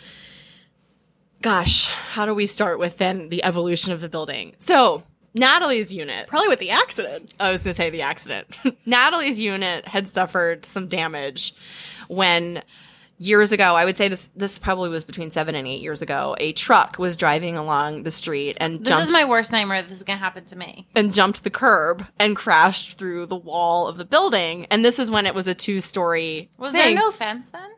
gosh, 1.43 1.87
how 1.89 2.27
do 2.27 2.35
we 2.35 2.47
start 2.47 2.79
with 2.79 2.99
then 2.99 3.29
the 3.29 3.43
evolution 3.45 3.93
of 3.93 4.01
the 4.01 4.09
building? 4.09 4.55
So 4.59 5.03
Natalie's 5.35 5.93
unit, 5.95 6.27
Probably 6.27 6.49
with 6.49 6.59
the 6.59 6.71
accident. 6.71 7.35
I 7.39 7.51
was 7.51 7.63
going 7.63 7.73
to 7.73 7.77
say 7.77 7.91
the 7.91 8.03
accident. 8.03 8.59
Natalie's 8.87 9.41
unit 9.41 9.87
had 9.87 10.09
suffered 10.09 10.65
some 10.67 10.89
damage 10.89 11.55
when 12.09 12.63
years 13.19 13.53
ago, 13.53 13.77
I 13.77 13.85
would 13.85 13.97
say 13.99 14.09
this 14.09 14.29
this 14.35 14.59
probably 14.59 14.89
was 14.89 15.05
between 15.05 15.31
7 15.31 15.55
and 15.55 15.69
8 15.69 15.81
years 15.83 16.01
ago, 16.03 16.35
a 16.41 16.53
truck 16.53 16.99
was 16.99 17.17
driving 17.17 17.57
along 17.57 18.03
the 18.05 18.11
street 18.11 18.57
and 18.61 18.81
This 18.81 18.89
jumped 18.89 19.07
is 19.09 19.13
my 19.13 19.25
worst 19.27 19.53
nightmare. 19.53 19.83
This 19.83 19.99
is 19.99 20.03
going 20.03 20.19
to 20.19 20.25
happen 20.25 20.47
to 20.47 20.57
me. 20.57 20.89
and 20.97 21.13
jumped 21.15 21.45
the 21.45 21.51
curb 21.51 22.07
and 22.19 22.35
crashed 22.35 22.99
through 22.99 23.27
the 23.27 23.37
wall 23.37 23.87
of 23.89 23.99
the 23.99 24.05
building. 24.07 24.67
And 24.71 24.85
this 24.85 24.99
is 24.99 25.11
when 25.11 25.27
it 25.27 25.35
was 25.35 25.47
a 25.47 25.55
two-story 25.55 26.51
Was 26.59 26.73
thing. 26.73 26.95
there 26.97 27.05
no 27.05 27.11
fence 27.13 27.49
then? 27.49 27.71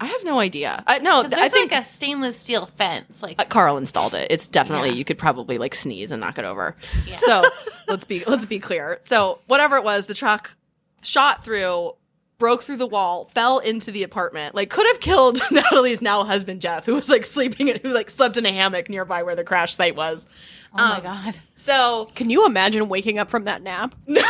I 0.00 0.06
have 0.06 0.22
no 0.24 0.38
idea. 0.38 0.84
I, 0.86 0.98
no, 0.98 1.24
Because 1.24 1.32
I 1.38 1.48
think 1.48 1.72
like 1.72 1.80
a 1.80 1.84
stainless 1.84 2.38
steel 2.38 2.66
fence. 2.66 3.22
Like 3.22 3.40
Uh, 3.40 3.44
Carl 3.44 3.76
installed 3.78 4.14
it. 4.14 4.28
It's 4.30 4.46
definitely 4.46 4.90
Yeah. 4.90 4.94
you 4.96 5.04
could 5.04 5.18
probably 5.18 5.58
like 5.58 5.74
sneeze 5.74 6.10
and 6.12 6.20
knock 6.20 6.38
it 6.38 6.44
over. 6.44 6.74
So 7.18 7.42
let's 7.88 8.04
be 8.04 8.22
let's 8.24 8.44
be 8.44 8.58
clear. 8.60 9.00
So 9.06 9.40
whatever 9.46 9.76
it 9.76 9.82
was, 9.84 10.06
the 10.06 10.14
truck 10.14 10.54
shot 11.02 11.44
through, 11.44 11.94
broke 12.38 12.62
through 12.62 12.76
the 12.76 12.86
wall, 12.86 13.30
fell 13.34 13.58
into 13.58 13.90
the 13.90 14.04
apartment. 14.04 14.54
Like 14.54 14.70
could 14.70 14.86
have 14.86 15.00
killed 15.00 15.40
Natalie's 15.50 16.00
now 16.00 16.22
husband 16.22 16.60
Jeff, 16.60 16.86
who 16.86 16.94
was 16.94 17.08
like 17.08 17.24
sleeping 17.24 17.68
and 17.68 17.80
who 17.80 17.92
like 17.92 18.08
slept 18.10 18.36
in 18.36 18.46
a 18.46 18.52
hammock 18.52 18.88
nearby 18.88 19.24
where 19.24 19.34
the 19.34 19.42
crash 19.44 19.74
site 19.74 19.96
was. 19.96 20.28
Oh 20.74 20.76
my 20.76 20.96
Um, 20.96 21.02
god. 21.02 21.38
So 21.56 22.08
Can 22.14 22.30
you 22.30 22.46
imagine 22.46 22.88
waking 22.88 23.18
up 23.18 23.30
from 23.30 23.44
that 23.44 23.62
nap? 23.62 23.94
no, 24.06 24.22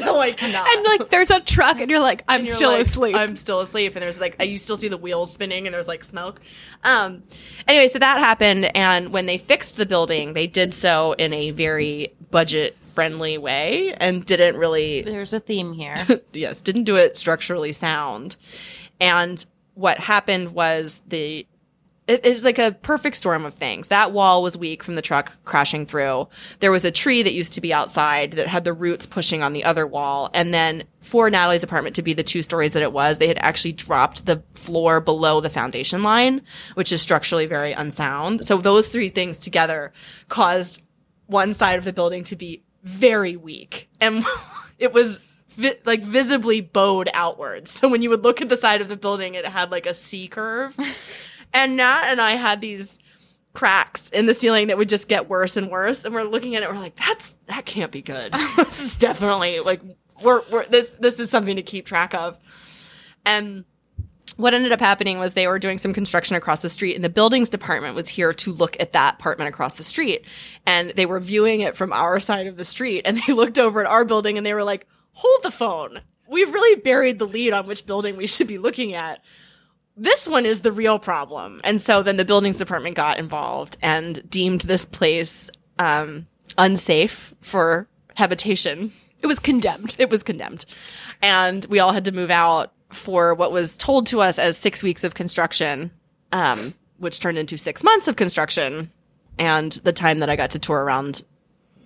no, 0.00 0.18
I 0.18 0.32
cannot. 0.32 0.66
And 0.68 0.84
like 0.84 1.10
there's 1.10 1.30
a 1.30 1.40
truck 1.40 1.80
and 1.80 1.90
you're 1.90 2.00
like, 2.00 2.24
I'm 2.28 2.44
you're 2.44 2.54
still 2.54 2.72
like, 2.72 2.80
asleep. 2.82 3.16
I'm 3.16 3.36
still 3.36 3.60
asleep. 3.60 3.94
And 3.94 4.02
there's 4.02 4.20
like, 4.20 4.42
you 4.44 4.56
still 4.56 4.76
see 4.76 4.88
the 4.88 4.96
wheels 4.96 5.32
spinning 5.32 5.66
and 5.66 5.74
there's 5.74 5.88
like 5.88 6.02
smoke. 6.04 6.40
Um, 6.82 7.22
anyway, 7.68 7.88
so 7.88 7.98
that 7.98 8.18
happened. 8.18 8.76
And 8.76 9.12
when 9.12 9.26
they 9.26 9.38
fixed 9.38 9.76
the 9.76 9.86
building, 9.86 10.32
they 10.34 10.46
did 10.46 10.74
so 10.74 11.12
in 11.12 11.32
a 11.32 11.50
very 11.52 12.12
budget 12.30 12.76
friendly 12.80 13.38
way 13.38 13.92
and 13.98 14.26
didn't 14.26 14.56
really, 14.56 15.02
There's 15.02 15.32
a 15.32 15.40
theme 15.40 15.72
here. 15.72 15.94
yes, 16.32 16.60
didn't 16.60 16.84
do 16.84 16.96
it 16.96 17.16
structurally 17.16 17.72
sound. 17.72 18.36
And 19.00 19.44
what 19.74 19.98
happened 19.98 20.52
was 20.52 21.02
the, 21.06 21.46
it, 22.06 22.26
it 22.26 22.32
was 22.32 22.44
like 22.44 22.58
a 22.58 22.72
perfect 22.72 23.16
storm 23.16 23.44
of 23.44 23.54
things. 23.54 23.88
That 23.88 24.12
wall 24.12 24.42
was 24.42 24.56
weak 24.56 24.82
from 24.82 24.94
the 24.94 25.02
truck 25.02 25.32
crashing 25.44 25.86
through. 25.86 26.28
There 26.60 26.70
was 26.70 26.84
a 26.84 26.90
tree 26.90 27.22
that 27.22 27.32
used 27.32 27.54
to 27.54 27.60
be 27.60 27.72
outside 27.72 28.32
that 28.32 28.46
had 28.46 28.64
the 28.64 28.74
roots 28.74 29.06
pushing 29.06 29.42
on 29.42 29.54
the 29.54 29.64
other 29.64 29.86
wall. 29.86 30.30
And 30.34 30.52
then 30.52 30.84
for 31.00 31.30
Natalie's 31.30 31.62
apartment 31.62 31.96
to 31.96 32.02
be 32.02 32.12
the 32.12 32.22
two 32.22 32.42
stories 32.42 32.74
that 32.74 32.82
it 32.82 32.92
was, 32.92 33.18
they 33.18 33.28
had 33.28 33.38
actually 33.38 33.72
dropped 33.72 34.26
the 34.26 34.42
floor 34.54 35.00
below 35.00 35.40
the 35.40 35.48
foundation 35.48 36.02
line, 36.02 36.42
which 36.74 36.92
is 36.92 37.00
structurally 37.00 37.46
very 37.46 37.72
unsound. 37.72 38.44
So 38.44 38.58
those 38.58 38.90
three 38.90 39.08
things 39.08 39.38
together 39.38 39.92
caused 40.28 40.82
one 41.26 41.54
side 41.54 41.78
of 41.78 41.84
the 41.84 41.92
building 41.92 42.24
to 42.24 42.36
be 42.36 42.62
very 42.82 43.36
weak. 43.36 43.88
And 44.00 44.26
it 44.78 44.92
was 44.92 45.20
vi- 45.56 45.78
like 45.86 46.02
visibly 46.02 46.60
bowed 46.60 47.08
outwards. 47.14 47.70
So 47.70 47.88
when 47.88 48.02
you 48.02 48.10
would 48.10 48.24
look 48.24 48.42
at 48.42 48.50
the 48.50 48.58
side 48.58 48.82
of 48.82 48.88
the 48.88 48.96
building, 48.96 49.34
it 49.34 49.46
had 49.46 49.70
like 49.70 49.86
a 49.86 49.94
C 49.94 50.28
curve. 50.28 50.76
And 51.54 51.76
Nat 51.76 52.04
and 52.08 52.20
I 52.20 52.32
had 52.32 52.60
these 52.60 52.98
cracks 53.54 54.10
in 54.10 54.26
the 54.26 54.34
ceiling 54.34 54.66
that 54.66 54.76
would 54.76 54.88
just 54.88 55.08
get 55.08 55.28
worse 55.28 55.56
and 55.56 55.70
worse. 55.70 56.04
And 56.04 56.14
we're 56.14 56.24
looking 56.24 56.56
at 56.56 56.62
it, 56.62 56.68
we're 56.68 56.76
like, 56.76 56.96
that's 56.96 57.34
that 57.46 57.64
can't 57.64 57.92
be 57.92 58.02
good. 58.02 58.32
this 58.56 58.80
is 58.80 58.96
definitely 58.96 59.60
like 59.60 59.80
we're, 60.22 60.42
we're 60.50 60.66
this 60.66 60.90
this 61.00 61.18
is 61.18 61.30
something 61.30 61.56
to 61.56 61.62
keep 61.62 61.86
track 61.86 62.14
of. 62.14 62.36
And 63.24 63.64
what 64.36 64.52
ended 64.52 64.72
up 64.72 64.80
happening 64.80 65.18
was 65.18 65.34
they 65.34 65.46
were 65.46 65.58
doing 65.58 65.78
some 65.78 65.94
construction 65.94 66.36
across 66.36 66.60
the 66.60 66.68
street 66.68 66.96
and 66.96 67.04
the 67.04 67.08
buildings 67.08 67.48
department 67.48 67.94
was 67.94 68.08
here 68.08 68.32
to 68.32 68.52
look 68.52 68.76
at 68.80 68.92
that 68.92 69.14
apartment 69.14 69.48
across 69.48 69.74
the 69.74 69.84
street 69.84 70.24
and 70.66 70.90
they 70.96 71.06
were 71.06 71.20
viewing 71.20 71.60
it 71.60 71.76
from 71.76 71.92
our 71.92 72.18
side 72.18 72.48
of 72.48 72.56
the 72.56 72.64
street 72.64 73.02
and 73.04 73.20
they 73.26 73.32
looked 73.32 73.58
over 73.58 73.80
at 73.80 73.86
our 73.86 74.04
building 74.04 74.36
and 74.36 74.44
they 74.44 74.54
were 74.54 74.64
like 74.64 74.86
hold 75.12 75.42
the 75.42 75.50
phone 75.50 76.00
we've 76.28 76.52
really 76.52 76.80
buried 76.80 77.18
the 77.18 77.26
lead 77.26 77.52
on 77.52 77.66
which 77.66 77.86
building 77.86 78.16
we 78.16 78.26
should 78.26 78.48
be 78.48 78.58
looking 78.58 78.94
at 78.94 79.20
this 79.96 80.26
one 80.26 80.44
is 80.46 80.62
the 80.62 80.72
real 80.72 80.98
problem 80.98 81.60
and 81.64 81.80
so 81.80 82.02
then 82.02 82.16
the 82.16 82.24
buildings 82.24 82.56
department 82.56 82.96
got 82.96 83.18
involved 83.18 83.76
and 83.82 84.28
deemed 84.28 84.62
this 84.62 84.84
place 84.86 85.50
um, 85.78 86.26
unsafe 86.58 87.34
for 87.40 87.88
habitation 88.14 88.92
It 89.22 89.26
was 89.26 89.38
condemned. 89.38 89.96
it 89.98 90.10
was 90.10 90.22
condemned. 90.22 90.66
And 91.22 91.64
we 91.70 91.78
all 91.80 91.92
had 91.92 92.04
to 92.04 92.12
move 92.12 92.30
out 92.30 92.72
for 92.90 93.34
what 93.34 93.52
was 93.52 93.76
told 93.78 94.06
to 94.08 94.20
us 94.20 94.38
as 94.38 94.56
six 94.56 94.82
weeks 94.82 95.02
of 95.02 95.14
construction, 95.14 95.90
um, 96.32 96.74
which 96.98 97.20
turned 97.20 97.38
into 97.38 97.56
six 97.56 97.82
months 97.82 98.06
of 98.06 98.16
construction 98.16 98.90
and 99.38 99.72
the 99.84 99.92
time 99.92 100.18
that 100.20 100.28
I 100.30 100.36
got 100.36 100.50
to 100.50 100.58
tour 100.58 100.78
around 100.84 101.24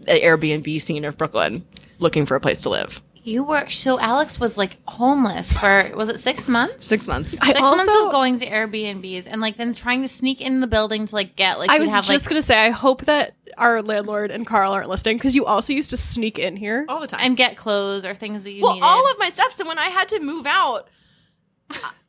the 0.01 0.21
Airbnb 0.21 0.81
scene 0.81 1.05
of 1.05 1.17
Brooklyn 1.17 1.65
looking 1.99 2.27
for 2.27 2.35
a 2.37 2.41
place 2.41 2.63
to 2.63 2.69
live. 2.71 3.01
You 3.29 3.45
were 3.45 3.69
so 3.69 4.01
Alex 4.01 4.41
was 4.41 4.57
like 4.57 4.79
homeless 4.89 5.53
for 5.53 5.91
was 5.95 6.09
it 6.09 6.19
six 6.19 6.49
months? 6.49 6.87
Six 6.87 7.07
months. 7.07 7.33
Six 7.33 7.61
months 7.61 7.87
also- 7.87 8.07
of 8.07 8.13
going 8.13 8.39
to 8.39 8.47
Airbnbs 8.47 9.27
and 9.31 9.43
like 9.43 9.59
then 9.59 9.75
trying 9.75 10.01
to 10.01 10.09
sneak 10.09 10.41
in 10.41 10.61
the 10.61 10.67
building 10.67 11.05
to 11.05 11.15
like 11.15 11.37
get 11.37 11.59
like 11.59 11.71
I 11.71 11.79
was 11.79 11.93
have 11.93 12.07
just 12.07 12.25
like 12.25 12.31
gonna 12.31 12.43
say, 12.43 12.59
I 12.59 12.71
hope 12.71 13.05
that 13.05 13.35
our 13.59 13.83
landlord 13.83 14.31
and 14.31 14.47
Carl 14.47 14.73
aren't 14.73 14.89
listening 14.89 15.19
because 15.19 15.35
you 15.35 15.45
also 15.45 15.75
used 15.75 15.91
to 15.91 15.99
sneak 15.99 16.39
in 16.39 16.57
here. 16.57 16.87
all 16.89 17.01
the 17.01 17.07
time. 17.07 17.21
and 17.23 17.37
get 17.37 17.57
clothes 17.57 18.05
or 18.05 18.15
things 18.15 18.45
that 18.45 18.53
you 18.53 18.63
well, 18.63 18.75
needed. 18.75 18.87
all 18.87 19.11
of 19.11 19.19
my 19.19 19.29
stuff. 19.29 19.53
So 19.53 19.67
when 19.67 19.79
I 19.79 19.87
had 19.87 20.09
to 20.11 20.21
move 20.21 20.47
out, 20.47 20.89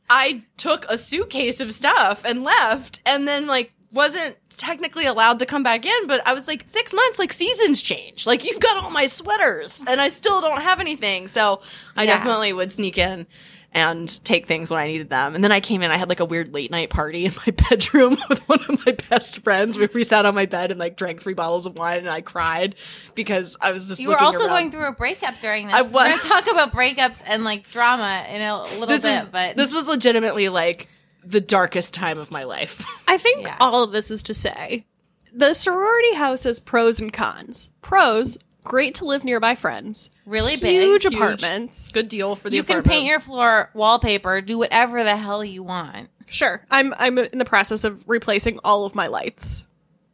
I 0.08 0.44
took 0.56 0.86
a 0.88 0.96
suitcase 0.96 1.60
of 1.60 1.72
stuff 1.72 2.24
and 2.24 2.42
left, 2.44 3.00
and 3.04 3.28
then 3.28 3.46
like 3.46 3.72
wasn't 3.92 4.36
technically 4.56 5.06
allowed 5.06 5.38
to 5.38 5.46
come 5.46 5.62
back 5.62 5.84
in. 5.86 6.06
But 6.06 6.26
I 6.26 6.34
was 6.34 6.46
like 6.46 6.64
six 6.68 6.92
months, 6.92 7.18
like 7.18 7.32
seasons 7.32 7.82
change. 7.82 8.26
Like 8.26 8.44
you've 8.44 8.60
got 8.60 8.82
all 8.82 8.90
my 8.90 9.06
sweaters, 9.06 9.82
and 9.86 10.00
I 10.00 10.08
still 10.08 10.40
don't 10.40 10.62
have 10.62 10.80
anything. 10.80 11.28
So 11.28 11.60
I 11.96 12.04
Yeah. 12.04 12.16
definitely 12.16 12.52
would 12.52 12.72
sneak 12.72 12.98
in. 12.98 13.26
And 13.72 14.08
take 14.24 14.48
things 14.48 14.68
when 14.68 14.80
I 14.80 14.88
needed 14.88 15.10
them. 15.10 15.36
And 15.36 15.44
then 15.44 15.52
I 15.52 15.60
came 15.60 15.80
in, 15.82 15.92
I 15.92 15.96
had 15.96 16.08
like 16.08 16.18
a 16.18 16.24
weird 16.24 16.52
late 16.52 16.72
night 16.72 16.90
party 16.90 17.24
in 17.26 17.32
my 17.46 17.52
bedroom 17.70 18.18
with 18.28 18.40
one 18.48 18.58
of 18.68 18.84
my 18.84 18.96
best 19.08 19.44
friends 19.44 19.78
where 19.78 19.88
we 19.94 20.02
sat 20.02 20.26
on 20.26 20.34
my 20.34 20.46
bed 20.46 20.72
and 20.72 20.80
like 20.80 20.96
drank 20.96 21.20
three 21.22 21.34
bottles 21.34 21.66
of 21.66 21.78
wine 21.78 21.98
and 22.00 22.10
I 22.10 22.20
cried 22.20 22.74
because 23.14 23.56
I 23.60 23.70
was 23.70 23.86
just 23.86 24.00
you 24.00 24.08
were 24.08 24.20
also 24.20 24.40
around. 24.40 24.48
going 24.48 24.70
through 24.72 24.88
a 24.88 24.92
breakup 24.92 25.38
during 25.38 25.66
this. 25.68 25.74
I 25.76 25.82
We're 25.82 26.02
gonna 26.04 26.16
talk 26.20 26.50
about 26.50 26.72
breakups 26.72 27.22
and 27.24 27.44
like 27.44 27.70
drama 27.70 28.26
in 28.28 28.42
a 28.42 28.60
little 28.60 28.86
this 28.88 29.02
bit, 29.02 29.22
is, 29.22 29.28
but 29.28 29.56
this 29.56 29.72
was 29.72 29.86
legitimately 29.86 30.48
like 30.48 30.88
the 31.24 31.40
darkest 31.40 31.94
time 31.94 32.18
of 32.18 32.30
my 32.30 32.44
life. 32.44 32.84
I 33.08 33.16
think 33.18 33.42
Yeah. 33.46 33.56
all 33.60 33.82
of 33.82 33.92
this 33.92 34.10
is 34.10 34.22
to 34.24 34.34
say 34.34 34.86
the 35.32 35.54
sorority 35.54 36.14
house 36.14 36.44
has 36.44 36.58
pros 36.60 37.00
and 37.00 37.12
cons. 37.12 37.68
Pros, 37.82 38.38
great 38.64 38.94
to 38.96 39.04
live 39.04 39.24
nearby 39.24 39.54
friends. 39.54 40.10
really 40.26 40.56
big. 40.56 40.70
Huge 40.70 41.06
apartments. 41.06 41.92
Good 41.92 42.08
deal 42.08 42.34
for 42.36 42.50
the 42.50 42.56
You 42.56 42.62
can 42.62 42.82
paint 42.82 43.04
your 43.06 43.20
floor 43.20 43.70
wallpaper, 43.74 44.40
do 44.40 44.58
whatever 44.58 45.04
the 45.04 45.16
hell 45.16 45.44
you 45.44 45.62
want. 45.62 46.08
Sure. 46.26 46.64
I'm 46.70 46.94
I'm 46.98 47.18
in 47.18 47.38
the 47.38 47.44
process 47.44 47.82
of 47.84 48.02
replacing 48.08 48.58
all 48.64 48.84
of 48.84 48.94
my 48.94 49.08
lights. 49.08 49.64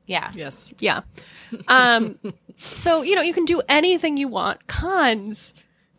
Yeah. 0.06 0.30
yes. 0.34 0.72
Yeah. 0.78 1.00
Um 1.68 2.18
so, 2.58 3.02
you 3.02 3.14
know, 3.14 3.22
you 3.22 3.34
can 3.34 3.44
do 3.44 3.60
anything 3.68 4.16
you 4.16 4.28
want. 4.28 4.66
Cons 4.66 5.52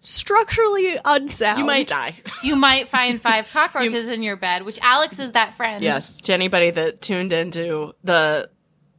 structurally 0.07 0.97
unsound. 1.03 1.59
You 1.59 1.65
might 1.65 1.87
die. 1.87 2.15
You 2.43 2.55
might 2.55 2.87
find 2.87 3.21
five 3.21 3.49
cockroaches 3.51 4.09
in 4.09 4.23
your 4.23 4.35
bed, 4.37 4.63
which 4.63 4.79
Alex 4.81 5.19
is 5.19 5.31
that 5.33 5.53
friend. 5.55 5.83
yes. 5.83 6.21
To 6.21 6.33
anybody 6.33 6.69
that 6.71 7.01
tuned 7.01 7.33
into 7.33 7.93
the 8.03 8.49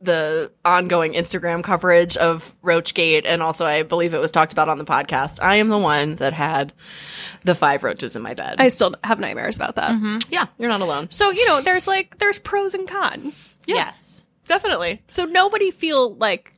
the 0.01 0.53
ongoing 0.65 1.15
Instagram 1.15 1.65
coverage 1.65 2.17
of 2.17 2.55
Roachgate 2.63 3.23
and 3.25 3.43
also 3.43 3.67
I 3.67 3.83
believe 3.83 4.15
it 4.15 4.21
was 4.21 4.31
talked 4.31 4.53
about 4.53 4.69
on 4.69 4.79
the 4.79 4.85
podcast. 4.85 5.43
I 5.43 5.57
am 5.57 5.69
the 5.69 5.79
one 5.79 6.17
that 6.17 6.33
had 6.35 6.73
the 7.43 7.55
five 7.57 7.83
roaches 7.83 8.15
in 8.15 8.23
my 8.23 8.35
bed. 8.35 8.57
I 8.61 8.69
still 8.69 8.95
have 9.03 9.19
nightmares 9.19 9.57
about 9.57 9.75
that. 9.77 9.91
Mm-hmm. 9.91 10.19
yeah, 10.31 10.47
you're 10.59 10.69
not 10.69 10.83
alone. 10.83 11.11
So, 11.11 11.31
you 11.31 11.47
know, 11.47 11.61
there's 11.63 11.87
like 11.89 12.19
there's 12.19 12.39
pros 12.39 12.75
and 12.75 12.87
cons. 12.87 13.57
Yes. 13.67 14.23
Definitely. 14.47 15.03
So 15.09 15.25
nobody 15.25 15.71
feel 15.71 16.15
like 16.15 16.53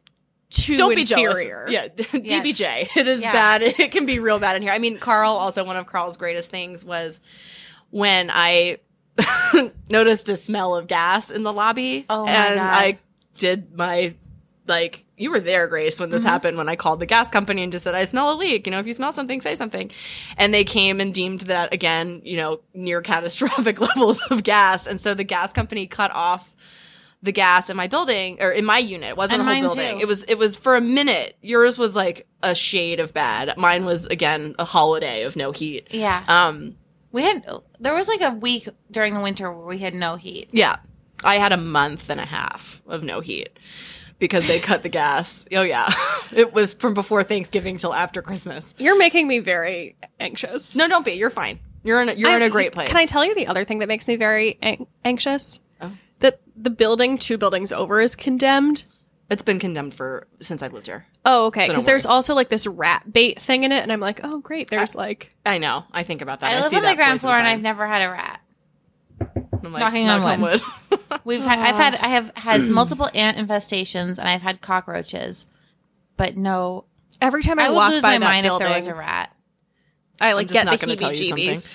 too 0.50 0.76
Don't 0.76 0.94
be 0.94 1.02
inferior. 1.02 1.66
jealous. 1.68 1.70
Yeah, 1.70 1.88
DBJ. 2.18 2.96
It 2.96 3.08
is 3.08 3.22
Yeah. 3.22 3.32
bad. 3.32 3.62
It 3.80 3.92
can 3.92 4.04
be 4.06 4.18
real 4.18 4.38
bad 4.38 4.56
in 4.56 4.62
here. 4.62 4.72
I 4.72 4.78
mean, 4.78 4.98
Carl, 4.98 5.32
also 5.32 5.64
one 5.64 5.76
of 5.76 5.86
Carl's 5.86 6.16
greatest 6.16 6.50
things 6.50 6.84
was 6.84 7.20
when 7.90 8.30
I 8.32 8.78
noticed 9.90 10.28
a 10.28 10.36
smell 10.36 10.74
of 10.76 10.86
gas 10.86 11.30
in 11.30 11.42
the 11.42 11.52
lobby. 11.52 12.06
Oh 12.08 12.26
and 12.26 12.56
God. 12.60 12.70
I 12.70 12.98
did 13.38 13.76
my 13.76 14.14
like 14.66 15.04
you 15.16 15.30
were 15.30 15.40
there, 15.40 15.66
Grace, 15.66 15.98
when 15.98 16.08
Mm-hmm. 16.08 16.16
this 16.16 16.24
happened, 16.24 16.56
when 16.56 16.68
I 16.68 16.76
called 16.76 17.00
the 17.00 17.06
gas 17.06 17.30
company 17.30 17.62
and 17.62 17.72
just 17.72 17.82
said, 17.84 17.94
I 17.94 18.04
smell 18.04 18.32
a 18.32 18.36
leak. 18.36 18.66
You 18.66 18.70
know, 18.70 18.78
if 18.78 18.86
you 18.86 18.94
smell 18.94 19.12
something, 19.12 19.40
say 19.40 19.54
something. 19.54 19.90
And 20.38 20.54
they 20.54 20.64
came 20.64 21.00
and 21.00 21.12
deemed 21.12 21.40
that 21.42 21.74
again, 21.74 22.22
you 22.24 22.36
know, 22.36 22.60
near 22.72 23.02
catastrophic 23.02 23.80
levels 23.80 24.20
of 24.30 24.42
gas. 24.44 24.86
And 24.86 25.00
so 25.00 25.12
the 25.12 25.24
gas 25.24 25.52
company 25.52 25.86
cut 25.86 26.10
off 26.12 26.54
the 27.22 27.32
gas 27.32 27.68
in 27.70 27.76
my 27.76 27.86
building 27.86 28.38
or 28.40 28.50
in 28.50 28.64
my 28.64 28.78
unit. 28.78 29.10
It 29.10 29.16
wasn't 29.16 29.40
And 29.40 29.48
the 29.48 29.52
whole 29.68 29.74
building. 29.76 29.96
too. 29.98 30.02
It 30.02 30.08
was 30.08 30.24
it 30.24 30.36
was 30.38 30.56
for 30.56 30.76
a 30.76 30.80
minute. 30.80 31.36
Yours 31.42 31.76
was 31.78 31.94
like 31.94 32.26
a 32.42 32.54
shade 32.54 32.98
of 33.00 33.12
bad. 33.12 33.56
Mine 33.58 33.84
was 33.84 34.06
again 34.06 34.54
a 34.58 34.64
holiday 34.64 35.24
of 35.24 35.36
no 35.36 35.52
heat. 35.52 35.88
Yeah. 35.90 36.24
Um 36.28 36.76
we 37.12 37.22
had 37.24 37.44
there 37.78 37.94
was 37.94 38.08
like 38.08 38.20
a 38.22 38.30
week 38.30 38.68
during 38.90 39.14
the 39.14 39.20
winter 39.20 39.52
where 39.52 39.66
we 39.66 39.78
had 39.78 39.94
no 39.94 40.16
heat. 40.16 40.48
yeah. 40.52 40.76
I 41.22 41.34
had 41.36 41.52
a 41.52 41.58
month 41.58 42.08
and 42.08 42.18
a 42.18 42.24
half 42.24 42.80
of 42.86 43.02
no 43.02 43.20
heat 43.20 43.50
because 44.18 44.46
they 44.46 44.58
cut 44.58 44.82
the 44.82 44.88
gas. 44.88 45.44
Oh 45.52 45.60
yeah. 45.62 45.92
It 46.32 46.54
was 46.54 46.72
from 46.72 46.94
before 46.94 47.22
Thanksgiving 47.24 47.76
till 47.76 47.92
after 47.92 48.22
Christmas. 48.22 48.74
You're 48.78 48.96
making 48.96 49.28
me 49.28 49.40
very 49.40 49.96
anxious. 50.18 50.74
No, 50.76 50.88
don't 50.88 51.04
be. 51.04 51.12
You're 51.12 51.28
fine. 51.28 51.58
You're 51.82 52.00
in 52.00 52.08
a, 52.08 52.12
you're 52.14 52.34
in 52.36 52.42
a 52.42 52.48
great 52.50 52.72
place. 52.72 52.88
Can 52.88 52.96
I 52.96 53.04
tell 53.06 53.24
you 53.24 53.34
the 53.34 53.46
other 53.48 53.64
thing 53.66 53.78
that 53.80 53.88
makes 53.88 54.06
me 54.08 54.16
very 54.16 54.58
an- 54.62 54.86
anxious? 55.04 55.60
That 56.60 56.64
the 56.64 56.70
building 56.70 57.18
two 57.18 57.38
buildings 57.38 57.72
over 57.72 58.00
is 58.00 58.14
condemned. 58.14 58.84
It's 59.30 59.42
been 59.42 59.60
condemned 59.60 59.94
for 59.94 60.26
since 60.40 60.62
I've 60.62 60.72
lived 60.72 60.86
here. 60.86 61.06
Oh, 61.24 61.46
okay. 61.46 61.66
So 61.66 61.72
Because 61.72 61.84
there's 61.84 62.04
also 62.04 62.34
like 62.34 62.48
this 62.48 62.66
rat 62.66 63.12
bait 63.12 63.40
thing 63.40 63.62
in 63.62 63.70
it, 63.70 63.82
and 63.82 63.92
I'm 63.92 64.00
like, 64.00 64.20
oh, 64.24 64.40
great. 64.40 64.68
There's 64.70 64.94
like, 64.94 65.32
I 65.46 65.58
know. 65.58 65.84
I 65.92 66.02
think 66.02 66.20
about 66.20 66.40
that. 66.40 66.52
I, 66.52 66.60
live 66.60 66.70
see 66.70 66.76
on 66.76 66.82
the 66.82 66.88
that 66.88 66.96
ground 66.96 67.10
place 67.12 67.20
floor 67.20 67.34
and 67.34 67.46
inside. 67.46 67.52
I've 67.52 67.60
never 67.62 67.86
had 67.86 68.02
a 68.02 68.10
rat. 68.10 68.40
I'm 69.64 69.72
like, 69.72 69.80
knocking 69.80 70.08
on 70.08 70.20
knock 70.20 70.40
wood. 70.40 70.62
wood. 70.90 71.20
We've 71.24 71.42
had 71.42 71.58
I've 71.58 71.76
had 71.76 71.94
I 71.96 72.08
have 72.08 72.32
had 72.34 72.60
multiple 72.68 73.08
ant 73.14 73.36
infestations 73.36 74.18
and 74.18 74.28
I've 74.28 74.42
had 74.42 74.60
cockroaches, 74.60 75.46
but 76.16 76.36
no. 76.36 76.86
every 77.20 77.42
time 77.42 77.58
I, 77.58 77.66
I 77.66 77.68
would 77.68 77.76
walk 77.76 77.90
lose 77.92 78.02
by 78.02 78.18
my 78.18 78.18
that 78.18 78.24
mind 78.24 78.44
building, 78.44 78.66
if 78.66 78.68
there 78.68 78.76
was 78.76 78.86
a 78.86 78.94
rat. 78.94 79.34
I 80.20 80.32
like 80.32 80.48
just 80.48 80.54
get 80.54 80.64
not 80.64 80.80
the 80.80 80.86
gonna 80.86 80.96
tell 80.96 81.10
heebie-jeebies. 81.10 81.74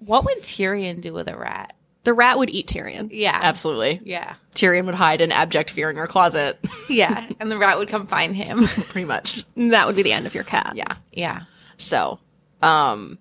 What 0.00 0.24
would 0.24 0.38
Tyrion 0.42 1.00
do 1.00 1.12
with 1.12 1.28
a 1.28 1.36
rat? 1.36 1.74
The 2.04 2.12
rat 2.12 2.36
would 2.38 2.50
eat 2.50 2.66
Tyrion. 2.66 3.08
Yeah. 3.12 3.38
Absolutely. 3.40 4.00
Yeah. 4.04 4.34
Tyrion 4.54 4.86
would 4.86 4.94
hide 4.96 5.20
in 5.20 5.30
abject 5.32 5.70
fear 5.70 5.88
in 5.88 5.96
your 5.96 6.06
closet, 6.08 6.58
Yeah. 6.88 7.28
and 7.38 7.50
the 7.50 7.58
rat 7.58 7.78
would 7.78 7.88
come 7.88 8.06
find 8.06 8.34
him. 8.34 8.66
pretty 8.66 9.04
much. 9.04 9.44
That 9.56 9.86
would 9.86 9.96
be 9.96 10.02
the 10.02 10.12
end 10.12 10.26
of 10.26 10.34
your 10.34 10.44
cat. 10.44 10.72
Yeah. 10.74 10.96
yeah. 11.12 11.42
So, 11.78 12.18
um, 12.60 13.18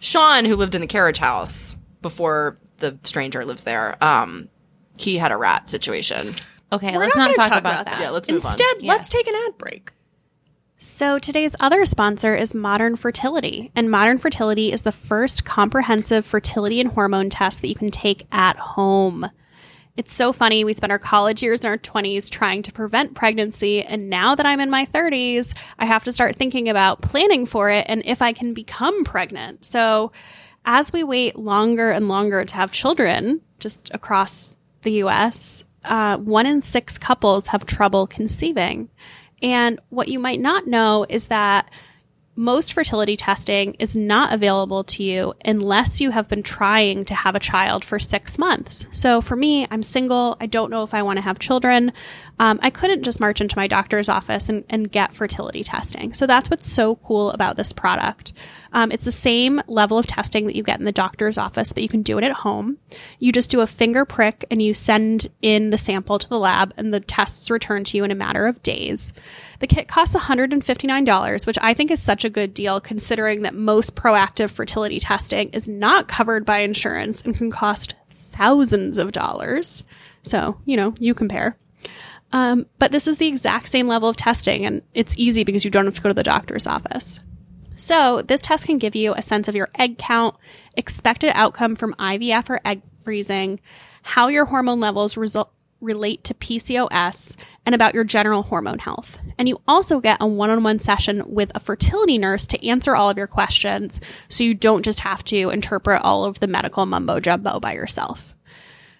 Sean, 0.00 0.44
who 0.44 0.56
lived 0.56 0.74
in 0.74 0.80
the 0.80 0.86
carriage 0.86 1.18
house 1.18 1.76
before 2.02 2.56
the 2.78 2.98
stranger 3.04 3.44
lives 3.44 3.64
there, 3.64 4.02
um, 4.02 4.48
he 4.96 5.18
had 5.18 5.32
a 5.32 5.36
rat 5.36 5.68
situation. 5.68 6.34
Okay, 6.72 6.92
We're 6.92 7.00
let's 7.00 7.16
not 7.16 7.28
not, 7.30 7.36
gonna 7.36 7.48
talk, 7.50 7.58
about, 7.58 7.84
that. 7.86 8.00
Yeah, 8.00 8.10
let's 8.10 8.28
move 8.30 8.44
on. 8.44 8.52
Instead, 8.52 8.82
let's 8.82 9.08
take 9.08 9.26
an 9.28 9.34
ad 9.46 9.58
break. 9.58 9.90
So, 10.84 11.20
today's 11.20 11.54
other 11.60 11.84
sponsor 11.84 12.34
is 12.34 12.56
Modern 12.56 12.96
Fertility. 12.96 13.70
And 13.76 13.88
Modern 13.88 14.18
Fertility 14.18 14.72
is 14.72 14.82
the 14.82 14.90
first 14.90 15.44
comprehensive 15.44 16.26
fertility 16.26 16.80
and 16.80 16.90
hormone 16.90 17.30
test 17.30 17.60
that 17.60 17.68
you 17.68 17.76
can 17.76 17.92
take 17.92 18.26
at 18.32 18.56
home. 18.56 19.30
It's 19.96 20.12
so 20.12 20.32
funny. 20.32 20.64
We 20.64 20.72
spent 20.72 20.90
our 20.90 20.98
college 20.98 21.40
years 21.40 21.60
in 21.60 21.68
our 21.68 21.78
20s 21.78 22.28
trying 22.28 22.64
to 22.64 22.72
prevent 22.72 23.14
pregnancy. 23.14 23.80
And 23.80 24.10
now 24.10 24.34
that 24.34 24.44
I'm 24.44 24.58
in 24.58 24.70
my 24.70 24.86
30s, 24.86 25.56
I 25.78 25.86
have 25.86 26.02
to 26.02 26.12
start 26.12 26.34
thinking 26.34 26.68
about 26.68 27.00
planning 27.00 27.46
for 27.46 27.70
it 27.70 27.86
and 27.88 28.02
if 28.04 28.20
I 28.20 28.32
can 28.32 28.52
become 28.52 29.04
pregnant. 29.04 29.64
So, 29.64 30.10
as 30.64 30.92
we 30.92 31.04
wait 31.04 31.36
longer 31.36 31.92
and 31.92 32.08
longer 32.08 32.44
to 32.44 32.54
have 32.56 32.72
children, 32.72 33.40
just 33.60 33.88
across 33.94 34.56
the 34.82 35.04
US, 35.04 35.62
uh, 35.84 36.16
one 36.16 36.46
in 36.46 36.60
six 36.60 36.98
couples 36.98 37.46
have 37.46 37.66
trouble 37.66 38.08
conceiving. 38.08 38.88
And 39.42 39.80
what 39.90 40.08
you 40.08 40.18
might 40.18 40.40
not 40.40 40.66
know 40.66 41.04
is 41.08 41.26
that 41.26 41.70
most 42.34 42.72
fertility 42.72 43.14
testing 43.16 43.74
is 43.74 43.94
not 43.94 44.32
available 44.32 44.84
to 44.84 45.02
you 45.02 45.34
unless 45.44 46.00
you 46.00 46.10
have 46.10 46.28
been 46.28 46.42
trying 46.42 47.04
to 47.04 47.14
have 47.14 47.34
a 47.34 47.40
child 47.40 47.84
for 47.84 47.98
six 47.98 48.38
months. 48.38 48.86
So 48.90 49.20
for 49.20 49.36
me, 49.36 49.66
I'm 49.70 49.82
single. 49.82 50.38
I 50.40 50.46
don't 50.46 50.70
know 50.70 50.82
if 50.82 50.94
I 50.94 51.02
want 51.02 51.18
to 51.18 51.22
have 51.22 51.38
children. 51.38 51.92
Um, 52.38 52.58
I 52.62 52.70
couldn't 52.70 53.02
just 53.02 53.20
march 53.20 53.42
into 53.42 53.56
my 53.56 53.66
doctor's 53.66 54.08
office 54.08 54.48
and, 54.48 54.64
and 54.70 54.90
get 54.90 55.12
fertility 55.12 55.62
testing. 55.62 56.14
So 56.14 56.26
that's 56.26 56.48
what's 56.48 56.70
so 56.70 56.96
cool 56.96 57.30
about 57.32 57.56
this 57.56 57.72
product. 57.74 58.32
Um, 58.72 58.90
it's 58.90 59.04
the 59.04 59.12
same 59.12 59.60
level 59.66 59.98
of 59.98 60.06
testing 60.06 60.46
that 60.46 60.56
you 60.56 60.62
get 60.62 60.78
in 60.78 60.84
the 60.84 60.92
doctor's 60.92 61.36
office, 61.36 61.72
but 61.72 61.82
you 61.82 61.88
can 61.88 62.02
do 62.02 62.18
it 62.18 62.24
at 62.24 62.32
home. 62.32 62.78
You 63.18 63.30
just 63.30 63.50
do 63.50 63.60
a 63.60 63.66
finger 63.66 64.04
prick 64.04 64.44
and 64.50 64.62
you 64.62 64.72
send 64.74 65.28
in 65.42 65.70
the 65.70 65.78
sample 65.78 66.18
to 66.18 66.28
the 66.28 66.38
lab, 66.38 66.72
and 66.76 66.92
the 66.92 67.00
tests 67.00 67.50
return 67.50 67.84
to 67.84 67.96
you 67.96 68.04
in 68.04 68.10
a 68.10 68.16
matter 68.16 68.46
of 68.46 68.62
days. 68.62 69.12
The 69.60 69.66
kit 69.66 69.88
costs 69.88 70.16
$159, 70.16 71.46
which 71.46 71.58
I 71.60 71.74
think 71.74 71.90
is 71.90 72.02
such 72.02 72.24
a 72.24 72.30
good 72.30 72.54
deal 72.54 72.80
considering 72.80 73.42
that 73.42 73.54
most 73.54 73.94
proactive 73.94 74.50
fertility 74.50 75.00
testing 75.00 75.50
is 75.50 75.68
not 75.68 76.08
covered 76.08 76.44
by 76.46 76.58
insurance 76.58 77.22
and 77.22 77.36
can 77.36 77.50
cost 77.50 77.94
thousands 78.32 78.98
of 78.98 79.12
dollars. 79.12 79.84
So, 80.22 80.58
you 80.64 80.76
know, 80.76 80.94
you 80.98 81.14
compare. 81.14 81.56
Um, 82.32 82.66
but 82.78 82.92
this 82.92 83.06
is 83.06 83.18
the 83.18 83.28
exact 83.28 83.68
same 83.68 83.86
level 83.86 84.08
of 84.08 84.16
testing, 84.16 84.64
and 84.64 84.82
it's 84.94 85.14
easy 85.18 85.44
because 85.44 85.64
you 85.64 85.70
don't 85.70 85.84
have 85.84 85.96
to 85.96 86.00
go 86.00 86.08
to 86.08 86.14
the 86.14 86.22
doctor's 86.22 86.66
office. 86.66 87.20
So, 87.82 88.22
this 88.22 88.40
test 88.40 88.66
can 88.66 88.78
give 88.78 88.94
you 88.94 89.12
a 89.12 89.22
sense 89.22 89.48
of 89.48 89.56
your 89.56 89.68
egg 89.76 89.98
count, 89.98 90.36
expected 90.76 91.32
outcome 91.34 91.74
from 91.74 91.94
IVF 91.94 92.48
or 92.48 92.60
egg 92.64 92.80
freezing, 93.02 93.58
how 94.02 94.28
your 94.28 94.44
hormone 94.44 94.78
levels 94.78 95.16
result, 95.16 95.52
relate 95.80 96.22
to 96.22 96.34
PCOS, 96.34 97.34
and 97.66 97.74
about 97.74 97.92
your 97.92 98.04
general 98.04 98.44
hormone 98.44 98.78
health. 98.78 99.18
And 99.36 99.48
you 99.48 99.60
also 99.66 99.98
get 99.98 100.18
a 100.20 100.28
one 100.28 100.48
on 100.48 100.62
one 100.62 100.78
session 100.78 101.24
with 101.26 101.50
a 101.56 101.60
fertility 101.60 102.18
nurse 102.18 102.46
to 102.46 102.66
answer 102.68 102.94
all 102.94 103.10
of 103.10 103.18
your 103.18 103.26
questions 103.26 104.00
so 104.28 104.44
you 104.44 104.54
don't 104.54 104.84
just 104.84 105.00
have 105.00 105.24
to 105.24 105.50
interpret 105.50 106.02
all 106.02 106.24
of 106.24 106.38
the 106.38 106.46
medical 106.46 106.86
mumbo 106.86 107.18
jumbo 107.18 107.58
by 107.58 107.72
yourself. 107.72 108.36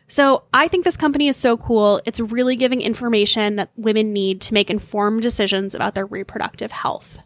So 0.09 0.43
I 0.53 0.67
think 0.67 0.85
this 0.85 0.97
company 0.97 1.29
is 1.29 1.37
so 1.37 1.57
cool. 1.57 2.03
It's 2.05 2.19
really 2.19 2.57
giving 2.57 2.81
information 2.81 3.55
that 3.57 3.71
women 3.77 4.13
need 4.13 4.41
to 4.41 4.55
make 4.55 4.71
informed 4.71 5.23
decisions 5.23 5.77
about 5.77 5.95
their 5.95 6.05
reproductive 6.05 6.73
health. 6.73 7.21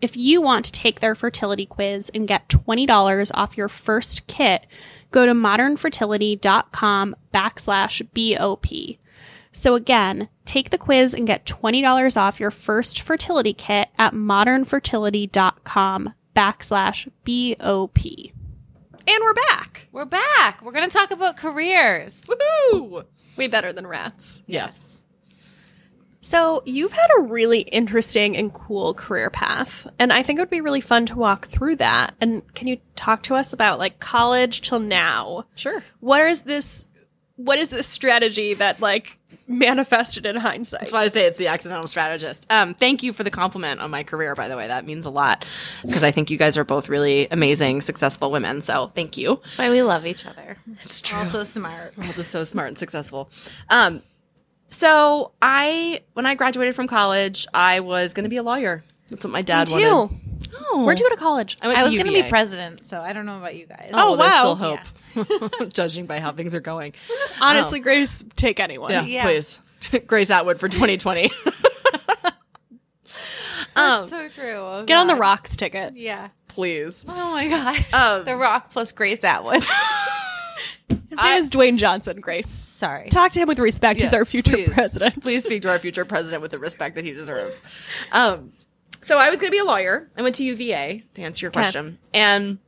If 0.00 0.16
you 0.16 0.40
want 0.42 0.64
to 0.66 0.72
take 0.72 1.00
their 1.00 1.14
fertility 1.14 1.66
quiz 1.66 2.10
and 2.14 2.28
get 2.28 2.48
$20 2.48 3.30
off 3.34 3.56
your 3.56 3.68
first 3.68 4.26
kit, 4.26 4.66
go 5.10 5.24
to 5.24 5.32
modernfertility.com 5.32 7.16
backslash 7.32 8.06
BOP. 8.12 8.66
So 9.52 9.74
again, 9.74 10.28
take 10.44 10.68
the 10.68 10.76
quiz 10.76 11.14
and 11.14 11.26
get 11.26 11.46
$20 11.46 12.16
off 12.16 12.40
your 12.40 12.50
first 12.50 13.00
fertility 13.00 13.54
kit 13.54 13.88
at 13.98 14.12
modernfertility.com 14.12 16.12
backslash 16.34 17.08
BOP. 17.24 18.32
And 19.08 19.18
we're 19.22 19.34
back. 19.34 19.88
We're 19.92 20.04
back. 20.04 20.60
We're 20.62 20.72
going 20.72 20.88
to 20.88 20.94
talk 20.94 21.10
about 21.10 21.38
careers. 21.38 22.26
Woohoo! 22.26 23.06
Way 23.36 23.46
better 23.46 23.72
than 23.72 23.86
rats. 23.86 24.42
Yes. 24.46 24.95
So, 26.20 26.62
you've 26.64 26.92
had 26.92 27.08
a 27.18 27.22
really 27.22 27.60
interesting 27.60 28.36
and 28.36 28.52
cool 28.52 28.94
career 28.94 29.30
path, 29.30 29.86
and 29.98 30.12
I 30.12 30.22
think 30.22 30.38
it 30.38 30.42
would 30.42 30.50
be 30.50 30.60
really 30.60 30.80
fun 30.80 31.06
to 31.06 31.16
walk 31.16 31.46
through 31.48 31.76
that. 31.76 32.14
And 32.20 32.42
can 32.54 32.66
you 32.66 32.78
talk 32.96 33.22
to 33.24 33.34
us 33.34 33.52
about 33.52 33.78
like 33.78 34.00
college 34.00 34.62
till 34.62 34.80
now? 34.80 35.44
Sure. 35.54 35.82
What 36.00 36.22
is 36.22 36.42
this 36.42 36.88
what 37.36 37.58
is 37.58 37.68
this 37.68 37.86
strategy 37.86 38.54
that 38.54 38.80
like 38.80 39.18
manifested 39.46 40.26
in 40.26 40.36
hindsight? 40.36 40.80
That's 40.80 40.92
why 40.92 41.02
I 41.02 41.08
say 41.08 41.26
it's 41.26 41.38
the 41.38 41.48
accidental 41.48 41.86
strategist. 41.86 42.46
Um, 42.50 42.74
thank 42.74 43.02
you 43.02 43.12
for 43.12 43.24
the 43.24 43.30
compliment 43.30 43.80
on 43.80 43.90
my 43.90 44.02
career, 44.02 44.34
by 44.34 44.48
the 44.48 44.56
way. 44.56 44.66
That 44.66 44.86
means 44.86 45.04
a 45.04 45.10
lot 45.10 45.44
because 45.82 46.02
I 46.02 46.10
think 46.10 46.30
you 46.30 46.38
guys 46.38 46.56
are 46.56 46.64
both 46.64 46.88
really 46.88 47.28
amazing, 47.30 47.82
successful 47.82 48.30
women. 48.30 48.62
So 48.62 48.88
thank 48.88 49.16
you. 49.16 49.36
That's 49.42 49.58
why 49.58 49.70
we 49.70 49.82
love 49.82 50.06
each 50.06 50.26
other. 50.26 50.56
It's 50.82 51.00
true. 51.00 51.18
Also 51.18 51.44
smart. 51.44 51.92
We're 51.96 52.12
just 52.12 52.30
so 52.30 52.42
smart 52.42 52.68
and 52.68 52.78
successful. 52.78 53.30
Um, 53.68 54.02
so 54.68 55.32
I, 55.42 56.02
when 56.14 56.26
I 56.26 56.34
graduated 56.34 56.74
from 56.74 56.86
college, 56.88 57.46
I 57.54 57.80
was 57.80 58.14
going 58.14 58.24
to 58.24 58.30
be 58.30 58.36
a 58.36 58.42
lawyer. 58.42 58.82
That's 59.08 59.24
what 59.24 59.30
my 59.32 59.42
dad 59.42 59.70
Me 59.72 59.82
too. 59.82 59.94
wanted. 59.94 60.20
Oh. 60.68 60.84
Where'd 60.84 60.98
you 60.98 61.08
go 61.08 61.14
to 61.14 61.20
college? 61.20 61.56
I 61.62 61.68
went 61.68 61.78
I 61.78 61.82
to 61.82 61.86
was 61.88 61.94
going 62.02 62.12
to 62.14 62.22
be 62.22 62.28
president, 62.28 62.84
so 62.86 63.00
I 63.00 63.12
don't 63.12 63.24
know 63.26 63.38
about 63.38 63.54
you 63.54 63.66
guys. 63.66 63.90
Oh, 63.92 64.14
Oh, 64.14 64.16
there's 64.16 64.32
wow. 64.32 64.40
still 64.40 64.56
hope, 64.56 65.72
judging 65.72 66.06
by 66.06 66.18
how 66.18 66.32
things 66.32 66.54
are 66.54 66.60
going. 66.60 66.92
Honestly, 67.40 67.78
Grace, 67.80 68.24
take 68.36 68.58
anyone. 68.60 68.90
Yeah, 68.90 69.02
Yeah. 69.04 69.22
please. 69.24 69.58
Grace 70.06 70.30
Atwood 70.30 70.58
for 70.58 70.68
2020. 70.68 71.30
That's 73.74 74.08
so 74.08 74.28
true. 74.30 74.54
Oh, 74.56 74.84
Get 74.86 74.96
on 74.98 75.06
the 75.06 75.14
rocks 75.16 75.56
ticket. 75.56 75.96
Yeah. 75.96 76.28
please. 76.48 77.04
Oh 77.06 77.32
my 77.32 77.48
god. 77.48 77.94
Um, 77.94 78.24
the 78.24 78.36
Rock 78.36 78.70
plus 78.72 78.90
Grace 78.92 79.22
Atwood. 79.22 79.64
His 81.16 81.24
name 81.24 81.38
is 81.38 81.48
Dwayne 81.48 81.78
Johnson, 81.78 82.20
Grace. 82.20 82.66
Sorry. 82.70 83.08
Talk 83.08 83.32
to 83.32 83.40
him 83.40 83.48
with 83.48 83.58
respect. 83.58 84.00
He's 84.00 84.14
our 84.14 84.24
future 84.24 84.52
please. 84.52 84.68
president. 84.68 85.20
Please 85.22 85.44
speak 85.44 85.62
to 85.62 85.70
our 85.70 85.78
future 85.78 86.04
president 86.04 86.42
with 86.42 86.50
the 86.50 86.58
respect 86.58 86.94
that 86.96 87.04
he 87.04 87.12
deserves. 87.12 87.62
Um, 88.12 88.52
so 89.00 89.18
I 89.18 89.30
was 89.30 89.38
going 89.38 89.48
to 89.48 89.54
be 89.54 89.58
a 89.58 89.64
lawyer. 89.64 90.10
I 90.16 90.22
went 90.22 90.34
to 90.36 90.44
UVA 90.44 91.04
to 91.14 91.22
answer 91.22 91.44
your 91.46 91.50
question, 91.50 91.98
and 92.12 92.58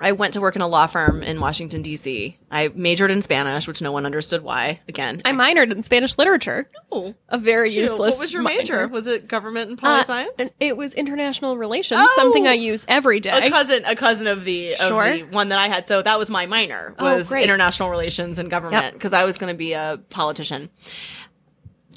I 0.00 0.12
went 0.12 0.34
to 0.34 0.40
work 0.40 0.54
in 0.56 0.62
a 0.62 0.68
law 0.68 0.86
firm 0.86 1.22
in 1.22 1.40
Washington 1.40 1.82
D.C. 1.82 2.38
I 2.50 2.68
majored 2.68 3.10
in 3.10 3.20
Spanish, 3.22 3.66
which 3.66 3.82
no 3.82 3.90
one 3.92 4.06
understood 4.06 4.42
why. 4.42 4.80
Again, 4.88 5.20
I 5.24 5.32
minored 5.32 5.72
in 5.72 5.82
Spanish 5.82 6.16
literature. 6.18 6.68
Oh, 6.92 7.14
A 7.28 7.38
very 7.38 7.70
useless. 7.70 8.14
What 8.16 8.20
was 8.20 8.32
your 8.32 8.42
major? 8.42 8.86
Was 8.88 9.06
it 9.06 9.26
government 9.28 9.70
and 9.70 9.78
poli 9.78 10.00
Uh, 10.00 10.02
science? 10.04 10.50
it 10.60 10.76
was 10.76 10.94
international 10.94 11.58
relations, 11.58 12.00
Oh! 12.02 12.12
something 12.16 12.46
I 12.46 12.52
use 12.54 12.84
every 12.88 13.18
day. 13.20 13.46
a 13.46 13.50
cousin, 13.50 13.84
a 13.86 13.96
cousin 13.96 14.26
of 14.28 14.44
the, 14.44 14.72
of 14.74 14.78
Sure. 14.88 15.10
the 15.16 15.22
one 15.24 15.48
that 15.48 15.58
I 15.58 15.66
had. 15.68 15.86
So 15.88 16.00
that 16.02 16.18
was 16.18 16.30
my 16.30 16.46
minor 16.46 16.94
Oh, 16.98 17.14
was 17.16 17.28
great. 17.28 17.44
international 17.44 17.90
relations 17.90 18.38
and 18.38 18.48
government 18.50 18.84
Yep. 18.84 18.92
because 18.94 19.12
I 19.12 19.24
was 19.24 19.36
going 19.36 19.52
to 19.52 19.58
be 19.58 19.72
a 19.72 20.00
politician. 20.10 20.70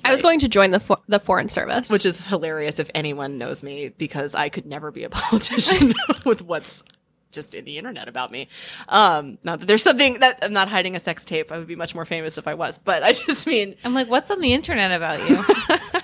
I 0.04 0.10
was 0.10 0.24
going 0.24 0.39
to 0.39 0.49
join 0.49 0.72
the 0.72 0.80
fo- 0.80 1.02
the 1.08 1.20
foreign 1.20 1.49
service, 1.49 1.88
which 1.89 2.08
is 2.08 2.22
hilarious 2.22 2.80
if 2.80 2.89
anyone 2.95 3.38
knows 3.38 3.62
me 3.62 3.89
because 3.99 4.34
I 4.34 4.49
could 4.49 4.66
never 4.66 4.89
be 4.89 5.04
a 5.04 5.10
politician 5.12 5.93
with 6.26 6.41
what's 6.41 6.84
just 7.32 7.54
in 7.54 7.66
the 7.66 7.78
internet 7.78 8.08
about 8.08 8.32
me. 8.32 8.48
Um, 8.88 9.38
not 9.44 9.60
that 9.60 9.66
there's 9.66 9.84
something 9.84 10.20
that 10.20 10.40
I'm 10.42 10.54
not 10.54 10.70
hiding 10.70 10.96
a 10.96 11.00
sex 11.00 11.26
tape. 11.26 11.52
I 11.52 11.58
would 11.58 11.68
be 11.68 11.76
much 11.76 11.96
more 11.96 12.06
famous 12.06 12.38
if 12.38 12.48
I 12.48 12.54
was, 12.54 12.78
but 12.78 13.04
I 13.04 13.14
just 13.28 13.48
mean 13.48 13.76
I'm 13.84 13.94
like, 13.94 14.10
what's 14.10 14.32
on 14.32 14.40
the 14.40 14.54
internet 14.54 14.92
about 14.92 15.20
you? 15.30 15.44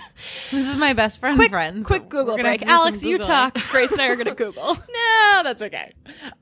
this 0.51 0.69
is 0.69 0.75
my 0.75 0.93
best 0.93 1.19
friend 1.19 1.37
quick, 1.37 1.51
friend. 1.51 1.83
so 1.83 1.87
quick 1.87 2.09
Google 2.09 2.37
break. 2.37 2.61
to 2.61 2.65
do 2.65 2.69
some 2.69 2.79
Alex, 2.79 3.03
you 3.03 3.17
talk. 3.17 3.57
Grace 3.69 3.91
and 3.91 4.01
I 4.01 4.07
are 4.07 4.15
going 4.15 4.27
to 4.35 4.35
Google. 4.35 4.75
no, 4.75 5.41
that's 5.43 5.61
okay. 5.61 5.93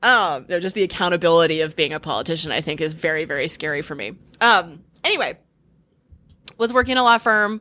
Um, 0.02 0.46
they're 0.48 0.60
just 0.60 0.74
the 0.74 0.82
accountability 0.82 1.60
of 1.60 1.76
being 1.76 1.92
a 1.92 2.00
politician. 2.00 2.52
I 2.52 2.60
think 2.60 2.80
is 2.80 2.94
very, 2.94 3.24
very 3.24 3.48
scary 3.48 3.82
for 3.82 3.94
me. 3.94 4.14
Um, 4.40 4.84
anyway, 5.04 5.38
was 6.58 6.72
working 6.72 6.96
a 6.96 7.02
law 7.02 7.18
firm, 7.18 7.60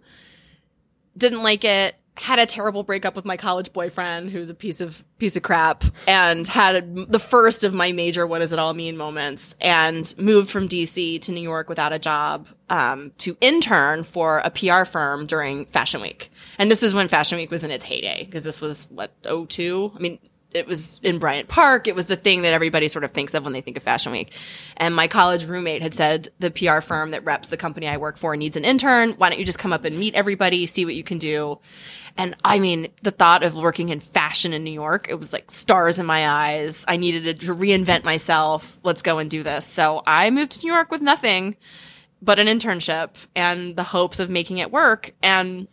didn't 1.17 1.43
like 1.43 1.63
it, 1.63 1.95
had 2.17 2.39
a 2.39 2.45
terrible 2.45 2.83
breakup 2.83 3.15
with 3.15 3.25
my 3.25 3.37
college 3.37 3.73
boyfriend, 3.73 4.29
who's 4.29 4.49
a 4.49 4.55
piece 4.55 4.81
of 4.81 5.03
piece 5.17 5.35
of 5.35 5.43
crap, 5.43 5.83
and 6.07 6.47
had 6.47 7.11
the 7.11 7.19
first 7.19 7.63
of 7.63 7.73
my 7.73 7.91
major 7.91 8.25
"what 8.25 8.39
does 8.39 8.53
it 8.53 8.59
all 8.59 8.73
mean" 8.73 8.95
moments, 8.97 9.55
and 9.59 10.13
moved 10.17 10.49
from 10.49 10.67
DC 10.67 11.21
to 11.21 11.31
New 11.31 11.41
York 11.41 11.67
without 11.67 11.91
a 11.91 11.99
job 11.99 12.47
um, 12.69 13.11
to 13.17 13.37
intern 13.41 14.03
for 14.03 14.39
a 14.39 14.49
PR 14.49 14.85
firm 14.85 15.25
during 15.25 15.65
Fashion 15.65 16.01
Week, 16.01 16.31
and 16.57 16.71
this 16.71 16.83
is 16.83 16.93
when 16.95 17.07
Fashion 17.07 17.37
Week 17.37 17.51
was 17.51 17.63
in 17.63 17.71
its 17.71 17.85
heyday 17.85 18.23
because 18.25 18.43
this 18.43 18.61
was 18.61 18.87
what 18.89 19.11
02? 19.49 19.91
I 19.95 19.99
mean. 19.99 20.19
It 20.55 20.67
was 20.67 20.99
in 21.03 21.19
Bryant 21.19 21.47
Park. 21.47 21.87
It 21.87 21.95
was 21.95 22.07
the 22.07 22.15
thing 22.15 22.43
that 22.43 22.53
everybody 22.53 22.87
sort 22.87 23.03
of 23.03 23.11
thinks 23.11 23.33
of 23.33 23.43
when 23.43 23.53
they 23.53 23.61
think 23.61 23.77
of 23.77 23.83
Fashion 23.83 24.11
Week. 24.11 24.33
And 24.77 24.95
my 24.95 25.07
college 25.07 25.45
roommate 25.45 25.81
had 25.81 25.93
said, 25.93 26.29
the 26.39 26.49
PR 26.49 26.79
firm 26.79 27.11
that 27.11 27.25
reps 27.25 27.49
the 27.49 27.57
company 27.57 27.87
I 27.87 27.97
work 27.97 28.17
for 28.17 28.35
needs 28.35 28.55
an 28.55 28.65
intern. 28.65 29.11
Why 29.17 29.29
don't 29.29 29.39
you 29.39 29.45
just 29.45 29.59
come 29.59 29.73
up 29.73 29.85
and 29.85 29.99
meet 29.99 30.15
everybody, 30.15 30.65
see 30.65 30.85
what 30.85 30.95
you 30.95 31.03
can 31.03 31.17
do? 31.17 31.59
And 32.17 32.35
I 32.45 32.59
mean, 32.59 32.87
the 33.01 33.11
thought 33.11 33.43
of 33.43 33.55
working 33.55 33.89
in 33.89 33.99
fashion 33.99 34.53
in 34.53 34.63
New 34.63 34.71
York, 34.71 35.07
it 35.09 35.15
was 35.15 35.33
like 35.33 35.51
stars 35.51 35.99
in 35.99 36.05
my 36.05 36.27
eyes. 36.27 36.85
I 36.87 36.95
needed 36.95 37.41
to 37.41 37.53
reinvent 37.53 38.05
myself. 38.05 38.79
Let's 38.83 39.01
go 39.01 39.17
and 39.17 39.29
do 39.29 39.43
this. 39.43 39.65
So 39.65 40.01
I 40.07 40.29
moved 40.29 40.53
to 40.53 40.65
New 40.65 40.71
York 40.71 40.91
with 40.91 41.01
nothing 41.01 41.57
but 42.21 42.39
an 42.39 42.47
internship 42.47 43.09
and 43.35 43.75
the 43.75 43.83
hopes 43.83 44.19
of 44.19 44.29
making 44.29 44.59
it 44.59 44.71
work. 44.71 45.13
And 45.21 45.67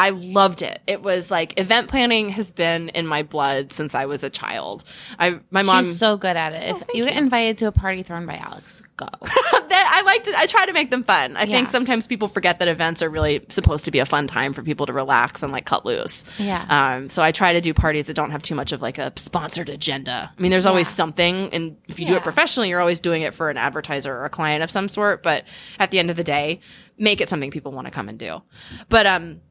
I 0.00 0.10
loved 0.10 0.62
it. 0.62 0.80
It 0.86 1.02
was 1.02 1.30
like 1.30 1.60
event 1.60 1.88
planning 1.88 2.30
has 2.30 2.50
been 2.50 2.88
in 2.88 3.06
my 3.06 3.22
blood 3.22 3.70
since 3.70 3.94
I 3.94 4.06
was 4.06 4.22
a 4.22 4.30
child. 4.30 4.82
I 5.18 5.40
my 5.50 5.62
mom 5.62 5.84
She's 5.84 5.98
so 5.98 6.16
good 6.16 6.36
at 6.36 6.54
it. 6.54 6.70
If 6.74 6.82
you 6.94 7.04
get 7.04 7.16
invited 7.18 7.58
to 7.58 7.66
a 7.66 7.72
party 7.72 8.02
thrown 8.02 8.24
by 8.24 8.36
Alex, 8.36 8.80
go. 8.96 9.06
that 9.20 9.92
I 9.94 10.02
like 10.06 10.24
to 10.24 10.32
I 10.38 10.46
try 10.46 10.64
to 10.64 10.72
make 10.72 10.90
them 10.90 11.04
fun. 11.04 11.36
I 11.36 11.44
think 11.44 11.68
sometimes 11.68 12.06
people 12.06 12.28
forget 12.28 12.58
that 12.60 12.68
events 12.68 13.02
are 13.02 13.10
really 13.10 13.44
supposed 13.50 13.84
to 13.84 13.90
be 13.90 13.98
a 13.98 14.06
fun 14.06 14.26
time 14.26 14.54
for 14.54 14.62
people 14.62 14.86
to 14.86 14.92
relax 14.94 15.42
and 15.42 15.52
like 15.52 15.66
cut 15.66 15.84
loose. 15.84 16.24
Yeah. 16.38 16.64
Um 16.68 17.10
so 17.10 17.22
I 17.22 17.30
try 17.30 17.52
to 17.52 17.60
do 17.60 17.74
parties 17.74 18.06
that 18.06 18.14
don't 18.14 18.30
have 18.30 18.40
too 18.42 18.54
much 18.54 18.72
of 18.72 18.80
like 18.80 18.96
a 18.96 19.12
sponsored 19.16 19.68
agenda. 19.68 20.32
I 20.36 20.40
mean 20.40 20.50
there's 20.50 20.64
always 20.66 20.88
Yeah. 20.88 20.94
something 20.94 21.52
and 21.52 21.76
if 21.88 22.00
you 22.00 22.06
do 22.06 22.16
it 22.16 22.22
professionally 22.22 22.70
you're 22.70 22.80
always 22.80 23.00
doing 23.00 23.20
it 23.20 23.34
for 23.34 23.50
an 23.50 23.58
advertiser 23.58 24.14
or 24.14 24.24
a 24.24 24.30
client 24.30 24.62
of 24.62 24.70
some 24.70 24.88
sort, 24.88 25.22
but 25.22 25.44
at 25.78 25.90
the 25.90 25.98
end 25.98 26.08
of 26.10 26.16
the 26.16 26.24
day, 26.24 26.60
make 26.96 27.20
it 27.20 27.28
something 27.28 27.50
people 27.50 27.72
want 27.72 27.86
to 27.86 27.90
come 27.90 28.08
and 28.08 28.18
do. 28.18 28.40
But 28.88 29.06
um 29.06 29.42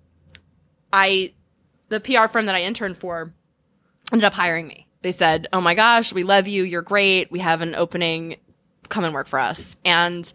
I 0.94 1.34
the 1.90 2.00
PR 2.00 2.28
firm 2.28 2.46
that 2.48 2.56
I 2.56 2.62
interned 2.64 2.98
for 2.98 3.34
ended 4.12 4.26
up 4.26 4.34
hiring 4.34 4.68
me. 4.68 4.88
They 5.02 5.12
said, 5.12 5.48
"Oh 5.54 5.62
my 5.62 5.76
gosh, 5.76 6.14
we 6.14 6.24
love 6.24 6.48
you. 6.48 6.64
You're 6.64 6.82
great. 6.82 7.32
We 7.32 7.40
have 7.40 7.62
an 7.62 7.76
opening. 7.76 8.38
Come 8.90 9.06
and 9.06 9.14
work 9.14 9.28
for 9.28 9.40
us." 9.40 9.76
And 9.86 10.32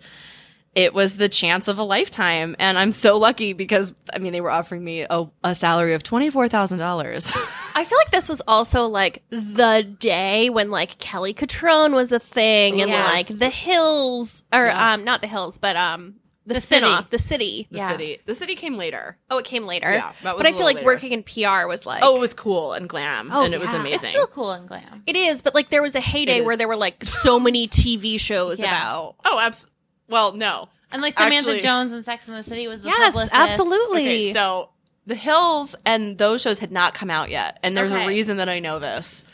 it 0.74 0.92
was 0.92 1.16
the 1.18 1.28
chance 1.28 1.68
of 1.68 1.78
a 1.78 1.84
lifetime, 1.84 2.56
and 2.58 2.76
I'm 2.78 2.90
so 2.90 3.16
lucky 3.16 3.52
because 3.52 3.94
I 4.12 4.18
mean 4.18 4.32
they 4.32 4.40
were 4.40 4.50
offering 4.50 4.82
me 4.82 5.02
a, 5.08 5.26
a 5.44 5.54
salary 5.54 5.94
of 5.94 6.02
twenty 6.02 6.30
four 6.30 6.48
thousand 6.48 6.78
dollars. 6.78 7.32
I 7.76 7.84
feel 7.84 7.98
like 7.98 8.10
this 8.10 8.28
was 8.28 8.40
also 8.48 8.86
like 8.86 9.22
the 9.30 9.86
day 10.00 10.50
when 10.50 10.70
like 10.70 10.98
Kelly 10.98 11.34
Cutrone 11.34 11.92
was 11.94 12.10
a 12.10 12.18
thing 12.18 12.80
and 12.80 12.90
Yes. 12.90 13.28
like 13.30 13.38
the 13.38 13.50
Hills 13.50 14.42
or 14.52 14.66
Yeah. 14.66 14.94
um 14.94 15.04
not 15.04 15.20
the 15.20 15.26
Hills 15.28 15.58
but 15.58 15.76
um 15.76 16.14
the, 16.46 16.54
The 16.54 16.60
city. 16.60 16.84
spinoff, 16.86 17.08
the 17.10 17.18
city. 17.18 17.66
The 17.70 17.78
Yeah. 17.78 17.90
city, 17.92 18.18
the 18.26 18.34
city 18.34 18.54
came 18.54 18.76
later. 18.76 19.16
Oh, 19.30 19.38
it 19.38 19.44
came 19.46 19.64
later. 19.66 19.90
Yeah, 19.92 20.12
that 20.22 20.34
was 20.36 20.42
but 20.42 20.46
I 20.46 20.50
a 20.50 20.52
feel 20.52 20.66
like 20.66 20.76
later. 20.76 20.86
working 20.86 21.12
in 21.12 21.22
PR 21.22 21.66
was 21.66 21.86
like 21.86 22.02
Oh, 22.04 22.16
it 22.16 22.20
was 22.20 22.34
cool 22.34 22.72
and 22.74 22.88
glam, 22.88 23.30
Oh, 23.32 23.44
and 23.44 23.54
it 23.54 23.60
was 23.60 23.72
amazing. 23.72 23.94
It's 24.00 24.08
still 24.08 24.26
cool 24.26 24.50
and 24.52 24.68
glam. 24.68 25.02
It 25.06 25.16
is, 25.16 25.40
but 25.42 25.54
like 25.54 25.70
there 25.70 25.82
was 25.82 25.94
a 25.94 26.00
heyday 26.00 26.40
where 26.42 26.56
there 26.56 26.68
were 26.68 26.76
like 26.76 27.02
so 27.04 27.40
many 27.40 27.66
TV 27.68 28.18
shows 28.20 28.60
Yeah. 28.60 28.68
about. 28.68 29.14
oh, 29.24 29.38
abs- 29.38 29.66
well, 30.08 30.32
no. 30.32 30.68
And 30.92 31.00
like 31.02 31.14
Samantha 31.14 31.36
Actually- 31.38 31.60
Jones 31.60 31.92
and 31.92 32.04
Sex 32.04 32.28
and 32.28 32.36
the 32.36 32.42
City 32.42 32.68
was 32.68 32.82
the 32.82 32.88
Yes, 32.88 33.14
publicist. 33.14 33.34
absolutely. 33.34 34.00
Okay, 34.02 34.32
so 34.34 34.68
The 35.06 35.14
Hills 35.14 35.74
and 35.84 36.16
those 36.18 36.40
shows 36.42 36.58
had 36.60 36.70
not 36.72 36.94
come 36.94 37.10
out 37.10 37.30
yet, 37.30 37.58
and 37.62 37.76
there's 37.76 37.92
Okay. 37.92 38.04
a 38.04 38.06
reason 38.08 38.36
that 38.36 38.48
I 38.48 38.58
know 38.60 38.78
this, 38.78 39.24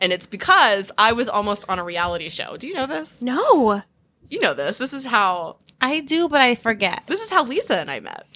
and 0.00 0.12
it's 0.12 0.26
because 0.26 0.90
I 0.96 1.12
was 1.12 1.28
almost 1.28 1.64
on 1.68 1.78
a 1.78 1.84
reality 1.84 2.28
show. 2.28 2.56
Do 2.56 2.68
you 2.68 2.74
know 2.74 2.86
this? 2.86 3.20
No. 3.22 3.82
You 4.30 4.40
know 4.40 4.54
this. 4.54 4.78
This 4.78 4.92
is 4.92 5.04
how 5.06 5.56
I 5.80 6.00
do, 6.00 6.28
but 6.28 6.40
I 6.40 6.54
forget. 6.54 7.04
this 7.06 7.20
is 7.22 7.30
how 7.30 7.44
Lisa 7.44 7.78
and 7.78 7.90
I 7.90 8.00
met. 8.00 8.26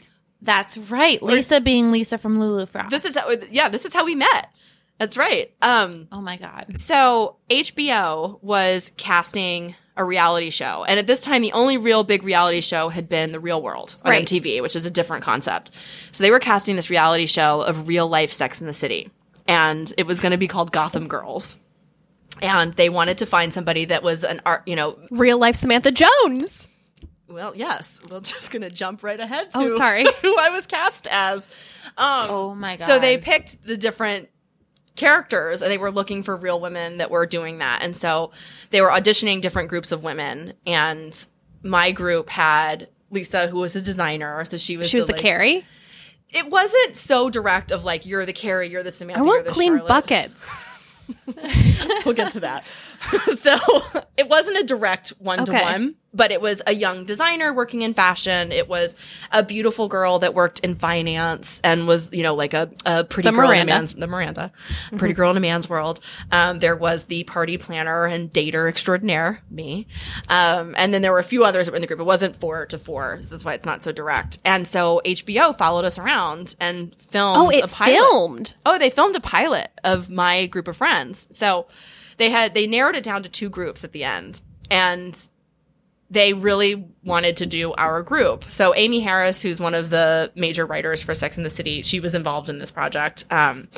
That's 0.40 0.77
right. 0.77 1.23
Lisa 1.23 1.60
being 1.60 1.90
Lisa 1.93 2.19
from 2.19 2.39
Lulu 2.39 2.66
Frost. 2.66 2.90
This 2.90 3.05
is 3.05 3.16
how, 3.16 3.31
yeah, 3.51 3.69
this 3.69 3.85
is 3.85 3.93
how 3.94 4.05
we 4.05 4.14
met. 4.14 4.48
That's 4.98 5.16
right. 5.16 5.52
Um, 5.62 6.09
oh 6.12 6.20
my 6.20 6.36
god. 6.36 6.78
So 6.78 7.36
HBO 7.51 8.40
was 8.43 8.93
casting 8.97 9.74
a 9.97 10.05
reality 10.05 10.51
show, 10.51 10.85
and 10.89 10.98
at 10.98 11.06
this 11.06 11.23
time, 11.23 11.43
the 11.43 11.52
only 11.52 11.77
real 11.77 12.02
big 12.02 12.23
reality 12.23 12.60
show 12.60 12.89
had 12.89 13.09
been 13.09 13.32
The 13.32 13.40
Real 13.40 13.60
World 13.62 13.94
on 14.05 14.10
Right. 14.10 14.24
MTV, 14.27 14.62
which 14.62 14.74
is 14.74 14.86
a 14.86 14.90
different 14.90 15.23
concept. 15.23 15.70
So 16.12 16.24
they 16.24 16.31
were 16.31 16.39
casting 16.39 16.77
this 16.77 16.89
reality 16.90 17.27
show 17.27 17.60
of 17.62 17.89
real 17.89 18.09
life 18.09 18.32
Sex 18.32 18.60
in 18.60 18.66
the 18.66 18.73
City, 18.73 19.10
and 19.47 19.93
it 19.98 20.06
was 20.06 20.19
going 20.20 20.32
to 20.32 20.39
be 20.39 20.47
called 20.48 20.73
Gotham 20.73 21.09
Girls. 21.09 21.56
And 22.40 22.73
they 22.74 22.89
wanted 22.89 23.19
to 23.19 23.27
find 23.27 23.52
somebody 23.52 23.85
that 23.86 24.02
was 24.02 24.24
an 24.24 24.40
art, 24.47 24.66
you 24.66 24.77
know. 24.77 24.98
Real 25.10 25.39
life 25.39 25.56
Samantha 25.56 25.93
Jones. 25.93 26.66
Well, 27.32 27.52
yes, 27.56 28.00
we're 28.10 28.20
just 28.22 28.50
going 28.50 28.62
to 28.62 28.70
jump 28.70 29.02
right 29.02 29.18
ahead 29.18 29.50
to 29.52 29.59
Oh, 29.59 29.76
sorry. 29.76 30.04
who 30.22 30.36
I 30.38 30.50
was 30.50 30.66
cast 30.66 31.06
as. 31.10 31.46
Um, 31.96 32.26
Oh 32.30 32.54
my 32.54 32.76
god. 32.76 32.86
so 32.86 32.98
they 32.98 33.18
picked 33.18 33.64
the 33.64 33.76
different 33.76 34.28
characters 34.96 35.62
and 35.62 35.70
they 35.70 35.78
were 35.78 35.90
looking 35.90 36.22
for 36.22 36.36
real 36.36 36.60
women 36.60 36.98
that 36.98 37.10
were 37.10 37.26
doing 37.26 37.59
that. 37.59 37.82
And 37.82 37.96
so 37.96 38.30
they 38.70 38.80
were 38.80 38.90
auditioning 38.90 39.40
different 39.40 39.68
groups 39.70 39.90
of 39.92 40.04
women 40.04 40.52
and 40.66 41.26
my 41.62 41.92
group 41.92 42.28
had 42.28 42.88
Lisa 43.10 43.46
who 43.48 43.59
was 43.60 43.74
a 43.76 43.80
designer, 43.82 44.44
so 44.44 44.56
she 44.56 44.76
was 44.76 44.88
She 44.90 44.96
was 44.96 45.06
the 45.06 45.12
like- 45.12 45.20
Carrie. 45.20 45.64
It 46.30 46.48
wasn't 46.50 46.96
so 46.96 47.28
direct 47.30 47.70
of 47.72 47.84
like 47.84 48.06
you're 48.06 48.24
the 48.26 48.32
Carrie, 48.32 48.68
you're 48.70 48.82
the 48.82 48.90
Samantha, 48.90 49.20
I 49.20 49.22
want 49.22 49.44
the 49.44 49.50
clean 49.50 49.72
Charlotte. 49.78 49.88
buckets. 49.88 50.64
we'll 52.06 52.14
get 52.14 52.32
to 52.32 52.40
that. 52.40 52.64
so 53.36 53.56
it 54.16 54.28
wasn't 54.28 54.59
a 54.59 54.64
direct 54.64 55.10
one 55.18 55.44
to 55.44 55.52
one, 55.52 55.94
but 56.14 56.30
it 56.30 56.40
was 56.40 56.60
a 56.66 56.74
young 56.74 57.05
designer 57.05 57.52
working 57.52 57.82
in 57.82 57.94
fashion. 57.94 58.52
It 58.52 58.68
was 58.68 58.94
a 59.30 59.43
beautiful 59.43 59.89
girl 59.89 60.18
that 60.20 60.34
worked 60.34 60.59
in 60.60 60.74
finance 60.74 61.60
and 61.64 61.86
was, 61.86 62.10
you 62.12 62.22
know, 62.22 62.34
like 62.34 62.52
a, 62.55 62.70
a 62.84 63.05
pretty 63.05 63.28
The 63.30 63.34
girl 63.34 63.51
in 63.51 63.62
a 63.62 63.64
man's 63.64 63.94
the 63.94 64.06
Miranda, 64.06 64.52
pretty 64.97 65.14
girl 65.14 65.30
in 65.30 65.36
a 65.36 65.40
man's 65.40 65.68
world. 65.68 66.01
Um, 66.30 66.59
there 66.59 66.76
was 66.76 67.05
the 67.05 67.24
party 67.24 67.56
planner 67.56 68.05
and 68.05 68.30
dater 68.32 68.68
extraordinaire, 68.68 69.40
me. 69.51 69.86
Um, 70.28 70.74
and 70.76 70.93
then 70.93 71.02
there 71.02 71.12
were 71.12 71.18
a 71.18 71.24
few 71.24 71.44
others 71.44 71.66
that 71.66 71.72
were 71.72 71.76
in 71.76 71.80
the 71.82 71.86
group. 71.86 72.01
It 72.01 72.05
wasn't 72.05 72.36
four 72.36 72.66
to 72.66 72.78
four, 72.78 73.20
so 73.22 73.30
that's 73.30 73.44
why 73.44 73.55
it's 73.55 73.66
not 73.66 73.82
so 73.82 73.93
direct. 73.93 74.39
And 74.44 74.66
so 74.68 75.01
HBO 75.05 75.56
followed 75.56 75.84
us 75.84 75.98
around 75.98 76.55
and 76.60 76.94
filmed 76.97 77.36
Oh, 77.39 77.51
a 77.51 77.59
it 77.64 77.70
pilot. 77.70 77.94
filmed. 77.97 78.55
Oh, 78.66 78.78
they 78.78 78.90
filmed 78.90 79.16
a 79.16 79.20
pilot 79.20 79.70
of 79.84 80.10
my 80.10 80.47
group 80.47 80.68
of 80.68 80.76
friends. 80.76 81.26
So 81.32 81.66
they 82.18 82.30
had 82.30 82.52
they 82.55 82.66
narrowed 82.66 82.97
it 82.97 83.05
down 83.05 83.22
to 83.22 83.28
two 83.28 83.48
groups 83.48 83.82
at 83.84 83.93
the 83.93 84.05
end. 84.05 84.40
And 84.70 85.16
they 86.12 86.34
really 86.34 86.86
wanted 87.05 87.39
to 87.39 87.47
do 87.47 87.72
our 87.72 88.02
group. 88.02 88.51
So 88.51 88.74
Amy 88.74 89.01
Harris, 89.01 89.43
who's 89.43 89.60
one 89.60 89.74
of 89.74 89.90
the 89.90 90.30
major 90.34 90.66
writers 90.66 91.02
for 91.02 91.14
Sex 91.14 91.36
in 91.39 91.43
the 91.43 91.51
City, 91.51 91.82
she 91.82 92.01
was 92.01 92.14
involved 92.14 92.48
in 92.48 92.59
this 92.59 92.70
project. 92.70 93.24
Um 93.30 93.68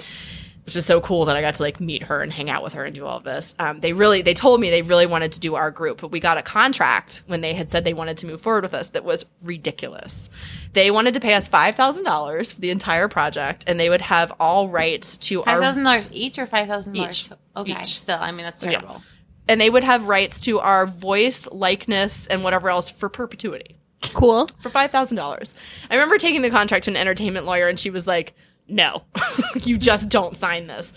which 0.65 0.77
is 0.77 0.87
so 0.87 1.01
cool 1.01 1.27
that 1.27 1.37
I 1.37 1.43
got 1.43 1.55
to 1.55 1.63
like 1.63 1.79
meet 1.79 2.05
her 2.05 2.23
and 2.23 2.33
hang 2.33 2.49
out 2.49 2.63
with 2.63 2.73
her 2.73 2.85
and 2.85 2.95
do 2.95 3.05
all 3.05 3.19
of 3.19 3.25
this. 3.25 3.55
Um, 3.59 3.81
they 3.81 3.93
really, 3.93 4.23
they 4.23 4.33
told 4.33 4.61
me 4.61 4.71
they 4.71 4.83
really 4.83 5.07
wanted 5.07 5.33
to 5.33 5.41
do 5.41 5.57
our 5.57 5.71
group, 5.71 6.01
but 6.01 6.11
we 6.11 6.21
got 6.21 6.39
a 6.39 6.43
contract 6.43 7.23
when 7.27 7.43
they 7.43 7.53
had 7.53 7.71
said 7.71 7.85
they 7.85 7.93
wanted 7.93 8.17
to 8.19 8.27
move 8.27 8.41
forward 8.41 8.63
with 8.65 8.73
us 8.73 8.91
that 8.91 9.05
was 9.05 9.27
ridiculous. 9.43 10.31
They 10.73 10.91
wanted 10.91 11.15
to 11.15 11.21
pay 11.21 11.35
us 11.35 11.49
five 11.49 11.77
thousand 11.77 12.05
dollars 12.05 12.53
for 12.53 12.61
the 12.61 12.71
entire 12.71 13.09
project, 13.09 13.65
and 13.67 13.79
they 13.79 13.91
would 13.91 14.01
have 14.01 14.33
all 14.41 14.69
rights 14.69 15.17
to 15.19 15.43
Five 15.43 15.49
our 15.49 15.55
five 15.55 15.65
thousand 15.65 15.85
dollars 15.85 16.09
each 16.13 16.39
or 16.39 16.47
five 16.47 16.67
thousand 16.67 16.97
Each. 16.97 17.29
dollars? 17.29 17.41
Okay, 17.57 17.81
Each. 17.81 18.01
still, 18.01 18.19
I 18.19 18.33
mean 18.33 18.45
that's 18.45 18.61
terrible. 18.63 19.03
And 19.49 19.61
they 19.61 19.71
would 19.71 19.85
have 19.85 20.09
rights 20.09 20.41
to 20.41 20.59
our 20.61 20.87
voice, 20.87 21.47
likeness, 21.51 22.27
and 22.27 22.43
whatever 22.45 22.69
else 22.71 22.89
for 22.91 23.09
perpetuity 23.09 23.79
Cool. 24.13 24.49
for 24.61 24.69
five 24.71 24.91
thousand 24.91 25.17
dollars. 25.17 25.55
I 25.91 25.95
remember 25.95 26.19
taking 26.19 26.43
the 26.43 26.51
contract 26.51 26.85
to 26.85 26.91
an 26.91 26.97
entertainment 26.97 27.47
lawyer, 27.47 27.69
and 27.69 27.79
she 27.81 27.91
was 27.91 28.07
like, 28.07 28.35
"No, 28.69 29.03
you 29.63 29.79
just 29.79 30.09
don't 30.09 30.37
sign 30.37 30.67
this." 30.67 30.93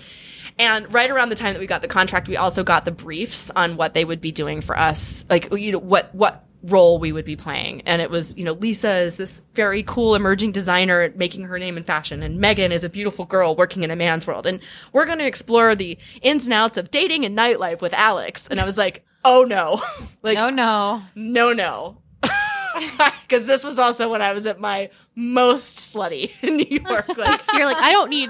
And 0.59 0.91
right 0.91 1.09
around 1.11 1.29
the 1.29 1.35
time 1.35 1.53
that 1.53 1.59
we 1.59 1.67
got 1.67 1.81
the 1.83 1.87
contract, 1.87 2.27
we 2.27 2.35
also 2.35 2.63
got 2.63 2.83
the 2.83 2.91
briefs 2.91 3.51
on 3.51 3.77
what 3.77 3.93
they 3.93 4.03
would 4.03 4.19
be 4.21 4.31
doing 4.31 4.61
for 4.61 4.77
us, 4.77 5.23
like 5.29 5.51
you 5.53 5.71
know 5.71 5.77
what 5.79 6.13
what 6.15 6.43
role 6.63 6.99
we 6.99 7.11
would 7.11 7.25
be 7.25 7.35
playing. 7.35 7.81
And 7.81 8.01
it 8.01 8.09
was, 8.09 8.35
you 8.37 8.43
know, 8.43 8.53
Lisa 8.53 8.95
is 8.97 9.15
this 9.15 9.41
very 9.53 9.83
cool 9.83 10.15
emerging 10.15 10.51
designer 10.51 11.11
making 11.15 11.43
her 11.45 11.59
name 11.59 11.77
in 11.77 11.83
fashion, 11.83 12.23
and 12.23 12.39
Megan 12.39 12.71
is 12.71 12.83
a 12.83 12.89
beautiful 12.89 13.25
girl 13.25 13.55
working 13.55 13.83
in 13.83 13.91
a 13.91 13.95
man's 13.95 14.25
world. 14.27 14.45
And 14.45 14.59
we're 14.93 15.05
going 15.05 15.19
to 15.19 15.25
explore 15.25 15.75
the 15.75 15.97
ins 16.21 16.45
and 16.45 16.53
outs 16.53 16.77
of 16.77 16.91
dating 16.91 17.25
and 17.25 17.37
nightlife 17.37 17.81
with 17.81 17.93
Alex. 17.93 18.47
And 18.47 18.59
I 18.59 18.65
was 18.65 18.77
like, 18.77 19.05
"Oh 19.25 19.43
no!" 19.43 19.81
like 20.23 20.37
oh 20.37 20.49
no. 20.49 21.03
no, 21.15 21.53
no. 21.53 21.97
Because 23.23 23.45
this 23.47 23.63
was 23.63 23.79
also 23.79 24.09
when 24.09 24.21
I 24.21 24.33
was 24.33 24.45
at 24.47 24.59
my 24.59 24.89
most 25.15 25.77
slutty 25.95 26.31
in 26.43 26.57
New 26.57 26.79
York. 26.87 27.07
Like, 27.17 27.41
You're 27.53 27.65
like, 27.65 27.77
I 27.77 27.91
don't 27.91 28.09
need 28.09 28.29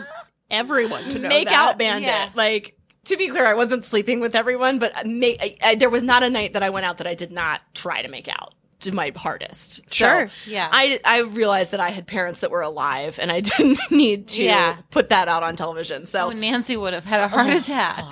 everyone 0.49 1.09
to 1.09 1.19
know 1.19 1.27
make 1.29 1.49
that. 1.49 1.71
out 1.71 1.77
bandit. 1.77 2.07
yeah. 2.07 2.29
Like, 2.33 2.76
to 3.07 3.17
be 3.17 3.27
clear, 3.27 3.45
I 3.45 3.53
wasn't 3.53 3.83
sleeping 3.83 4.19
with 4.19 4.35
everyone, 4.35 4.79
but 4.79 4.93
ma- 5.05 5.25
I, 5.39 5.57
I, 5.61 5.75
there 5.75 5.89
was 5.89 6.03
not 6.03 6.23
a 6.23 6.29
night 6.29 6.53
that 6.53 6.63
I 6.63 6.69
went 6.69 6.85
out 6.85 6.97
that 6.97 7.07
I 7.07 7.13
did 7.15 7.31
not 7.31 7.61
try 7.73 8.01
to 8.01 8.07
make 8.07 8.27
out 8.27 8.53
to 8.81 8.91
my 8.91 9.11
hardest. 9.15 9.91
Sure. 9.93 10.27
So 10.27 10.33
Yeah. 10.51 10.69
I, 10.71 10.99
I 11.03 11.21
realized 11.21 11.71
that 11.71 11.79
I 11.79 11.89
had 11.89 12.05
parents 12.05 12.41
that 12.41 12.51
were 12.51 12.61
alive 12.61 13.17
and 13.19 13.31
I 13.31 13.39
didn't 13.41 13.79
need 13.89 14.27
to 14.29 14.43
Yeah. 14.43 14.77
put 14.91 15.09
that 15.09 15.27
out 15.27 15.41
on 15.43 15.55
television. 15.55 16.05
So 16.05 16.27
Oh, 16.27 16.29
Nancy 16.31 16.77
would 16.77 16.93
have 16.93 17.05
had 17.05 17.19
a 17.21 17.27
heart 17.27 17.47
oh 17.49 17.57
attack. 17.57 18.05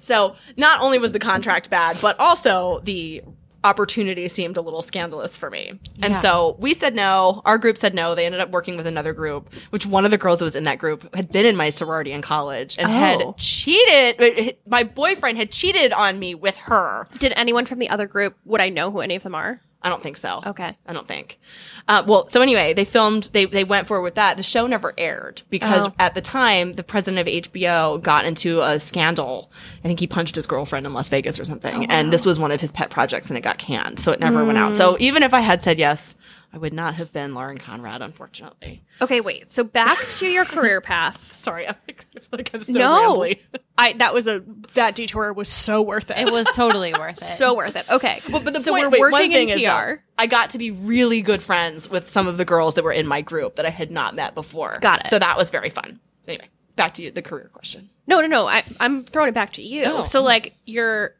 So 0.00 0.36
not 0.58 0.82
only 0.82 0.98
was 0.98 1.12
the 1.12 1.18
contract 1.18 1.70
bad, 1.70 1.96
but 2.02 2.20
also 2.20 2.80
the 2.84 3.22
opportunity 3.64 4.28
seemed 4.28 4.56
a 4.56 4.60
little 4.60 4.82
scandalous 4.82 5.36
for 5.36 5.50
me. 5.50 5.80
And 6.02 6.14
Yeah. 6.14 6.20
so 6.20 6.56
we 6.58 6.74
said 6.74 6.94
no. 6.94 7.42
Our 7.44 7.58
group 7.58 7.76
said 7.78 7.94
no. 7.94 8.14
They 8.14 8.26
ended 8.26 8.40
up 8.40 8.50
working 8.50 8.76
with 8.76 8.86
another 8.86 9.12
group, 9.12 9.52
which 9.70 9.86
one 9.86 10.04
of 10.04 10.10
the 10.10 10.18
girls 10.18 10.38
that 10.38 10.44
was 10.44 10.54
in 10.54 10.64
that 10.64 10.78
group 10.78 11.12
had 11.14 11.32
been 11.32 11.46
in 11.46 11.56
my 11.56 11.70
sorority 11.70 12.12
in 12.12 12.22
college 12.22 12.76
and 12.78 12.86
Oh. 12.86 12.90
had 12.90 13.36
cheated. 13.38 14.20
Uh, 14.20 14.42
uh, 14.42 14.52
my 14.68 14.82
boyfriend 14.84 15.38
had 15.38 15.50
cheated 15.50 15.92
on 15.92 16.18
me 16.18 16.34
with 16.34 16.56
her. 16.56 17.08
Did 17.18 17.32
anyone 17.36 17.64
from 17.64 17.78
the 17.78 17.88
other 17.88 18.06
group? 18.06 18.36
Would 18.44 18.60
I 18.60 18.68
know 18.68 18.90
who 18.90 19.00
any 19.00 19.16
of 19.16 19.22
them 19.22 19.34
are? 19.34 19.60
I 19.84 19.90
don't 19.90 20.02
think 20.02 20.16
so. 20.16 20.40
Okay. 20.46 20.74
I 20.86 20.92
don't 20.94 21.06
think. 21.06 21.38
Uh, 21.86 22.02
well, 22.06 22.26
so 22.30 22.40
anyway, 22.40 22.72
they 22.72 22.86
filmed, 22.86 23.24
they, 23.34 23.44
they 23.44 23.62
went 23.64 23.86
forward 23.86 24.02
with 24.02 24.14
that. 24.14 24.38
The 24.38 24.42
show 24.42 24.66
never 24.66 24.94
aired 24.96 25.42
because 25.50 25.86
Oh. 25.88 25.94
at 25.98 26.14
the 26.14 26.22
time, 26.22 26.72
the 26.72 26.82
president 26.82 27.18
of 27.28 27.32
HBO 27.52 28.02
got 28.02 28.24
into 28.24 28.62
a 28.62 28.78
scandal. 28.80 29.52
I 29.84 29.86
think 29.88 30.00
he 30.00 30.06
punched 30.06 30.36
his 30.36 30.46
girlfriend 30.46 30.86
in 30.86 30.94
Las 30.94 31.10
Vegas 31.10 31.38
or 31.38 31.44
something. 31.44 31.90
And 31.90 32.10
this 32.12 32.24
was 32.24 32.38
one 32.38 32.50
of 32.50 32.60
his 32.62 32.72
pet 32.72 32.88
projects 32.88 33.28
and 33.28 33.36
it 33.36 33.42
got 33.42 33.58
canned. 33.58 33.98
So 34.00 34.10
it 34.12 34.20
never 34.20 34.42
went 34.44 34.56
out. 34.56 34.76
So 34.76 34.96
even 35.00 35.22
if 35.22 35.34
I 35.34 35.40
had 35.40 35.62
said 35.62 35.78
yes, 35.78 36.14
I 36.54 36.58
would 36.58 36.72
not 36.72 36.94
have 36.94 37.12
been 37.12 37.34
Lauren 37.34 37.58
Conrad, 37.58 38.00
unfortunately. 38.00 38.84
Okay, 39.02 39.20
wait. 39.20 39.50
So 39.50 39.64
back 39.64 39.98
to 39.98 40.28
your 40.28 40.44
career 40.44 40.80
path. 40.80 41.34
Sorry, 41.34 41.66
I 41.68 41.72
feel 41.72 42.22
like 42.30 42.54
I'm 42.54 42.62
so 42.62 42.72
no, 42.78 43.16
rambly. 43.18 43.40
I 43.76 43.94
that 43.94 44.14
was 44.14 44.28
a 44.28 44.44
that 44.74 44.94
detour 44.94 45.32
was 45.32 45.48
so 45.48 45.82
worth 45.82 46.12
it. 46.12 46.18
It 46.18 46.30
was 46.32 46.46
totally 46.54 46.92
worth 46.96 47.18
it. 47.22 47.24
so 47.24 47.56
worth 47.56 47.74
it. 47.74 47.90
Okay, 47.90 48.22
But 48.30 48.44
the 48.44 48.60
so 48.60 48.70
point, 48.70 48.84
we're 48.84 48.90
wait, 48.90 49.00
one 49.00 49.12
working 49.12 49.30
thing 49.32 49.48
in 49.48 49.58
is, 49.58 49.64
PR. 49.64 49.68
though, 49.68 49.96
I 50.16 50.26
got 50.28 50.50
to 50.50 50.58
be 50.58 50.70
really 50.70 51.22
good 51.22 51.42
friends 51.42 51.90
with 51.90 52.08
some 52.08 52.28
of 52.28 52.36
the 52.38 52.44
girls 52.44 52.76
that 52.76 52.84
were 52.84 52.92
in 52.92 53.06
my 53.08 53.20
group 53.20 53.56
that 53.56 53.66
I 53.66 53.70
had 53.70 53.90
not 53.90 54.14
met 54.14 54.36
before. 54.36 54.78
Got 54.80 55.00
it. 55.06 55.08
So 55.08 55.18
that 55.18 55.36
was 55.36 55.50
very 55.50 55.70
fun. 55.70 55.98
Anyway, 56.28 56.48
back 56.76 56.94
to 56.94 57.02
you, 57.02 57.10
the 57.10 57.20
career 57.22 57.50
question. 57.52 57.90
No, 58.06 58.20
no, 58.20 58.28
no. 58.28 58.46
I, 58.46 58.62
I'm 58.78 59.02
throwing 59.04 59.30
it 59.30 59.34
back 59.34 59.54
to 59.54 59.62
you. 59.62 59.84
Oh. 59.86 60.04
So, 60.04 60.22
like, 60.22 60.54
you're 60.66 61.16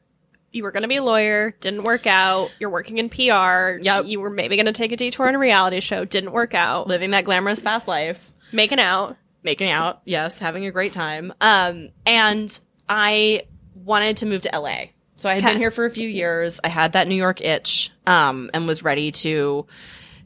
you 0.55 0.63
were 0.63 0.71
going 0.71 0.83
to 0.83 0.89
be 0.89 0.97
a 0.97 1.03
lawyer, 1.03 1.55
didn't 1.61 1.83
work 1.85 2.07
out. 2.07 2.51
You're 2.59 2.71
working 2.71 2.99
in 2.99 3.09
PR. 3.09 3.79
Yep. 3.83 4.07
You 4.07 4.21
were 4.21 4.31
maybe 4.31 4.57
going 4.57 4.67
to 4.67 4.73
take 4.73 4.93
a 4.93 4.97
detour 4.97 5.29
in 5.29 5.35
a 5.35 5.39
reality 5.39 5.81
show, 5.81 6.05
didn't 6.05 6.33
work 6.33 6.55
out. 6.55 6.87
Living 6.87 7.11
that 7.11 7.25
glamorous 7.25 7.61
fast 7.61 7.89
life. 7.89 8.33
Making 8.53 8.79
out. 8.81 9.17
making 9.43 9.69
out, 9.71 10.01
yes, 10.07 10.39
having 10.39 10.65
a 10.65 10.71
great 10.71 10.93
time. 10.93 11.33
Um, 11.41 11.91
and 12.07 12.59
I 12.89 13.43
wanted 13.75 14.17
to 14.19 14.27
move 14.27 14.41
to 14.43 14.51
LA. 14.59 14.87
So 15.17 15.29
I 15.29 15.35
had 15.35 15.43
Okay. 15.45 15.53
been 15.53 15.61
here 15.61 15.71
for 15.71 15.85
a 15.85 15.91
few 15.91 16.09
years. 16.09 16.61
I 16.65 16.69
had 16.69 16.93
that 16.93 17.09
New 17.09 17.15
York 17.15 17.41
itch, 17.43 17.91
um, 18.07 18.51
and 18.55 18.67
was 18.67 18.83
ready 18.83 19.11
to 19.13 19.67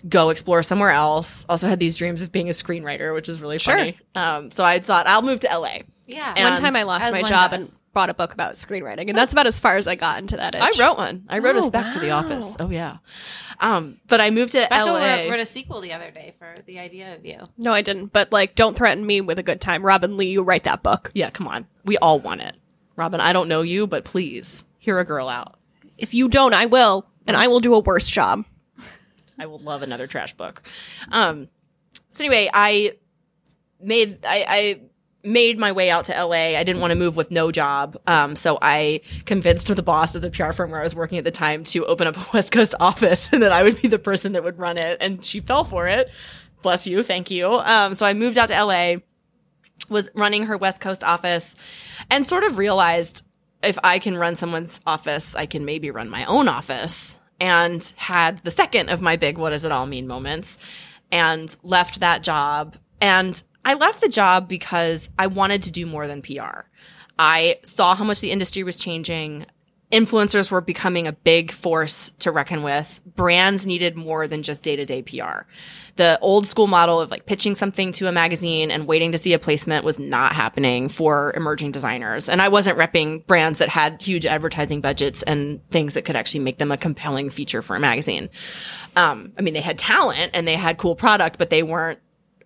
go 0.09 0.31
explore 0.31 0.63
somewhere 0.63 0.91
else. 0.91 1.45
Also 1.49 1.67
had 1.67 1.81
these 1.81 1.97
dreams 1.97 2.23
of 2.23 2.31
being 2.31 2.49
a 2.49 2.53
screenwriter, 2.53 3.13
which 3.13 3.29
is 3.29 3.41
really 3.41 3.59
Sure. 3.59 3.77
funny. 3.77 3.99
Um, 4.15 4.51
so 4.53 4.63
I 4.63 4.79
thought 4.79 5.07
I'll 5.09 5.23
move 5.23 5.41
to 5.41 5.49
LA. 5.53 5.79
Yeah. 6.09 6.33
And- 6.37 6.45
One 6.55 6.59
time 6.61 6.75
I 6.75 6.83
lost 6.83 7.13
my 7.13 7.23
job 7.23 7.53
does. 7.53 7.75
and 7.75 7.79
bought 7.93 8.11
a 8.11 8.15
book 8.15 8.33
about 8.33 8.55
screenwriting, 8.55 9.09
and 9.09 9.17
that's 9.17 9.33
about 9.33 9.47
as 9.47 9.61
far 9.61 9.77
as 9.77 9.87
I 9.87 9.95
got 9.95 10.19
into 10.19 10.37
that. 10.37 10.55
Itch. 10.57 10.63
I 10.63 10.85
wrote 10.85 10.99
one. 10.99 11.25
I 11.29 11.39
wrote 11.39 11.55
a 11.57 11.61
Oh, 11.61 11.67
spec 11.67 11.93
for 11.95 12.01
The. 12.01 12.11
Office. 12.11 12.57
Oh 12.59 12.71
yeah. 12.71 12.97
Um, 13.61 14.01
but 14.09 14.21
I 14.21 14.31
moved 14.31 14.53
to 14.53 14.67
Becca 14.71 14.85
LA. 14.91 14.99
wrote, 14.99 15.31
wrote 15.31 15.41
a 15.41 15.47
sequel 15.47 15.81
the 15.81 15.93
other 15.93 16.11
day 16.11 16.35
for 16.39 16.55
the 16.67 16.79
idea 16.79 17.15
of 17.15 17.27
you. 17.27 17.39
No, 17.59 17.73
I 17.73 17.83
didn't. 17.83 18.13
But 18.13 18.33
like, 18.33 18.55
don't 18.55 18.75
threaten 18.77 19.05
me 19.05 19.21
with 19.21 19.39
a 19.39 19.43
good 19.43 19.61
time, 19.61 19.83
Robinne 19.85 20.17
Lee. 20.17 20.31
You 20.31 20.43
write 20.43 20.65
that 20.65 20.83
book. 20.83 21.11
yeah, 21.15 21.31
come 21.31 21.47
on. 21.49 21.67
We 21.85 21.97
all 21.99 22.19
want 22.21 22.41
it. 22.41 22.55
Robinne, 22.97 23.21
I 23.21 23.33
don't 23.33 23.49
know 23.49 23.63
you, 23.63 23.87
but 23.87 24.05
please 24.05 24.65
hear 24.79 24.99
a 24.99 25.05
girl 25.05 25.29
out. 25.29 25.59
If 25.99 26.15
you 26.15 26.29
don't, 26.29 26.55
I 26.55 26.67
will, 26.67 27.07
and 27.27 27.37
I 27.37 27.49
will 27.49 27.61
do 27.61 27.75
a 27.75 27.81
worse 27.81 28.09
job. 28.09 28.45
I 29.39 29.47
will 29.47 29.59
love 29.59 29.83
another 29.83 30.07
trash 30.07 30.33
book. 30.35 30.63
Um, 31.11 31.49
so 32.11 32.25
anyway, 32.25 32.51
I 32.53 32.97
made 33.81 34.25
I, 34.25 34.45
I 34.49 34.81
made 35.33 35.59
my 35.59 35.73
way 35.73 35.91
out 35.91 36.07
to 36.07 36.13
LA. 36.13 36.57
I 36.59 36.65
didn't 36.65 36.81
want 36.81 36.91
to 36.91 36.97
move 36.97 37.17
with 37.17 37.31
no 37.31 37.53
job, 37.53 37.97
um, 38.07 38.35
so 38.37 38.59
I 38.61 39.01
convinced 39.27 39.75
the 39.75 39.83
boss 39.83 40.15
of 40.15 40.23
the 40.23 40.31
PR 40.31 40.53
firm 40.53 40.71
where 40.71 40.81
I 40.81 40.83
was 40.83 40.95
working 40.95 41.19
at 41.19 41.25
the 41.25 41.31
time 41.31 41.65
to 41.65 41.85
open 41.87 42.07
up 42.07 42.17
a 42.17 42.27
West 42.35 42.53
Coast 42.53 42.75
office, 42.81 43.31
and 43.33 43.43
that 43.43 43.53
I 43.53 43.63
would 43.63 43.81
be 43.81 43.89
the 43.89 43.99
person 43.99 44.33
that 44.33 44.45
would 44.45 44.59
run 44.59 44.79
it. 44.79 44.99
And 45.01 45.25
she 45.25 45.41
fell 45.41 45.65
for 45.65 45.87
it. 45.87 46.11
Bless 46.63 46.87
you, 46.87 47.03
thank 47.03 47.31
you. 47.31 47.47
Um, 47.47 47.95
so 47.95 48.07
I 48.07 48.15
moved 48.15 48.39
out 48.39 48.49
to 48.49 48.65
LA, 48.65 48.97
was 49.89 50.11
running 50.15 50.47
her 50.47 50.57
West 50.57 50.81
Coast 50.81 51.05
office, 51.05 51.55
and 52.11 52.27
sort 52.27 52.45
of 52.45 52.59
realized 52.59 53.25
if 53.63 53.79
I 53.83 53.99
can 53.99 54.17
run 54.17 54.37
someone's 54.37 54.81
office, 54.87 55.35
I 55.35 55.47
can 55.47 55.65
maybe 55.65 55.91
run 55.91 56.09
my 56.09 56.25
own 56.25 56.49
office. 56.49 57.17
And 57.41 57.93
had 57.95 58.43
the 58.43 58.51
second 58.51 58.89
of 58.89 59.01
my 59.01 59.15
big 59.15 59.39
what 59.39 59.51
does 59.51 59.65
it 59.65 59.71
all 59.71 59.87
mean 59.87 60.09
moments 60.09 60.59
and 61.13 61.57
left 61.63 62.01
that 62.01 62.25
job. 62.25 62.77
And 63.01 63.41
I 63.65 63.75
left 63.75 64.01
the 64.01 64.09
job 64.09 64.49
because 64.49 65.11
I 65.19 65.27
wanted 65.27 65.65
to 65.65 65.73
do 65.73 65.87
more 65.87 66.07
than 66.07 66.23
PR. 66.23 66.63
I 67.19 67.59
saw 67.65 67.95
how 67.95 68.05
much 68.05 68.21
the 68.21 68.31
industry 68.31 68.63
was 68.63 68.77
changing. 68.77 69.47
Influencers 69.91 70.51
were 70.51 70.61
becoming 70.61 71.07
a 71.07 71.13
big 71.13 71.51
force 71.51 72.13
to 72.19 72.31
reckon 72.31 72.63
with. 72.63 73.01
Brands 73.17 73.67
needed 73.67 73.97
more 73.97 74.29
than 74.29 74.43
just 74.43 74.63
day 74.63 74.77
to 74.77 74.85
day 74.85 75.03
PR. 75.03 75.47
The 75.97 76.19
old 76.21 76.47
school 76.47 76.67
model 76.67 77.01
of 77.01 77.11
like 77.11 77.27
pitching 77.27 77.55
something 77.55 77.91
to 77.93 78.07
a 78.07 78.13
magazine 78.13 78.71
and 78.71 78.87
waiting 78.87 79.13
to 79.13 79.19
see 79.19 79.33
a 79.33 79.39
placement 79.39 79.85
was 79.85 79.99
not 79.99 80.33
happening 80.33 80.89
for 80.89 81.33
emerging 81.35 81.73
designers. 81.73 82.29
And 82.29 82.41
I 82.41 82.49
wasn't 82.49 82.79
repping 82.79 83.27
brands 83.27 83.59
that 83.59 83.71
had 83.71 84.01
huge 84.01 84.27
advertising 84.27 84.81
budgets 84.81 85.23
and 85.23 85.67
things 85.71 85.95
that 85.95 86.05
could 86.05 86.17
actually 86.17 86.41
make 86.41 86.59
them 86.59 86.71
a 86.71 86.77
compelling 86.77 87.31
feature 87.31 87.63
for 87.63 87.75
a 87.75 87.81
magazine. 87.81 88.29
Um, 88.95 89.33
I 89.39 89.43
mean, 89.43 89.55
they 89.55 89.61
had 89.61 89.79
talent 89.79 90.31
and 90.35 90.47
they 90.47 90.55
had 90.55 90.77
cool 90.77 90.95
product, 90.95 91.39
but 91.39 91.51
they 91.51 91.63
weren't 91.63 91.99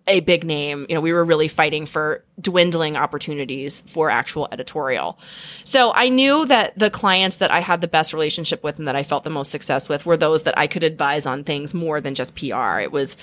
a 0.07 0.20
big 0.20 0.45
name. 0.45 0.87
You 0.89 0.95
know, 0.95 1.01
we 1.01 1.12
were 1.12 1.24
really 1.24 1.49
fighting 1.49 1.87
for 1.87 2.24
dwindling 2.41 2.97
opportunities 2.97 3.83
for 3.83 4.11
actual 4.11 4.49
editorial. 4.51 5.19
So 5.65 5.93
I 5.95 6.09
knew 6.09 6.45
that 6.47 6.77
the 6.79 6.91
clients 6.91 7.37
that 7.37 7.51
I 7.51 7.61
had 7.61 7.81
the 7.81 7.89
best 7.89 8.12
relationship 8.12 8.65
with 8.65 8.79
and 8.79 8.89
that 8.89 8.97
I 8.97 9.03
felt 9.05 9.24
the 9.24 9.31
most 9.31 9.51
success 9.51 9.89
with 9.89 10.05
were 10.05 10.16
those 10.16 10.43
that 10.43 10.59
I 10.59 10.66
could 10.66 10.83
advise 10.83 11.27
on 11.27 11.45
things 11.45 11.73
more 11.73 12.01
than 12.01 12.15
just 12.15 12.35
PR. 12.35 12.81
It 12.81 12.91
was 12.91 13.16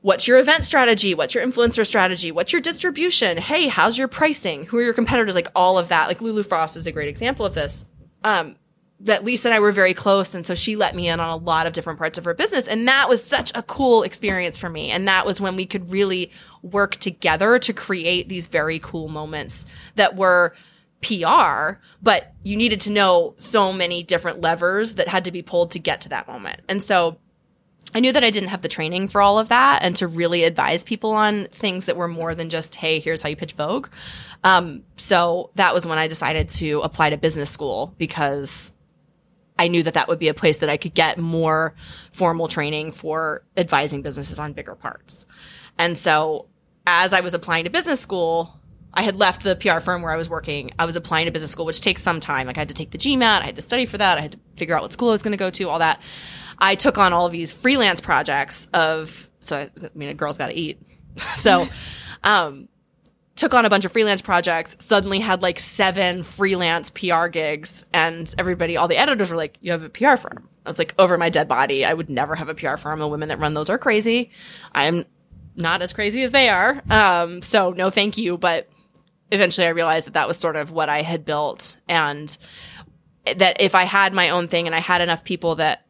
what's 0.00 0.26
your 0.26 0.38
event 0.38 0.64
strategy? 0.64 1.14
What's 1.14 1.34
your 1.34 1.46
influencer 1.46 1.86
strategy? 1.86 2.32
What's 2.32 2.52
your 2.52 2.62
distribution? 2.62 3.36
Hey, 3.36 3.68
how's 3.68 3.98
your 3.98 4.08
pricing? 4.08 4.64
Who 4.66 4.78
are 4.78 4.82
your 4.82 4.94
competitors? 4.94 5.34
Like 5.34 5.48
all 5.54 5.78
of 5.78 5.88
that. 5.88 6.08
Like 6.08 6.22
Lulu 6.22 6.42
Frost 6.42 6.76
is 6.76 6.86
a 6.86 6.92
great 6.92 7.08
example 7.08 7.44
of 7.44 7.54
this. 7.54 7.84
Um, 8.24 8.56
that 9.02 9.24
Lisa 9.24 9.48
and 9.48 9.54
I 9.54 9.60
were 9.60 9.72
very 9.72 9.94
close. 9.94 10.34
And 10.34 10.46
so 10.46 10.54
she 10.54 10.76
let 10.76 10.94
me 10.94 11.08
in 11.08 11.20
on 11.20 11.30
a 11.30 11.36
lot 11.36 11.66
of 11.66 11.72
different 11.72 11.98
parts 11.98 12.18
of 12.18 12.24
her 12.24 12.34
business. 12.34 12.68
And 12.68 12.86
that 12.86 13.08
was 13.08 13.24
such 13.24 13.50
a 13.54 13.62
cool 13.62 14.02
experience 14.02 14.58
for 14.58 14.68
me. 14.68 14.90
And 14.90 15.08
that 15.08 15.24
was 15.24 15.40
when 15.40 15.56
we 15.56 15.66
could 15.66 15.90
really 15.90 16.30
work 16.62 16.96
together 16.96 17.58
to 17.58 17.72
create 17.72 18.28
these 18.28 18.46
very 18.46 18.78
cool 18.78 19.08
moments 19.08 19.64
that 19.94 20.16
were 20.16 20.54
PR, 21.00 21.80
but 22.02 22.34
you 22.42 22.56
needed 22.56 22.80
to 22.82 22.92
know 22.92 23.34
so 23.38 23.72
many 23.72 24.02
different 24.02 24.42
levers 24.42 24.96
that 24.96 25.08
had 25.08 25.24
to 25.24 25.32
be 25.32 25.40
pulled 25.40 25.70
to 25.70 25.78
get 25.78 26.02
to 26.02 26.10
that 26.10 26.28
moment. 26.28 26.60
And 26.68 26.82
so 26.82 27.18
I 27.94 28.00
knew 28.00 28.12
that 28.12 28.22
I 28.22 28.30
didn't 28.30 28.50
have 28.50 28.60
the 28.60 28.68
training 28.68 29.08
for 29.08 29.22
all 29.22 29.38
of 29.38 29.48
that 29.48 29.82
and 29.82 29.96
to 29.96 30.06
really 30.06 30.44
advise 30.44 30.84
people 30.84 31.12
on 31.12 31.46
things 31.46 31.86
that 31.86 31.96
were 31.96 32.06
more 32.06 32.34
than 32.34 32.50
just, 32.50 32.74
hey, 32.76 33.00
here's 33.00 33.22
how 33.22 33.30
you 33.30 33.36
pitch 33.36 33.54
Vogue. 33.54 33.88
Um, 34.44 34.84
so 34.96 35.50
that 35.54 35.74
was 35.74 35.86
when 35.86 35.98
I 35.98 36.06
decided 36.06 36.50
to 36.50 36.80
apply 36.80 37.10
to 37.10 37.16
business 37.16 37.50
school 37.50 37.94
because 37.98 38.72
I 39.60 39.68
knew 39.68 39.82
that 39.82 39.92
that 39.92 40.08
would 40.08 40.18
be 40.18 40.28
a 40.28 40.34
place 40.34 40.56
that 40.58 40.70
I 40.70 40.78
could 40.78 40.94
get 40.94 41.18
more 41.18 41.74
formal 42.12 42.48
training 42.48 42.92
for 42.92 43.44
advising 43.58 44.00
businesses 44.00 44.38
on 44.38 44.54
bigger 44.54 44.74
parts. 44.74 45.26
And 45.76 45.98
so 45.98 46.46
as 46.86 47.12
I 47.12 47.20
was 47.20 47.34
applying 47.34 47.64
to 47.64 47.70
business 47.70 48.00
school, 48.00 48.58
I 48.94 49.02
had 49.02 49.16
left 49.16 49.42
the 49.42 49.56
PR 49.56 49.80
firm 49.80 50.00
where 50.00 50.12
I 50.12 50.16
was 50.16 50.30
working. 50.30 50.70
I 50.78 50.86
was 50.86 50.96
applying 50.96 51.26
to 51.26 51.30
business 51.30 51.50
school, 51.50 51.66
which 51.66 51.82
takes 51.82 52.02
some 52.02 52.20
time. 52.20 52.46
Like 52.46 52.56
I 52.56 52.62
had 52.62 52.68
to 52.68 52.74
take 52.74 52.90
the 52.90 52.96
GMAT, 52.96 53.42
I 53.42 53.44
had 53.44 53.56
to 53.56 53.62
study 53.62 53.84
for 53.84 53.98
that, 53.98 54.16
I 54.16 54.22
had 54.22 54.32
to 54.32 54.38
figure 54.56 54.74
out 54.74 54.80
what 54.80 54.94
school 54.94 55.10
I 55.10 55.12
was 55.12 55.22
going 55.22 55.32
to 55.32 55.36
go 55.36 55.50
to, 55.50 55.68
all 55.68 55.80
that. 55.80 56.00
I 56.58 56.74
took 56.74 56.96
on 56.96 57.12
all 57.12 57.26
of 57.26 57.32
these 57.32 57.52
freelance 57.52 58.00
projects 58.00 58.66
of, 58.72 59.28
so 59.40 59.58
I, 59.58 59.70
I 59.84 59.90
mean, 59.94 60.08
a 60.08 60.14
girl's 60.14 60.38
got 60.38 60.46
to 60.46 60.56
eat. 60.56 60.80
so, 61.34 61.68
um, 62.24 62.69
took 63.40 63.54
on 63.54 63.64
a 63.64 63.70
bunch 63.70 63.86
of 63.86 63.92
freelance 63.92 64.20
projects, 64.20 64.76
suddenly 64.80 65.18
had 65.18 65.40
like 65.40 65.58
seven 65.58 66.22
freelance 66.22 66.90
PR 66.90 67.26
gigs, 67.28 67.86
and 67.90 68.32
everybody, 68.36 68.76
all 68.76 68.86
the 68.86 68.98
editors 68.98 69.30
were 69.30 69.36
like, 69.36 69.56
You 69.62 69.72
have 69.72 69.82
a 69.82 69.88
PR 69.88 70.16
firm. 70.16 70.46
I 70.66 70.68
was 70.68 70.78
like, 70.78 70.94
Over 70.98 71.16
my 71.16 71.30
dead 71.30 71.48
body. 71.48 71.82
I 71.82 71.94
would 71.94 72.10
never 72.10 72.34
have 72.34 72.50
a 72.50 72.54
PR 72.54 72.76
firm. 72.76 72.98
The 72.98 73.08
women 73.08 73.30
that 73.30 73.38
run 73.38 73.54
those 73.54 73.70
are 73.70 73.78
crazy. 73.78 74.30
I'm 74.74 75.06
not 75.56 75.80
as 75.80 75.94
crazy 75.94 76.22
as 76.22 76.32
they 76.32 76.50
are. 76.50 76.82
Um, 76.90 77.40
so 77.40 77.70
no 77.70 77.88
thank 77.88 78.18
you. 78.18 78.36
But 78.36 78.68
eventually 79.32 79.66
I 79.66 79.70
realized 79.70 80.06
that 80.06 80.14
that 80.14 80.28
was 80.28 80.36
sort 80.36 80.56
of 80.56 80.70
what 80.70 80.90
I 80.90 81.00
had 81.00 81.24
built, 81.24 81.78
and 81.88 82.36
that 83.24 83.58
if 83.58 83.74
I 83.74 83.84
had 83.84 84.12
my 84.12 84.28
own 84.28 84.48
thing 84.48 84.66
and 84.66 84.76
I 84.76 84.80
had 84.80 85.00
enough 85.00 85.24
people 85.24 85.54
that 85.54 85.86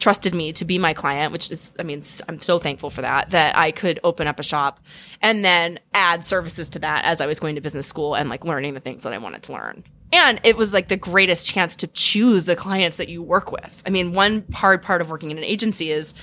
trusted 0.00 0.34
me 0.34 0.52
to 0.54 0.64
be 0.64 0.78
my 0.78 0.92
client, 0.94 1.32
which 1.32 1.50
is, 1.50 1.72
I 1.78 1.82
mean, 1.82 2.02
I'm 2.28 2.40
so 2.40 2.58
thankful 2.58 2.90
for 2.90 3.02
that, 3.02 3.30
that 3.30 3.56
I 3.56 3.70
could 3.70 4.00
open 4.02 4.26
up 4.26 4.40
a 4.40 4.42
shop 4.42 4.80
and 5.22 5.44
then 5.44 5.78
add 5.94 6.24
services 6.24 6.70
to 6.70 6.78
that 6.80 7.04
as 7.04 7.20
I 7.20 7.26
was 7.26 7.38
going 7.38 7.54
to 7.54 7.60
business 7.60 7.86
school 7.86 8.14
and 8.14 8.28
like 8.28 8.44
learning 8.44 8.74
the 8.74 8.80
things 8.80 9.02
that 9.04 9.12
I 9.12 9.18
wanted 9.18 9.42
to 9.44 9.52
learn. 9.52 9.84
And 10.12 10.40
it 10.42 10.56
was 10.56 10.72
like 10.72 10.88
the 10.88 10.96
greatest 10.96 11.46
chance 11.46 11.76
to 11.76 11.86
choose 11.86 12.44
the 12.44 12.56
clients 12.56 12.96
that 12.96 13.08
you 13.08 13.22
work 13.22 13.52
with. 13.52 13.82
I 13.86 13.90
mean, 13.90 14.12
one 14.12 14.44
hard 14.52 14.82
part 14.82 15.00
of 15.00 15.10
working 15.10 15.30
in 15.30 15.38
an 15.38 15.44
agency 15.44 15.92
is 15.92 16.14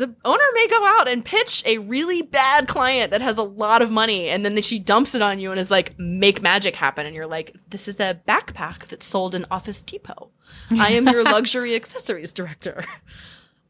the 0.00 0.14
owner 0.24 0.44
may 0.54 0.66
go 0.66 0.82
out 0.82 1.08
and 1.08 1.22
pitch 1.22 1.62
a 1.66 1.76
really 1.76 2.22
bad 2.22 2.66
client 2.66 3.10
that 3.10 3.20
has 3.20 3.36
a 3.36 3.42
lot 3.42 3.82
of 3.82 3.90
money 3.90 4.30
and 4.30 4.46
then 4.46 4.60
she 4.62 4.78
dumps 4.78 5.14
it 5.14 5.20
on 5.20 5.38
you 5.38 5.50
and 5.50 5.60
is 5.60 5.70
like 5.70 5.94
make 5.98 6.40
magic 6.40 6.74
happen. 6.74 7.04
And 7.04 7.14
you're 7.14 7.26
like 7.26 7.54
this 7.68 7.86
is 7.86 8.00
a 8.00 8.18
backpack 8.26 8.86
that's 8.86 9.04
sold 9.04 9.34
in 9.34 9.44
office 9.50 9.82
depot. 9.82 10.30
I 10.70 10.92
am 10.92 11.06
your 11.06 11.22
luxury 11.24 11.74
accessories 11.74 12.32
director. 12.32 12.82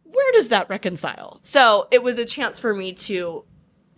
Where 0.05 0.33
does 0.33 0.49
that 0.51 0.71
reconcile? 0.71 1.41
So 1.43 1.89
it 1.91 2.05
was 2.05 2.17
a 2.17 2.25
chance 2.25 2.61
for 2.61 2.75
me 2.75 2.93
to 2.93 3.45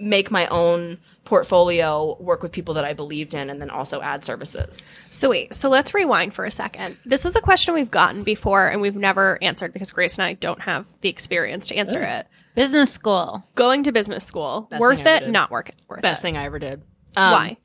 make 0.02 0.30
my 0.30 0.46
own 0.48 0.98
portfolio 1.24 2.16
work 2.20 2.42
with 2.42 2.52
people 2.52 2.74
that 2.74 2.84
i 2.84 2.92
believed 2.92 3.32
in 3.34 3.48
and 3.48 3.60
then 3.62 3.70
also 3.70 4.00
add 4.02 4.24
services 4.24 4.84
So 5.10 5.30
wait, 5.30 5.54
so 5.54 5.68
let's 5.68 5.94
rewind 5.94 6.34
for 6.34 6.44
a 6.44 6.50
second. 6.50 6.96
This 7.04 7.24
is 7.24 7.36
a 7.36 7.40
question 7.40 7.74
we've 7.74 7.90
gotten 7.90 8.22
before 8.24 8.66
and 8.68 8.80
we've 8.80 8.96
never 8.96 9.38
answered 9.42 9.72
because 9.72 9.90
Grace 9.92 10.18
and 10.18 10.26
I 10.26 10.32
don't 10.34 10.60
have 10.62 10.86
the 11.02 11.08
experience 11.08 11.68
to 11.68 11.74
answer 11.76 12.02
it. 12.02 12.26
Business 12.54 12.90
school. 12.92 13.44
Going 13.54 13.82
to 13.84 13.92
business 13.92 14.24
school, 14.24 14.66
Best 14.70 14.80
worth 14.80 14.98
thing 14.98 15.06
I 15.06 15.10
ever 15.10 15.16
it, 15.22 15.26
did. 15.26 15.32
not 15.32 15.50
worth 15.50 15.68
it. 15.68 15.74
Worth 15.88 16.02
best 16.02 16.20
it. 16.20 16.22
thing 16.22 16.36
i 16.36 16.44
ever 16.44 16.58
did 16.58 16.82
Um, 17.16 17.32
Why? 17.32 17.56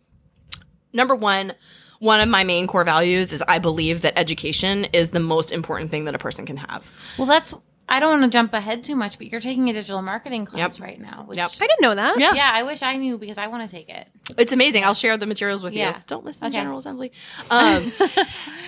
number 0.94 1.16
one, 1.16 1.54
one 2.00 2.20
of 2.20 2.30
my 2.30 2.44
main 2.44 2.68
core 2.68 2.84
values 2.84 3.32
is 3.34 3.42
I 3.48 3.60
believe 3.60 4.02
that 4.04 4.18
education 4.20 4.86
is 4.94 5.10
the 5.12 5.20
most 5.20 5.52
important 5.52 5.90
thing 5.92 6.06
that 6.06 6.14
a 6.16 6.20
person 6.20 6.46
can 6.46 6.58
have. 6.58 6.90
Well, 7.18 7.28
that's. 7.28 7.54
I 7.90 8.00
don't 8.02 8.20
want 8.20 8.32
to 8.32 8.36
jump 8.38 8.54
ahead 8.54 8.84
too 8.84 8.96
much, 8.96 9.18
but 9.18 9.32
you're 9.32 9.40
taking 9.42 9.70
a 9.70 9.74
digital 9.74 10.02
marketing 10.02 10.46
class 10.46 10.78
Yep. 10.80 10.86
right 10.88 11.00
now. 11.00 11.24
Which, 11.26 11.38
Yep. 11.38 11.52
I 11.62 11.68
didn't 11.68 11.82
know 11.82 11.96
that. 11.96 12.20
Yeah. 12.20 12.34
Yeah, 12.34 12.52
I 12.54 12.64
wish 12.64 12.84
I 12.84 12.98
knew 12.98 13.18
because 13.18 13.38
I 13.38 13.48
want 13.48 13.68
to 13.68 13.74
take 13.74 13.88
it. 13.90 14.08
It's 14.38 14.52
amazing. 14.52 14.84
I'll 14.84 14.94
share 14.94 15.16
the 15.18 15.26
materials 15.26 15.64
with 15.64 15.74
Yeah. 15.74 15.90
you. 15.98 16.04
Don't 16.08 16.26
listen 16.26 16.46
Okay. 16.48 16.52
to 16.54 16.58
General 16.60 16.78
Assembly. 16.80 17.12
Um, 17.50 17.92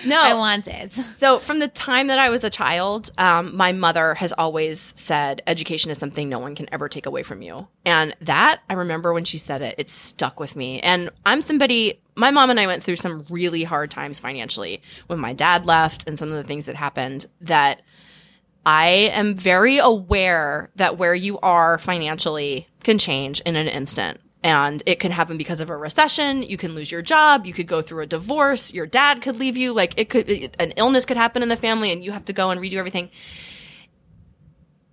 no, 0.06 0.20
I 0.20 0.34
want 0.34 0.66
it. 0.68 0.90
So 0.90 1.38
from 1.38 1.58
the 1.58 1.68
time 1.68 2.06
that 2.06 2.18
I 2.18 2.30
was 2.30 2.44
a 2.44 2.50
child, 2.50 3.10
um, 3.18 3.54
my 3.54 3.72
mother 3.72 4.14
has 4.14 4.32
always 4.32 4.92
said 4.96 5.42
education 5.46 5.90
is 5.90 5.98
something 5.98 6.28
no 6.28 6.38
one 6.38 6.54
can 6.54 6.66
ever 6.72 6.88
take 6.88 7.04
away 7.06 7.22
from 7.22 7.42
you. 7.42 7.68
And 7.84 8.16
that 8.22 8.60
I 8.70 8.74
remember 8.74 9.12
when 9.12 9.24
she 9.24 9.36
said 9.38 9.60
it, 9.60 9.74
it 9.76 9.90
stuck 9.90 10.40
with 10.40 10.56
me. 10.56 10.80
And 10.80 11.10
I'm 11.26 11.42
somebody, 11.42 12.00
my 12.14 12.30
mom 12.30 12.48
and 12.50 12.58
I 12.58 12.66
went 12.66 12.82
through 12.82 12.96
some 12.96 13.26
really 13.28 13.64
hard 13.64 13.90
times 13.90 14.18
financially 14.18 14.82
when 15.08 15.18
my 15.18 15.32
dad 15.34 15.66
left 15.66 16.04
and 16.08 16.18
some 16.18 16.28
of 16.30 16.34
the 16.36 16.44
things 16.44 16.64
that 16.66 16.76
happened 16.76 17.26
that 17.42 17.82
I 18.64 18.88
am 19.12 19.34
very 19.34 19.78
aware 19.78 20.70
that 20.76 20.98
where 20.98 21.14
you 21.14 21.38
are 21.40 21.78
financially 21.78 22.68
can 22.82 22.98
change 22.98 23.40
in 23.42 23.56
an 23.56 23.68
instant. 23.68 24.20
And 24.42 24.82
it 24.86 25.00
can 25.00 25.12
happen 25.12 25.36
because 25.36 25.60
of 25.60 25.68
a 25.68 25.76
recession. 25.76 26.42
You 26.42 26.56
can 26.56 26.74
lose 26.74 26.90
your 26.90 27.02
job. 27.02 27.44
You 27.44 27.52
could 27.52 27.66
go 27.66 27.82
through 27.82 28.02
a 28.02 28.06
divorce. 28.06 28.72
Your 28.72 28.86
dad 28.86 29.20
could 29.20 29.38
leave 29.38 29.56
you. 29.56 29.74
Like 29.74 29.94
it 29.98 30.08
could, 30.08 30.30
an 30.58 30.72
illness 30.72 31.04
could 31.04 31.18
happen 31.18 31.42
in 31.42 31.50
the 31.50 31.56
family 31.56 31.92
and 31.92 32.02
you 32.02 32.12
have 32.12 32.24
to 32.26 32.32
go 32.32 32.50
and 32.50 32.60
redo 32.60 32.74
everything. 32.74 33.10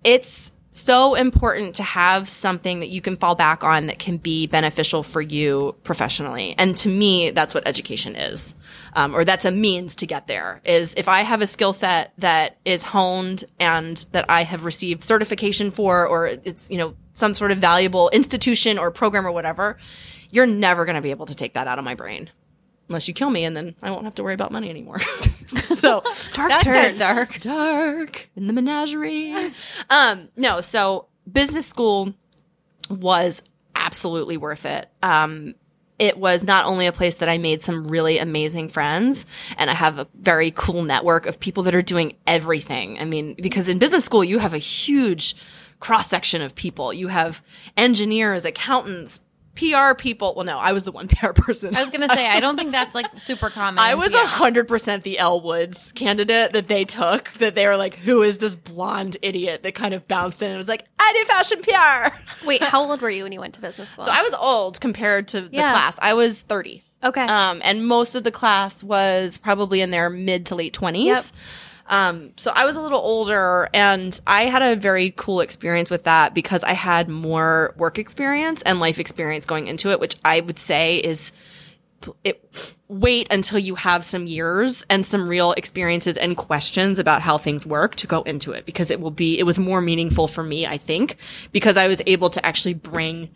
It's 0.04 0.52
so 0.72 1.14
important 1.14 1.74
to 1.76 1.82
have 1.82 2.28
something 2.28 2.80
that 2.80 2.88
you 2.88 3.00
can 3.00 3.16
fall 3.16 3.34
back 3.34 3.64
on 3.64 3.86
that 3.86 3.98
can 3.98 4.16
be 4.16 4.46
beneficial 4.46 5.02
for 5.02 5.20
you 5.20 5.74
professionally. 5.82 6.54
And 6.56 6.76
to 6.78 6.88
me, 6.88 7.30
that's 7.30 7.54
what 7.54 7.66
education 7.66 8.16
is. 8.16 8.54
Um, 8.94 9.14
or 9.14 9.24
that's 9.24 9.44
a 9.44 9.50
means 9.50 9.96
to 9.96 10.06
get 10.06 10.26
there 10.26 10.60
is 10.64 10.94
if 10.96 11.08
I 11.08 11.22
have 11.22 11.42
a 11.42 11.46
skill 11.46 11.72
set 11.72 12.12
that 12.18 12.56
is 12.64 12.82
honed 12.82 13.44
and 13.60 13.96
that 14.12 14.26
I 14.28 14.44
have 14.44 14.64
received 14.64 15.02
certification 15.02 15.70
for, 15.70 16.06
or 16.06 16.26
it's, 16.26 16.70
you 16.70 16.78
know, 16.78 16.94
some 17.14 17.34
sort 17.34 17.50
of 17.50 17.58
valuable 17.58 18.10
institution 18.10 18.78
or 18.78 18.90
program 18.90 19.26
or 19.26 19.32
whatever, 19.32 19.76
you're 20.30 20.46
never 20.46 20.84
going 20.84 20.96
to 20.96 21.02
be 21.02 21.10
able 21.10 21.26
to 21.26 21.34
take 21.34 21.54
that 21.54 21.66
out 21.66 21.78
of 21.78 21.84
my 21.84 21.94
brain 21.94 22.30
unless 22.88 23.06
you 23.06 23.14
kill 23.14 23.30
me 23.30 23.44
and 23.44 23.56
then 23.56 23.74
I 23.82 23.90
won't 23.90 24.04
have 24.04 24.14
to 24.16 24.22
worry 24.22 24.34
about 24.34 24.50
money 24.52 24.70
anymore. 24.70 25.00
so 25.64 26.02
Dark 26.32 26.48
that 26.48 26.62
turn. 26.62 26.96
dark, 26.96 27.38
dark 27.40 28.30
in 28.36 28.46
the 28.46 28.52
menagerie. 28.52 29.34
um, 29.90 30.28
no, 30.36 30.60
so 30.60 31.06
business 31.30 31.66
school 31.66 32.14
was 32.88 33.42
absolutely 33.74 34.36
worth 34.36 34.64
it. 34.64 34.88
Um, 35.02 35.54
it 35.98 36.16
was 36.16 36.44
not 36.44 36.66
only 36.66 36.86
a 36.86 36.92
place 36.92 37.16
that 37.16 37.28
I 37.28 37.38
made 37.38 37.62
some 37.62 37.88
really 37.88 38.18
amazing 38.18 38.68
friends 38.68 39.26
and 39.56 39.68
I 39.68 39.74
have 39.74 39.98
a 39.98 40.06
very 40.14 40.52
cool 40.52 40.82
network 40.82 41.26
of 41.26 41.40
people 41.40 41.64
that 41.64 41.74
are 41.74 41.82
doing 41.82 42.14
everything. 42.26 42.98
I 43.00 43.04
mean, 43.04 43.34
because 43.34 43.68
in 43.68 43.78
business 43.78 44.04
school, 44.04 44.22
you 44.22 44.38
have 44.38 44.54
a 44.54 44.58
huge 44.58 45.34
cross 45.80 46.08
section 46.08 46.42
of 46.42 46.54
people. 46.54 46.92
You 46.92 47.08
have 47.08 47.42
engineers, 47.76 48.44
accountants, 48.44 49.20
PR 49.58 49.94
people. 49.94 50.34
Well, 50.36 50.44
no, 50.44 50.56
I 50.58 50.72
was 50.72 50.84
the 50.84 50.92
one 50.92 51.08
PR 51.08 51.32
person. 51.32 51.74
I 51.76 51.80
was 51.80 51.90
gonna 51.90 52.08
say 52.08 52.26
I 52.26 52.40
don't 52.40 52.56
think 52.56 52.72
that's 52.72 52.94
like 52.94 53.06
super 53.18 53.50
common. 53.50 53.78
I 53.78 53.94
was 53.94 54.12
PR. 54.12 54.18
a 54.18 54.26
hundred 54.26 54.68
percent 54.68 55.02
the 55.04 55.18
Elle 55.18 55.40
Woods 55.40 55.92
candidate 55.92 56.52
that 56.52 56.68
they 56.68 56.84
took. 56.84 57.30
That 57.34 57.54
they 57.54 57.66
were 57.66 57.76
like, 57.76 57.96
"Who 57.96 58.22
is 58.22 58.38
this 58.38 58.54
blonde 58.56 59.16
idiot?" 59.22 59.62
That 59.64 59.74
kind 59.74 59.94
of 59.94 60.06
bounced 60.08 60.40
in 60.42 60.50
and 60.50 60.58
was 60.58 60.68
like, 60.68 60.84
"I 60.98 61.12
do 61.16 61.24
fashion 61.24 61.62
PR." 61.62 62.16
Wait, 62.46 62.62
how 62.62 62.88
old 62.88 63.00
were 63.02 63.10
you 63.10 63.24
when 63.24 63.32
you 63.32 63.40
went 63.40 63.54
to 63.54 63.60
business 63.60 63.90
school? 63.90 64.04
So 64.04 64.12
I 64.12 64.22
was 64.22 64.34
old 64.34 64.80
compared 64.80 65.28
to 65.28 65.40
the 65.42 65.48
Yeah. 65.52 65.72
class. 65.72 65.98
I 66.00 66.14
was 66.14 66.42
thirty. 66.42 66.84
okay. 67.02 67.26
Um, 67.26 67.60
and 67.64 67.86
most 67.86 68.14
of 68.14 68.24
the 68.24 68.30
class 68.30 68.82
was 68.84 69.38
probably 69.38 69.80
in 69.80 69.90
their 69.90 70.08
mid 70.10 70.46
to 70.46 70.54
late 70.54 70.72
twenties. 70.72 71.06
Yep. 71.06 71.24
Um, 71.88 72.32
so 72.36 72.52
I 72.54 72.64
was 72.66 72.76
a 72.76 72.82
little 72.82 73.00
older 73.00 73.68
and 73.72 74.18
I 74.26 74.44
had 74.44 74.62
a 74.62 74.76
very 74.76 75.12
cool 75.16 75.40
experience 75.40 75.90
with 75.90 76.04
that 76.04 76.34
because 76.34 76.62
I 76.62 76.74
had 76.74 77.08
more 77.08 77.74
work 77.76 77.98
experience 77.98 78.62
and 78.62 78.78
life 78.78 78.98
experience 78.98 79.46
going 79.46 79.66
into 79.66 79.90
it, 79.90 79.98
which 79.98 80.16
I 80.24 80.40
would 80.40 80.58
say 80.58 80.98
is 80.98 81.32
it 82.22 82.76
wait 82.88 83.26
until 83.30 83.58
you 83.58 83.74
have 83.74 84.04
some 84.04 84.26
years 84.26 84.84
and 84.88 85.04
some 85.04 85.28
real 85.28 85.52
experiences 85.52 86.16
and 86.16 86.36
questions 86.36 86.98
about 86.98 87.22
how 87.22 87.38
things 87.38 87.66
work 87.66 87.96
to 87.96 88.06
go 88.06 88.22
into 88.22 88.52
it 88.52 88.64
because 88.64 88.90
it 88.90 89.00
will 89.00 89.10
be 89.10 89.38
it 89.38 89.42
was 89.42 89.58
more 89.58 89.80
meaningful 89.80 90.28
for 90.28 90.44
me 90.44 90.64
i 90.64 90.78
think 90.78 91.16
because 91.50 91.76
i 91.76 91.88
was 91.88 92.00
able 92.06 92.30
to 92.30 92.44
actually 92.46 92.72
bring 92.72 93.28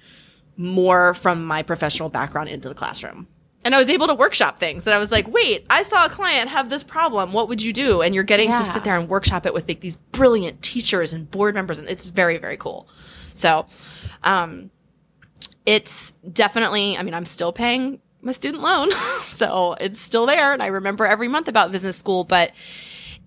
more 0.56 1.12
from 1.14 1.44
my 1.44 1.62
professional 1.62 2.08
background 2.08 2.48
into 2.48 2.68
the 2.68 2.74
classroom 2.74 3.26
and 3.64 3.74
i 3.74 3.78
was 3.78 3.88
able 3.88 4.06
to 4.06 4.14
workshop 4.14 4.58
things 4.58 4.84
that 4.84 4.94
i 4.94 4.98
was 4.98 5.10
like 5.10 5.26
wait 5.28 5.66
i 5.70 5.82
saw 5.82 6.06
a 6.06 6.08
client 6.08 6.50
have 6.50 6.68
this 6.68 6.84
problem. 6.84 7.32
What 7.32 7.48
would 7.48 7.62
you 7.62 7.72
do? 7.72 8.02
And 8.02 8.14
you're 8.14 8.24
getting 8.24 8.50
to 8.50 8.64
sit 8.64 8.84
there 8.84 8.96
and 8.98 9.08
workshop 9.08 9.46
it 9.46 9.54
with 9.54 9.68
like 9.68 9.80
these 9.80 9.96
brilliant 9.96 10.62
teachers 10.62 11.12
and 11.12 11.30
board 11.30 11.54
members 11.54 11.78
and 11.78 11.88
it's 11.88 12.06
very 12.06 12.38
very 12.38 12.56
cool. 12.56 12.88
So 13.34 13.66
um 14.22 14.70
it's 15.66 16.12
definitely 16.32 16.96
i 16.96 17.02
mean 17.02 17.14
i'm 17.14 17.24
still 17.24 17.52
paying 17.52 18.00
my 18.20 18.32
student 18.32 18.62
loan 18.62 18.90
so 19.22 19.74
it's 19.80 20.00
still 20.00 20.26
there 20.26 20.52
and 20.52 20.62
i 20.62 20.66
remember 20.66 21.06
every 21.06 21.28
month 21.28 21.48
about 21.48 21.70
business 21.72 21.96
school 21.96 22.24
but 22.24 22.52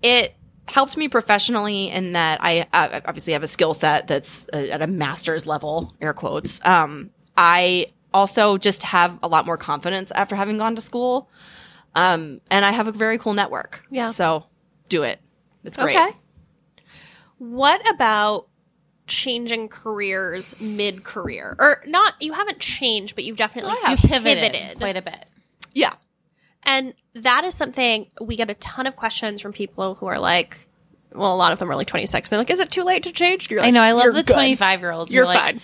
it 0.02 0.34
helped 0.68 0.96
me 0.96 1.08
professionally 1.08 1.90
in 1.90 2.12
that 2.12 2.38
i 2.42 2.66
uh, 2.72 3.00
obviously 3.06 3.32
have 3.32 3.42
a 3.42 3.46
skill 3.46 3.72
set 3.72 4.06
that's 4.06 4.46
uh, 4.52 4.56
at 4.56 4.82
a 4.82 4.86
master's 4.86 5.46
level 5.46 5.94
air 6.00 6.12
quotes. 6.12 6.60
Um, 6.64 7.10
i 7.36 7.86
also 8.16 8.56
just 8.58 8.82
have 8.82 9.18
a 9.22 9.28
lot 9.28 9.44
more 9.46 9.56
confidence 9.58 10.10
after 10.12 10.34
having 10.34 10.58
gone 10.58 10.74
to 10.74 10.80
school 10.80 11.28
um, 11.94 12.40
and 12.50 12.64
i 12.64 12.72
have 12.72 12.86
a 12.88 12.92
very 12.92 13.18
cool 13.18 13.34
network 13.34 13.82
Yeah. 13.90 14.10
so 14.10 14.46
do 14.88 15.02
it 15.02 15.20
it's 15.64 15.76
great 15.78 15.96
Okay. 15.96 16.16
What 17.38 17.80
about 17.90 18.48
changing 19.06 19.68
careers 19.68 20.58
mid 20.60 21.04
career? 21.04 21.54
Or 21.58 21.82
not, 21.86 22.14
you 22.20 22.32
haven't 22.32 22.60
changed, 22.60 23.14
but 23.14 23.24
you've 23.24 23.36
definitely 23.36 23.74
You 23.88 23.96
pivoted, 23.96 24.52
pivoted. 24.52 24.78
quite 24.78 24.96
a 24.96 25.02
bit. 25.02 25.26
yeah 25.74 25.92
And 26.62 26.94
that 27.14 27.44
is 27.44 27.54
something 27.54 28.10
we 28.20 28.36
get 28.36 28.48
a 28.50 28.54
ton 28.54 28.86
of 28.86 28.96
questions 28.96 29.40
from 29.42 29.52
people 29.52 29.94
who 29.96 30.06
are 30.06 30.18
like, 30.18 30.65
well, 31.16 31.34
a 31.34 31.36
lot 31.36 31.52
of 31.52 31.58
them 31.58 31.70
are 31.70 31.76
like 31.76 31.86
26. 31.86 32.30
They're 32.30 32.38
like, 32.38 32.50
is 32.50 32.60
it 32.60 32.70
too 32.70 32.82
late 32.84 33.02
to 33.04 33.12
change? 33.12 33.50
You're 33.50 33.62
I 33.62 33.70
know. 33.70 33.80
I 33.80 33.92
love 33.92 34.14
the 34.14 34.22
25 34.22 34.80
year 34.80 34.90
olds. 34.90 35.12
You're 35.12 35.24
like, 35.24 35.38
fine. 35.38 35.60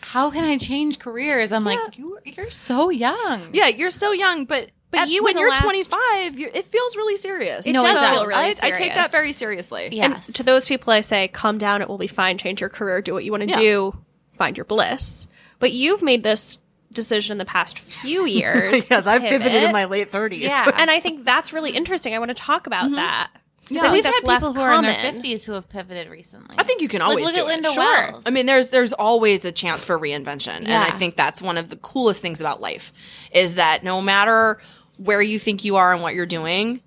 How 0.00 0.30
can 0.30 0.44
I 0.44 0.58
change 0.58 0.98
careers? 0.98 1.52
I'm 1.52 1.64
like, 1.64 1.96
you, 1.96 2.18
you're 2.24 2.50
so 2.50 2.90
young. 2.90 3.48
yeah 3.52 3.68
you're 3.68 3.90
so 3.90 4.12
young 4.12 4.44
but 4.44 4.70
But 4.90 5.00
at- 5.00 5.08
you 5.08 5.24
when 5.24 5.38
you're 5.38 5.48
last- 5.48 5.62
25 5.62 6.38
you're, 6.38 6.50
it 6.50 6.66
feels 6.66 6.96
really 6.96 7.16
serious 7.16 7.66
It 7.66 7.72
No, 7.72 7.80
does 7.80 8.08
feel 8.08 8.26
really 8.26 8.34
I, 8.40 8.54
I 8.62 8.70
take 8.70 8.94
that 8.94 9.10
very 9.10 9.32
seriously 9.32 9.88
Yes. 9.92 10.32
To 10.34 10.42
those 10.42 10.66
people, 10.66 10.92
I 10.92 11.00
say, 11.00 11.28
calm 11.28 11.58
down. 11.58 11.80
It 11.82 11.88
will 11.88 11.98
be 11.98 12.06
fine. 12.06 12.36
Change 12.38 12.60
your 12.60 12.70
career. 12.70 13.00
Do 13.00 13.14
what 13.14 13.24
you 13.24 13.30
want 13.32 13.44
to 13.44 13.48
Yeah. 13.48 13.58
do. 13.58 13.98
Find 14.34 14.56
your 14.56 14.64
bliss. 14.64 15.26
But 15.58 15.72
you've 15.72 16.02
made 16.02 16.22
this 16.22 16.58
decision 16.92 17.32
in 17.32 17.38
the 17.38 17.44
past 17.46 17.78
few 17.78 18.24
years. 18.26 18.90
yes, 18.90 19.06
I've 19.06 19.22
pivoted 19.22 19.62
in 19.62 19.72
my 19.72 19.84
late 19.86 20.10
30s. 20.12 20.40
Yeah. 20.40 20.70
and 20.76 20.90
I 20.90 21.00
think 21.00 21.24
that's 21.24 21.52
really 21.52 21.70
interesting. 21.70 22.14
I 22.14 22.18
want 22.18 22.30
to 22.30 22.34
talk 22.34 22.66
about 22.66 22.84
mm-hmm. 22.86 22.96
that. 22.96 23.30
'Cause 23.72 23.82
I 23.84 23.86
So 23.88 23.92
we've 23.92 24.02
that's 24.02 24.16
had 24.20 24.24
less 24.26 24.42
people 24.42 24.54
who 24.54 24.60
are 24.60 24.74
in 24.74 24.82
their 24.82 24.94
50s 24.94 25.44
who 25.44 25.52
have 25.52 25.68
pivoted 25.68 26.08
recently. 26.10 26.54
I 26.58 26.62
think 26.62 26.80
you 26.82 26.88
can 26.88 27.00
Like, 27.00 27.08
always 27.10 27.24
look 27.26 27.34
do 27.34 27.40
at 27.40 27.44
it. 27.44 27.48
Linda 27.48 27.72
Sure. 27.72 27.84
Wells. 28.10 28.24
I 28.26 28.30
mean, 28.30 28.46
there's 28.46 28.70
there's 28.70 28.92
always 28.92 29.44
a 29.44 29.52
chance 29.52 29.84
for 29.84 29.98
reinvention, 29.98 30.56
and 30.66 30.72
I 30.72 30.90
think 30.90 31.16
that's 31.16 31.40
one 31.42 31.56
of 31.58 31.68
the 31.70 31.76
coolest 31.76 32.20
things 32.22 32.40
about 32.40 32.60
life 32.60 32.92
is 33.32 33.54
that 33.56 33.82
no 33.82 34.00
matter 34.02 34.60
where 34.98 35.22
you 35.22 35.38
think 35.38 35.64
you 35.64 35.76
are 35.76 35.92
and 35.92 36.02
what 36.02 36.14
you're 36.14 36.26
doing, 36.26 36.80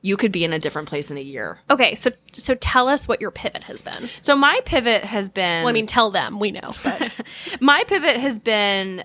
you 0.00 0.16
could 0.16 0.32
be 0.32 0.42
in 0.42 0.52
a 0.52 0.58
different 0.58 0.88
place 0.88 1.10
in 1.12 1.16
a 1.16 1.20
year. 1.20 1.58
Okay, 1.70 1.94
so 1.94 2.10
so 2.32 2.54
tell 2.56 2.88
us 2.88 3.06
what 3.06 3.20
your 3.20 3.30
pivot 3.30 3.62
has 3.64 3.82
been. 3.82 4.08
So 4.20 4.34
my 4.34 4.60
pivot 4.64 5.04
has 5.04 5.28
been. 5.28 5.62
Well, 5.62 5.68
I 5.68 5.72
mean, 5.72 5.86
tell 5.86 6.10
them. 6.10 6.40
We 6.40 6.50
know, 6.50 6.74
but 6.82 7.12
my 7.60 7.84
pivot 7.86 8.16
has 8.16 8.38
been 8.38 9.04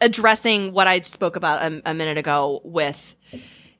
addressing 0.00 0.72
what 0.72 0.86
I 0.86 1.00
spoke 1.00 1.36
about 1.36 1.62
a, 1.62 1.82
a 1.86 1.94
minute 1.94 2.18
ago 2.18 2.60
with 2.64 3.14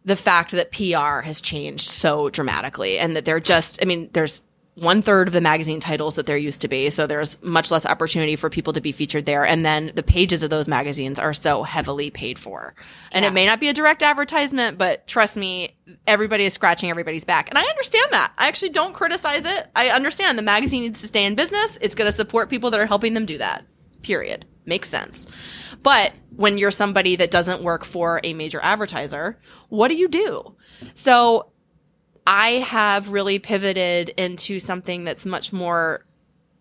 the 0.04 0.16
fact 0.16 0.52
that 0.52 0.70
PR 0.70 1.24
has 1.24 1.40
changed 1.40 1.88
so 1.88 2.28
dramatically 2.28 2.98
and 2.98 3.16
that 3.16 3.24
they're 3.24 3.40
just, 3.40 3.82
I 3.82 3.86
mean, 3.86 4.10
there's 4.12 4.42
one 4.74 5.02
third 5.02 5.28
of 5.28 5.32
the 5.32 5.40
magazine 5.40 5.78
titles 5.78 6.16
that 6.16 6.26
there 6.26 6.36
used 6.36 6.60
to 6.62 6.68
be. 6.68 6.90
So 6.90 7.06
there's 7.06 7.40
much 7.42 7.70
less 7.70 7.86
opportunity 7.86 8.34
for 8.34 8.50
people 8.50 8.72
to 8.72 8.80
be 8.80 8.90
featured 8.90 9.24
there. 9.24 9.46
And 9.46 9.64
then 9.64 9.92
the 9.94 10.02
pages 10.02 10.42
of 10.42 10.50
those 10.50 10.66
magazines 10.66 11.18
are 11.18 11.32
so 11.32 11.62
heavily 11.62 12.10
paid 12.10 12.38
for. 12.38 12.74
And 13.12 13.24
it 13.24 13.32
may 13.32 13.46
not 13.46 13.60
be 13.60 13.68
a 13.68 13.72
direct 13.72 14.02
advertisement, 14.02 14.76
but 14.76 15.06
trust 15.06 15.36
me, 15.36 15.76
everybody 16.06 16.44
is 16.44 16.54
scratching 16.54 16.90
everybody's 16.90 17.24
back. 17.24 17.48
And 17.48 17.58
I 17.58 17.62
understand 17.62 18.08
that. 18.10 18.32
I 18.36 18.48
actually 18.48 18.70
don't 18.70 18.94
criticize 18.94 19.44
it. 19.44 19.70
I 19.76 19.90
understand 19.90 20.36
the 20.36 20.42
magazine 20.42 20.82
needs 20.82 21.00
to 21.02 21.06
stay 21.06 21.24
in 21.24 21.36
business. 21.36 21.78
It's 21.80 21.94
going 21.94 22.10
to 22.10 22.16
support 22.16 22.50
people 22.50 22.70
that 22.72 22.80
are 22.80 22.86
helping 22.86 23.14
them 23.14 23.26
do 23.26 23.38
that. 23.38 23.64
Period. 24.02 24.44
Makes 24.66 24.88
sense. 24.88 25.26
But 25.84 26.14
when 26.34 26.56
you're 26.56 26.70
somebody 26.70 27.14
that 27.16 27.30
doesn't 27.30 27.62
work 27.62 27.84
for 27.84 28.20
a 28.24 28.32
major 28.32 28.58
advertiser, 28.62 29.38
what 29.68 29.88
do 29.88 29.94
you 29.94 30.08
do? 30.08 30.56
So 30.94 31.50
I 32.26 32.52
have 32.52 33.10
really 33.10 33.38
pivoted 33.38 34.08
into 34.08 34.58
something 34.58 35.04
that's 35.04 35.26
much 35.26 35.52
more 35.52 36.06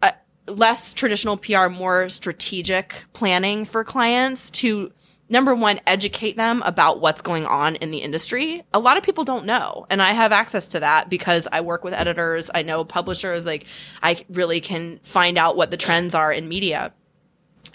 uh, 0.02 0.12
less 0.46 0.94
traditional 0.94 1.38
PR, 1.38 1.70
more 1.70 2.10
strategic 2.10 3.06
planning 3.14 3.64
for 3.64 3.86
clients 3.86 4.52
to 4.52 4.92
number 5.30 5.56
one, 5.56 5.80
educate 5.88 6.36
them 6.36 6.62
about 6.64 7.00
what's 7.00 7.22
going 7.22 7.46
on 7.46 7.78
in 7.78 7.92
the 7.92 8.00
industry. 8.00 8.62
A 8.74 8.80
lot 8.80 8.98
of 8.98 9.04
people 9.04 9.24
don't 9.24 9.46
know. 9.46 9.88
And 9.90 10.02
I 10.02 10.12
have 10.12 10.34
access 10.34 10.68
to 10.68 10.82
that 10.82 11.10
because 11.10 11.48
I 11.52 11.62
work 11.62 11.86
with 11.86 11.94
editors. 11.94 12.52
I 12.54 12.62
know 12.62 12.84
publishers. 12.84 13.46
Like 13.46 13.66
I 14.04 14.26
really 14.30 14.60
can 14.60 15.00
find 15.02 15.38
out 15.38 15.56
what 15.56 15.72
the 15.72 15.78
trends 15.78 16.14
are 16.14 16.32
in 16.32 16.50
media 16.50 16.94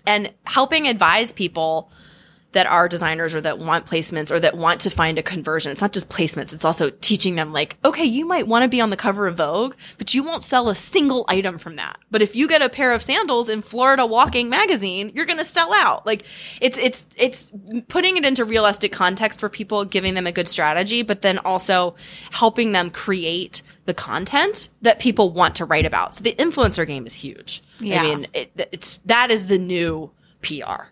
and 0.07 0.33
helping 0.45 0.87
advise 0.87 1.33
people 1.33 1.91
that 2.53 2.67
are 2.67 2.89
designers 2.89 3.35
or 3.35 3.41
that 3.43 3.59
want 3.59 3.85
placements 3.85 4.31
or 4.31 4.41
that 4.41 4.57
want 4.57 4.81
to 4.81 4.91
find 4.91 5.19
a 5.19 5.23
conversion. 5.23 5.71
It's 5.71 5.83
not 5.83 5.93
just 5.93 6.09
placements. 6.09 6.55
It's 6.55 6.65
also 6.65 6.89
teaching 6.89 7.35
them 7.35 7.53
like, 7.53 7.77
okay, 7.85 8.05
you 8.05 8.27
might 8.27 8.49
want 8.49 8.63
to 8.63 8.69
be 8.69 8.81
on 8.81 8.89
the 8.89 8.97
cover 8.97 9.27
of 9.27 9.37
Vogue, 9.37 9.75
but 9.99 10.15
you 10.15 10.23
won't 10.23 10.45
sell 10.45 10.71
a 10.71 10.75
single 10.75 11.27
item 11.29 11.59
from 11.59 11.77
that. 11.77 11.99
But 12.11 12.23
if 12.23 12.35
you 12.35 12.49
get 12.49 12.63
a 12.63 12.71
pair 12.71 12.93
of 12.93 13.03
sandals 13.03 13.51
in 13.51 13.61
Florida 13.61 14.07
Walking 14.07 14.49
magazine, 14.49 15.13
you're 15.15 15.27
going 15.27 15.39
to 15.39 15.45
sell 15.45 15.75
out. 15.75 16.07
Like 16.07 16.25
it's, 16.61 16.79
it's, 16.79 17.07
it's 17.17 17.51
putting 17.89 18.17
it 18.17 18.25
into 18.25 18.47
realistic 18.47 18.93
context 18.93 19.41
for 19.41 19.51
people, 19.51 19.85
giving 19.85 20.15
them 20.15 20.27
a 20.27 20.33
good 20.33 20.49
strategy, 20.49 21.03
but 21.03 21.21
then 21.21 21.39
also 21.41 21.97
helping 22.31 22.73
them 22.73 22.91
create 22.91 23.61
the 23.85 23.95
content 23.95 24.71
that 24.81 24.99
people 24.99 25.31
want 25.31 25.55
to 25.57 25.67
write 25.67 25.85
about. 25.85 26.15
So 26.15 26.25
the 26.25 26.35
influencer 26.35 26.87
game 26.87 27.07
is 27.07 27.15
huge. 27.15 27.63
Yeah. 27.79 28.01
I 28.01 28.03
mean, 28.03 28.27
it, 28.33 28.69
it's, 28.73 29.01
that 29.05 29.31
is 29.31 29.49
the 29.49 29.59
new 29.59 30.11
PR 30.41 30.89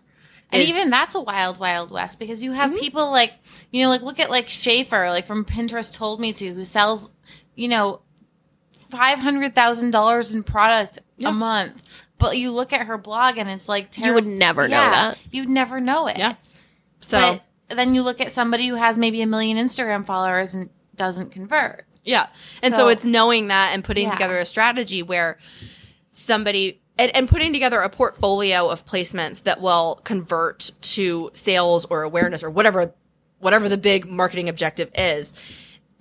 And 0.51 0.61
is- 0.61 0.69
even 0.69 0.89
that's 0.89 1.15
a 1.15 1.21
wild, 1.21 1.59
wild 1.59 1.91
west 1.91 2.19
because 2.19 2.43
you 2.43 2.53
have 2.53 2.71
mm-hmm. 2.71 2.79
people 2.79 3.11
like, 3.11 3.33
you 3.71 3.83
know, 3.83 3.89
like 3.89 4.01
look 4.01 4.19
at 4.19 4.29
like 4.29 4.47
Schaefer, 4.47 5.09
like 5.09 5.25
from 5.25 5.45
Pinterest 5.45 5.91
told 5.93 6.19
me 6.19 6.33
to, 6.33 6.53
who 6.53 6.63
sells, 6.63 7.09
you 7.55 7.67
know, 7.67 8.01
$500,000 8.89 10.33
in 10.33 10.43
product 10.43 10.99
a 11.23 11.31
month. 11.31 11.83
But 12.17 12.37
you 12.37 12.51
look 12.51 12.73
at 12.73 12.87
her 12.87 12.97
blog 12.97 13.37
and 13.37 13.49
it's 13.49 13.69
like 13.69 13.95
You 13.97 14.13
would 14.13 14.25
never 14.25 14.67
know 14.67 14.89
that. 14.89 15.17
You'd 15.31 15.49
never 15.49 15.79
know 15.79 16.07
it. 16.07 16.17
Yeah. 16.17 16.35
So 17.01 17.39
But 17.67 17.77
then 17.77 17.93
you 17.93 18.01
look 18.01 18.21
at 18.21 18.31
somebody 18.31 18.67
who 18.67 18.75
has 18.75 18.97
maybe 18.97 19.21
a 19.21 19.27
million 19.27 19.57
Instagram 19.57 20.05
followers 20.05 20.53
and 20.53 20.69
doesn't 20.95 21.31
convert. 21.31 21.85
Yeah. 22.03 22.27
And 22.63 22.73
so, 22.73 22.81
So- 22.81 22.87
it's 22.87 23.05
knowing 23.05 23.49
that 23.49 23.73
and 23.73 23.83
putting 23.83 24.05
Yeah. 24.05 24.11
together 24.11 24.37
a 24.37 24.45
strategy 24.45 25.03
where 25.03 25.37
somebody 26.13 26.81
and, 26.97 27.15
and 27.15 27.27
putting 27.27 27.53
together 27.53 27.81
a 27.81 27.89
portfolio 27.89 28.67
of 28.69 28.85
placements 28.85 29.43
that 29.43 29.61
will 29.61 30.01
convert 30.03 30.71
to 30.81 31.29
sales 31.33 31.85
or 31.85 32.03
awareness 32.03 32.43
or 32.43 32.49
whatever 32.49 32.93
whatever 33.39 33.69
the 33.69 33.77
big 33.77 34.09
marketing 34.09 34.49
objective 34.49 34.89
is 34.95 35.33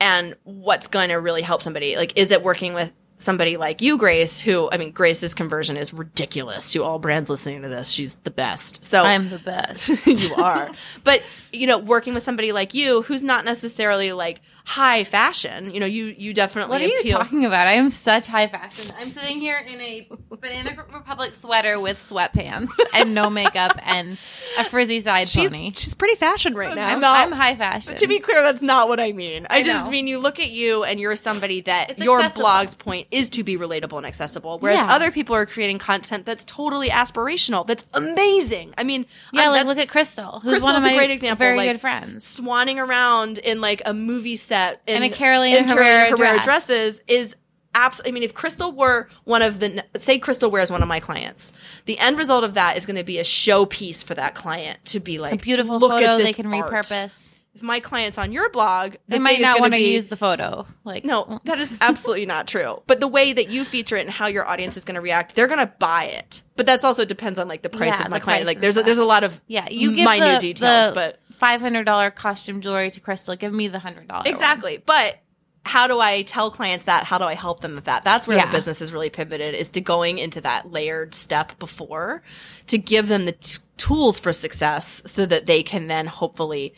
and 0.01 0.35
what's 0.45 0.89
going 0.89 1.11
to 1.11 1.17
really 1.17 1.43
help 1.43 1.63
somebody 1.63 1.97
like 1.97 2.17
is 2.17 2.31
it 2.31 2.43
working 2.43 2.75
with 2.75 2.93
somebody 3.19 3.57
like 3.57 3.81
you 3.81 3.97
grace 3.97 4.39
who 4.39 4.71
i 4.71 4.77
mean 4.77 4.93
grace's 4.93 5.35
conversion 5.35 5.77
is 5.77 5.93
ridiculous 5.93 6.73
to 6.73 6.83
all 6.83 6.99
brands 6.99 7.31
listening 7.31 7.63
to 7.63 7.69
this 7.69 7.91
she's 7.91 8.15
the 8.25 8.31
best 8.31 8.85
so 8.85 9.03
I'm 9.03 9.31
the 9.31 9.39
best. 9.39 10.07
you 10.07 10.35
are. 10.37 10.71
But 11.03 11.23
you 11.53 11.67
know, 11.67 11.79
working 11.79 12.15
with 12.15 12.23
somebody 12.23 12.53
like 12.53 12.75
you, 12.75 13.03
who's 13.03 13.23
not 13.23 13.45
necessarily 13.45 14.13
like 14.13 14.41
high 14.69 15.05
fashion, 15.05 15.73
you 15.73 15.79
know, 15.79 15.87
you 15.87 16.07
you 16.19 16.35
definitely 16.35 16.71
What 16.73 16.81
are 16.83 16.87
you 16.87 17.05
talking 17.05 17.45
about? 17.45 17.69
I 17.69 17.75
am 17.75 17.89
such 17.89 18.27
high 18.27 18.49
fashion. 18.49 18.93
I'm 18.99 19.13
sitting 19.13 19.39
here 19.39 19.57
in 19.65 19.81
a 19.81 20.09
Banana 20.41 20.77
Republic 20.93 21.37
sweater 21.37 21.79
with 21.79 21.99
sweatpants 21.99 22.73
and 22.93 23.15
no 23.15 23.31
makeup 23.31 23.79
and 23.87 24.19
a 24.59 24.65
frizzy 24.65 24.99
side 25.01 25.29
She's 25.29 25.51
pony. 25.51 25.71
she's 25.73 25.95
pretty 25.95 26.17
fashion 26.17 26.55
right 26.55 26.75
now. 26.75 26.89
I'm, 26.89 27.01
not- 27.01 27.17
I'm 27.25 27.31
high 27.33 27.55
fashion. 27.55 27.95
To 27.97 28.09
be 28.09 28.19
clear, 28.19 28.43
that's 28.43 28.61
not 28.61 28.89
what 28.89 28.99
I 28.99 29.13
mean. 29.13 29.47
I, 29.49 29.59
I 29.59 29.63
just 29.63 29.89
mean 29.89 30.09
you 30.09 30.19
look 30.19 30.41
at 30.41 30.51
you 30.51 30.83
and 30.83 30.99
you're 30.99 31.15
somebody 31.15 31.61
that 31.63 31.91
It's 31.93 32.03
your 32.03 32.19
accessible. 32.19 32.43
blog's 32.43 32.75
point 32.75 33.07
is 33.13 33.31
to 33.31 33.45
be 33.45 33.57
relatable 33.57 33.97
and 33.97 34.05
accessible, 34.07 34.59
whereas 34.59 34.79
Yeah. 34.79 34.93
other 34.93 35.13
people 35.13 35.37
are 35.37 35.47
creating 35.47 35.79
content 35.79 36.27
that's 36.27 36.45
totally 36.45 36.89
aspirational, 36.89 37.65
that's 37.65 37.87
amazing. 37.95 38.75
I 38.77 38.83
mean, 38.83 39.07
yeah, 39.33 39.49
like 39.51 39.65
look 39.67 39.79
at 39.79 39.89
Crystal, 39.89 40.41
who's 40.41 40.55
Crystal's 40.55 40.63
one 40.63 40.75
of 40.77 40.83
a 40.83 40.87
my 40.89 40.95
great 40.97 41.13
example, 41.13 41.39
very 41.39 41.57
like, 41.57 41.71
good 41.71 41.81
friends. 41.81 42.25
swanning 42.41 42.85
around 42.85 43.39
in 43.39 43.61
like 43.61 43.81
a 43.87 43.95
movie 43.95 44.35
set 44.37 44.56
in, 44.87 45.03
And 45.03 45.05
a 45.05 45.09
Carolina 45.11 45.57
in 45.59 45.69
Herrera 45.69 46.17
dress. 46.17 46.45
dresses 46.45 47.01
is 47.09 47.35
absolutely. 47.75 48.11
I 48.11 48.13
mean, 48.15 48.23
if 48.23 48.35
Crystal 48.35 48.73
were 48.73 49.09
one 49.25 49.43
of 49.43 49.61
the 49.61 49.85
say 49.99 50.19
Crystal 50.19 50.51
wears 50.51 50.71
one 50.71 50.83
of 50.83 50.89
my 50.89 51.01
clients, 51.01 51.53
the 51.85 51.99
end 51.99 52.19
result 52.19 52.45
of 52.45 52.55
that 52.55 52.77
is 52.77 52.87
going 52.87 52.97
to 52.97 53.05
be 53.05 53.19
a 53.19 53.25
showpiece 53.25 54.03
for 54.05 54.15
that 54.15 54.35
client 54.35 54.85
to 54.87 55.01
be 55.01 55.19
like 55.19 55.35
A 55.35 55.37
beautiful 55.39 55.79
Look 55.79 55.91
photo 55.93 56.17
they 56.19 56.33
can 56.33 56.47
art." 56.53 56.73
repurpose. 56.73 57.33
If 57.55 57.63
my 57.63 57.81
client's 57.81 58.19
on 58.19 58.33
your 58.33 58.51
blog, 58.51 58.97
They 59.09 59.19
might 59.19 59.41
not 59.41 59.61
want 59.61 59.73
to 59.73 59.81
use 59.81 60.09
the 60.09 60.17
photo. 60.19 60.67
Like 60.85 61.07
No, 61.07 61.41
that 61.45 61.59
is 61.59 61.75
absolutely 61.81 62.27
not 62.27 62.47
true. 62.47 62.83
But 62.87 63.01
the 63.01 63.09
way 63.09 63.33
that 63.33 63.49
you 63.49 63.65
feature 63.65 63.97
it 63.97 64.03
and 64.03 64.11
how 64.11 64.27
your 64.27 64.47
audience 64.47 64.77
is 64.77 64.85
going 64.85 64.97
to 64.97 65.01
react, 65.01 65.35
they're 65.35 65.47
going 65.47 65.61
to 65.61 65.73
buy 65.79 66.05
it. 66.05 66.43
But 66.57 66.67
that's 66.67 66.85
also 66.85 67.07
depends 67.07 67.39
on 67.39 67.49
like 67.49 67.63
the 67.63 67.71
price 67.71 67.95
Yeah, 67.99 68.05
of 68.05 68.11
my 68.11 68.21
client. 68.21 68.45
Like 68.45 68.61
there's 68.61 68.77
a, 68.77 68.83
there's 68.83 68.99
a 68.99 69.07
lot 69.07 69.25
of 69.25 69.41
yeah, 69.47 69.69
you 69.71 69.95
give 69.95 70.05
minute 70.05 70.35
the, 70.35 70.39
details, 70.53 70.89
the 70.89 70.95
but 70.95 71.19
five 71.39 71.61
hundred 71.61 71.85
dollar 71.85 72.11
costume 72.11 72.61
jewelry 72.61 72.91
to 72.91 73.01
Crystal. 73.01 73.37
Give 73.37 73.53
me 73.53 73.69
the 73.69 73.79
hundred 73.79 74.09
dollar. 74.09 74.25
Exactly. 74.27 74.83
But 74.85 75.19
how 75.65 75.89
do 75.89 75.99
I 75.99 76.23
tell 76.23 76.51
clients 76.53 76.85
that? 76.85 77.05
How 77.05 77.19
do 77.19 77.25
I 77.25 77.35
help 77.35 77.61
them 77.61 77.75
with 77.75 77.85
that? 77.85 78.05
That's 78.05 78.29
where 78.29 78.37
Yeah. 78.37 78.47
the 78.47 78.53
business 78.53 78.81
is 78.81 78.93
really 78.93 79.11
pivoted 79.11 79.55
is 79.55 79.71
to 79.73 79.81
going 79.81 80.19
into 80.19 80.41
that 80.43 80.71
layered 80.71 81.13
step 81.15 81.59
before 81.59 82.23
to 82.69 82.79
give 82.79 83.09
them 83.09 83.25
the 83.25 83.33
t- 83.33 83.59
tools 83.77 84.21
for 84.21 84.33
success 84.33 85.03
so 85.07 85.27
that 85.27 85.47
they 85.47 85.63
can 85.65 85.89
then 85.89 86.07
hopefully 86.07 86.73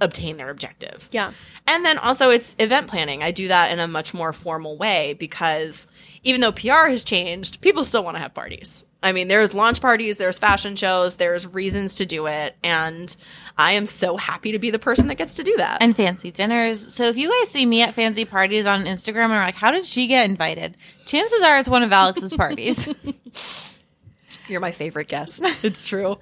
obtain 0.00 0.36
their 0.36 0.50
objective. 0.50 1.08
Yeah. 1.12 1.32
And 1.66 1.84
then 1.84 1.98
also 1.98 2.30
it's 2.30 2.54
event 2.58 2.86
planning. 2.88 3.22
I 3.22 3.30
do 3.30 3.48
that 3.48 3.70
in 3.72 3.80
a 3.80 3.88
much 3.88 4.12
more 4.14 4.32
formal 4.32 4.76
way 4.76 5.14
because 5.14 5.86
even 6.22 6.40
though 6.40 6.52
PR 6.52 6.88
has 6.88 7.02
changed, 7.04 7.60
people 7.60 7.82
still 7.84 8.04
want 8.04 8.16
to 8.16 8.20
have 8.20 8.34
parties. 8.34 8.84
I 9.02 9.12
mean, 9.12 9.28
there's 9.28 9.54
launch 9.54 9.80
parties, 9.80 10.16
there's 10.16 10.38
fashion 10.38 10.74
shows, 10.74 11.16
there's 11.16 11.46
reasons 11.46 11.94
to 11.96 12.06
do 12.06 12.26
it. 12.26 12.56
And 12.64 13.14
I 13.56 13.72
am 13.72 13.86
so 13.86 14.16
happy 14.16 14.52
to 14.52 14.58
be 14.58 14.70
the 14.70 14.78
person 14.78 15.06
that 15.08 15.14
gets 15.14 15.36
to 15.36 15.44
do 15.44 15.56
that. 15.58 15.80
and 15.80 15.94
fancy 15.96 16.30
dinners. 16.30 16.92
So 16.92 17.04
if 17.04 17.16
you 17.16 17.30
guys 17.30 17.50
see 17.50 17.64
me 17.66 17.82
at 17.82 17.94
fancy 17.94 18.24
parties 18.24 18.66
on 18.66 18.80
Instagram 18.84 19.24
and 19.26 19.34
are 19.34 19.44
like, 19.44 19.54
"How 19.54 19.70
did 19.70 19.86
she 19.86 20.06
get 20.08 20.28
invited?" 20.28 20.76
Chances 21.04 21.42
are 21.42 21.58
it's 21.58 21.68
one 21.68 21.82
of 21.84 21.92
Alex's 21.92 22.32
parties. 22.36 22.88
You're 24.48 24.60
my 24.60 24.72
favorite 24.72 25.08
guest. 25.08 25.42
it's 25.62 25.86
true. 25.86 26.18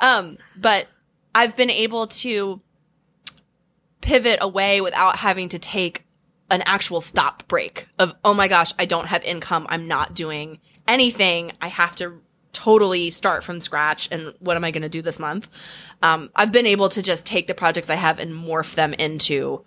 Um, 0.00 0.38
but 0.56 0.86
I've 1.34 1.56
been 1.56 1.70
able 1.70 2.06
to 2.08 2.60
pivot 4.04 4.38
away 4.42 4.82
without 4.82 5.16
having 5.16 5.48
to 5.48 5.58
take 5.58 6.04
an 6.50 6.62
actual 6.66 7.00
stop 7.00 7.48
break 7.48 7.88
of, 7.98 8.14
oh 8.22 8.34
my 8.34 8.48
gosh, 8.48 8.72
I 8.78 8.84
don't 8.84 9.06
have 9.06 9.24
income. 9.24 9.66
I'm 9.70 9.88
not 9.88 10.14
doing 10.14 10.60
anything. 10.86 11.52
I 11.62 11.68
have 11.68 11.96
to 11.96 12.20
totally 12.52 13.10
start 13.10 13.42
from 13.42 13.62
scratch. 13.62 14.08
And 14.12 14.34
what 14.40 14.58
am 14.58 14.64
I 14.64 14.70
going 14.70 14.82
to 14.82 14.90
do 14.90 15.00
this 15.00 15.18
month? 15.18 15.48
Um, 16.02 16.30
I've 16.36 16.52
been 16.52 16.66
able 16.66 16.90
to 16.90 17.00
just 17.00 17.24
take 17.24 17.46
the 17.46 17.54
projects 17.54 17.88
I 17.88 17.94
have 17.94 18.18
and 18.18 18.32
morph 18.32 18.74
them 18.74 18.92
into 18.92 19.64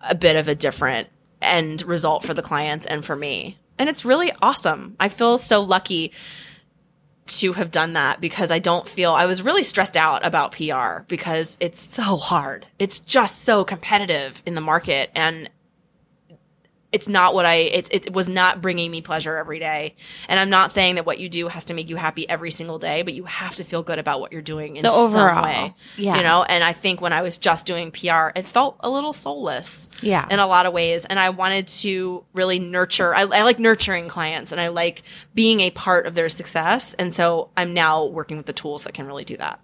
a 0.00 0.14
bit 0.14 0.36
of 0.36 0.46
a 0.46 0.54
different 0.54 1.08
end 1.42 1.82
result 1.82 2.24
for 2.24 2.34
the 2.34 2.42
clients 2.42 2.86
and 2.86 3.04
for 3.04 3.16
me. 3.16 3.58
And 3.78 3.88
it's 3.88 4.04
really 4.04 4.30
awesome. 4.40 4.94
I 5.00 5.08
feel 5.08 5.38
so 5.38 5.60
lucky 5.60 6.12
to 7.26 7.52
have 7.54 7.70
done 7.70 7.92
that 7.92 8.20
because 8.20 8.50
I 8.50 8.58
don't 8.58 8.88
feel 8.88 9.12
I 9.12 9.26
was 9.26 9.42
really 9.42 9.62
stressed 9.62 9.96
out 9.96 10.24
about 10.24 10.52
PR 10.52 11.02
because 11.08 11.56
it's 11.60 11.80
so 11.80 12.16
hard. 12.16 12.66
It's 12.78 12.98
just 13.00 13.42
so 13.42 13.64
competitive 13.64 14.42
in 14.44 14.54
the 14.54 14.60
market 14.60 15.10
and 15.14 15.48
it's 16.92 17.08
not 17.08 17.34
what 17.34 17.46
I 17.46 17.54
it, 17.54 17.88
it 17.90 18.12
was 18.12 18.28
not 18.28 18.60
bringing 18.60 18.90
me 18.90 19.00
pleasure 19.00 19.36
every 19.38 19.58
day. 19.58 19.94
And 20.28 20.38
I'm 20.38 20.50
not 20.50 20.72
saying 20.72 20.96
that 20.96 21.06
what 21.06 21.18
you 21.18 21.28
do 21.28 21.48
has 21.48 21.64
to 21.66 21.74
make 21.74 21.88
you 21.88 21.96
happy 21.96 22.28
every 22.28 22.50
single 22.50 22.78
day, 22.78 23.02
but 23.02 23.14
you 23.14 23.24
have 23.24 23.56
to 23.56 23.64
feel 23.64 23.82
good 23.82 23.98
about 23.98 24.20
what 24.20 24.30
you're 24.32 24.42
doing 24.42 24.76
in 24.76 24.82
The 24.82 24.90
some 24.90 25.00
overall. 25.06 25.44
way. 25.44 25.74
Yeah. 25.96 26.16
You 26.18 26.22
know, 26.22 26.42
and 26.44 26.62
I 26.62 26.72
think 26.74 27.00
when 27.00 27.12
I 27.12 27.22
was 27.22 27.38
just 27.38 27.66
doing 27.66 27.90
PR, 27.90 28.28
it 28.36 28.44
felt 28.44 28.76
a 28.80 28.90
little 28.90 29.12
soulless 29.14 29.88
Yeah. 30.02 30.26
in 30.30 30.38
a 30.38 30.46
lot 30.46 30.66
of 30.66 30.72
ways. 30.72 31.04
And 31.06 31.18
I 31.18 31.30
wanted 31.30 31.68
to 31.68 32.24
really 32.34 32.58
nurture, 32.58 33.14
I, 33.14 33.22
I 33.22 33.42
like 33.42 33.58
nurturing 33.58 34.08
clients 34.08 34.52
and 34.52 34.60
I 34.60 34.68
like 34.68 35.02
being 35.34 35.60
a 35.60 35.70
part 35.70 36.06
of 36.06 36.14
their 36.14 36.28
success. 36.28 36.94
And 36.94 37.12
so 37.14 37.48
I'm 37.56 37.72
now 37.74 38.04
working 38.06 38.36
with 38.36 38.46
the 38.46 38.52
tools 38.52 38.84
that 38.84 38.92
can 38.94 39.06
really 39.06 39.24
do 39.24 39.36
that. 39.38 39.60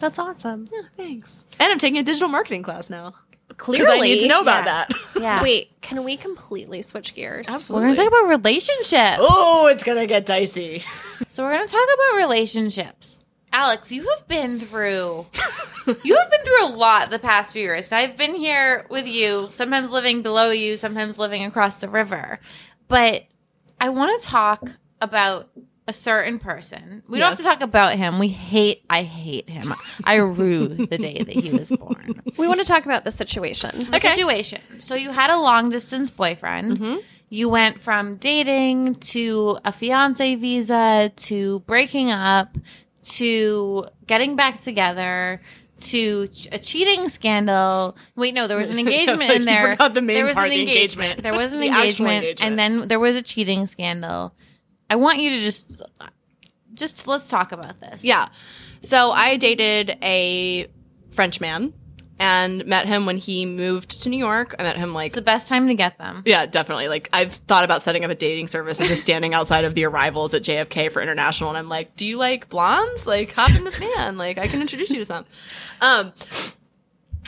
That's 0.00 0.18
awesome. 0.18 0.68
Yeah, 0.72 0.82
thanks. 0.96 1.44
And 1.60 1.70
I'm 1.72 1.78
taking 1.78 1.98
a 1.98 2.02
digital 2.02 2.28
marketing 2.28 2.62
class 2.64 2.90
now. 2.90 3.14
Clearly. 3.56 3.90
I 3.92 4.00
need 4.00 4.20
to 4.20 4.26
know 4.26 4.40
about 4.40 4.64
yeah. 4.64 4.86
that. 4.88 4.90
yeah. 5.20 5.42
Wait, 5.42 5.80
can 5.80 6.04
we 6.04 6.16
completely 6.16 6.82
switch 6.82 7.14
gears? 7.14 7.48
We're 7.70 7.80
gonna 7.80 7.94
talk 7.94 8.08
about 8.08 8.28
relationships. 8.28 9.18
Oh, 9.20 9.68
it's 9.70 9.84
going 9.84 9.98
to 9.98 10.06
get 10.06 10.26
dicey. 10.26 10.84
So 11.28 11.44
we're 11.44 11.52
gonna 11.52 11.66
talk 11.66 11.88
about 11.94 12.18
relationships. 12.18 13.22
Alex, 13.52 13.92
you 13.92 14.08
have 14.08 14.26
been 14.26 14.58
through 14.58 15.26
you 16.02 16.16
have 16.16 16.30
been 16.30 16.42
through 16.44 16.66
a 16.66 16.72
lot 16.74 17.10
the 17.10 17.18
past 17.18 17.52
few 17.52 17.62
years. 17.62 17.92
And 17.92 17.98
I've 17.98 18.16
been 18.16 18.34
here 18.34 18.86
with 18.90 19.06
you, 19.06 19.48
sometimes 19.52 19.90
living 19.90 20.22
below 20.22 20.50
you, 20.50 20.76
sometimes 20.76 21.18
living 21.18 21.44
across 21.44 21.76
the 21.76 21.88
river. 21.88 22.38
But 22.88 23.24
I 23.80 23.90
want 23.90 24.20
to 24.20 24.26
talk 24.26 24.70
about 25.00 25.50
a 25.86 25.92
certain 25.92 26.38
person. 26.38 27.02
We 27.08 27.18
don't 27.18 27.28
have 27.28 27.36
to 27.38 27.42
talk 27.44 27.62
about 27.62 27.96
him. 27.96 28.18
We 28.18 28.28
hate 28.28 28.84
I 28.88 29.02
hate 29.02 29.48
him. 29.50 29.74
I 30.04 30.16
rue 30.16 30.68
the 30.68 30.98
day 30.98 31.22
that 31.22 31.34
he 31.34 31.50
was 31.50 31.70
born. 31.70 32.22
We 32.36 32.48
want 32.48 32.58
to 32.60 32.66
talk 32.66 32.84
about 32.84 33.04
the 33.04 33.10
situation. 33.12 33.90
The 33.90 34.00
situation. 34.00 34.60
So 34.78 34.94
you 34.96 35.10
had 35.10 35.30
a 35.30 35.38
long 35.38 35.68
distance 35.70 36.10
boyfriend. 36.10 36.78
Mm-hmm. 36.78 36.96
You 37.28 37.48
went 37.48 37.80
from 37.80 38.16
dating 38.16 38.96
to 38.96 39.58
a 39.64 39.70
fiance 39.72 40.34
visa 40.36 41.12
to 41.14 41.60
breaking 41.60 42.10
up 42.10 42.56
to 43.04 43.86
getting 44.06 44.36
back 44.36 44.60
together 44.62 45.40
to 45.80 46.26
ch- 46.28 46.48
a 46.52 46.58
cheating 46.58 47.08
scandal. 47.08 47.96
Wait, 48.16 48.34
no, 48.34 48.46
there 48.46 48.56
was 48.56 48.70
an 48.70 48.78
engagement 48.84 49.20
like 49.20 49.36
in 49.36 49.44
there. 49.44 49.72
forgot 49.72 49.94
the 49.94 50.00
there 50.00 50.24
was 50.24 50.36
an 50.36 50.48
the 50.48 50.60
engagement. 50.60 51.18
engagement. 51.18 51.22
There 51.22 51.34
was 51.34 51.52
an 51.52 51.60
The 51.60 51.66
engagement, 51.66 52.24
engagement. 52.24 52.42
and 52.42 52.58
then 52.58 52.88
there 52.88 53.00
was 53.00 53.16
a 53.16 53.22
cheating 53.22 53.66
scandal. 53.66 54.34
I 54.90 54.96
want 54.96 55.18
you 55.18 55.30
to 55.30 55.40
just 55.40 55.82
just 56.74 57.06
let's 57.06 57.28
talk 57.28 57.52
about 57.52 57.78
this. 57.78 58.04
Yeah. 58.04 58.28
So 58.80 59.12
I 59.12 59.36
dated 59.36 59.96
a 60.02 60.68
French 61.10 61.40
man 61.40 61.72
and 62.18 62.64
met 62.66 62.86
him 62.86 63.06
when 63.06 63.16
he 63.18 63.44
moved 63.46 64.02
to 64.02 64.08
New 64.08 64.18
York. 64.18 64.54
I 64.58 64.62
met 64.62 64.76
him 64.76 64.94
like 64.94 65.06
It's 65.06 65.14
the 65.14 65.22
best 65.22 65.48
time 65.48 65.68
to 65.68 65.74
get 65.74 65.98
them. 65.98 66.22
Yeah, 66.24 66.46
definitely. 66.46 66.88
Like 66.88 67.08
I've 67.12 67.32
thought 67.32 67.64
about 67.64 67.82
setting 67.82 68.04
up 68.04 68.10
a 68.10 68.14
dating 68.14 68.48
service 68.48 68.78
and 68.78 68.88
just 68.88 69.02
standing 69.02 69.34
outside 69.34 69.64
of 69.64 69.74
the 69.74 69.84
arrivals 69.84 70.34
at 70.34 70.42
JFK 70.42 70.92
for 70.92 71.00
international 71.02 71.48
and 71.48 71.58
I'm 71.58 71.68
like, 71.68 71.96
"Do 71.96 72.06
you 72.06 72.18
like 72.18 72.48
blondes? 72.48 73.06
Like 73.06 73.32
hop 73.32 73.54
in 73.54 73.64
this 73.64 73.78
van. 73.78 74.16
Like 74.16 74.38
I 74.38 74.46
can 74.48 74.60
introduce 74.60 74.90
you 74.90 74.98
to 75.00 75.06
some." 75.06 75.24
Um 75.80 76.12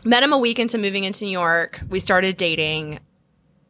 met 0.04 0.22
him 0.22 0.32
a 0.32 0.38
week 0.38 0.58
into 0.58 0.78
moving 0.78 1.04
into 1.04 1.24
New 1.24 1.30
York. 1.30 1.80
We 1.88 1.98
started 1.98 2.36
dating. 2.36 3.00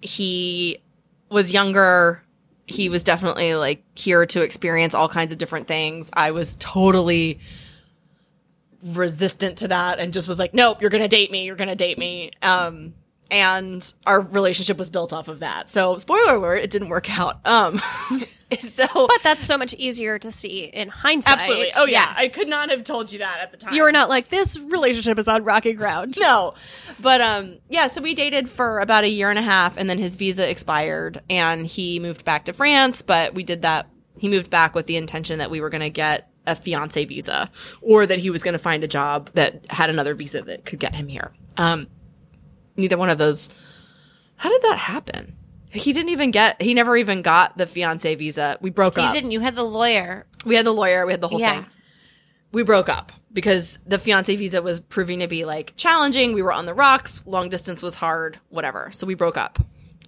He 0.02 0.82
was 1.30 1.52
younger. 1.52 2.22
He 2.66 2.88
was 2.88 3.04
definitely 3.04 3.54
like 3.54 3.82
here 3.94 4.26
to 4.26 4.42
experience 4.42 4.94
all 4.94 5.08
kinds 5.08 5.32
of 5.32 5.38
different 5.38 5.68
things. 5.68 6.10
I 6.12 6.32
was 6.32 6.56
totally 6.58 7.38
resistant 8.82 9.58
to 9.58 9.68
that 9.68 9.98
and 9.98 10.12
just 10.12 10.28
was 10.28 10.38
like, 10.38 10.54
nope, 10.54 10.80
you're 10.80 10.90
going 10.90 11.02
to 11.02 11.08
date 11.08 11.30
me. 11.30 11.44
You're 11.44 11.56
going 11.56 11.68
to 11.68 11.76
date 11.76 11.98
me. 11.98 12.32
Um, 12.42 12.94
and 13.30 13.92
our 14.06 14.20
relationship 14.20 14.78
was 14.78 14.90
built 14.90 15.12
off 15.12 15.28
of 15.28 15.40
that. 15.40 15.68
So 15.70 15.98
spoiler 15.98 16.34
alert, 16.34 16.58
it 16.58 16.70
didn't 16.70 16.88
work 16.88 17.10
out. 17.18 17.40
Um, 17.46 17.80
so 18.60 18.86
But 18.94 19.22
that's 19.22 19.44
so 19.44 19.58
much 19.58 19.74
easier 19.74 20.18
to 20.18 20.30
see 20.30 20.64
in 20.64 20.88
hindsight. 20.88 21.38
absolutely. 21.38 21.72
Oh 21.76 21.84
yeah. 21.86 22.08
yes. 22.10 22.14
I 22.18 22.28
could 22.28 22.48
not 22.48 22.70
have 22.70 22.84
told 22.84 23.10
you 23.10 23.18
that 23.18 23.38
at 23.40 23.50
the 23.50 23.56
time. 23.56 23.74
You 23.74 23.82
were 23.82 23.92
not 23.92 24.08
like 24.08 24.28
this 24.28 24.58
relationship 24.58 25.18
is 25.18 25.26
on 25.28 25.44
rocky 25.44 25.72
ground. 25.72 26.16
no. 26.18 26.54
But 27.00 27.20
um 27.20 27.58
yeah, 27.68 27.88
so 27.88 28.00
we 28.00 28.14
dated 28.14 28.48
for 28.48 28.80
about 28.80 29.04
a 29.04 29.08
year 29.10 29.30
and 29.30 29.38
a 29.38 29.42
half 29.42 29.76
and 29.76 29.90
then 29.90 29.98
his 29.98 30.16
visa 30.16 30.48
expired 30.48 31.20
and 31.28 31.66
he 31.66 31.98
moved 31.98 32.24
back 32.24 32.44
to 32.44 32.52
France, 32.52 33.02
but 33.02 33.34
we 33.34 33.42
did 33.42 33.62
that 33.62 33.88
he 34.18 34.28
moved 34.28 34.48
back 34.48 34.74
with 34.74 34.86
the 34.86 34.96
intention 34.96 35.38
that 35.40 35.50
we 35.50 35.60
were 35.60 35.68
going 35.68 35.82
to 35.82 35.90
get 35.90 36.30
a 36.46 36.54
fiance 36.56 37.04
visa 37.04 37.50
or 37.82 38.06
that 38.06 38.18
he 38.20 38.30
was 38.30 38.42
going 38.42 38.52
to 38.52 38.58
find 38.58 38.84
a 38.84 38.88
job 38.88 39.28
that 39.34 39.66
had 39.68 39.90
another 39.90 40.14
visa 40.14 40.40
that 40.42 40.64
could 40.64 40.78
get 40.78 40.94
him 40.94 41.08
here. 41.08 41.32
Um 41.56 41.88
neither 42.76 42.96
one 42.98 43.10
of 43.10 43.18
those 43.18 43.48
How 44.36 44.50
did 44.50 44.62
that 44.62 44.78
happen? 44.78 45.34
He 45.70 45.92
didn't 45.92 46.10
even 46.10 46.30
get 46.30 46.60
he 46.62 46.74
never 46.74 46.96
even 46.96 47.22
got 47.22 47.56
the 47.58 47.66
fiance 47.66 48.14
visa. 48.14 48.56
We 48.60 48.70
broke 48.70 48.96
He 48.96 49.02
up. 49.02 49.12
He 49.14 49.18
didn't. 49.20 49.32
You 49.32 49.40
had 49.40 49.56
the 49.56 49.64
lawyer. 49.64 50.26
We 50.44 50.54
had 50.54 50.64
the 50.66 50.72
lawyer, 50.72 51.04
we 51.06 51.12
had 51.12 51.20
the 51.20 51.28
whole 51.28 51.40
Yeah. 51.40 51.62
thing. 51.62 51.66
We 52.52 52.62
broke 52.62 52.88
up 52.88 53.12
because 53.32 53.78
the 53.86 53.98
fiance 53.98 54.34
visa 54.34 54.62
was 54.62 54.80
proving 54.80 55.18
to 55.18 55.26
be 55.26 55.44
like 55.44 55.74
challenging. 55.76 56.32
We 56.32 56.42
were 56.42 56.52
on 56.52 56.64
the 56.64 56.72
rocks, 56.74 57.22
long 57.26 57.48
distance 57.50 57.82
was 57.82 57.96
hard, 57.96 58.38
whatever. 58.48 58.90
So 58.92 59.06
we 59.06 59.14
broke 59.14 59.36
up. 59.36 59.58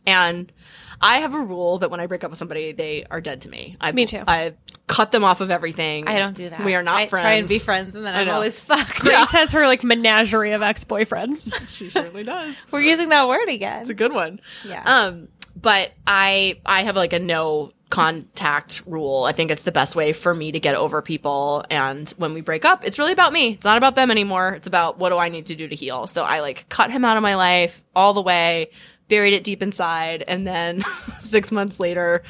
And 0.09 0.53
I 1.01 1.19
have 1.19 1.35
a 1.35 1.41
rule 1.41 1.79
that 1.79 1.91
when 1.91 2.01
I 2.01 2.07
break 2.07 2.25
up 2.25 2.31
with 2.31 2.39
somebody, 2.39 2.73
they 2.73 3.05
are 3.11 3.21
dead 3.21 3.43
to 3.43 3.49
me. 3.49 3.77
I, 3.81 3.93
Me 3.93 4.07
too. 4.07 4.23
I 4.27 4.55
cut 4.87 5.11
them 5.11 5.23
off 5.23 5.41
of 5.41 5.51
everything. 5.51 6.09
I 6.09 6.19
don't 6.19 6.35
do 6.35 6.49
that. 6.49 6.65
We 6.65 6.75
are 6.75 6.83
not 6.83 6.97
I 6.97 7.07
friends. 7.07 7.25
Try 7.25 7.33
and 7.35 7.49
be 7.49 7.59
friends, 7.59 7.95
and 7.95 8.05
then 8.05 8.15
I 8.15 8.21
I'm 8.23 8.27
know. 8.27 8.35
always 8.35 8.61
fucked. 8.63 9.01
Grace 9.01 9.31
has 9.31 9.53
her 9.53 9.67
like 9.67 9.85
menagerie 9.85 10.53
of 10.53 10.63
ex 10.63 10.85
boyfriends. 10.85 11.53
She 11.79 11.91
certainly 11.91 12.25
does. 12.25 12.67
We're 12.73 12.81
using 12.81 13.11
that 13.11 13.29
word 13.29 13.49
again. 13.49 13.83
It's 13.83 13.91
a 13.91 13.95
good 13.95 14.13
one. 14.13 14.41
Yeah. 14.67 14.83
Um, 14.85 15.29
but 15.55 15.93
I 16.07 16.59
I 16.67 16.83
have 16.83 16.97
like 16.97 17.13
a 17.13 17.19
no 17.21 17.73
contact 17.91 18.83
rule. 18.87 19.25
I 19.25 19.33
think 19.33 19.51
it's 19.51 19.63
the 19.63 19.73
best 19.73 19.97
way 19.97 20.13
for 20.13 20.35
me 20.35 20.53
to 20.53 20.61
get 20.61 20.75
over 20.75 21.01
people. 21.03 21.65
And 21.71 22.09
when 22.19 22.35
we 22.35 22.41
break 22.41 22.65
up, 22.65 22.85
it's 22.85 22.99
really 22.99 23.13
about 23.13 23.33
me. 23.33 23.53
It's 23.53 23.65
not 23.65 23.79
about 23.79 23.95
them 23.95 24.11
anymore. 24.11 24.51
It's 24.55 24.67
about 24.67 24.99
what 24.99 25.11
do 25.11 25.17
I 25.19 25.29
need 25.29 25.47
to 25.47 25.55
do 25.55 25.69
to 25.69 25.75
heal. 25.77 26.07
So 26.07 26.23
I 26.25 26.41
like 26.41 26.69
cut 26.69 26.91
him 26.91 27.05
out 27.05 27.17
of 27.17 27.23
my 27.23 27.35
life 27.37 27.83
all 27.95 28.13
the 28.15 28.23
way, 28.23 28.71
buried 29.09 29.35
it 29.35 29.45
deep 29.45 29.63
inside, 29.63 30.25
and 30.27 30.47
then 30.47 30.85
six 31.21 31.51
months 31.51 31.81
later 31.81 32.23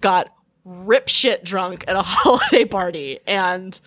got 0.00 0.32
rip 0.64 1.08
shit 1.08 1.44
drunk 1.44 1.84
at 1.88 1.96
a 1.96 2.02
holiday 2.04 2.64
party 2.64 3.20
and 3.26 3.80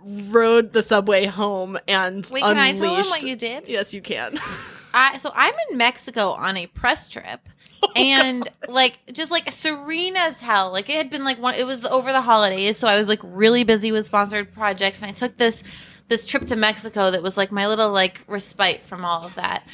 rode 0.00 0.72
the 0.72 0.82
subway 0.82 1.26
home 1.26 1.78
and 1.88 2.28
Wait, 2.32 2.42
can 2.42 2.56
I 2.56 2.72
tell 2.72 2.94
him 2.94 3.06
what 3.06 3.22
you 3.22 3.36
did? 3.36 3.68
Yes, 3.68 3.92
you 3.92 4.00
can. 4.00 4.38
I 4.94 5.18
so 5.18 5.30
I'm 5.34 5.54
in 5.70 5.76
Mexico 5.76 6.30
on 6.30 6.56
a 6.56 6.66
press 6.66 7.08
trip. 7.08 7.40
Oh 7.80 7.92
and 7.94 8.48
like 8.68 8.98
just 9.12 9.30
like 9.30 9.52
serene 9.52 10.16
as 10.16 10.42
hell 10.42 10.72
like 10.72 10.90
it 10.90 10.96
had 10.96 11.10
been 11.10 11.22
like 11.22 11.38
one 11.38 11.54
it 11.54 11.64
was 11.64 11.84
over 11.84 12.10
the 12.10 12.20
holidays 12.20 12.76
so 12.76 12.88
i 12.88 12.98
was 12.98 13.08
like 13.08 13.20
really 13.22 13.62
busy 13.62 13.92
with 13.92 14.04
sponsored 14.04 14.52
projects 14.52 15.00
and 15.00 15.08
i 15.08 15.14
took 15.14 15.36
this 15.36 15.62
this 16.08 16.26
trip 16.26 16.44
to 16.46 16.56
mexico 16.56 17.12
that 17.12 17.22
was 17.22 17.36
like 17.36 17.52
my 17.52 17.68
little 17.68 17.92
like 17.92 18.20
respite 18.26 18.82
from 18.82 19.04
all 19.04 19.22
of 19.22 19.36
that 19.36 19.64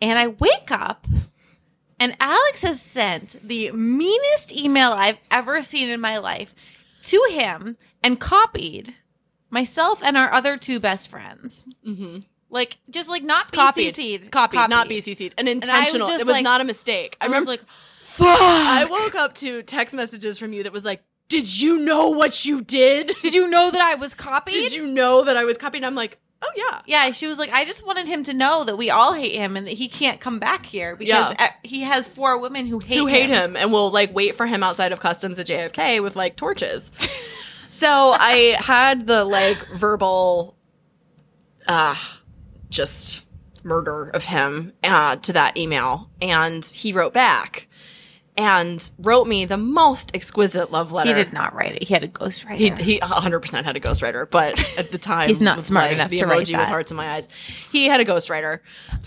and 0.00 0.20
i 0.20 0.28
wake 0.28 0.70
up 0.70 1.08
and 2.00 2.16
alex 2.20 2.62
has 2.62 2.80
sent 2.80 3.36
the 3.46 3.70
meanest 3.72 4.52
email 4.52 4.92
i've 4.92 5.18
ever 5.30 5.62
seen 5.62 5.88
in 5.88 6.00
my 6.00 6.18
life 6.18 6.54
to 7.04 7.22
him 7.30 7.76
and 8.02 8.20
copied 8.20 8.94
myself 9.50 10.02
and 10.02 10.16
our 10.16 10.32
other 10.32 10.56
two 10.56 10.78
best 10.80 11.08
friends 11.08 11.64
mm-hmm. 11.86 12.18
like 12.50 12.76
just 12.90 13.08
like 13.08 13.22
not 13.22 13.50
copied, 13.52 13.94
BCC'd. 13.94 14.30
copied, 14.30 14.68
not 14.68 14.88
BCC'd, 14.88 15.34
and 15.38 15.48
I 15.48 15.52
was 15.54 15.68
intentional. 15.68 16.08
it 16.08 16.18
was 16.18 16.28
like- 16.28 16.42
not 16.44 16.60
a 16.60 16.64
mistake. 16.64 17.16
I 17.20 17.24
I 17.24 17.28
was 17.28 17.32
remember, 17.34 17.50
like, 17.50 17.60
fuck. 17.98 18.38
I 18.40 18.84
woke 18.84 19.14
up 19.14 19.34
to 19.36 19.62
text 19.62 19.94
messages 19.94 20.38
from 20.38 20.52
you 20.52 20.62
that 20.64 20.72
was 20.72 20.84
like, 20.84 21.02
"Did 21.28 21.60
you 21.60 21.78
know 21.78 22.08
what 22.10 22.44
you 22.44 22.62
did? 22.62 23.12
Did 23.22 23.34
you 23.34 23.48
know 23.48 23.70
that 23.70 23.80
I 23.80 23.94
was 23.96 24.14
copied? 24.28 24.52
Did 24.52 24.74
you 24.74 24.86
know 24.86 25.24
that 25.24 25.36
I 25.36 25.44
was 25.44 25.56
copied?" 25.58 25.78
And 25.78 25.86
I'm 25.86 25.94
like, 25.94 26.18
"Oh 26.42 26.50
yeah, 26.56 26.80
Yeah, 26.86 27.10
she 27.12 27.26
was 27.26 27.38
like, 27.38 27.50
I 27.52 27.64
just 27.64 27.84
wanted 27.86 28.06
him 28.08 28.22
to 28.24 28.34
know 28.34 28.64
that 28.64 28.76
we 28.78 28.90
all 28.90 29.12
hate 29.12 29.32
him 29.34 29.56
and 29.56 29.66
that 29.66 29.72
he 29.72 29.88
can't 29.88 30.20
come 30.20 30.38
back 30.38 30.64
here 30.66 30.96
because 30.96 31.34
Yeah. 31.38 31.52
he 31.62 31.80
has 31.82 32.06
four 32.08 32.38
women 32.40 32.66
who 32.66 32.78
hate 32.78 32.96
who 32.98 33.06
hate 33.06 33.30
him, 33.30 33.56
and 33.56 33.72
will 33.72 33.90
like 33.90 34.14
wait 34.14 34.34
for 34.36 34.46
him 34.46 34.62
outside 34.62 34.92
of 34.92 35.00
customs 35.00 35.38
at 35.38 35.46
JFK 35.46 36.00
with 36.02 36.16
like 36.16 36.36
torches." 36.36 36.90
so 37.70 38.12
I 38.12 38.56
had 38.58 39.06
the 39.06 39.24
like 39.24 39.58
verbal, 39.76 40.56
uh 41.66 41.96
just 42.70 43.24
murder 43.64 44.08
of 44.10 44.24
him 44.24 44.72
uh, 44.84 45.16
to 45.16 45.32
that 45.32 45.56
email, 45.56 46.08
and 46.22 46.64
he 46.64 46.92
wrote 46.92 47.12
back. 47.12 47.67
And 48.38 48.88
wrote 48.98 49.26
me 49.26 49.46
the 49.46 49.56
most 49.56 50.14
exquisite 50.14 50.70
love 50.70 50.92
letter. 50.92 51.08
He 51.08 51.14
did 51.14 51.32
not 51.32 51.54
write 51.56 51.74
it. 51.74 51.82
He 51.82 51.92
had 51.92 52.04
a 52.04 52.08
ghostwriter. 52.08 52.56
He, 52.56 52.70
he 52.70 53.00
100% 53.00 53.64
had 53.64 53.76
a 53.76 53.80
ghostwriter, 53.80 54.30
but 54.30 54.58
at 54.78 54.92
the 54.92 54.98
time 55.10 55.28
He's 55.28 55.40
not 55.40 55.64
smart 55.64 55.86
like 55.86 55.94
enough 55.96 56.10
the 56.10 56.18
to 56.18 56.24
emoji 56.24 56.30
write 56.30 56.48
with 56.48 56.68
hearts 56.68 56.92
in 56.92 56.96
my 56.96 57.14
eyes. 57.14 57.28
He 57.72 57.86
had 57.86 58.00
a 58.00 58.04
ghostwriter. 58.04 58.60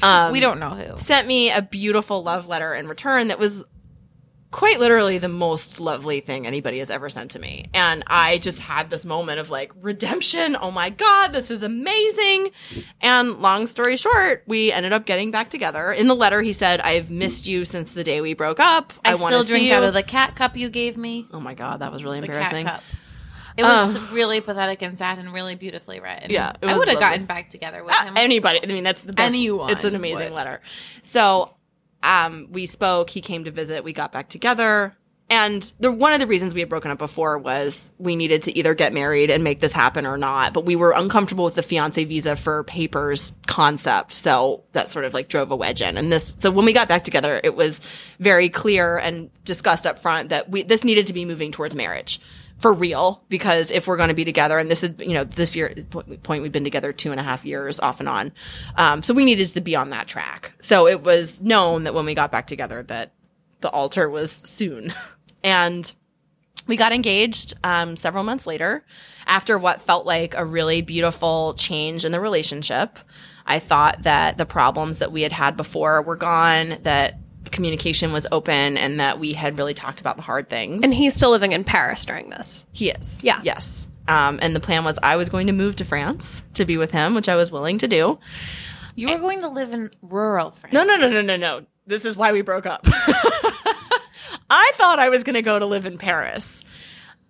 Um, 0.04 0.32
we 0.34 0.42
don't 0.42 0.60
know 0.60 0.72
who. 0.72 0.98
sent 0.98 1.28
me 1.28 1.50
a 1.50 1.62
beautiful 1.62 2.22
love 2.24 2.50
letter 2.50 2.74
in 2.74 2.90
return 2.90 3.30
that 3.30 3.40
was 3.40 3.64
quite 4.52 4.80
literally 4.82 5.18
the 5.18 5.30
most 5.30 5.80
lovely 5.80 6.20
thing 6.20 6.46
anybody 6.46 6.80
has 6.80 6.90
ever 6.92 7.10
sent 7.10 7.32
to 7.32 7.40
me. 7.40 7.70
And 7.74 8.04
I 8.08 8.38
just 8.40 8.60
had 8.60 8.90
this 8.90 9.06
moment 9.06 9.40
of 9.40 9.50
like 9.50 9.72
redemption. 9.82 10.58
Oh 10.60 10.72
my 10.72 10.90
God, 10.90 11.30
this 11.30 11.50
is 11.50 11.64
amazing. 11.64 12.52
And 13.00 13.42
long 13.42 13.66
story 13.66 13.96
short, 13.96 14.44
we 14.48 14.72
ended 14.72 14.92
up 14.92 15.06
getting 15.06 15.32
back 15.32 15.50
together. 15.50 15.94
In 15.94 16.08
the 16.08 16.16
letter, 16.16 16.42
he 16.42 16.52
said, 16.52 16.82
I've 16.82 17.10
missed 17.10 17.48
you 17.48 17.64
since 17.64 17.94
the 17.94 18.04
day 18.04 18.20
we 18.20 18.34
broke 18.34 18.60
up. 18.60 18.92
I, 19.06 19.16
wanna 19.16 19.26
still 19.28 19.44
see 19.44 19.52
drink 19.54 19.66
you." 19.68 19.74
out 19.74 19.84
of 19.84 19.94
the 19.94 20.04
cat 20.04 20.36
cup 20.36 20.58
you 20.58 20.70
gave 20.70 20.98
me. 20.98 21.28
Oh 21.32 21.40
my 21.40 21.54
God, 21.54 21.80
that 21.80 21.92
was 21.94 22.04
really 22.04 22.20
The 22.20 22.26
embarrassing. 22.28 22.66
cat 22.66 22.76
cup. 22.76 22.84
It 23.58 23.64
was 23.64 24.00
really 24.12 24.40
pathetic 24.42 24.82
and 24.82 24.98
sad 24.98 25.20
and 25.20 25.34
really 25.34 25.56
beautifully 25.56 26.00
written. 26.00 26.32
Yeah, 26.32 26.54
it 26.62 26.68
I 26.68 26.78
would 26.78 26.88
have 26.88 27.00
gotten 27.00 27.26
back 27.26 27.50
together 27.50 27.84
with 27.84 27.94
Ah, 27.94 28.06
him. 28.06 28.14
anybody. 28.18 28.60
I 28.64 28.68
mean, 28.68 28.84
that's 28.84 29.02
the 29.02 29.12
best. 29.14 29.30
Anyone 29.30 29.70
It's 29.72 29.84
an 29.84 29.94
amazing 29.94 30.30
would. 30.32 30.36
letter. 30.38 30.62
So, 31.02 31.54
um, 32.04 32.48
we 32.52 32.66
spoke. 32.66 33.10
He 33.10 33.22
came 33.22 33.44
to 33.44 33.52
visit. 33.52 33.84
We 33.84 33.94
got 33.94 34.12
back 34.12 34.30
together. 34.30 34.96
And 35.32 35.72
the 35.80 35.94
one 35.94 36.12
of 36.12 36.20
the 36.20 36.28
reasons 36.28 36.54
we 36.54 36.60
had 36.60 36.68
broken 36.68 36.92
up 36.92 36.98
before 36.98 37.38
was 37.38 37.90
we 37.98 38.18
needed 38.18 38.44
to 38.44 38.58
either 38.58 38.76
get 38.76 38.92
married 38.92 39.32
and 39.32 39.46
make 39.46 39.62
this 39.62 39.72
happen 39.72 40.06
or 40.06 40.18
not. 40.18 40.54
But 40.54 40.66
we 40.66 40.76
were 40.76 40.92
uncomfortable 40.92 41.46
with 41.46 41.56
the 41.56 41.64
fiance 41.64 42.04
visa 42.04 42.36
for 42.36 42.66
papers 42.66 43.34
concept, 43.48 44.12
so 44.12 44.66
that 44.74 44.90
sort 44.90 45.06
of 45.06 45.14
like 45.14 45.30
drove 45.30 45.50
a 45.50 45.56
wedge 45.56 45.82
in. 45.82 45.98
And 45.98 46.12
this, 46.12 46.34
so 46.40 46.52
when 46.52 46.66
we 46.66 46.74
got 46.74 46.90
back 46.90 47.06
together, 47.06 47.40
it 47.46 47.56
was 47.56 47.80
very 48.20 48.50
clear 48.50 48.98
and 48.98 49.30
discussed 49.46 49.88
up 49.88 50.00
front 50.00 50.30
that 50.30 50.50
we 50.50 50.64
this 50.64 50.84
needed 50.84 51.08
to 51.08 51.14
be 51.14 51.24
moving 51.24 51.54
towards 51.54 51.78
marriage 51.78 52.20
for 52.62 52.72
real 52.72 53.24
because 53.28 53.72
if 53.72 53.88
we're 53.88 53.98
going 53.98 54.10
to 54.10 54.16
be 54.16 54.24
together 54.24 54.60
and 54.60 54.70
this 54.70 54.84
is 54.84 54.92
you 55.00 55.14
know 55.14 55.24
this 55.24 55.56
year 55.56 55.74
point 56.24 56.44
we've 56.44 56.52
been 56.52 56.64
together 56.64 56.94
two 56.94 57.10
and 57.10 57.20
a 57.20 57.24
half 57.24 57.44
years 57.44 57.80
off 57.80 58.00
and 58.00 58.08
on 58.08 58.32
um, 58.76 59.02
so 59.02 59.14
we 59.14 59.26
needed 59.26 59.48
to 59.48 59.62
be 59.62 59.76
on 59.76 59.90
that 59.90 60.08
track. 60.08 60.54
So 60.62 60.88
it 60.88 61.02
was 61.02 61.42
known 61.42 61.84
that 61.84 61.94
when 61.94 62.06
we 62.06 62.14
got 62.14 62.32
back 62.32 62.48
together 62.48 62.84
that 62.84 63.14
the 63.62 63.70
altar 63.70 64.10
was 64.10 64.32
soon. 64.46 64.94
And 65.44 65.92
we 66.68 66.78
got 66.78 66.94
engaged 66.94 67.56
um, 67.64 67.96
several 67.96 68.24
months 68.24 68.46
later 68.46 68.86
after 69.26 69.58
what 69.58 69.82
felt 69.82 70.06
like 70.06 70.36
a 70.36 70.46
really 70.46 70.84
beautiful 70.84 71.56
change 71.56 72.06
in 72.06 72.12
the 72.12 72.20
relationship. 72.20 73.00
I 73.48 73.58
thought 73.58 74.04
that 74.04 74.38
the 74.38 74.46
problems 74.46 75.00
that 75.00 75.12
we 75.12 75.24
had 75.24 75.32
had 75.32 75.58
before 75.58 76.04
were 76.04 76.16
gone 76.16 76.78
that 76.84 77.18
communication 77.52 78.12
was 78.14 78.26
open 78.32 78.78
and 78.78 79.00
that 79.00 79.20
we 79.20 79.34
had 79.34 79.58
really 79.58 79.74
talked 79.74 80.02
about 80.02 80.16
the 80.16 80.22
hard 80.24 80.50
things 80.50 80.84
And 80.84 80.94
he's 80.94 81.14
still 81.14 81.30
living 81.32 81.52
in 81.52 81.64
Paris 81.64 82.06
during 82.06 82.30
this. 82.30 82.66
he 82.72 82.90
is. 82.90 83.24
Yeah. 83.24 83.40
Yes. 83.44 83.88
Um, 84.08 84.40
and 84.42 84.56
the 84.56 84.60
plan 84.60 84.84
was 84.84 84.98
I 85.04 85.16
was 85.16 85.30
going 85.30 85.48
to 85.48 85.54
move 85.54 85.76
to 85.78 85.86
France 85.86 86.42
to 86.56 86.66
be 86.66 86.78
with 86.78 86.92
him, 86.92 87.14
which 87.14 87.30
I 87.30 87.36
was 87.36 87.52
willing 87.52 87.78
to 87.80 87.88
do. 87.88 88.20
you 88.96 89.10
were 89.10 89.20
going 89.20 89.42
to 89.42 89.48
live 89.48 89.72
in 89.74 89.92
rural 90.02 90.52
France. 90.52 90.74
No, 90.74 90.84
no, 90.84 90.96
no, 90.98 91.10
no, 91.10 91.22
no, 91.22 91.36
no. 91.38 91.66
This 91.86 92.04
is 92.06 92.18
why 92.18 92.32
we 92.32 92.42
broke 92.42 92.66
up. 92.66 92.82
I 94.50 94.72
thought 94.76 95.00
I 95.00 95.10
was 95.10 95.24
going 95.24 95.36
to 95.36 95.42
go 95.42 95.60
to 95.60 95.66
live 95.66 95.86
in 95.86 95.98
Paris. 95.98 96.64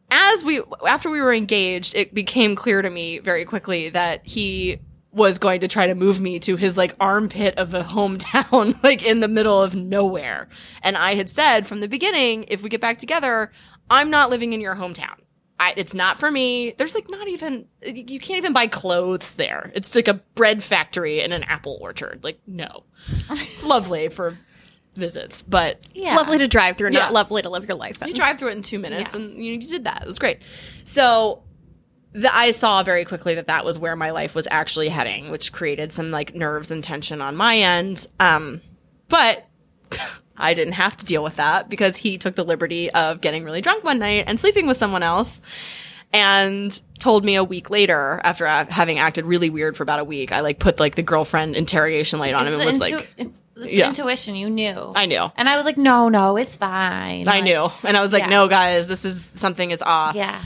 As 0.09 0.43
we 0.43 0.61
after 0.85 1.09
we 1.09 1.21
were 1.21 1.33
engaged, 1.33 1.95
it 1.95 2.13
became 2.13 2.55
clear 2.55 2.81
to 2.81 2.89
me 2.89 3.19
very 3.19 3.45
quickly 3.45 3.89
that 3.89 4.21
he 4.27 4.79
was 5.13 5.39
going 5.39 5.59
to 5.61 5.67
try 5.67 5.87
to 5.87 5.95
move 5.95 6.21
me 6.21 6.39
to 6.39 6.55
his 6.55 6.77
like 6.77 6.93
armpit 6.99 7.55
of 7.57 7.73
a 7.73 7.83
hometown 7.83 8.81
like 8.83 9.05
in 9.05 9.19
the 9.19 9.27
middle 9.27 9.61
of 9.61 9.75
nowhere. 9.75 10.47
And 10.83 10.97
I 10.97 11.15
had 11.15 11.29
said 11.29 11.67
from 11.67 11.81
the 11.81 11.87
beginning, 11.87 12.45
if 12.47 12.63
we 12.63 12.69
get 12.69 12.79
back 12.81 12.97
together, 12.97 13.51
I'm 13.89 14.09
not 14.09 14.29
living 14.29 14.53
in 14.53 14.61
your 14.61 14.75
hometown. 14.75 15.15
I, 15.59 15.73
it's 15.77 15.93
not 15.93 16.19
for 16.19 16.31
me. 16.31 16.73
There's 16.77 16.95
like 16.95 17.09
not 17.09 17.27
even 17.27 17.67
you 17.85 18.19
can't 18.19 18.37
even 18.37 18.53
buy 18.53 18.67
clothes 18.67 19.35
there. 19.35 19.71
It's 19.75 19.93
like 19.93 20.07
a 20.07 20.15
bread 20.33 20.63
factory 20.63 21.21
and 21.21 21.33
an 21.33 21.43
apple 21.43 21.77
orchard. 21.81 22.21
Like 22.23 22.39
no, 22.47 22.83
it's 23.29 23.63
lovely 23.65 24.07
for 24.09 24.37
visits, 24.95 25.43
but 25.43 25.79
Yeah. 25.93 26.07
It's 26.07 26.15
lovely 26.15 26.37
to 26.39 26.47
drive 26.47 26.77
through, 26.77 26.91
Yeah. 26.91 26.99
not 26.99 27.13
lovely 27.13 27.41
to 27.43 27.49
live 27.49 27.65
your 27.67 27.77
life 27.77 28.01
in. 28.01 28.07
you 28.07 28.13
drive 28.13 28.39
through 28.39 28.49
it 28.49 28.55
in 28.57 28.61
two 28.61 28.79
minutes, 28.79 29.13
Yeah. 29.13 29.19
and 29.21 29.35
you, 29.37 29.53
you 29.53 29.59
did 29.67 29.83
that. 29.83 30.01
It 30.01 30.07
was 30.07 30.19
great. 30.19 30.39
So 30.85 31.43
the, 32.13 32.33
I 32.33 32.51
saw 32.51 32.83
very 32.83 33.05
quickly 33.05 33.35
that 33.35 33.47
that 33.47 33.63
was 33.65 33.79
where 33.79 33.95
my 33.95 34.11
life 34.11 34.35
was 34.35 34.47
actually 34.51 34.89
heading, 34.89 35.31
which 35.31 35.51
created 35.51 35.91
some 35.91 36.11
like 36.11 36.35
nerves 36.35 36.71
and 36.71 36.83
tension 36.83 37.21
on 37.21 37.35
my 37.35 37.57
end. 37.57 38.05
Um, 38.19 38.61
but 39.07 39.45
I 40.37 40.53
didn't 40.53 40.73
have 40.73 40.97
to 40.97 41.05
deal 41.05 41.23
with 41.23 41.35
that 41.37 41.69
because 41.69 41.95
he 41.97 42.17
took 42.17 42.35
the 42.35 42.43
liberty 42.43 42.89
of 42.91 43.21
getting 43.21 43.43
really 43.43 43.61
drunk 43.61 43.83
one 43.83 43.99
night 43.99 44.25
and 44.27 44.39
sleeping 44.39 44.67
with 44.67 44.77
someone 44.77 45.03
else 45.03 45.39
and 46.13 46.81
told 46.99 47.23
me 47.23 47.35
a 47.35 47.43
week 47.43 47.69
later 47.69 48.19
after 48.23 48.45
having 48.45 48.99
acted 48.99 49.25
really 49.25 49.49
weird 49.49 49.77
for 49.77 49.83
about 49.83 49.99
a 50.01 50.03
week 50.03 50.33
i 50.33 50.41
like 50.41 50.59
put 50.59 50.77
like 50.77 50.95
the 50.95 51.01
girlfriend 51.01 51.55
interrogation 51.55 52.19
light 52.19 52.33
on 52.33 52.45
him 52.47 52.53
and 52.59 52.63
It's 52.63 52.79
was 52.79 52.89
intu- 52.89 52.95
like 52.97 53.13
it's, 53.17 53.41
it's 53.55 53.73
Yeah. 53.73 53.87
intuition. 53.87 54.35
You 54.35 54.49
knew. 54.49 54.91
i 54.93 55.05
knew 55.05 55.31
and 55.37 55.47
I 55.47 55.55
was 55.55 55.65
like, 55.65 55.77
no, 55.77 56.09
no, 56.09 56.35
it's 56.35 56.55
fine. 56.57 57.27
i 57.29 57.31
Like, 57.35 57.43
knew 57.45 57.69
and 57.83 57.95
i 57.95 58.01
was 58.01 58.11
like 58.11 58.23
Yeah. 58.23 58.29
no 58.29 58.47
guys 58.49 58.89
this 58.89 59.05
is 59.05 59.29
something 59.35 59.71
is 59.71 59.81
off 59.81 60.15
Yeah. 60.15 60.41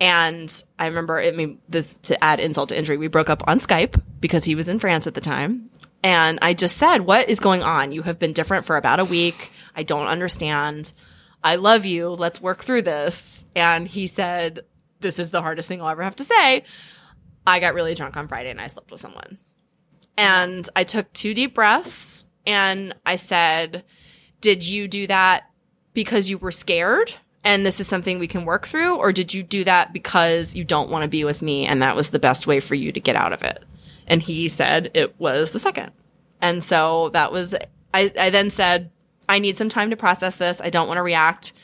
And 0.00 0.62
i 0.78 0.86
remember 0.86 1.18
i 1.18 1.30
mean 1.30 1.58
this 1.68 1.98
to 2.02 2.22
add 2.22 2.40
insult 2.40 2.68
to 2.68 2.78
injury 2.78 2.96
we 2.96 3.08
broke 3.08 3.30
up 3.30 3.42
on 3.46 3.58
skype 3.58 4.00
because 4.20 4.44
he 4.44 4.54
was 4.54 4.68
in 4.68 4.78
france 4.78 5.06
at 5.06 5.14
the 5.14 5.20
time. 5.20 5.70
And 6.04 6.38
i 6.42 6.54
just 6.54 6.76
said 6.76 6.98
what 6.98 7.28
is 7.28 7.40
going 7.40 7.62
on? 7.62 7.92
You 7.92 8.02
have 8.02 8.18
been 8.18 8.32
different 8.32 8.64
for 8.64 8.76
about 8.76 9.00
a 9.00 9.04
week. 9.04 9.50
I 9.74 9.82
don't 9.82 10.06
understand. 10.06 10.92
I 11.42 11.56
love 11.56 11.84
you. 11.84 12.08
Let's 12.08 12.40
work 12.40 12.64
through 12.64 12.82
this. 12.82 13.44
And 13.54 13.86
he 13.86 14.06
said 14.06 14.60
this 15.00 15.18
is 15.18 15.30
the 15.30 15.42
hardest 15.42 15.68
thing 15.68 15.80
i'll 15.82 15.88
ever 15.88 16.02
have 16.02 16.16
to 16.16 16.24
say. 16.24 16.64
I 17.46 17.60
got 17.60 17.74
really 17.74 17.94
drunk 17.94 18.16
on 18.16 18.28
friday 18.28 18.50
and 18.50 18.60
i 18.60 18.68
slept 18.68 18.90
with 18.90 19.00
someone. 19.00 19.38
And 20.16 20.68
i 20.76 20.84
took 20.84 21.12
two 21.12 21.34
deep 21.34 21.54
breaths 21.54 22.24
and 22.46 22.94
i 23.04 23.16
said 23.16 23.84
did 24.40 24.66
you 24.66 24.86
do 24.86 25.08
that 25.08 25.50
because 25.94 26.30
you 26.30 26.38
were 26.38 26.52
scared 26.52 27.12
and 27.48 27.64
this 27.64 27.80
is 27.80 27.86
something 27.86 28.18
we 28.18 28.28
can 28.28 28.44
work 28.44 28.66
through 28.66 28.96
or 28.96 29.10
did 29.10 29.32
you 29.32 29.42
do 29.42 29.64
that 29.64 29.90
because 29.90 30.54
you 30.54 30.64
don't 30.64 30.90
want 30.90 31.02
to 31.02 31.08
be 31.08 31.24
with 31.24 31.40
me 31.40 31.64
and 31.64 31.80
that 31.80 31.96
was 31.96 32.10
the 32.10 32.18
best 32.18 32.46
way 32.46 32.60
for 32.60 32.74
you 32.74 32.92
to 32.92 33.00
get 33.00 33.16
out 33.16 33.32
of 33.32 33.42
it? 33.42 33.64
And 34.06 34.20
he 34.20 34.50
said 34.50 34.90
it 34.92 35.18
was 35.18 35.52
the 35.52 35.58
second. 35.58 35.92
And 36.42 36.62
so 36.62 37.08
that 37.14 37.32
was 37.32 37.54
i, 37.94 38.12
I 38.20 38.28
then 38.28 38.50
said 38.50 38.90
i 39.30 39.38
need 39.38 39.56
some 39.56 39.70
time 39.70 39.88
to 39.88 39.96
process 39.96 40.36
this. 40.36 40.60
I 40.60 40.68
don't 40.68 40.88
want 40.88 40.98
to 40.98 41.02
react 41.02 41.54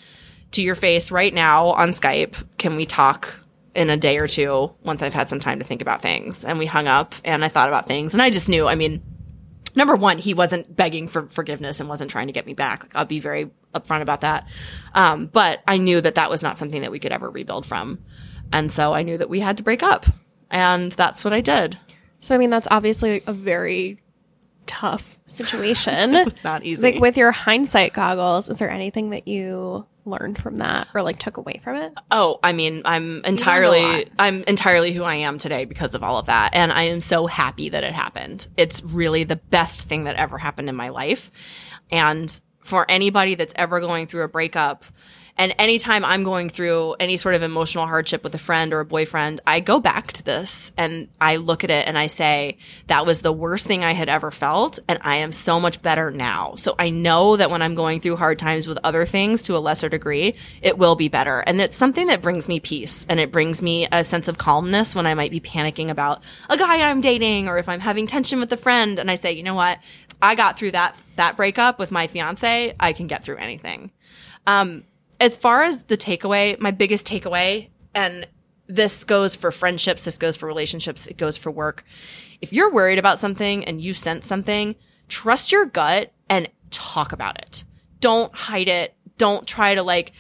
to 0.53 0.63
your 0.63 0.75
face 0.75 1.11
right 1.11 1.35
now 1.35 1.67
on 1.67 1.91
skype. 1.91 2.35
Can 2.57 2.77
we 2.77 2.87
talk 2.87 3.39
in 3.75 3.91
a 3.91 3.97
day 3.99 4.17
or 4.17 4.27
two 4.27 4.73
once 4.85 5.03
i've 5.03 5.13
had 5.13 5.29
some 5.29 5.41
time 5.41 5.59
to 5.59 5.67
think 5.67 5.83
about 5.83 6.01
things? 6.01 6.47
And 6.47 6.59
we 6.59 6.65
hung 6.65 6.87
up 6.87 7.15
and 7.25 7.45
i 7.45 7.49
thought 7.49 7.69
about 7.69 7.87
things. 7.87 8.15
And 8.15 8.23
i 8.23 8.31
just 8.31 8.49
knew 8.49 8.67
i 8.67 8.75
mean 8.75 9.03
number 9.75 9.97
one, 9.97 10.19
he 10.19 10.35
wasn't 10.35 10.75
begging 10.75 11.09
for 11.09 11.27
forgiveness 11.29 11.81
and 11.81 11.89
wasn't 11.89 12.11
trying 12.11 12.27
to 12.29 12.33
get 12.33 12.47
me 12.47 12.55
back. 12.55 12.91
I'll 12.95 13.05
be 13.05 13.21
very 13.21 13.51
upfront 13.75 14.03
about 14.03 14.23
that. 14.23 14.47
Um, 14.95 15.27
but 15.27 15.63
I 15.67 15.79
knew 15.79 16.01
that 16.01 16.15
that 16.15 16.31
was 16.31 16.43
not 16.43 16.59
something 16.59 16.83
that 16.83 16.91
we 16.91 16.99
could 16.99 17.13
ever 17.13 17.31
rebuild 17.31 17.67
from. 17.67 18.03
And 18.53 18.71
so 18.71 18.93
I 18.93 19.03
knew 19.03 19.19
that 19.19 19.31
we 19.31 19.41
had 19.41 19.57
to 19.57 19.63
break 19.63 19.83
up. 19.83 20.07
And 20.51 20.93
that's 20.93 21.25
what 21.25 21.33
I 21.33 21.41
did. 21.41 21.79
So 22.21 22.35
I 22.35 22.39
mean, 22.39 22.51
that's 22.51 22.69
obviously 22.71 23.23
a 23.27 23.33
very 23.33 24.01
tough 24.67 25.19
situation. 25.27 26.15
It 26.25 26.25
was 26.25 26.45
not 26.45 26.65
easy. 26.65 26.83
like 26.83 27.01
with 27.01 27.17
your 27.17 27.33
hindsight 27.33 27.93
goggles, 27.93 28.49
is 28.49 28.59
there 28.59 28.71
anything 28.71 29.11
that 29.11 29.29
you 29.29 29.87
learned 30.07 30.39
from 30.39 30.57
that 30.57 30.89
or 30.95 31.03
like 31.03 31.19
took 31.19 31.37
away 31.37 31.61
from 31.63 31.77
it? 31.77 31.93
Oh, 32.11 32.39
I 32.43 32.53
mean, 32.53 32.83
I'm 32.85 33.23
entirely 33.25 34.09
I'm 34.19 34.43
entirely 34.45 34.93
who 34.93 35.03
I 35.03 35.17
am 35.17 35.39
today 35.39 35.65
because 35.65 35.95
of 35.95 36.03
all 36.03 36.19
of 36.19 36.27
that 36.27 36.55
and 36.55 36.73
I 36.73 36.85
am 36.85 37.01
so 37.01 37.27
happy 37.27 37.69
that 37.71 37.85
it 37.85 37.93
happened. 37.93 38.47
It's 38.57 38.83
really 38.83 39.25
the 39.25 39.37
best 39.37 39.83
thing 39.83 40.05
that 40.05 40.17
ever 40.17 40.39
happened 40.39 40.69
in 40.69 40.77
my 40.77 40.89
life. 40.91 41.31
And 41.91 42.39
for 42.61 42.91
anybody 42.91 43.35
that's 43.35 43.55
ever 43.57 43.81
going 43.81 44.07
through 44.07 44.23
a 44.23 44.29
breakup 44.29 44.85
and 45.37 45.53
anytime 45.59 46.05
I'm 46.05 46.23
going 46.23 46.49
through 46.49 46.95
any 47.01 47.17
sort 47.17 47.35
of 47.35 47.43
emotional 47.43 47.87
hardship 47.87 48.23
with 48.23 48.37
a 48.37 48.39
friend 48.39 48.73
or 48.73 48.79
a 48.79 48.85
boyfriend, 48.85 49.41
I 49.45 49.59
go 49.59 49.81
back 49.81 50.13
to 50.13 50.23
this 50.23 50.71
and 50.77 51.09
I 51.21 51.37
look 51.37 51.65
at 51.65 51.71
it 51.71 51.89
and 51.89 51.99
I 51.99 52.07
say, 52.07 52.59
that 52.87 53.05
was 53.05 53.21
the 53.21 53.33
worst 53.33 53.67
thing 53.67 53.83
I 53.83 53.95
had 53.95 54.09
ever 54.09 54.31
felt. 54.31 54.79
And 54.87 55.01
I 55.03 55.17
am 55.17 55.33
so 55.33 55.59
much 55.59 55.83
better 55.83 56.13
now. 56.13 56.55
So 56.55 56.77
I 56.79 56.91
know 56.91 57.37
that 57.37 57.51
when 57.51 57.63
I'm 57.63 57.75
going 57.75 58.01
through 58.01 58.17
hard 58.17 58.39
times 58.39 58.69
with 58.69 58.79
other 58.85 59.05
things 59.05 59.43
to 59.43 59.57
a 59.57 59.59
lesser 59.59 59.89
degree, 59.89 60.37
it 60.63 60.79
will 60.79 60.95
be 60.95 61.09
better. 61.09 61.41
And 61.41 61.61
it's 61.61 61.77
something 61.77 62.07
that 62.07 62.23
brings 62.23 62.47
me 62.47 62.61
peace 62.61 63.05
and 63.09 63.19
it 63.19 63.33
brings 63.33 63.61
me 63.61 63.89
a 63.91 64.05
sense 64.05 64.29
of 64.29 64.39
calmness 64.39 64.95
when 64.95 65.07
I 65.07 65.15
might 65.15 65.33
be 65.33 65.41
panicking 65.41 65.91
about 65.91 66.23
a 66.49 66.57
guy 66.57 66.89
I'm 66.89 67.01
dating 67.01 67.49
or 67.49 67.59
if 67.59 67.69
I'm 67.69 67.81
having 67.81 68.07
tension 68.07 68.39
with 68.39 68.53
a 68.53 68.57
friend. 68.57 69.01
And 69.01 69.11
I 69.11 69.17
say, 69.17 69.33
you 69.33 69.43
know 69.43 69.55
what? 69.55 69.81
I 70.23 70.37
got 70.37 70.57
through 70.57 70.71
that, 70.73 70.97
that 71.17 71.37
breakup 71.37 71.81
with 71.81 71.91
my 71.91 72.07
fiance. 72.07 72.73
I 72.79 72.93
can 72.93 73.09
get 73.09 73.25
through 73.25 73.39
anything. 73.39 73.91
Um, 74.47 74.85
as 75.21 75.37
far 75.37 75.63
as 75.63 75.85
the 75.85 75.97
takeaway, 75.97 76.59
my 76.59 76.71
biggest 76.71 77.07
takeaway, 77.07 77.69
and 77.95 78.27
this 78.67 79.05
goes 79.05 79.37
for 79.37 79.51
friendships, 79.51 80.05
this 80.05 80.19
goes 80.19 80.37
for 80.37 80.47
relationships, 80.47 81.07
it 81.07 81.17
goes 81.17 81.37
for 81.37 81.51
work. 81.51 81.85
If 82.41 82.53
you're 82.53 82.73
worried 82.73 82.99
about 82.99 83.21
something 83.21 83.65
and 83.65 83.81
you 83.81 83.95
sense 83.95 84.27
something, 84.27 84.75
trust 85.09 85.53
your 85.53 85.67
gut 85.67 86.13
and 86.29 86.49
talk 86.71 87.13
about 87.13 87.41
it. 87.41 87.65
Don't 88.01 88.35
hide 88.35 88.69
it. 88.69 88.95
Don't 89.19 89.47
try 89.47 89.75
to 89.75 89.83
like 89.83 90.13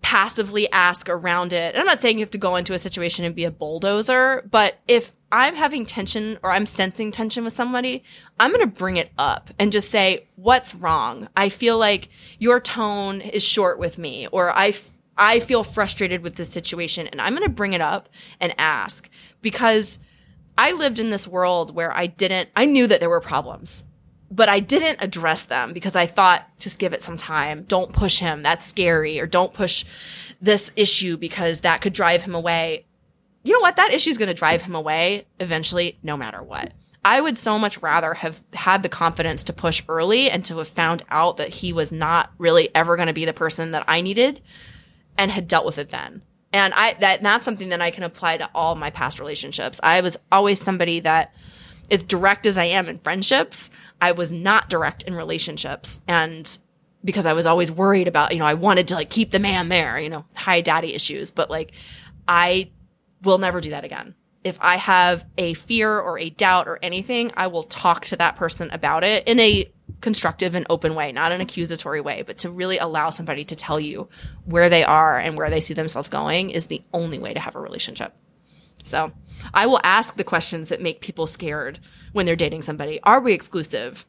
passively 0.00 0.70
ask 0.70 1.08
around 1.08 1.52
it. 1.52 1.76
I'm 1.76 1.84
not 1.84 2.00
saying 2.00 2.18
you 2.18 2.24
have 2.24 2.30
to 2.30 2.38
go 2.38 2.56
into 2.56 2.72
a 2.72 2.78
situation 2.78 3.24
and 3.24 3.34
be 3.34 3.44
a 3.44 3.50
bulldozer, 3.50 4.46
but 4.50 4.78
if 4.86 5.12
I'm 5.30 5.54
having 5.54 5.84
tension 5.84 6.38
or 6.42 6.50
I'm 6.50 6.66
sensing 6.66 7.10
tension 7.10 7.44
with 7.44 7.54
somebody, 7.54 8.02
I'm 8.40 8.50
going 8.50 8.62
to 8.62 8.66
bring 8.66 8.96
it 8.96 9.10
up 9.18 9.50
and 9.58 9.72
just 9.72 9.90
say, 9.90 10.26
what's 10.36 10.74
wrong? 10.74 11.28
I 11.36 11.48
feel 11.48 11.78
like 11.78 12.08
your 12.38 12.60
tone 12.60 13.20
is 13.20 13.44
short 13.44 13.78
with 13.78 13.98
me 13.98 14.26
or 14.28 14.50
I, 14.50 14.68
f- 14.68 14.88
I 15.16 15.40
feel 15.40 15.64
frustrated 15.64 16.22
with 16.22 16.36
this 16.36 16.48
situation 16.48 17.08
and 17.08 17.20
I'm 17.20 17.34
going 17.34 17.46
to 17.46 17.54
bring 17.54 17.74
it 17.74 17.80
up 17.80 18.08
and 18.40 18.54
ask 18.58 19.10
because 19.42 19.98
I 20.56 20.72
lived 20.72 20.98
in 20.98 21.10
this 21.10 21.28
world 21.28 21.74
where 21.74 21.94
I 21.94 22.06
didn't, 22.06 22.48
I 22.56 22.64
knew 22.64 22.86
that 22.86 23.00
there 23.00 23.10
were 23.10 23.20
problems 23.20 23.84
but 24.30 24.48
I 24.48 24.60
didn't 24.60 25.02
address 25.02 25.44
them 25.44 25.72
because 25.72 25.96
I 25.96 26.06
thought 26.06 26.48
just 26.58 26.78
give 26.78 26.92
it 26.92 27.02
some 27.02 27.16
time. 27.16 27.64
Don't 27.66 27.92
push 27.92 28.18
him. 28.18 28.42
That's 28.42 28.64
scary. 28.64 29.18
Or 29.20 29.26
don't 29.26 29.54
push 29.54 29.84
this 30.40 30.70
issue 30.76 31.16
because 31.16 31.62
that 31.62 31.80
could 31.80 31.92
drive 31.92 32.22
him 32.22 32.34
away. 32.34 32.84
You 33.48 33.54
know 33.54 33.60
what? 33.60 33.76
That 33.76 33.94
issue 33.94 34.10
is 34.10 34.18
going 34.18 34.28
to 34.28 34.34
drive 34.34 34.60
him 34.60 34.74
away 34.74 35.26
eventually, 35.40 35.98
no 36.02 36.18
matter 36.18 36.42
what. 36.42 36.74
I 37.02 37.18
would 37.18 37.38
so 37.38 37.58
much 37.58 37.80
rather 37.80 38.12
have 38.12 38.42
had 38.52 38.82
the 38.82 38.90
confidence 38.90 39.44
to 39.44 39.54
push 39.54 39.82
early 39.88 40.30
and 40.30 40.44
to 40.44 40.58
have 40.58 40.68
found 40.68 41.02
out 41.08 41.38
that 41.38 41.48
he 41.48 41.72
was 41.72 41.90
not 41.90 42.30
really 42.36 42.68
ever 42.74 42.96
going 42.96 43.06
to 43.06 43.14
be 43.14 43.24
the 43.24 43.32
person 43.32 43.70
that 43.70 43.84
I 43.88 44.02
needed 44.02 44.42
and 45.16 45.30
had 45.30 45.48
dealt 45.48 45.64
with 45.64 45.78
it 45.78 45.88
then. 45.88 46.22
And 46.52 46.74
I 46.74 46.92
that 47.00 47.22
that's 47.22 47.46
something 47.46 47.70
that 47.70 47.80
I 47.80 47.90
can 47.90 48.02
apply 48.02 48.36
to 48.36 48.50
all 48.54 48.74
my 48.74 48.90
past 48.90 49.18
relationships. 49.18 49.80
I 49.82 50.02
was 50.02 50.18
always 50.30 50.60
somebody 50.60 51.00
that 51.00 51.34
as 51.90 52.04
direct 52.04 52.44
as 52.44 52.58
I 52.58 52.64
am 52.64 52.86
in 52.86 52.98
friendships, 52.98 53.70
I 53.98 54.12
was 54.12 54.30
not 54.30 54.68
direct 54.68 55.04
in 55.04 55.14
relationships. 55.14 56.00
And 56.06 56.58
because 57.02 57.24
I 57.24 57.32
was 57.32 57.46
always 57.46 57.72
worried 57.72 58.08
about, 58.08 58.34
you 58.34 58.40
know, 58.40 58.44
I 58.44 58.54
wanted 58.54 58.88
to 58.88 58.94
like 58.94 59.08
keep 59.08 59.30
the 59.30 59.38
man 59.38 59.70
there, 59.70 59.98
you 59.98 60.10
know, 60.10 60.26
high 60.34 60.60
daddy 60.60 60.94
issues, 60.94 61.30
but 61.30 61.48
like 61.48 61.72
I 62.26 62.70
will 63.22 63.38
never 63.38 63.60
do 63.60 63.70
that 63.70 63.84
again. 63.84 64.14
If 64.44 64.58
I 64.60 64.76
have 64.76 65.26
a 65.36 65.54
fear 65.54 65.98
or 65.98 66.18
a 66.18 66.30
doubt 66.30 66.68
or 66.68 66.78
anything, 66.82 67.32
I 67.36 67.48
will 67.48 67.64
talk 67.64 68.04
to 68.06 68.16
that 68.16 68.36
person 68.36 68.70
about 68.70 69.04
it 69.04 69.26
in 69.26 69.40
a 69.40 69.70
constructive 70.00 70.54
and 70.54 70.66
open 70.70 70.94
way, 70.94 71.10
not 71.12 71.32
an 71.32 71.40
accusatory 71.40 72.00
way, 72.00 72.22
but 72.22 72.38
to 72.38 72.50
really 72.50 72.78
allow 72.78 73.10
somebody 73.10 73.44
to 73.44 73.56
tell 73.56 73.80
you 73.80 74.08
where 74.44 74.68
they 74.68 74.84
are 74.84 75.18
and 75.18 75.36
where 75.36 75.50
they 75.50 75.60
see 75.60 75.74
themselves 75.74 76.08
going 76.08 76.50
is 76.50 76.66
the 76.66 76.82
only 76.92 77.18
way 77.18 77.34
to 77.34 77.40
have 77.40 77.56
a 77.56 77.60
relationship. 77.60 78.14
So 78.84 79.12
I 79.52 79.66
will 79.66 79.80
ask 79.82 80.16
the 80.16 80.24
questions 80.24 80.68
that 80.68 80.80
make 80.80 81.00
people 81.00 81.26
scared 81.26 81.80
when 82.12 82.26
they're 82.26 82.36
dating 82.36 82.62
somebody. 82.62 83.00
Are 83.02 83.20
we 83.20 83.32
exclusive? 83.32 84.06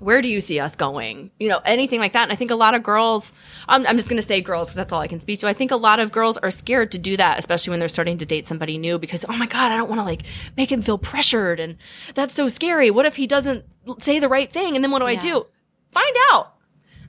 Where 0.00 0.22
do 0.22 0.28
you 0.28 0.40
see 0.40 0.60
us 0.60 0.76
going? 0.76 1.30
You 1.40 1.48
know, 1.48 1.60
anything 1.64 1.98
like 2.00 2.12
that. 2.12 2.22
And 2.24 2.32
I 2.32 2.34
think 2.36 2.50
a 2.50 2.54
lot 2.56 2.74
of 2.74 2.82
girls, 2.82 3.32
I'm, 3.68 3.86
I'm 3.86 3.96
just 3.96 4.08
going 4.08 4.20
to 4.20 4.26
say 4.26 4.40
girls 4.40 4.68
because 4.68 4.76
that's 4.76 4.92
all 4.92 5.00
I 5.00 5.08
can 5.08 5.20
speak 5.20 5.40
to. 5.40 5.48
I 5.48 5.52
think 5.52 5.70
a 5.70 5.76
lot 5.76 5.98
of 6.00 6.12
girls 6.12 6.38
are 6.38 6.50
scared 6.50 6.92
to 6.92 6.98
do 6.98 7.16
that, 7.16 7.38
especially 7.38 7.72
when 7.72 7.80
they're 7.80 7.88
starting 7.88 8.18
to 8.18 8.26
date 8.26 8.46
somebody 8.46 8.78
new 8.78 8.98
because, 8.98 9.24
oh 9.28 9.36
my 9.36 9.46
God, 9.46 9.72
I 9.72 9.76
don't 9.76 9.88
want 9.88 10.00
to 10.00 10.04
like 10.04 10.22
make 10.56 10.70
him 10.70 10.82
feel 10.82 10.98
pressured. 10.98 11.58
And 11.58 11.76
that's 12.14 12.34
so 12.34 12.48
scary. 12.48 12.90
What 12.90 13.06
if 13.06 13.16
he 13.16 13.26
doesn't 13.26 13.64
say 14.00 14.18
the 14.20 14.28
right 14.28 14.50
thing? 14.52 14.76
And 14.76 14.84
then 14.84 14.90
what 14.92 15.00
do 15.00 15.06
I 15.06 15.16
do? 15.16 15.46
Find 15.92 16.16
out. 16.30 16.54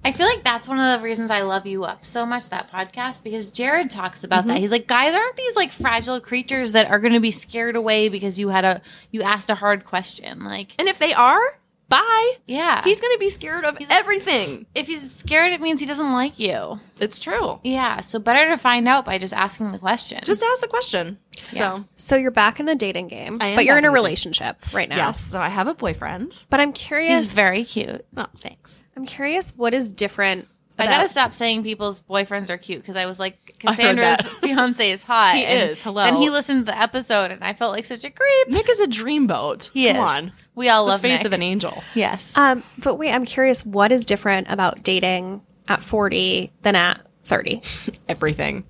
I 0.03 0.13
feel 0.13 0.25
like 0.25 0.45
that's 0.45 0.65
one 0.65 0.79
of 0.79 0.97
the 0.97 1.03
reasons 1.03 1.29
I 1.29 1.41
love 1.41 1.67
you 1.67 1.83
up 1.83 2.05
so 2.05 2.25
much 2.25 2.47
that 2.49 2.71
podcast 2.71 3.21
because 3.21 3.51
Jared 3.51 3.89
talks 3.89 4.23
about 4.23 4.39
Mm-hmm. 4.45 4.47
that. 4.53 4.57
He's 4.59 4.71
like, 4.71 4.87
guys 4.87 5.13
aren't 5.13 5.35
these 5.35 5.57
like 5.57 5.71
fragile 5.71 6.21
creatures 6.21 6.71
that 6.71 6.89
are 6.89 6.99
going 6.99 7.13
to 7.13 7.19
be 7.19 7.31
scared 7.31 7.75
away 7.75 8.07
because 8.07 8.39
you 8.39 8.47
had 8.47 8.63
a 8.63 8.81
you 9.11 9.21
asked 9.21 9.49
a 9.49 9.55
hard 9.55 9.83
question. 9.83 10.45
Like, 10.45 10.73
And 10.79 10.87
if 10.87 10.99
they 10.99 11.13
are, 11.13 11.41
bye. 11.89 12.33
yeah, 12.47 12.83
He's 12.83 13.01
going 13.01 13.13
to 13.13 13.19
be 13.19 13.29
scared 13.29 13.65
of 13.65 13.77
everything. 13.89 14.65
if 14.75 14.87
he's 14.87 15.11
scared, 15.15 15.51
it 15.53 15.59
means 15.61 15.79
he 15.79 15.85
doesn't 15.85 16.11
like 16.13 16.39
you. 16.39 16.79
It's 16.99 17.19
true. 17.19 17.59
Yeah, 17.63 18.01
so 18.01 18.19
better 18.19 18.47
to 18.49 18.57
find 18.57 18.87
out 18.87 19.05
by 19.05 19.17
just 19.17 19.33
asking 19.33 19.71
the 19.71 19.79
question. 19.79 20.19
Just 20.23 20.43
ask 20.43 20.61
the 20.61 20.67
question. 20.67 21.17
So, 21.43 21.85
So 21.97 22.15
you're 22.15 22.31
back 22.31 22.59
in 22.59 22.65
the 22.65 22.75
dating 22.75 23.07
game, 23.07 23.37
I 23.41 23.47
am 23.49 23.55
but 23.55 23.65
you're 23.65 23.77
in 23.77 23.85
a 23.85 23.87
in 23.87 23.93
dating- 23.93 24.03
relationship 24.03 24.73
right 24.73 24.89
now. 24.89 24.95
yes. 24.97 25.19
So 25.21 25.39
I 25.39 25.49
have 25.49 25.67
a 25.67 25.73
boyfriend. 25.73 26.37
But 26.49 26.59
I'm 26.59 26.73
curious. 26.73 27.19
he's 27.19 27.33
very 27.33 27.63
cute. 27.63 28.05
Oh, 28.17 28.27
thanks. 28.39 28.83
I'm 28.95 29.05
curious 29.05 29.51
what 29.55 29.73
is 29.73 29.89
different 29.89 30.47
I 30.81 30.85
gotta 30.85 31.09
stop 31.09 31.33
saying 31.33 31.63
people's 31.63 31.99
boyfriends 31.99 32.49
are 32.49 32.57
cute 32.57 32.79
because 32.81 32.95
I 32.95 33.05
was 33.05 33.19
like, 33.19 33.55
Cassandra's 33.59 34.25
fiance 34.39 34.89
is 34.89 35.03
hot. 35.11 35.35
He 35.35 35.43
and, 35.43 35.71
is, 35.71 35.83
hello. 35.83 36.03
And 36.03 36.15
he 36.15 36.29
listened 36.29 36.59
to 36.67 36.71
the 36.71 36.81
episode, 36.81 37.31
and 37.31 37.43
I 37.43 37.51
felt 37.51 37.73
like 37.73 37.83
such 37.83 38.05
a 38.05 38.09
creep. 38.09 38.47
Nick 38.47 38.69
is 38.69 38.79
a 38.79 38.87
dreamboat. 38.87 39.69
He 39.73 39.87
Come 39.87 39.95
is. 39.97 40.01
on. 40.01 40.31
We 40.59 40.67
all 40.67 40.83
He's 40.83 40.89
love 40.89 41.01
the 41.01 41.07
face 41.07 41.19
Nick. 41.19 41.27
of 41.27 41.31
an 41.31 41.41
angel. 41.41 41.81
Yes. 41.95 42.35
Um, 42.35 42.63
but 42.79 42.95
wait, 42.95 43.13
I'm 43.13 43.23
curious. 43.23 43.65
What 43.65 43.93
is 43.93 44.03
different 44.03 44.47
about 44.49 44.83
dating 44.83 45.41
at 45.69 45.81
40 45.81 46.51
than 46.63 46.75
at 46.75 46.99
30? 47.23 47.61
everything. 48.09 48.65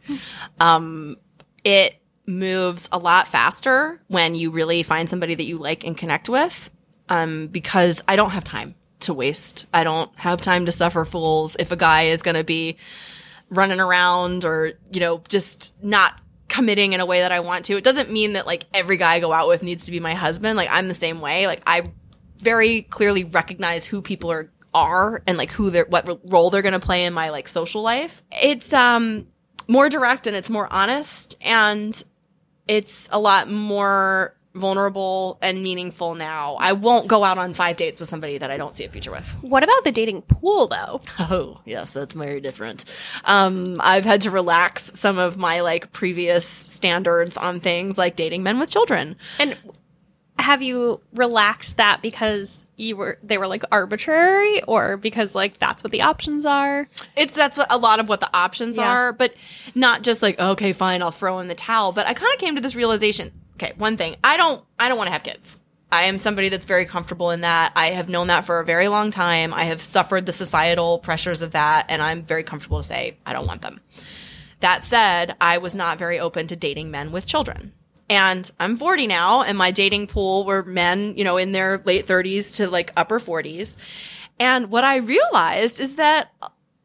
Um, 0.59 1.17
it 1.63 1.95
moves 2.27 2.89
a 2.91 2.99
lot 2.99 3.27
faster 3.27 3.99
when 4.07 4.35
you 4.35 4.51
really 4.51 4.83
find 4.83 5.09
somebody 5.09 5.33
that 5.33 5.45
you 5.45 5.57
like 5.57 5.83
and 5.83 5.97
connect 5.97 6.29
with. 6.29 6.69
Um, 7.09 7.47
because 7.47 8.03
I 8.07 8.15
don't 8.15 8.29
have 8.29 8.43
time 8.43 8.75
to 8.99 9.15
waste. 9.15 9.65
I 9.73 9.83
don't 9.83 10.11
have 10.19 10.41
time 10.41 10.67
to 10.67 10.71
suffer 10.71 11.05
fools. 11.05 11.55
If 11.57 11.71
a 11.71 11.75
guy 11.75 12.03
is 12.03 12.21
going 12.21 12.35
to 12.35 12.43
be 12.43 12.77
running 13.49 13.79
around 13.79 14.45
or, 14.45 14.73
you 14.91 14.99
know, 14.99 15.23
just 15.27 15.83
not 15.83 16.21
committing 16.59 16.91
in 16.91 16.99
a 16.99 17.05
way 17.05 17.21
that 17.21 17.31
I 17.31 17.39
want 17.39 17.65
to, 17.65 17.77
it 17.77 17.85
doesn't 17.85 18.11
mean 18.11 18.33
that 18.33 18.45
like 18.45 18.65
every 18.73 18.97
guy 18.97 19.13
I 19.13 19.19
go 19.21 19.31
out 19.31 19.47
with 19.47 19.63
needs 19.63 19.85
to 19.85 19.91
be 19.91 20.01
my 20.01 20.13
husband. 20.13 20.57
Like 20.57 20.67
I'm 20.69 20.89
the 20.89 20.93
same 20.93 21.21
way. 21.21 21.47
Like 21.47 21.61
I 21.65 21.91
very 22.39 22.81
clearly 22.81 23.23
recognize 23.23 23.85
who 23.85 24.01
people 24.01 24.29
are 24.29 24.51
are 24.73 25.23
and 25.25 25.37
like 25.37 25.51
who 25.51 25.69
they're 25.69 25.85
what 25.85 26.19
role 26.29 26.49
they're 26.49 26.61
going 26.61 26.73
to 26.73 26.79
play 26.79 27.05
in 27.05 27.13
my 27.13 27.29
like 27.29 27.47
social 27.47 27.81
life. 27.81 28.23
It's 28.43 28.73
um 28.73 29.27
more 29.69 29.87
direct 29.87 30.27
and 30.27 30.35
it's 30.35 30.49
more 30.49 30.67
honest 30.71 31.37
and 31.41 32.03
it's 32.67 33.07
a 33.11 33.19
lot 33.19 33.49
more 33.49 34.35
vulnerable 34.55 35.37
and 35.41 35.61
meaningful 35.63 36.15
now. 36.15 36.55
I 36.59 36.73
won't 36.73 37.07
go 37.07 37.23
out 37.23 37.37
on 37.37 37.53
five 37.53 37.77
dates 37.77 37.99
with 37.99 38.09
somebody 38.09 38.37
that 38.39 38.49
I 38.51 38.57
don't 38.57 38.75
see 38.75 38.83
a 38.83 38.89
future 38.89 39.11
with. 39.11 39.25
What 39.41 39.63
about 39.63 39.83
the 39.83 39.91
dating 39.91 40.23
pool, 40.23 40.67
though? 40.67 41.01
Oh, 41.31 41.61
yes, 41.65 41.91
that's 41.91 42.15
very 42.15 42.41
different. 42.41 42.85
Um, 43.23 43.77
I've 43.79 44.03
had 44.05 44.21
to 44.21 44.31
relax 44.31 44.91
some 44.99 45.19
of 45.19 45.37
my 45.37 45.61
like 45.61 45.91
previous 45.91 46.45
standards 46.45 47.37
on 47.37 47.59
things 47.59 47.97
like 47.97 48.15
dating 48.15 48.41
men 48.43 48.57
with 48.59 48.69
children. 48.69 49.15
And 49.37 49.55
have 50.39 50.61
you 50.63 51.01
relaxed 51.13 51.77
that 51.77 52.01
because 52.01 52.63
you 52.77 52.95
were 52.95 53.19
they 53.21 53.37
were 53.37 53.47
like 53.47 53.63
arbitrary 53.71 54.63
or 54.63 54.95
because 54.97 55.35
like 55.35 55.59
that's 55.59 55.83
what 55.83 55.91
the 55.91 56.01
options 56.01 56.45
are? 56.45 56.87
It's 57.15 57.35
that's 57.35 57.57
what 57.57 57.67
a 57.69 57.77
lot 57.77 57.99
of 57.99 58.09
what 58.09 58.21
the 58.21 58.29
options 58.35 58.77
Yeah. 58.77 58.89
are, 58.89 59.13
but 59.13 59.33
not 59.75 60.01
just 60.01 60.21
like 60.23 60.39
okay, 60.39 60.73
fine, 60.73 61.03
I'll 61.03 61.11
throw 61.11 61.39
in 61.39 61.47
the 61.49 61.55
towel. 61.55 61.91
But 61.91 62.07
I 62.07 62.13
kind 62.13 62.33
of 62.33 62.39
came 62.39 62.55
to 62.55 62.61
this 62.61 62.73
realization. 62.75 63.31
Okay, 63.61 63.73
one 63.77 63.97
thing, 63.97 64.15
I 64.23 64.37
don't, 64.37 64.63
I 64.79 64.87
don't 64.87 64.97
want 64.97 65.09
to 65.09 65.11
have 65.11 65.23
kids. 65.23 65.59
I 65.91 66.03
am 66.03 66.17
somebody 66.17 66.47
that's 66.47 66.65
very 66.65 66.85
comfortable 66.85 67.31
in 67.31 67.41
that. 67.41 67.73
I 67.75 67.87
have 67.87 68.07
known 68.07 68.27
that 68.27 68.45
for 68.45 68.59
a 68.59 68.65
very 68.65 68.87
long 68.87 69.11
time. 69.11 69.53
I 69.53 69.63
have 69.63 69.81
suffered 69.81 70.25
the 70.25 70.31
societal 70.31 70.99
pressures 70.99 71.41
of 71.41 71.51
that, 71.51 71.87
and 71.89 72.01
I'm 72.01 72.23
very 72.23 72.43
comfortable 72.43 72.77
to 72.77 72.83
say 72.83 73.17
I 73.25 73.33
don't 73.33 73.47
want 73.47 73.61
them. 73.61 73.81
That 74.61 74.83
said, 74.83 75.35
I 75.41 75.57
was 75.57 75.75
not 75.75 75.99
very 75.99 76.19
open 76.19 76.47
to 76.47 76.55
dating 76.55 76.91
men 76.91 77.11
with 77.11 77.25
children. 77.25 77.73
And 78.09 78.49
I'm 78.59 78.75
40 78.75 79.07
now, 79.07 79.41
and 79.41 79.57
my 79.57 79.71
dating 79.71 80.07
pool 80.07 80.45
were 80.45 80.63
men, 80.63 81.15
you 81.17 81.23
know, 81.23 81.37
in 81.37 81.51
their 81.51 81.81
late 81.83 82.07
30s 82.07 82.55
to 82.57 82.69
like 82.69 82.93
upper 82.95 83.19
40s. 83.19 83.75
And 84.39 84.71
what 84.71 84.85
I 84.85 84.97
realized 84.97 85.79
is 85.81 85.97
that 85.97 86.31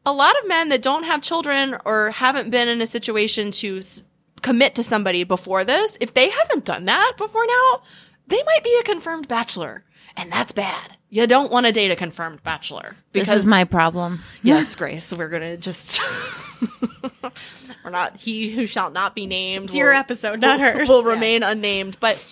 a 0.05 0.11
lot 0.11 0.35
of 0.41 0.47
men 0.47 0.69
that 0.69 0.81
don't 0.81 1.03
have 1.03 1.21
children 1.21 1.77
or 1.85 2.11
haven't 2.11 2.49
been 2.49 2.67
in 2.67 2.81
a 2.81 2.87
situation 2.87 3.51
to 3.51 3.81
commit 4.45 4.75
to 4.75 4.83
somebody 4.83 5.23
before 5.23 5.63
this, 5.65 5.97
if 5.99 6.13
they 6.13 6.29
haven't 6.29 6.65
done 6.65 6.85
that 6.85 7.13
before 7.17 7.43
now, 7.47 7.81
they 8.27 8.43
might 8.43 8.63
be 8.63 8.77
a 8.79 8.83
confirmed 8.83 9.27
bachelor. 9.27 9.83
And 10.15 10.31
that's 10.31 10.51
bad. 10.51 10.95
You 11.09 11.25
don't 11.25 11.51
want 11.51 11.65
to 11.65 11.71
date 11.71 11.89
a 11.89 11.95
confirmed 11.95 12.43
bachelor. 12.43 12.95
this 13.11 13.27
is 13.29 13.47
my 13.47 13.63
problem. 13.63 14.19
Yes, 14.43 14.75
Grace. 14.75 15.11
We're 15.11 15.29
gonna 15.29 15.57
just 15.57 15.99
we're 17.83 17.89
not 17.89 18.17
he 18.17 18.51
who 18.51 18.67
shall 18.67 18.91
not 18.91 19.15
be 19.15 19.25
named. 19.25 19.65
It's 19.65 19.75
your 19.75 19.91
will- 19.91 19.99
episode, 19.99 20.41
not 20.41 20.59
hers. 20.59 20.89
Will 20.89 21.03
remain 21.03 21.41
unnamed. 21.41 21.97
But 21.99 22.23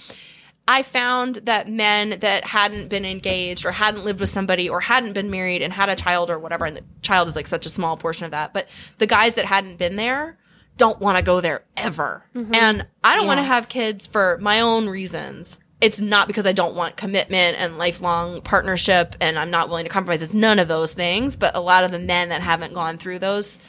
I 0.68 0.84
found 0.84 1.38
that 1.38 1.68
men 1.68 2.20
that 2.20 2.46
hadn't 2.46 2.90
been 2.90 3.06
engaged 3.06 3.66
or 3.66 3.72
hadn't 3.72 4.06
lived 4.06 4.20
with 4.20 4.30
somebody 4.30 4.70
or 4.70 4.80
hadn't 4.82 5.14
been 5.14 5.32
married 5.32 5.64
and 5.64 5.74
had 5.74 5.90
a 5.90 5.96
child 5.96 6.30
or 6.30 6.38
whatever, 6.38 6.66
and 6.66 6.78
the 6.78 6.84
child 7.02 7.28
is 7.28 7.36
like 7.36 7.48
such 7.48 7.66
a 7.66 7.70
small 7.70 7.98
portion 7.98 8.26
of 8.26 8.32
that. 8.32 8.54
But 8.54 8.68
the 9.00 9.08
guys 9.08 9.34
that 9.34 9.46
hadn't 9.46 9.78
been 9.78 9.96
there 9.96 10.38
don't 10.78 11.00
want 11.00 11.18
to 11.18 11.24
go 11.24 11.42
there 11.42 11.64
ever. 11.78 12.26
Mm-hmm. 12.36 12.56
And 12.56 12.88
I 13.04 13.16
don't 13.16 13.28
want 13.28 13.40
to 13.40 13.44
have 13.44 13.70
kids 13.70 14.08
for 14.08 14.38
my 14.42 14.62
own 14.62 14.88
reasons. 14.88 15.60
It's 15.82 16.00
not 16.00 16.28
because 16.28 16.46
I 16.46 16.54
don't 16.54 16.76
want 16.76 16.96
commitment 16.96 17.58
and 17.60 17.78
lifelong 17.78 18.42
partnership 18.42 19.16
and 19.20 19.38
I'm 19.38 19.52
not 19.52 19.68
willing 19.68 19.86
to 19.86 19.90
compromise. 19.90 20.22
It's 20.22 20.34
none 20.34 20.60
of 20.60 20.68
those 20.68 20.94
things. 20.94 21.36
But 21.36 21.56
a 21.56 21.60
lot 21.60 21.84
of 21.84 21.92
the 21.92 22.00
men 22.00 22.30
that 22.30 22.42
haven't 22.42 22.74
gone 22.74 22.98
through 22.98 23.20
those 23.20 23.60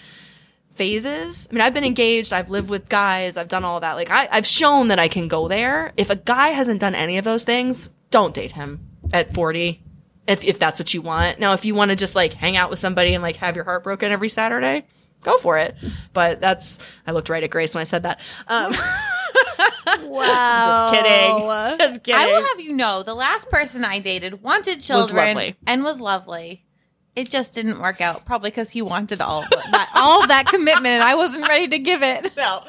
phases. 0.74 1.48
I 1.51 1.55
mean, 1.55 1.62
I've 1.62 1.74
been 1.74 1.85
engaged, 1.85 2.32
I've 2.32 2.51
lived 2.51 2.68
with 2.68 2.89
guys, 2.89 3.36
I've 3.36 3.48
done 3.48 3.64
all 3.64 3.81
that. 3.81 3.94
Like, 3.94 4.10
I, 4.10 4.28
I've 4.31 4.47
shown 4.47 4.89
that 4.89 4.98
I 4.98 5.09
can 5.09 5.28
go 5.28 5.48
there. 5.48 5.93
If 5.97 6.10
a 6.10 6.16
guy 6.16 6.48
hasn't 6.48 6.81
done 6.81 6.94
any 6.94 7.18
of 7.18 7.24
those 7.24 7.44
things, 7.44 7.90
don't 8.10 8.35
date 8.35 8.52
him 8.52 8.89
at 9.12 9.32
40. 9.32 9.81
If, 10.26 10.43
if 10.43 10.59
that's 10.59 10.81
what 10.81 10.94
you 10.94 11.02
want. 11.02 11.39
Now, 11.39 11.52
if 11.52 11.66
you 11.66 11.74
want 11.74 11.90
to 11.90 11.97
just 11.97 12.14
like 12.14 12.32
hang 12.32 12.56
out 12.56 12.70
with 12.70 12.78
somebody 12.78 13.12
and 13.12 13.22
like 13.22 13.36
have 13.36 13.56
your 13.56 13.64
heart 13.66 13.85
broken 13.85 14.10
every 14.10 14.31
Saturday, 14.31 14.86
go 15.25 15.39
for 15.39 15.59
it. 15.59 15.75
But 16.13 16.41
that's, 16.41 16.79
I 17.07 17.13
looked 17.13 17.29
right 17.29 17.43
at 17.43 17.51
Grace 17.51 17.75
when 17.75 17.81
I 17.81 17.85
said 17.85 18.05
that. 18.05 18.21
Um, 18.47 18.75
Wow. 20.03 20.91
just 20.91 20.95
kidding. 20.95 21.79
Just 21.79 22.03
kidding. 22.03 22.21
I 22.21 22.27
will 22.27 22.47
have 22.47 22.61
you 22.61 22.73
know, 22.73 23.03
the 23.03 23.15
last 23.15 23.51
person 23.51 23.85
I 23.85 23.99
dated 23.99 24.43
wanted 24.43 24.81
children 24.81 25.35
lovely. 25.35 25.57
and 25.67 25.83
was 25.83 26.01
lovely. 26.01 26.65
It 27.17 27.31
just 27.31 27.53
didn't 27.53 27.81
work 27.81 28.01
out, 28.01 28.25
probably 28.25 28.51
because 28.51 28.71
he 28.71 28.83
wanted 28.83 29.21
all 29.21 29.43
that, 29.43 29.91
all 29.95 30.23
of 30.23 30.29
that 30.29 30.47
commitment, 30.47 30.95
and 30.95 31.03
I 31.03 31.15
wasn't 31.15 31.47
ready 31.47 31.69
to 31.69 31.79
give 31.79 32.03
it. 32.03 32.37
no, 32.37 32.65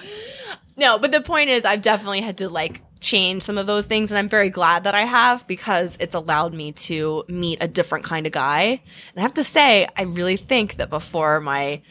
no. 0.77 0.99
But 0.99 1.11
the 1.11 1.21
point 1.21 1.49
is, 1.49 1.65
I've 1.65 1.81
definitely 1.81 2.21
had 2.21 2.37
to 2.37 2.49
like 2.49 2.81
change 2.99 3.41
some 3.41 3.57
of 3.57 3.65
those 3.65 3.87
things, 3.87 4.11
and 4.11 4.19
I'm 4.19 4.29
very 4.29 4.51
glad 4.51 4.83
that 4.83 4.93
I 4.93 5.01
have 5.01 5.47
because 5.47 5.97
it's 5.99 6.13
allowed 6.13 6.53
me 6.53 6.73
to 6.73 7.23
meet 7.27 7.57
a 7.59 7.67
different 7.67 8.05
kind 8.05 8.27
of 8.27 8.33
guy. 8.33 8.63
And 8.65 9.17
I 9.17 9.21
have 9.21 9.33
to 9.35 9.43
say, 9.43 9.87
I 9.97 10.03
really 10.03 10.37
think 10.37 10.75
that 10.75 10.91
before 10.91 11.41
my 11.41 11.81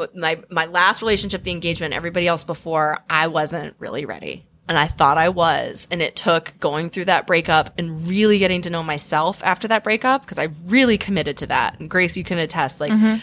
but 0.00 0.16
my 0.16 0.42
my 0.48 0.64
last 0.64 1.02
relationship, 1.02 1.42
the 1.42 1.50
engagement, 1.50 1.92
everybody 1.92 2.26
else 2.26 2.42
before, 2.42 3.00
I 3.10 3.26
wasn't 3.26 3.76
really 3.78 4.06
ready. 4.06 4.46
And 4.66 4.78
I 4.78 4.86
thought 4.86 5.18
I 5.18 5.28
was. 5.28 5.86
And 5.90 6.00
it 6.00 6.16
took 6.16 6.58
going 6.58 6.88
through 6.88 7.04
that 7.04 7.26
breakup 7.26 7.74
and 7.76 8.08
really 8.08 8.38
getting 8.38 8.62
to 8.62 8.70
know 8.70 8.82
myself 8.82 9.42
after 9.44 9.68
that 9.68 9.84
breakup 9.84 10.22
because 10.22 10.38
I 10.38 10.48
really 10.64 10.96
committed 10.96 11.36
to 11.38 11.48
that. 11.48 11.78
And 11.78 11.90
Grace, 11.90 12.16
you 12.16 12.24
can 12.24 12.38
attest, 12.38 12.80
like 12.80 12.92
mm-hmm. 12.92 13.16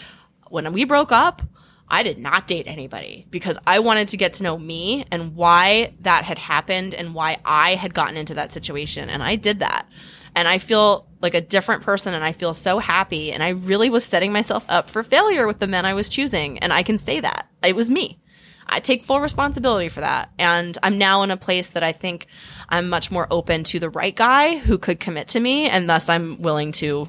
when 0.50 0.72
we 0.72 0.84
broke 0.84 1.10
up, 1.10 1.42
I 1.88 2.04
did 2.04 2.16
not 2.16 2.46
date 2.46 2.68
anybody 2.68 3.26
because 3.28 3.58
I 3.66 3.80
wanted 3.80 4.06
to 4.08 4.16
get 4.16 4.34
to 4.34 4.44
know 4.44 4.56
me 4.56 5.04
and 5.10 5.34
why 5.34 5.94
that 6.02 6.22
had 6.22 6.38
happened 6.38 6.94
and 6.94 7.12
why 7.12 7.38
I 7.44 7.74
had 7.74 7.92
gotten 7.92 8.16
into 8.16 8.34
that 8.34 8.52
situation. 8.52 9.08
And 9.08 9.20
I 9.20 9.34
did 9.34 9.58
that. 9.58 9.88
And 10.34 10.48
I 10.48 10.58
feel 10.58 11.06
like 11.20 11.34
a 11.34 11.40
different 11.40 11.82
person 11.82 12.14
and 12.14 12.24
I 12.24 12.32
feel 12.32 12.54
so 12.54 12.78
happy. 12.78 13.32
And 13.32 13.42
I 13.42 13.50
really 13.50 13.90
was 13.90 14.04
setting 14.04 14.32
myself 14.32 14.64
up 14.68 14.88
for 14.88 15.02
failure 15.02 15.46
with 15.46 15.58
the 15.58 15.66
men 15.66 15.84
I 15.84 15.94
was 15.94 16.08
choosing. 16.08 16.58
And 16.58 16.72
I 16.72 16.82
can 16.82 16.98
say 16.98 17.20
that 17.20 17.48
it 17.62 17.74
was 17.74 17.90
me. 17.90 18.20
I 18.66 18.80
take 18.80 19.02
full 19.02 19.20
responsibility 19.20 19.88
for 19.88 20.00
that. 20.00 20.30
And 20.38 20.76
I'm 20.82 20.98
now 20.98 21.22
in 21.22 21.30
a 21.30 21.36
place 21.36 21.68
that 21.68 21.82
I 21.82 21.92
think 21.92 22.26
I'm 22.68 22.88
much 22.88 23.10
more 23.10 23.26
open 23.30 23.64
to 23.64 23.78
the 23.78 23.90
right 23.90 24.14
guy 24.14 24.58
who 24.58 24.78
could 24.78 25.00
commit 25.00 25.28
to 25.28 25.40
me. 25.40 25.68
And 25.68 25.88
thus 25.88 26.08
I'm 26.08 26.40
willing 26.42 26.72
to 26.72 27.08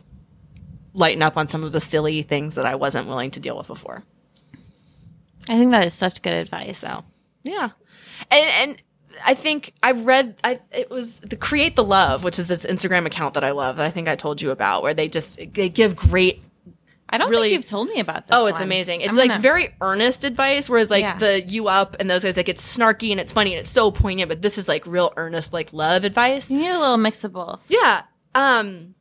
lighten 0.94 1.22
up 1.22 1.38
on 1.38 1.48
some 1.48 1.64
of 1.64 1.72
the 1.72 1.82
silly 1.82 2.22
things 2.22 2.56
that 2.56 2.66
I 2.66 2.76
wasn't 2.76 3.08
willing 3.08 3.32
to 3.32 3.40
deal 3.40 3.58
with 3.58 3.68
before. 3.68 4.04
I 5.48 5.58
think 5.58 5.72
that 5.72 5.86
is 5.86 5.94
such 5.94 6.22
good 6.22 6.34
advice. 6.34 6.80
So 6.80 7.04
yeah, 7.44 7.70
and 8.30 8.50
and 8.50 8.82
I 9.26 9.34
think 9.34 9.73
I 9.84 9.91
read 9.91 10.36
I 10.44 10.60
it 10.72 10.90
was 10.90 11.19
the 11.19 11.36
Create 11.36 11.76
the 11.76 11.84
Love, 11.84 12.23
which 12.23 12.40
is 12.40 12.48
this 12.48 12.65
Instagram 12.65 13.06
account 13.06 13.34
that 13.34 13.44
I 13.44 13.52
love 13.52 13.77
that 13.77 13.86
I 13.86 13.91
think 13.91 14.07
I 14.07 14.15
told 14.15 14.41
you 14.41 14.52
about, 14.52 14.84
where 14.84 14.94
they 14.94 15.07
just 15.07 15.40
they 15.53 15.69
give 15.69 15.95
great. 15.95 16.41
I 17.11 17.18
don't 17.18 17.30
Really- 17.31 17.49
think 17.49 17.53
you've 17.64 17.65
told 17.65 17.90
me 17.90 17.99
about 17.99 18.27
this. 18.27 18.38
Oh, 18.38 18.45
it's 18.45 18.56
one. 18.60 18.64
amazing! 18.64 19.02
It's 19.02 19.10
I'm 19.10 19.15
like 19.15 19.30
gonna- 19.30 19.41
very 19.41 19.73
earnest 19.81 20.23
advice, 20.23 20.69
whereas 20.69 20.90
like 20.91 21.02
Yeah. 21.02 21.18
the 21.18 21.41
You 21.41 21.68
Up 21.68 21.95
and 21.99 22.07
those 22.10 22.23
guys 22.23 22.38
like 22.38 22.49
it's 22.49 22.77
snarky 22.77 23.10
and 23.11 23.19
it's 23.19 23.31
funny 23.34 23.53
and 23.53 23.61
it's 23.61 23.72
so 23.72 23.90
poignant, 23.90 24.30
but 24.30 24.41
this 24.44 24.57
is 24.60 24.68
like 24.68 24.86
real 24.86 25.11
earnest 25.18 25.52
like 25.52 25.73
love 25.73 26.03
advice. 26.03 26.52
You 26.52 26.60
need 26.60 26.69
a 26.69 26.77
little 26.80 26.98
mix 26.98 27.23
of 27.23 27.34
both. 27.34 27.65
Yeah. 27.68 28.03
Um 28.36 28.94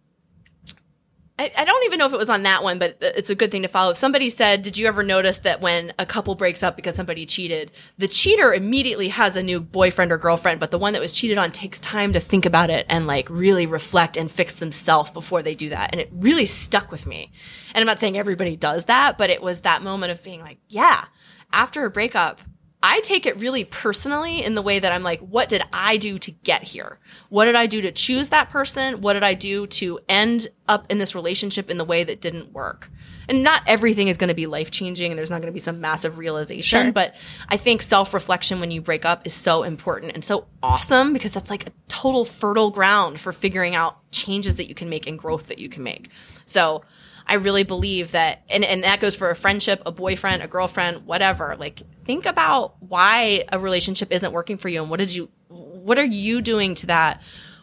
I, 1.39 1.65
don't 1.65 1.85
even 1.85 1.98
know 1.98 2.06
if 2.06 2.12
it 2.12 2.19
was 2.19 2.31
on 2.31 2.43
that 2.43 2.65
one, 2.65 2.81
but 2.81 2.97
it's 3.01 3.31
a 3.31 3.35
good 3.36 3.52
thing 3.52 3.62
to 3.62 3.69
follow. 3.69 3.94
Somebody 3.94 4.28
said, 4.28 4.62
Did 4.62 4.77
you 4.77 4.86
ever 4.89 5.05
notice 5.05 5.39
that 5.39 5.60
when 5.60 5.93
a 5.98 6.05
couple 6.05 6.35
breaks 6.35 6.65
up 6.65 6.74
because 6.74 6.97
somebody 6.97 7.27
cheated, 7.27 7.70
the 7.97 8.09
cheater 8.09 8.52
immediately 8.52 9.09
has 9.09 9.36
a 9.36 9.43
new 9.43 9.60
boyfriend 9.60 10.10
or 10.10 10.19
girlfriend, 10.19 10.59
but 10.59 10.73
the 10.73 10.78
one 10.78 10.94
that 10.94 11.02
was 11.02 11.12
cheated 11.12 11.39
on 11.39 11.52
takes 11.52 11.78
time 11.78 12.12
to 12.12 12.20
think 12.20 12.44
about 12.44 12.70
it 12.70 12.86
and 12.89 13.06
like 13.06 13.31
really 13.31 13.66
reflect 13.66 14.16
and 14.16 14.31
fix 14.31 14.56
themselves 14.56 15.12
before 15.12 15.43
they 15.43 15.55
do 15.55 15.69
that. 15.69 15.90
And 15.93 16.01
it 16.01 16.10
really 16.12 16.47
stuck 16.47 16.90
with 16.90 17.06
me. 17.06 17.31
And 17.73 17.82
I'm 17.82 17.86
not 17.86 18.01
saying 18.01 18.19
everybody 18.19 18.56
does 18.56 18.86
that, 18.86 19.16
but 19.16 19.31
it 19.31 19.40
was 19.40 19.60
that 19.60 19.82
moment 19.82 20.10
of 20.10 20.24
being 20.24 20.40
like, 20.40 20.59
Yeah, 20.69 21.05
after 21.52 21.85
a 21.85 21.90
breakup, 21.90 22.40
I 22.82 23.00
take 23.00 23.26
it 23.26 23.36
really 23.38 23.64
personally 23.64 24.44
in 24.44 24.55
the 24.55 24.62
way 24.62 24.78
that 24.78 24.92
I'm 24.92 25.02
like, 25.02 25.20
what 25.20 25.48
did 25.48 25.62
I 25.72 25.96
do 25.96 26.16
to 26.18 26.30
get 26.30 26.62
here? 26.62 27.00
What 27.28 27.46
did 27.46 27.56
I 27.56 27.66
do 27.66 27.80
to 27.82 27.90
choose 27.90 28.28
that 28.28 28.50
person? 28.50 29.00
What 29.00 29.14
did 29.14 29.24
I 29.24 29.34
do 29.34 29.66
to 29.66 29.98
end 30.09 30.48
up 30.68 30.86
in 30.88 30.98
this 30.98 31.14
relationship 31.14 31.70
in 31.70 31.78
the 31.78 31.84
way 31.84 32.05
that 32.05 32.20
didn't 32.20 32.52
work? 32.52 32.90
and 33.30 33.42
not 33.42 33.62
everything 33.66 34.09
is 34.09 34.16
going 34.16 34.28
to 34.28 34.34
be 34.34 34.46
life 34.46 34.70
changing 34.70 35.12
and 35.12 35.18
there's 35.18 35.30
not 35.30 35.42
going 35.42 35.52
to 35.52 35.55
be 35.55 35.60
some 35.60 35.82
massive 35.82 36.16
realization, 36.16 36.84
Sure. 36.86 36.92
but 36.92 37.14
I 37.48 37.59
think 37.59 37.82
self 37.82 38.14
reflection 38.14 38.59
when 38.59 38.70
you 38.70 38.80
break 38.80 39.05
up 39.05 39.26
is 39.26 39.34
so 39.34 39.64
important 39.64 40.12
and 40.14 40.24
so 40.24 40.46
awesome 40.62 41.12
because 41.12 41.32
that's 41.32 41.50
like 41.50 41.66
a 41.66 41.72
total 41.88 42.24
fertile 42.24 42.70
ground 42.70 43.20
for 43.20 43.32
figuring 43.34 43.74
out 43.74 43.98
changes 44.12 44.56
that 44.56 44.66
you 44.66 44.74
can 44.74 44.88
make 44.88 45.06
and 45.06 45.18
growth 45.18 45.48
that 45.48 45.59
you 45.59 45.68
can 45.68 45.82
make. 45.82 46.09
So 46.46 46.84
I 47.28 47.34
really 47.34 47.62
believe 47.62 48.12
that, 48.12 48.42
and, 48.48 48.64
and 48.64 48.82
that 48.84 49.00
goes 49.00 49.14
for 49.14 49.30
a 49.30 49.36
friendship, 49.36 49.82
a 49.84 49.92
boyfriend, 49.92 50.42
a 50.42 50.48
girlfriend, 50.48 51.05
whatever. 51.06 51.56
Like, 51.59 51.82
think 52.06 52.24
about 52.24 52.82
why 52.82 53.44
a 53.52 53.59
relationship 53.59 54.10
isn't 54.12 54.32
working 54.32 54.56
for 54.56 54.68
you 54.68 54.80
and 54.80 54.90
what 54.90 54.98
did 54.98 55.12
you, 55.14 55.28
what 55.48 55.98
are 55.98 56.05
you 56.05 56.40
doing 56.40 56.74
to 56.76 56.86
that? 56.86 57.20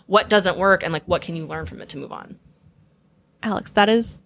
What 0.07 0.29
doesn't 0.29 0.57
work 0.57 0.83
and 0.83 0.93
like 0.93 1.03
what 1.05 1.23
can 1.23 1.35
you 1.35 1.47
learn 1.47 1.65
from 1.65 1.81
it 1.81 1.89
to 1.89 1.97
move 1.97 2.11
on? 2.11 2.37
Alex, 3.41 3.71
that 3.71 3.89
is 3.89 4.19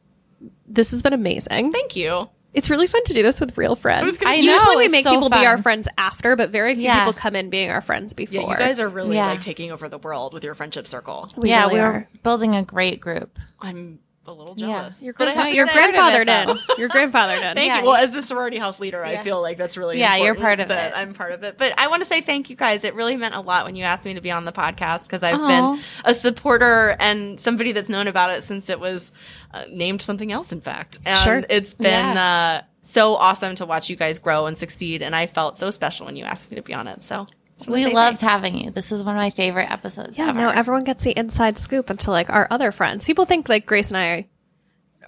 this 0.68 0.92
has 0.92 1.02
been 1.02 1.14
amazing. 1.14 1.72
Thank 1.72 1.96
you. 1.96 2.30
It's 2.54 2.70
really 2.70 2.88
fun 2.88 3.04
to 3.06 3.14
do 3.14 3.22
this 3.24 3.40
with 3.40 3.58
real 3.58 3.76
friends. 3.76 4.18
I 4.26 4.36
Usually 4.36 4.74
know, 4.76 4.78
we 4.78 4.88
make 4.88 5.04
so 5.04 5.12
people 5.14 5.30
be 5.30 5.46
our 5.46 5.58
friends 5.58 5.88
after, 5.98 6.36
but 6.36 6.50
very 6.50 6.74
few 6.76 6.84
Yeah. 6.86 7.00
people 7.06 7.14
come 7.14 7.36
in 7.36 7.50
being 7.50 7.70
our 7.70 7.82
friends 7.82 8.14
before. 8.14 8.42
Yeah, 8.42 8.50
you 8.52 8.58
guys 8.58 8.80
are 8.80 8.90
really 8.90 9.16
Yeah. 9.16 9.28
like 9.28 9.42
taking 9.42 9.72
over 9.72 9.88
the 9.88 10.00
world 10.00 10.34
with 10.34 10.44
your 10.44 10.56
friendship 10.56 10.88
circle. 10.88 11.30
We 11.38 11.50
yeah, 11.50 11.62
really 11.64 11.76
we 11.76 11.80
are. 11.80 11.92
were 11.94 12.08
building 12.24 12.56
a 12.56 12.64
great 12.64 13.00
group. 13.00 13.38
I'm 13.60 14.00
a 14.30 14.34
little 14.34 14.56
jealous. 14.56 15.02
Your, 15.02 15.14
grand- 15.14 15.38
have 15.38 15.54
your 15.54 15.66
grandfather 15.66 16.24
part 16.26 16.28
of 16.28 16.28
it, 16.28 16.28
grandfathered 16.30 16.68
though. 16.68 16.74
in. 16.76 16.80
Your 16.80 16.90
grandfathered 16.90 17.50
in. 17.50 17.56
Thank 17.56 17.68
Yeah, 17.68 17.80
you. 17.80 17.86
Well, 17.86 17.96
as 17.96 18.12
the 18.12 18.22
sorority 18.22 18.58
house 18.58 18.80
leader, 18.80 19.04
I 19.04 19.18
feel 19.18 19.42
like 19.42 19.58
that's 19.58 19.76
really 19.78 20.00
Yeah, 20.00 20.16
you're 20.16 20.36
part 20.36 20.60
of 20.60 20.70
that 20.70 20.92
it. 20.92 20.98
I'm 20.98 21.14
part 21.14 21.32
of 21.34 21.44
it. 21.44 21.58
But 21.58 21.74
I 21.78 21.88
want 21.88 22.02
to 22.02 22.06
say 22.08 22.22
thank 22.22 22.50
you 22.50 22.56
guys. 22.56 22.84
It 22.84 22.94
really 22.96 23.18
meant 23.18 23.36
a 23.36 23.42
lot 23.42 23.66
when 23.66 23.76
you 23.76 23.84
asked 23.84 24.06
me 24.06 24.14
to 24.14 24.22
be 24.22 24.32
on 24.32 24.46
the 24.46 24.52
podcast 24.52 25.08
because 25.08 25.24
I've 25.24 25.40
Aw. 25.40 25.48
been 25.76 25.84
a 26.06 26.14
supporter 26.14 26.96
and 27.00 27.40
somebody 27.40 27.72
that's 27.72 27.90
known 27.90 28.08
about 28.08 28.30
it 28.32 28.44
since 28.44 28.70
it 28.70 28.80
was 28.80 29.12
uh, 29.54 29.66
named 29.70 30.02
something 30.02 30.32
else. 30.32 30.52
In 30.52 30.62
fact, 30.62 31.00
and 31.06 31.18
Sure. 31.18 31.44
it's 31.50 31.74
been 31.74 32.18
uh, 32.18 32.62
so 32.84 33.16
awesome 33.16 33.56
to 33.56 33.66
watch 33.66 33.90
you 33.90 33.96
guys 33.96 34.20
grow 34.20 34.46
and 34.46 34.58
succeed. 34.58 35.02
And 35.02 35.16
I 35.16 35.28
felt 35.28 35.58
so 35.58 35.70
special 35.72 36.06
when 36.06 36.16
you 36.16 36.24
asked 36.26 36.50
me 36.52 36.56
to 36.56 36.62
be 36.64 36.74
on 36.74 36.88
it. 36.88 37.04
So 37.04 37.28
just 37.60 37.70
wanna 37.70 37.86
We 37.90 37.94
loved 37.94 38.20
thanks. 38.20 38.34
having 38.34 38.58
you. 38.58 38.72
This 38.72 38.92
is 38.92 39.04
one 39.04 39.16
of 39.16 39.20
my 39.20 39.30
favorite 39.30 39.70
episodes 39.72 40.18
Yeah, 40.18 40.30
ever. 40.30 40.40
now 40.40 40.50
everyone 40.50 40.84
gets 40.84 41.04
the 41.04 41.12
inside 41.18 41.58
scoop 41.58 41.90
until 41.90 42.12
like 42.14 42.30
our 42.30 42.48
other 42.50 42.72
friends. 42.72 43.06
People 43.06 43.26
think 43.26 43.48
like 43.50 43.66
Grace 43.66 43.90
and 43.90 43.98
I 43.98 44.28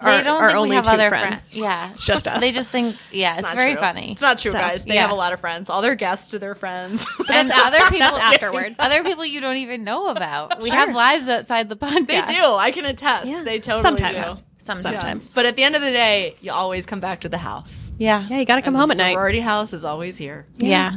they 0.04 0.24
don't 0.24 0.42
are 0.42 0.48
think 0.50 0.58
only 0.58 0.70
we 0.70 0.76
have 0.78 0.86
two 0.86 0.92
other 0.92 1.10
friends. 1.10 1.52
friends. 1.52 1.56
Yeah, 1.56 1.92
It's 1.92 2.04
just 2.04 2.28
us. 2.28 2.42
They 2.42 2.52
just 2.52 2.72
think, 2.72 2.96
yeah, 3.12 3.36
it's 3.36 3.44
Not 3.44 3.56
very 3.56 3.74
true. 3.74 3.82
funny. 3.82 4.14
It's 4.14 4.22
not 4.22 4.40
true, 4.40 4.52
So, 4.52 4.58
guys. 4.58 4.84
They 4.84 4.96
yeah. 4.96 5.02
have 5.04 5.12
a 5.12 5.16
lot 5.16 5.32
of 5.32 5.40
friends. 5.40 5.70
All 5.70 5.84
their 5.84 5.94
guests 5.94 6.34
are 6.34 6.40
their 6.40 6.56
friends. 6.56 7.06
and 7.30 7.52
other 7.52 7.78
people, 7.82 8.00
That's 8.00 8.18
afterwards. 8.18 8.76
other 8.80 9.04
people 9.04 9.26
you 9.26 9.42
don't 9.42 9.58
even 9.58 9.84
know 9.84 10.08
about. 10.08 10.60
We 10.62 10.70
have 10.72 10.96
lives 10.96 11.28
outside 11.28 11.70
the 11.70 11.76
podcast. 11.78 12.08
they 12.08 12.22
do. 12.22 12.44
I 12.56 12.72
can 12.72 12.86
attest. 12.86 13.28
Yeah. 13.28 13.44
They 13.44 13.60
totally 13.60 13.84
Sometimes. 13.84 14.40
do. 14.42 14.46
Sometimes. 14.58 14.84
Sometimes. 14.84 15.32
But 15.32 15.46
at 15.46 15.56
the 15.56 15.64
end 15.64 15.76
of 15.76 15.82
the 15.84 15.92
day, 15.92 16.36
you 16.42 16.52
always 16.52 16.88
come 16.88 17.00
back 17.00 17.22
to 17.22 17.30
the 17.30 17.38
house. 17.38 17.92
Yeah. 18.00 18.26
Yeah, 18.28 18.40
you 18.40 18.46
got 18.46 18.56
to 18.56 18.62
come 18.64 18.74
And 18.74 18.82
home 18.82 18.92
at 18.92 18.98
night. 18.98 19.14
Sorority 19.14 19.40
house 19.42 19.72
is 19.74 19.86
always 19.86 20.18
here. 20.18 20.48
Yeah. 20.58 20.94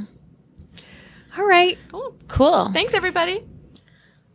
All 1.37 1.45
right. 1.45 1.79
Cool. 1.91 2.17
Cool. 2.29 2.71
Thanks, 2.73 2.95
everybody. 2.95 3.45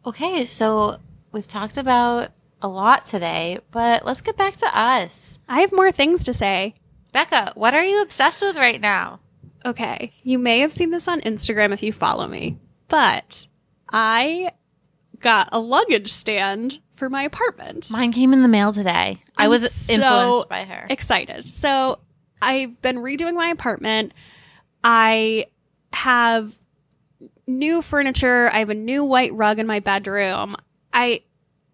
Okay, 0.06 0.46
so 0.46 0.98
we've 1.32 1.48
talked 1.48 1.78
about 1.78 2.32
a 2.62 2.68
lot 2.68 3.06
today, 3.06 3.60
but 3.72 4.06
let's 4.06 4.22
get 4.22 4.38
back 4.38 4.56
to 4.58 4.78
us. 4.78 5.40
I 5.48 5.62
have 5.62 5.72
more 5.72 5.92
things 5.92 6.24
to 6.26 6.34
say. 6.34 6.76
Becca, 7.14 7.54
what 7.56 7.74
are 7.74 7.84
you 7.84 8.02
obsessed 8.02 8.42
with 8.42 8.56
right 8.56 8.80
now? 8.80 9.20
Okay. 9.66 10.14
You 10.24 10.40
may 10.40 10.60
have 10.60 10.74
seen 10.74 10.92
this 10.92 11.08
on 11.08 11.22
Instagram 11.22 11.74
if 11.74 11.84
you 11.84 11.92
follow 11.92 12.28
me, 12.28 12.58
but 12.88 13.48
I 13.92 14.52
got 15.20 15.50
a 15.52 15.60
luggage 15.60 16.12
stand 16.12 16.80
for 16.96 17.10
my 17.10 17.24
apartment. 17.24 17.90
Mine 17.92 18.12
came 18.12 18.34
in 18.34 18.42
the 18.42 18.48
mail 18.48 18.74
today. 18.74 19.22
I 19.38 19.46
I'm 19.46 19.50
was 19.50 19.72
so 19.72 19.94
influenced 19.94 20.50
by 20.50 20.64
her. 20.66 20.88
Excited. 20.90 21.50
So 21.50 22.00
I've 22.42 22.82
been 22.82 22.98
redoing 22.98 23.36
my 23.36 23.50
apartment. 23.50 24.14
I 24.84 25.46
have 25.94 26.58
new 27.50 27.82
furniture. 27.82 28.50
I 28.54 28.60
have 28.60 28.70
a 28.70 28.76
new 28.76 29.04
white 29.04 29.34
rug 29.34 29.60
in 29.60 29.68
my 29.68 29.80
bedroom. 29.80 30.56
I 30.94 31.24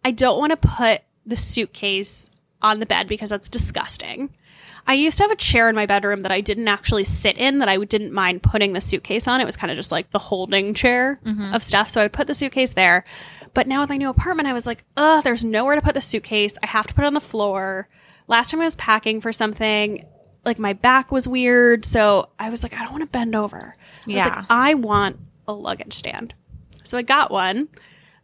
I 0.04 0.12
don't 0.12 0.40
want 0.40 0.52
to 0.52 0.58
put 0.58 1.02
the 1.26 1.36
suitcase 1.38 2.30
on 2.62 2.80
the 2.80 2.86
bed 2.86 3.08
because 3.08 3.30
that's 3.30 3.50
disgusting. 3.50 4.30
I 4.88 4.94
used 4.94 5.18
to 5.18 5.24
have 5.24 5.32
a 5.32 5.36
chair 5.36 5.68
in 5.68 5.76
my 5.76 5.88
bedroom 5.88 6.22
that 6.22 6.32
I 6.32 6.42
didn't 6.42 6.68
actually 6.68 7.06
sit 7.06 7.38
in 7.38 7.58
that 7.60 7.70
I 7.70 7.78
didn't 7.84 8.12
mind 8.14 8.44
putting 8.44 8.74
the 8.74 8.82
suitcase 8.82 9.28
on. 9.28 9.42
It 9.42 9.46
was 9.46 9.58
kind 9.58 9.72
of 9.72 9.78
just 9.78 9.92
like 9.92 10.12
the 10.12 10.20
holding 10.20 10.76
chair 10.76 11.20
mm-hmm. 11.26 11.56
of 11.56 11.64
stuff. 11.64 11.90
So 11.90 12.02
I 12.02 12.06
would 12.06 12.14
put 12.14 12.28
the 12.28 12.36
suitcase 12.36 12.74
there. 12.74 13.04
But 13.56 13.68
now 13.68 13.82
with 13.82 13.90
my 13.90 13.98
new 13.98 14.10
apartment, 14.10 14.48
I 14.48 14.54
was 14.54 14.68
like, 14.68 14.84
ugh, 14.96 15.24
there's 15.24 15.44
nowhere 15.44 15.76
to 15.76 15.82
put 15.82 15.96
the 15.96 16.02
suitcase. 16.02 16.54
I 16.62 16.68
have 16.68 16.86
to 16.88 16.94
put 16.94 17.04
it 17.04 17.08
on 17.08 17.14
the 17.16 17.20
floor. 17.20 17.88
Last 18.28 18.52
time 18.52 18.62
I 18.62 18.66
was 18.66 18.76
packing 18.76 19.22
for 19.22 19.34
something, 19.34 20.06
like 20.44 20.60
my 20.60 20.74
back 20.74 21.12
was 21.12 21.28
weird. 21.28 21.84
So 21.86 22.30
I 22.38 22.52
was 22.52 22.62
like, 22.62 22.76
I 22.76 22.84
don't 22.84 22.92
want 22.92 23.04
to 23.04 23.10
bend 23.10 23.36
over. 23.36 23.76
I 23.78 24.06
was 24.06 24.16
Yeah. 24.16 24.26
like, 24.26 24.46
I 24.50 24.74
want 24.76 25.18
a 25.48 25.54
luggage 25.54 25.94
stand. 25.94 26.34
So 26.84 26.98
I 26.98 27.02
got 27.02 27.32
one. 27.32 27.68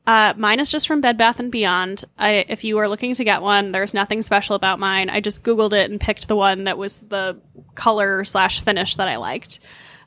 Uh, 0.08 0.34
mine 0.36 0.60
is 0.60 0.72
just 0.72 0.88
from 0.88 1.02
Bed 1.02 1.18
Bath 1.18 1.40
and 1.40 1.52
Beyond. 1.52 2.04
I, 2.18 2.46
if 2.50 2.64
you 2.64 2.80
are 2.80 2.88
looking 2.88 3.14
to 3.14 3.24
get 3.24 3.42
one, 3.42 3.72
there's 3.72 3.94
nothing 3.94 4.24
special 4.24 4.56
about 4.56 4.80
mine. 4.80 5.10
I 5.10 5.20
just 5.20 5.44
Googled 5.44 5.74
it 5.74 5.92
and 5.92 6.02
picked 6.02 6.28
the 6.28 6.36
one 6.36 6.64
that 6.64 6.78
was 6.78 7.02
the 7.02 7.40
color 7.76 8.24
slash 8.26 8.62
finish 8.62 8.96
that 8.96 9.08
I 9.08 9.18
liked. 9.18 9.60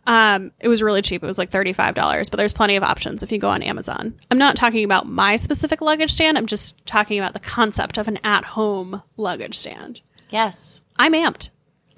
Um, 0.07 0.53
it 0.61 0.69
was 0.69 0.83
really 0.83 1.01
cheap. 1.01 1.23
It 1.23 1.27
was 1.27 1.39
like 1.39 1.51
$35, 1.51 1.95
but 2.31 2.37
there's 2.37 2.53
plenty 2.53 2.77
of 2.77 2.83
options 2.83 3.23
if 3.23 3.33
you 3.33 3.39
go 3.39 3.49
on 3.49 3.63
Amazon. 3.63 4.19
I'm 4.31 4.37
not 4.39 4.57
talking 4.57 4.85
about 4.85 5.09
my 5.09 5.37
specific 5.37 5.81
luggage 5.81 6.11
stand. 6.11 6.37
I'm 6.37 6.47
just 6.47 6.85
talking 6.87 7.19
about 7.19 7.33
the 7.33 7.41
concept 7.41 7.97
of 7.97 8.09
an 8.09 8.19
at 8.25 8.45
home 8.45 9.01
luggage 9.17 9.57
stand. 9.57 10.01
yes. 10.31 10.81
I'm 10.97 11.13
amped. 11.13 11.49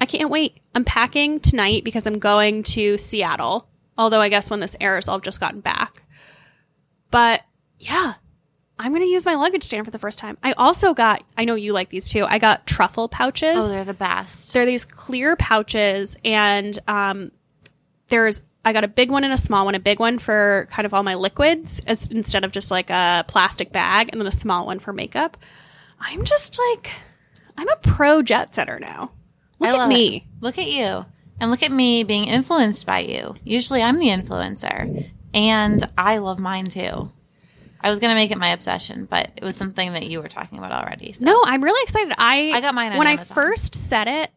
I 0.01 0.07
can't 0.07 0.31
wait. 0.31 0.59
I'm 0.73 0.85
packing 0.85 1.39
tonight 1.39 1.83
because 1.83 2.07
I'm 2.07 2.17
going 2.17 2.63
to 2.63 2.97
Seattle. 2.97 3.67
Although 3.97 4.21
I 4.21 4.29
guess 4.29 4.49
when 4.49 4.59
this 4.59 4.75
airs, 4.79 5.07
I'll 5.07 5.15
have 5.15 5.23
just 5.23 5.39
gotten 5.39 5.59
back. 5.59 6.03
But 7.09 7.41
yeah, 7.79 8.13
I'm 8.79 8.91
going 8.91 9.01
to 9.01 9.09
use 9.09 9.25
my 9.25 9.35
luggage 9.35 9.63
stand 9.63 9.85
for 9.85 9.91
the 9.91 9.99
first 9.99 10.19
time. 10.19 10.37
I 10.43 10.51
also 10.53 10.93
got, 10.93 11.23
I 11.35 11.45
know 11.45 11.55
you 11.55 11.73
like 11.73 11.89
these 11.89 12.07
too. 12.07 12.25
I 12.25 12.37
got 12.37 12.67
truffle 12.67 13.09
pouches. 13.09 13.63
Oh, 13.63 13.69
they're 13.69 13.85
the 13.85 13.93
best. 13.93 14.53
They're 14.53 14.65
these 14.65 14.85
clear 14.85 15.35
pouches, 15.35 16.15
and 16.23 16.77
um, 16.87 17.31
there's 18.09 18.41
I 18.63 18.73
got 18.73 18.83
a 18.83 18.89
big 18.89 19.09
one 19.11 19.23
and 19.23 19.31
a 19.31 19.37
small 19.37 19.63
one. 19.65 19.75
A 19.75 19.79
big 19.79 19.99
one 19.99 20.19
for 20.19 20.67
kind 20.69 20.85
of 20.85 20.93
all 20.93 21.01
my 21.01 21.15
liquids, 21.15 21.81
as, 21.87 22.07
instead 22.07 22.43
of 22.43 22.51
just 22.51 22.69
like 22.69 22.89
a 22.89 23.23
plastic 23.27 23.71
bag, 23.71 24.09
and 24.11 24.19
then 24.19 24.27
a 24.27 24.31
small 24.31 24.65
one 24.65 24.79
for 24.79 24.91
makeup. 24.91 25.37
I'm 25.99 26.25
just 26.25 26.59
like, 26.71 26.91
I'm 27.57 27.69
a 27.69 27.77
pro 27.77 28.21
jet 28.21 28.53
setter 28.53 28.77
now. 28.79 29.11
Look 29.59 29.71
I 29.71 29.83
at 29.83 29.89
me. 29.89 30.17
it. 30.17 30.23
Look 30.41 30.57
at 30.57 30.67
you. 30.67 31.05
And 31.39 31.51
look 31.51 31.63
at 31.63 31.71
me 31.71 32.03
being 32.03 32.25
influenced 32.25 32.85
by 32.85 32.99
you. 32.99 33.35
Usually 33.43 33.81
I'm 33.81 33.99
the 33.99 34.07
influencer. 34.07 35.09
And 35.33 35.83
I 35.97 36.17
love 36.17 36.39
mine 36.39 36.65
too. 36.65 37.11
I 37.79 37.89
was 37.89 37.99
going 37.99 38.09
to 38.09 38.15
make 38.15 38.31
it 38.31 38.37
my 38.37 38.49
obsession, 38.49 39.05
but 39.05 39.31
it 39.35 39.43
was 39.43 39.55
something 39.55 39.93
that 39.93 40.07
you 40.07 40.21
were 40.21 40.27
talking 40.27 40.57
about 40.57 40.71
already. 40.71 41.13
So. 41.13 41.25
No, 41.25 41.41
I'm 41.45 41.63
really 41.63 41.81
excited. 41.83 42.13
I 42.17 42.51
I 42.55 42.61
got 42.61 42.73
mine 42.73 42.97
when 42.97 43.07
Amazon. 43.07 43.27
I 43.29 43.35
first 43.35 43.75
said 43.75 44.07
it. 44.07 44.31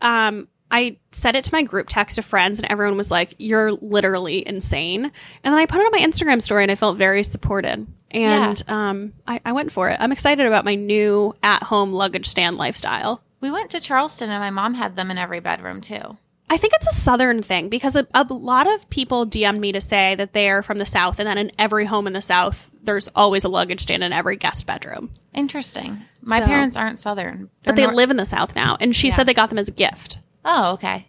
Um, 0.00 0.48
I 0.70 0.98
said 1.12 1.34
it 1.36 1.44
to 1.44 1.52
my 1.52 1.62
group 1.62 1.88
text 1.88 2.18
of 2.18 2.24
friends, 2.24 2.58
and 2.60 2.70
everyone 2.70 2.96
was 2.96 3.10
like, 3.10 3.34
"You're 3.38 3.72
literally 3.72 4.46
insane." 4.46 5.04
And 5.04 5.12
then 5.42 5.54
I 5.54 5.66
put 5.66 5.80
it 5.80 5.86
on 5.86 5.92
my 5.92 6.06
Instagram 6.06 6.40
story, 6.40 6.62
and 6.62 6.70
I 6.70 6.76
felt 6.76 6.96
very 6.96 7.22
supported. 7.24 7.86
And 8.10 8.62
um, 8.68 9.12
I, 9.26 9.40
I 9.44 9.52
went 9.52 9.72
for 9.72 9.90
it. 9.90 9.96
I'm 10.00 10.12
excited 10.12 10.46
about 10.46 10.64
my 10.64 10.76
new 10.76 11.34
at-home 11.42 11.92
luggage 11.92 12.26
stand 12.26 12.56
lifestyle. 12.56 13.20
We 13.40 13.50
went 13.50 13.72
to 13.72 13.80
Charleston 13.80 14.30
and 14.30 14.40
my 14.40 14.50
mom 14.50 14.74
had 14.74 14.94
them 14.94 15.10
in 15.10 15.18
every 15.18 15.40
bedroom 15.40 15.80
too. 15.80 16.16
I 16.54 16.56
think 16.56 16.72
it's 16.74 16.86
a 16.86 16.92
southern 16.92 17.42
thing 17.42 17.68
because 17.68 17.96
a, 17.96 18.06
a 18.14 18.22
lot 18.24 18.66
of 18.68 18.88
people 18.88 19.26
DM'd 19.26 19.58
me 19.60 19.72
to 19.72 19.80
say 19.80 20.14
that 20.14 20.32
they 20.32 20.48
are 20.50 20.62
from 20.62 20.78
the 20.78 20.86
south, 20.86 21.18
and 21.18 21.26
that 21.26 21.36
in 21.36 21.50
every 21.58 21.84
home 21.84 22.06
in 22.06 22.12
the 22.12 22.22
south, 22.22 22.70
there's 22.82 23.08
always 23.16 23.42
a 23.44 23.48
luggage 23.48 23.80
stand 23.80 24.04
in 24.04 24.12
every 24.12 24.36
guest 24.36 24.64
bedroom. 24.64 25.10
Interesting. 25.34 26.02
My 26.22 26.38
So- 26.38 26.46
parents 26.46 26.76
aren't 26.76 27.00
Southern. 27.00 27.50
But 27.64 27.74
They're 27.74 27.86
they 27.86 27.90
nor- 27.90 27.94
live 27.94 28.10
in 28.12 28.16
the 28.18 28.24
south 28.26 28.54
now, 28.54 28.76
and 28.80 28.94
she 28.94 29.08
Yeah. 29.08 29.14
said 29.14 29.26
they 29.26 29.34
got 29.34 29.48
them 29.48 29.58
as 29.58 29.68
a 29.68 29.72
gift. 29.72 30.18
Oh, 30.44 30.74
okay. 30.74 31.08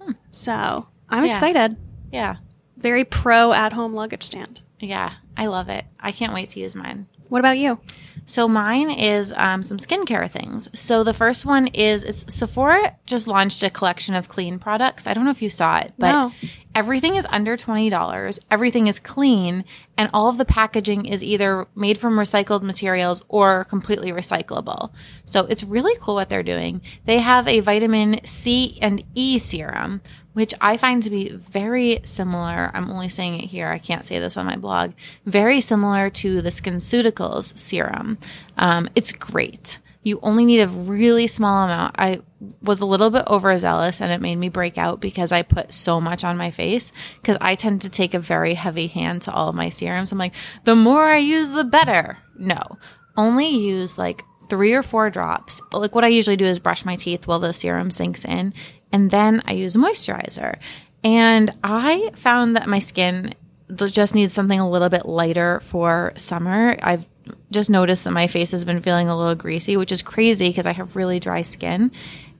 Hmm. 0.00 0.12
So 0.32 0.88
I'm 1.08 1.24
Yeah. 1.24 1.30
excited. 1.30 1.76
Yeah. 2.12 2.36
Very 2.76 3.04
pro 3.04 3.52
at 3.52 3.72
home 3.72 3.92
luggage 3.92 4.24
stand. 4.24 4.60
Yeah. 4.80 5.12
I 5.36 5.46
love 5.46 5.68
it. 5.68 5.84
I 6.00 6.10
can't 6.12 6.34
wait 6.34 6.50
to 6.50 6.60
use 6.60 6.74
mine. 6.74 7.06
What 7.28 7.38
about 7.38 7.58
you? 7.58 7.78
So 8.26 8.48
mine 8.48 8.90
is 8.90 9.34
um, 9.36 9.62
some 9.62 9.78
skincare 9.78 10.30
things. 10.30 10.68
So 10.74 11.04
the 11.04 11.12
first 11.12 11.44
one 11.44 11.66
is 11.68 12.04
it's 12.04 12.24
Sephora 12.34 12.96
just 13.06 13.26
launched 13.28 13.62
a 13.62 13.70
collection 13.70 14.14
of 14.14 14.28
clean 14.28 14.58
products. 14.58 15.06
I 15.06 15.14
don't 15.14 15.24
know 15.24 15.30
if 15.30 15.42
you 15.42 15.50
saw 15.50 15.78
it, 15.78 15.92
but 15.98 16.10
No. 16.12 16.32
Everything 16.74 17.16
is 17.16 17.26
under 17.30 17.56
twenty 17.56 17.90
dollars. 17.90 18.40
Everything 18.50 18.86
is 18.86 18.98
clean, 18.98 19.64
and 19.96 20.10
all 20.12 20.28
of 20.28 20.38
the 20.38 20.44
packaging 20.44 21.06
is 21.06 21.22
either 21.22 21.66
made 21.74 21.98
from 21.98 22.18
recycled 22.18 22.62
materials 22.62 23.22
or 23.28 23.64
completely 23.64 24.12
recyclable. 24.12 24.92
So 25.26 25.46
it's 25.46 25.64
really 25.64 25.96
cool 26.00 26.14
what 26.14 26.28
they're 26.28 26.42
doing. 26.42 26.80
They 27.04 27.18
have 27.18 27.46
a 27.48 27.60
vitamin 27.60 28.20
C 28.24 28.78
and 28.82 29.04
E 29.14 29.38
serum, 29.38 30.00
which 30.32 30.54
I 30.60 30.76
find 30.76 31.02
to 31.02 31.10
be 31.10 31.30
very 31.30 32.00
similar. 32.04 32.70
I'm 32.74 32.90
only 32.90 33.08
saying 33.08 33.40
it 33.40 33.46
here. 33.46 33.68
I 33.68 33.78
can't 33.78 34.04
say 34.04 34.18
this 34.18 34.36
on 34.36 34.46
my 34.46 34.56
blog. 34.56 34.92
Very 35.24 35.60
similar 35.60 36.10
to 36.10 36.42
the 36.42 36.50
SkinCeuticals 36.50 37.58
serum. 37.58 38.18
Um, 38.56 38.88
it's 38.94 39.12
great. 39.12 39.78
You 40.04 40.20
only 40.22 40.44
need 40.44 40.60
a 40.60 40.68
really 40.68 41.26
small 41.26 41.64
amount. 41.64 41.96
I 41.98 42.20
was 42.62 42.80
a 42.80 42.86
little 42.86 43.10
bit 43.10 43.24
overzealous 43.26 44.00
and 44.00 44.12
it 44.12 44.20
made 44.20 44.36
me 44.36 44.50
break 44.50 44.78
out 44.78 45.00
because 45.00 45.32
I 45.32 45.42
put 45.42 45.72
so 45.72 46.00
much 46.00 46.24
on 46.24 46.36
my 46.36 46.50
face 46.50 46.92
because 47.16 47.38
I 47.40 47.54
tend 47.54 47.82
to 47.82 47.88
take 47.88 48.14
a 48.14 48.18
very 48.18 48.54
heavy 48.54 48.86
hand 48.86 49.22
to 49.22 49.32
all 49.32 49.48
of 49.48 49.54
my 49.54 49.70
serums. 49.70 50.12
I'm 50.12 50.18
like, 50.18 50.34
the 50.64 50.76
more 50.76 51.06
I 51.06 51.18
use, 51.18 51.50
the 51.50 51.64
better. 51.64 52.18
No, 52.38 52.60
only 53.16 53.48
use 53.48 53.98
like 53.98 54.22
three 54.50 54.74
or 54.74 54.82
four 54.82 55.08
drops. 55.08 55.60
Like 55.72 55.94
what 55.94 56.04
I 56.04 56.08
usually 56.08 56.36
do 56.36 56.44
is 56.44 56.58
brush 56.58 56.84
my 56.84 56.96
teeth 56.96 57.26
while 57.26 57.40
the 57.40 57.52
serum 57.52 57.90
sinks 57.90 58.24
in, 58.24 58.52
and 58.92 59.10
then 59.10 59.42
I 59.46 59.52
use 59.52 59.74
moisturizer. 59.74 60.58
And 61.02 61.50
I 61.62 62.10
found 62.14 62.56
that 62.56 62.68
my 62.68 62.78
skin 62.78 63.34
just 63.74 64.14
needs 64.14 64.34
something 64.34 64.60
a 64.60 64.68
little 64.68 64.88
bit 64.88 65.06
lighter 65.06 65.60
for 65.60 66.12
summer. 66.16 66.76
I've 66.82 67.06
just 67.50 67.70
noticed 67.70 68.04
that 68.04 68.12
my 68.12 68.26
face 68.26 68.50
has 68.50 68.64
been 68.64 68.80
feeling 68.80 69.08
a 69.08 69.16
little 69.16 69.34
greasy, 69.34 69.76
which 69.76 69.92
is 69.92 70.02
crazy 70.02 70.48
because 70.48 70.66
I 70.66 70.72
have 70.72 70.96
really 70.96 71.20
dry 71.20 71.42
skin. 71.42 71.92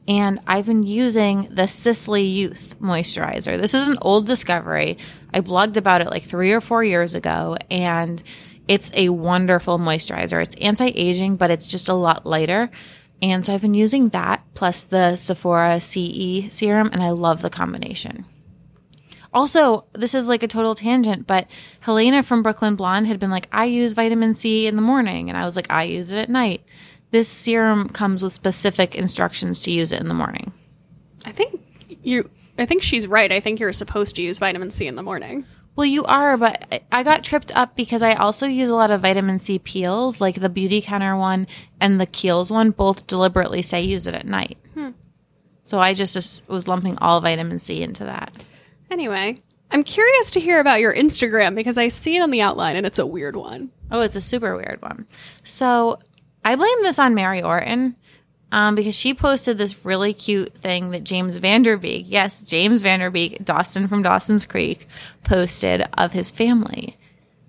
And 0.07 0.41
I've 0.47 0.67
been 0.67 0.83
using 0.83 1.49
the 1.51 1.67
Sisley 1.67 2.25
Youth 2.25 2.77
moisturizer. 2.81 3.59
This 3.59 3.73
is 3.73 3.89
an 3.89 3.97
old 4.03 4.27
discovery. 4.27 4.99
I 5.33 5.41
blogged 5.41 5.79
about 5.79 6.03
it 6.03 6.11
like 6.11 6.25
three 6.25 6.53
or 6.53 6.61
four 6.61 6.85
years 6.85 7.15
ago, 7.15 7.57
and 7.71 8.23
it's 8.69 8.91
a 8.95 9.09
wonderful 9.09 9.79
moisturizer. 9.79 10.43
It's 10.43 10.57
anti 10.57 10.89
aging, 10.89 11.37
but 11.37 11.51
it's 11.51 11.67
just 11.67 11.89
a 11.89 11.95
lot 11.95 12.27
lighter. 12.27 12.71
And 13.23 13.47
so 13.47 13.55
I've 13.55 13.63
been 13.63 13.75
using 13.75 14.11
that 14.11 14.45
plus 14.55 14.85
the 14.85 15.17
Sephora 15.17 15.81
CE 15.81 16.53
serum, 16.53 16.91
and 16.93 17.03
I 17.03 17.11
love 17.11 17.41
the 17.41 17.51
combination. 17.51 18.27
Also, 19.35 19.85
this 19.93 20.15
is 20.15 20.29
like 20.29 20.43
a 20.45 20.49
total 20.49 20.75
tangent, 20.77 21.27
but 21.27 21.49
Helena 21.81 22.23
from 22.23 22.43
Brooklyn 22.43 22.77
Blonde 22.77 23.09
had 23.09 23.19
been 23.19 23.31
like, 23.31 23.49
I 23.53 23.65
use 23.65 23.93
vitamin 23.93 24.33
C 24.33 24.67
in 24.67 24.77
the 24.77 24.83
morning. 24.83 25.29
And 25.29 25.37
I 25.37 25.45
was 25.45 25.57
like, 25.57 25.71
I 25.71 25.83
use 25.83 26.13
it 26.13 26.19
at 26.19 26.31
night. 26.31 26.65
This 27.11 27.29
serum 27.29 27.89
comes 27.89 28.23
with 28.23 28.33
specific 28.33 28.95
instructions 28.95 29.63
to 29.63 29.71
use 29.71 29.93
it 29.93 30.01
in 30.01 30.09
the 30.09 30.15
morning. 30.15 30.53
I 31.25 31.33
think 31.33 31.61
you. 32.03 32.31
I 32.57 32.67
think 32.67 32.83
she's 32.83 33.09
right. 33.09 33.33
I 33.33 33.41
think 33.41 33.59
you're 33.59 33.73
supposed 33.73 34.15
to 34.17 34.23
use 34.23 34.39
vitamin 34.39 34.71
C 34.71 34.87
in 34.87 34.95
the 34.95 35.03
morning. 35.03 35.45
Well, 35.77 35.87
you 35.87 36.05
are, 36.05 36.37
but 36.37 36.85
I- 36.93 37.03
got 37.03 37.25
tripped 37.25 37.55
up 37.57 37.75
because 37.75 38.03
I 38.03 38.15
also 38.15 38.47
use 38.47 38.69
a 38.69 38.77
lot 38.77 38.93
of 38.93 39.01
vitamin 39.01 39.41
C 39.41 39.59
peels, 39.59 40.21
like 40.21 40.41
the 40.41 40.49
Beautycounter 40.49 41.19
one 41.19 41.49
and 41.81 42.01
the 42.01 42.07
Kiehl's 42.07 42.53
one, 42.53 42.71
both 42.71 43.09
deliberately 43.09 43.61
say 43.63 43.83
use 43.83 44.07
it 44.07 44.15
at 44.15 44.27
night. 44.27 44.57
Hmm. 44.75 44.91
So 45.65 45.81
I 45.81 45.95
just 45.95 46.49
was 46.49 46.69
lumping 46.69 46.97
all 46.99 47.21
vitamin 47.21 47.59
C 47.59 47.83
into 47.83 48.05
that. 48.05 48.37
Anyway, 48.95 49.43
I'm 49.73 49.83
curious 49.83 50.31
to 50.31 50.41
hear 50.41 50.61
about 50.61 50.79
your 50.79 50.95
Instagram 50.95 51.57
because 51.57 51.77
I 51.77 51.89
see 51.89 52.17
it 52.17 52.21
on 52.21 52.31
the 52.31 52.43
outline 52.43 52.77
and 52.77 52.87
it's 52.87 53.01
a 53.01 53.05
weird 53.05 53.35
one. 53.35 53.73
Oh, 53.91 54.03
it's 54.03 54.15
a 54.15 54.21
super 54.21 54.55
weird 54.55 54.81
one. 54.81 55.09
So 55.43 55.99
I 56.45 56.55
blame 56.55 56.81
this 56.83 57.01
on 57.01 57.13
Mary 57.13 57.43
Orton 57.43 57.97
um, 58.53 58.77
because 58.77 58.95
she 58.95 59.13
posted 59.13 59.59
this 59.59 59.85
really 59.85 60.15
cute 60.15 60.55
thing 60.55 60.93
that 60.93 61.03
James 61.03 61.39
Van 61.39 61.65
Der 61.65 61.77
Beek, 61.77 62.07
yes, 62.07 62.41
James 62.43 62.83
Van 62.83 63.01
Der 63.01 63.11
Beek, 63.11 63.45
Dawson 63.45 63.89
from 63.89 64.05
Dawson's 64.05 64.45
Creek, 64.45 64.87
posted 65.25 65.83
of 65.95 66.13
his 66.13 66.31
family. 66.31 66.97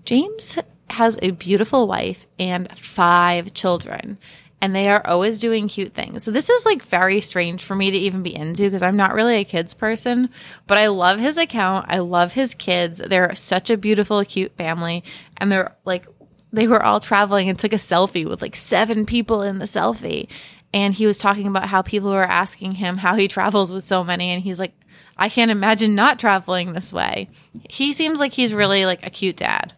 James 0.04 0.58
has 0.90 1.20
a 1.22 1.30
beautiful 1.30 1.88
wife 1.88 2.26
and 2.40 2.76
five 2.76 3.54
children. 3.54 4.18
And 4.66 4.76
they 4.76 4.90
are 4.90 5.06
always 5.06 5.40
doing 5.40 5.68
cute 5.68 5.94
things. 5.94 6.24
So 6.24 6.32
this 6.32 6.50
is 6.50 6.66
like 6.66 6.82
very 6.82 7.22
strange 7.22 7.64
for 7.64 7.76
me 7.76 7.92
to 7.92 7.98
even 7.98 8.24
be 8.24 8.36
into 8.36 8.64
because 8.64 8.82
I'm 8.82 8.98
not 8.98 9.14
really 9.14 9.36
a 9.36 9.46
kids 9.46 9.76
person, 9.76 10.32
but 10.66 10.80
I 10.80 10.88
love 10.88 11.20
his 11.20 11.38
account. 11.38 11.86
I 11.88 12.00
love 12.00 12.34
his 12.34 12.56
kids. 12.56 12.98
They're 12.98 13.36
such 13.36 13.70
a 13.70 13.78
beautiful, 13.78 14.26
cute 14.26 14.58
family. 14.58 15.04
And 15.38 15.52
they're 15.52 15.76
like, 15.86 16.08
they 16.52 16.68
were 16.68 16.82
all 16.82 17.00
traveling 17.00 17.48
and 17.48 17.60
took 17.60 17.74
a 17.74 17.76
selfie 17.76 18.28
with 18.28 18.42
like 18.42 18.56
seven 18.56 19.06
people 19.06 19.44
in 19.44 19.60
the 19.60 19.66
selfie. 19.66 20.30
And 20.74 20.96
he 20.96 21.06
was 21.06 21.20
talking 21.20 21.46
about 21.46 21.68
how 21.68 21.84
people 21.84 22.10
were 22.10 22.24
asking 22.24 22.72
him 22.72 22.98
how 22.98 23.14
he 23.14 23.28
travels 23.28 23.72
with 23.72 23.84
so 23.84 24.04
many. 24.04 24.32
And 24.32 24.42
he's 24.42 24.60
like, 24.60 24.74
I 25.16 25.30
can't 25.30 25.52
imagine 25.52 25.94
not 25.94 26.18
traveling 26.18 26.74
this 26.74 26.92
way. 26.92 27.30
He 27.70 27.94
seems 27.94 28.20
like 28.20 28.34
he's 28.34 28.52
really 28.52 28.88
like 28.88 29.06
a 29.06 29.12
cute 29.12 29.38
dad. 29.38 29.74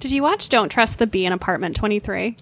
Did 0.00 0.10
you 0.10 0.24
watch 0.24 0.48
Don't 0.48 0.68
Trust 0.68 0.98
the 0.98 1.06
Bee 1.06 1.26
in 1.26 1.32
Apartment 1.32 1.76
23? 1.76 2.36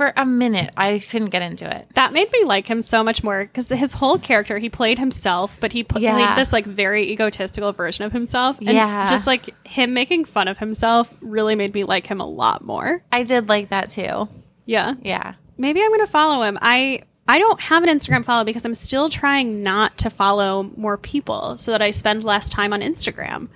For 0.00 0.14
a 0.16 0.24
minute, 0.24 0.70
I 0.78 0.98
couldn't 0.98 1.28
get 1.28 1.42
into 1.42 1.68
it. 1.76 1.86
That 1.92 2.14
made 2.14 2.32
me 2.32 2.44
like 2.44 2.66
him 2.66 2.80
so 2.80 3.04
much 3.04 3.22
more 3.22 3.40
because 3.44 3.68
his 3.68 3.92
whole 3.92 4.16
character, 4.18 4.56
he 4.56 4.70
played 4.70 4.98
himself, 4.98 5.58
but 5.60 5.72
he 5.72 5.82
pl- 5.84 6.00
Yeah. 6.00 6.14
played 6.14 6.38
this 6.42 6.54
like 6.54 6.64
very 6.64 7.10
egotistical 7.12 7.70
version 7.74 8.06
of 8.06 8.12
himself. 8.12 8.56
And 8.60 8.70
Yeah. 8.70 9.06
just 9.10 9.26
like 9.26 9.54
him 9.68 9.92
making 9.92 10.24
fun 10.24 10.48
of 10.48 10.56
himself 10.56 11.12
really 11.20 11.54
made 11.54 11.74
me 11.74 11.84
like 11.84 12.06
him 12.06 12.18
a 12.18 12.26
lot 12.26 12.64
more. 12.64 13.02
I 13.12 13.24
did 13.24 13.50
like 13.50 13.68
that 13.68 13.90
too. 13.90 14.26
Yeah. 14.64 14.94
Yeah. 15.02 15.34
Maybe 15.58 15.82
I'm 15.82 15.88
going 15.88 16.00
to 16.00 16.06
follow 16.06 16.44
him. 16.44 16.56
I 16.62 17.00
I 17.28 17.38
don't 17.38 17.60
have 17.60 17.82
an 17.84 17.90
Instagram 17.90 18.24
follow 18.24 18.44
because 18.44 18.64
I'm 18.64 18.72
still 18.74 19.10
trying 19.10 19.62
not 19.62 19.98
to 19.98 20.08
follow 20.08 20.70
more 20.78 20.96
people 20.96 21.58
so 21.58 21.72
that 21.72 21.82
I 21.82 21.90
spend 21.90 22.24
less 22.24 22.48
time 22.48 22.72
on 22.72 22.80
Instagram. 22.80 23.48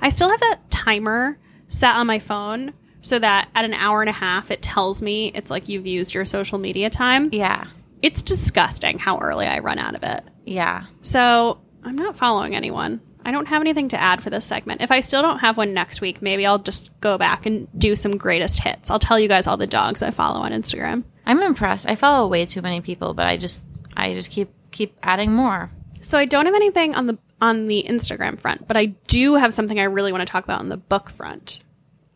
I 0.00 0.08
still 0.08 0.28
have 0.30 0.40
that 0.40 0.68
timer 0.68 1.38
set 1.68 1.94
on 1.94 2.08
my 2.08 2.18
phone 2.18 2.72
so 3.02 3.18
that 3.18 3.48
at 3.54 3.64
an 3.64 3.74
hour 3.74 4.00
and 4.00 4.08
a 4.08 4.12
half 4.12 4.50
it 4.50 4.62
tells 4.62 5.02
me 5.02 5.30
it's 5.34 5.50
like 5.50 5.68
you've 5.68 5.86
used 5.86 6.14
your 6.14 6.24
social 6.24 6.58
media 6.58 6.88
time. 6.88 7.28
Yeah. 7.32 7.66
It's 8.00 8.22
disgusting 8.22 8.98
how 8.98 9.18
early 9.18 9.46
I 9.46 9.58
run 9.58 9.78
out 9.78 9.94
of 9.94 10.02
it. 10.02 10.24
Yeah. 10.44 10.86
So 11.02 11.60
I'm 11.84 11.96
not 11.96 12.16
following 12.16 12.56
anyone. 12.56 13.00
I 13.24 13.30
don't 13.30 13.46
have 13.46 13.62
anything 13.62 13.88
to 13.90 14.00
add 14.00 14.22
for 14.22 14.30
this 14.30 14.44
segment. 14.44 14.80
If 14.80 14.90
I 14.90 15.00
still 15.00 15.22
don't 15.22 15.38
have 15.38 15.56
one 15.56 15.74
next 15.74 16.00
week, 16.00 16.22
maybe 16.22 16.44
I'll 16.44 16.58
just 16.58 16.90
go 17.00 17.18
back 17.18 17.46
and 17.46 17.68
do 17.78 17.94
some 17.94 18.16
greatest 18.16 18.60
hits. 18.60 18.90
I'll 18.90 18.98
tell 18.98 19.18
you 19.18 19.28
guys 19.28 19.46
all 19.46 19.56
the 19.56 19.66
dogs 19.66 20.02
I 20.02 20.10
follow 20.10 20.40
on 20.40 20.52
Instagram. 20.52 21.04
I'm 21.24 21.40
impressed. 21.40 21.88
I 21.88 21.94
follow 21.94 22.28
way 22.28 22.46
too 22.46 22.62
many 22.62 22.80
people, 22.80 23.14
but 23.14 23.26
I 23.26 23.36
just 23.36 23.62
I 23.96 24.14
just 24.14 24.30
keep 24.30 24.50
keep 24.72 24.96
adding 25.02 25.32
more. 25.32 25.70
So 26.00 26.18
I 26.18 26.24
don't 26.24 26.46
have 26.46 26.54
anything 26.54 26.94
on 26.94 27.06
the 27.06 27.18
on 27.40 27.68
the 27.68 27.84
Instagram 27.88 28.40
front, 28.40 28.66
but 28.66 28.76
I 28.76 28.86
do 29.06 29.34
have 29.34 29.54
something 29.54 29.78
I 29.78 29.84
really 29.84 30.12
want 30.12 30.22
to 30.22 30.30
talk 30.30 30.44
about 30.44 30.60
on 30.60 30.68
the 30.68 30.76
book 30.76 31.10
front. 31.10 31.60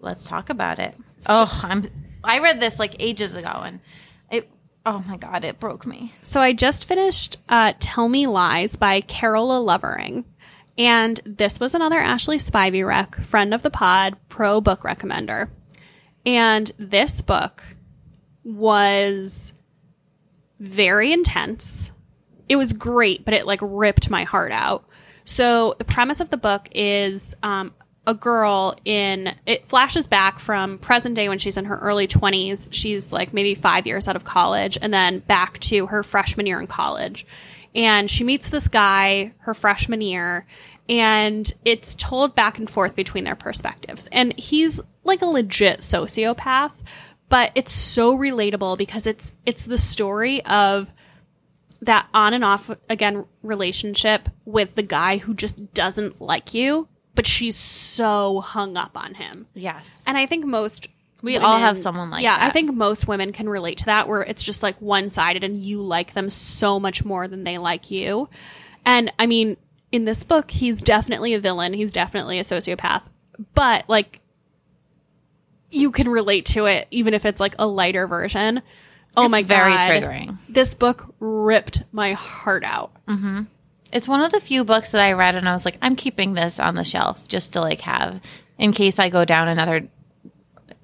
Let's 0.06 0.28
talk 0.28 0.50
about 0.50 0.78
it. 0.78 0.94
Oh, 1.28 1.60
I'm 1.64 1.84
I 2.22 2.38
read 2.38 2.60
this 2.60 2.78
like 2.78 2.94
ages 3.00 3.34
ago 3.34 3.48
and 3.48 3.80
it 4.30 4.48
oh 4.86 5.02
my 5.06 5.16
god, 5.16 5.44
it 5.44 5.58
broke 5.58 5.84
me. 5.84 6.14
So 6.22 6.40
I 6.40 6.52
just 6.52 6.84
finished 6.84 7.40
uh, 7.48 7.72
"Tell 7.80 8.08
Me 8.08 8.28
Lies" 8.28 8.76
by 8.76 9.00
Carola 9.00 9.58
Lovering, 9.58 10.24
and 10.78 11.20
this 11.26 11.58
was 11.58 11.74
another 11.74 11.98
Ashley 11.98 12.38
Spivey 12.38 12.86
rec, 12.86 13.16
friend 13.16 13.52
of 13.52 13.62
the 13.62 13.70
pod, 13.70 14.16
pro 14.28 14.60
book 14.60 14.82
recommender. 14.82 15.48
And 16.24 16.70
this 16.78 17.20
book 17.20 17.64
was 18.44 19.52
very 20.60 21.12
intense. 21.12 21.90
It 22.48 22.54
was 22.54 22.72
great, 22.72 23.24
but 23.24 23.34
it 23.34 23.44
like 23.44 23.58
ripped 23.60 24.08
my 24.08 24.22
heart 24.22 24.52
out. 24.52 24.88
So 25.24 25.74
the 25.78 25.84
premise 25.84 26.20
of 26.20 26.30
the 26.30 26.36
book 26.36 26.68
is 26.72 27.34
um, 27.42 27.74
a 28.06 28.14
girl 28.14 28.76
in 28.84 29.34
it 29.46 29.66
flashes 29.66 30.06
back 30.06 30.38
from 30.38 30.78
present 30.78 31.16
day 31.16 31.28
when 31.28 31.38
she's 31.38 31.56
in 31.56 31.64
her 31.64 31.76
early 31.78 32.06
20s. 32.06 32.68
She's 32.72 33.12
like 33.12 33.32
maybe 33.32 33.54
five 33.54 33.86
years 33.86 34.06
out 34.06 34.16
of 34.16 34.24
college, 34.24 34.78
and 34.80 34.94
then 34.94 35.18
back 35.20 35.58
to 35.60 35.86
her 35.86 36.02
freshman 36.02 36.46
year 36.46 36.60
in 36.60 36.66
college. 36.66 37.26
And 37.74 38.10
she 38.10 38.24
meets 38.24 38.48
this 38.48 38.68
guy 38.68 39.32
her 39.38 39.54
freshman 39.54 40.00
year, 40.00 40.46
and 40.88 41.52
it's 41.64 41.94
told 41.94 42.34
back 42.34 42.58
and 42.58 42.70
forth 42.70 42.94
between 42.94 43.24
their 43.24 43.34
perspectives. 43.34 44.08
And 44.12 44.38
he's 44.38 44.80
like 45.04 45.22
a 45.22 45.26
legit 45.26 45.80
sociopath, 45.80 46.72
but 47.28 47.50
it's 47.54 47.72
so 47.72 48.16
relatable 48.16 48.78
because 48.78 49.06
it's 49.06 49.34
it's 49.44 49.66
the 49.66 49.78
story 49.78 50.44
of 50.44 50.92
that 51.82 52.08
on 52.14 52.34
and 52.34 52.44
off 52.44 52.70
again 52.88 53.24
relationship 53.42 54.28
with 54.44 54.74
the 54.76 54.82
guy 54.82 55.18
who 55.18 55.34
just 55.34 55.74
doesn't 55.74 56.20
like 56.20 56.54
you, 56.54 56.88
but 57.16 57.26
she's 57.26 57.56
so 57.56 58.40
hung 58.42 58.76
up 58.76 58.96
on 58.96 59.14
him. 59.14 59.46
Yes. 59.54 60.04
And 60.06 60.16
I 60.16 60.26
think 60.26 60.44
most 60.44 60.86
We 61.22 61.36
all 61.38 61.58
have 61.58 61.76
someone 61.78 62.10
like 62.10 62.22
yeah, 62.22 62.36
I 62.38 62.50
think 62.50 62.72
most 62.72 63.08
women 63.08 63.32
can 63.32 63.48
relate 63.48 63.78
to 63.78 63.86
that 63.86 64.06
where 64.06 64.22
it's 64.22 64.44
just 64.44 64.62
like 64.62 64.80
one 64.80 65.08
sided 65.10 65.42
and 65.42 65.56
you 65.64 65.80
like 65.82 66.12
them 66.12 66.28
so 66.30 66.78
much 66.78 67.04
more 67.04 67.26
than 67.26 67.42
they 67.42 67.58
like 67.58 67.90
you. 67.90 68.28
And 68.84 69.12
I 69.18 69.26
mean, 69.26 69.56
in 69.90 70.04
this 70.04 70.22
book, 70.22 70.50
he's 70.52 70.82
definitely 70.82 71.34
a 71.34 71.40
villain. 71.40 71.72
He's 71.72 71.92
definitely 71.92 72.38
a 72.38 72.42
sociopath. 72.44 73.02
But 73.54 73.88
like 73.88 74.20
you 75.70 75.90
can 75.90 76.08
relate 76.08 76.46
to 76.46 76.66
it 76.66 76.86
even 76.90 77.12
if 77.12 77.24
it's 77.24 77.40
like 77.40 77.54
a 77.58 77.66
lighter 77.66 78.06
version. 78.06 78.62
Oh 79.16 79.24
It's 79.24 79.32
my 79.32 79.42
very 79.42 79.74
god. 79.74 79.90
triggering. 79.90 80.38
This 80.48 80.74
book 80.74 81.12
ripped 81.20 81.82
my 81.90 82.12
heart 82.12 82.62
out. 82.64 82.92
Mm-hmm. 83.06 83.42
It's 83.92 84.08
one 84.08 84.22
of 84.22 84.32
the 84.32 84.40
few 84.40 84.64
books 84.64 84.92
that 84.92 85.04
I 85.04 85.12
read 85.12 85.36
and 85.36 85.48
I 85.48 85.52
was 85.52 85.64
like, 85.64 85.78
I'm 85.80 85.96
keeping 85.96 86.34
this 86.34 86.58
on 86.58 86.74
the 86.74 86.84
shelf 86.84 87.26
just 87.28 87.52
to 87.54 87.60
like 87.60 87.80
have 87.82 88.20
in 88.58 88.72
case 88.72 88.98
I 88.98 89.08
go 89.08 89.24
down 89.24 89.48
another 89.48 89.88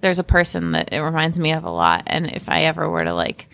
there's 0.00 0.18
a 0.18 0.24
person 0.24 0.72
that 0.72 0.92
it 0.92 1.00
reminds 1.00 1.38
me 1.38 1.52
of 1.52 1.64
a 1.64 1.70
lot 1.70 2.02
and 2.08 2.30
if 2.30 2.48
I 2.48 2.64
ever 2.64 2.88
were 2.88 3.04
to 3.04 3.14
like 3.14 3.48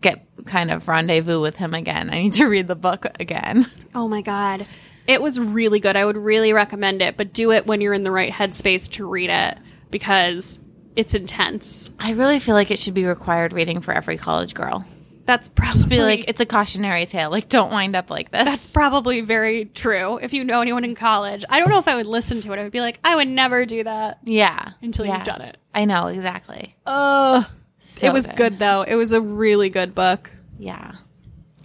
get 0.00 0.24
kind 0.46 0.70
of 0.70 0.88
rendezvous 0.88 1.40
with 1.40 1.56
him 1.56 1.74
again, 1.74 2.10
I 2.10 2.22
need 2.22 2.34
to 2.34 2.46
read 2.46 2.68
the 2.68 2.76
book 2.76 3.06
again. 3.18 3.70
Oh 3.94 4.08
my 4.08 4.22
god. 4.22 4.66
It 5.06 5.20
was 5.20 5.40
really 5.40 5.80
good. 5.80 5.96
I 5.96 6.04
would 6.04 6.16
really 6.16 6.52
recommend 6.52 7.02
it, 7.02 7.16
but 7.16 7.32
do 7.32 7.50
it 7.50 7.66
when 7.66 7.80
you're 7.80 7.92
in 7.92 8.04
the 8.04 8.12
right 8.12 8.32
headspace 8.32 8.88
to 8.92 9.08
read 9.08 9.30
it 9.30 9.58
because 9.90 10.60
it's 10.94 11.14
intense. 11.14 11.90
I 11.98 12.12
really 12.12 12.38
feel 12.38 12.54
like 12.54 12.70
it 12.70 12.78
should 12.78 12.94
be 12.94 13.04
required 13.04 13.52
reading 13.52 13.80
for 13.80 13.92
every 13.92 14.16
college 14.16 14.54
girl. 14.54 14.86
That's 15.26 15.48
probably 15.48 15.84
Be 15.88 16.02
like, 16.02 16.24
it's 16.28 16.40
a 16.40 16.46
cautionary 16.46 17.06
tale. 17.06 17.30
Like, 17.30 17.48
don't 17.48 17.70
wind 17.70 17.94
up 17.94 18.10
like 18.10 18.30
this. 18.30 18.44
That's 18.44 18.72
probably 18.72 19.20
very 19.20 19.66
true. 19.66 20.18
If 20.18 20.32
you 20.32 20.42
know 20.44 20.60
anyone 20.60 20.82
in 20.84 20.94
college, 20.94 21.44
I 21.48 21.60
don't 21.60 21.68
know 21.68 21.78
if 21.78 21.86
I 21.86 21.94
would 21.94 22.06
listen 22.06 22.40
to 22.40 22.52
it. 22.52 22.58
I 22.58 22.62
would 22.64 22.72
be 22.72 22.80
like, 22.80 22.98
I 23.04 23.14
would 23.16 23.28
never 23.28 23.64
do 23.64 23.84
that 23.84 24.18
yeah. 24.24 24.70
until 24.82 25.06
Yeah. 25.06 25.16
you've 25.16 25.24
done 25.24 25.42
it. 25.42 25.56
I 25.74 25.84
know 25.84 26.08
exactly. 26.08 26.74
Oh, 26.86 27.48
So 27.78 28.08
it 28.08 28.12
was 28.12 28.26
good. 28.26 28.58
though. 28.58 28.82
It 28.82 28.96
was 28.96 29.12
a 29.12 29.20
really 29.20 29.70
good 29.70 29.94
book. 29.94 30.30
Yeah. 30.58 30.96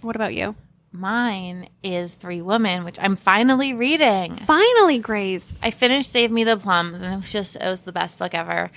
What 0.02 0.14
about 0.16 0.34
you? 0.34 0.54
Mine 0.92 1.68
is 1.82 2.14
Three 2.14 2.40
Women, 2.40 2.84
which 2.84 2.98
I'm 3.00 3.16
finally 3.16 3.74
reading. 3.74 4.34
Finally, 4.36 4.98
Grace. 5.00 5.60
I 5.62 5.70
finished 5.70 6.10
Save 6.10 6.30
Me 6.30 6.44
the 6.44 6.56
Plums, 6.56 7.02
and 7.02 7.12
it 7.12 7.16
was 7.16 7.30
just 7.32 7.56
it 7.56 7.64
was 7.66 7.82
the 7.82 7.92
best 7.92 8.18
book 8.18 8.34
ever. 8.34 8.70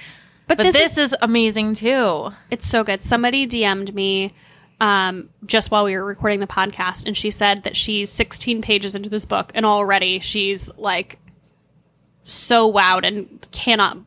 but, 0.47 0.57
But 0.57 0.63
this, 0.63 0.73
this, 0.73 0.91
is, 0.97 1.13
is, 1.13 1.17
amazing 1.21 1.75
too. 1.75 2.31
it's 2.51 2.67
so 2.67 2.83
good. 2.83 3.01
Somebody 3.01 3.47
DM'd 3.47 3.93
me 3.95 4.33
um, 4.79 5.29
just 5.45 5.71
while 5.71 5.83
we 5.85 5.95
were 5.95 6.05
recording 6.05 6.39
the 6.39 6.47
podcast, 6.47 7.05
and 7.05 7.17
she 7.17 7.31
said 7.31 7.63
that 7.63 7.75
she's 7.75 8.11
16 8.11 8.61
pages 8.61 8.95
into 8.95 9.09
this 9.09 9.25
book, 9.25 9.51
and 9.55 9.65
already 9.65 10.19
she's 10.19 10.69
like 10.77 11.19
so 12.23 12.71
wowed 12.71 13.05
and 13.05 13.47
cannot 13.51 13.97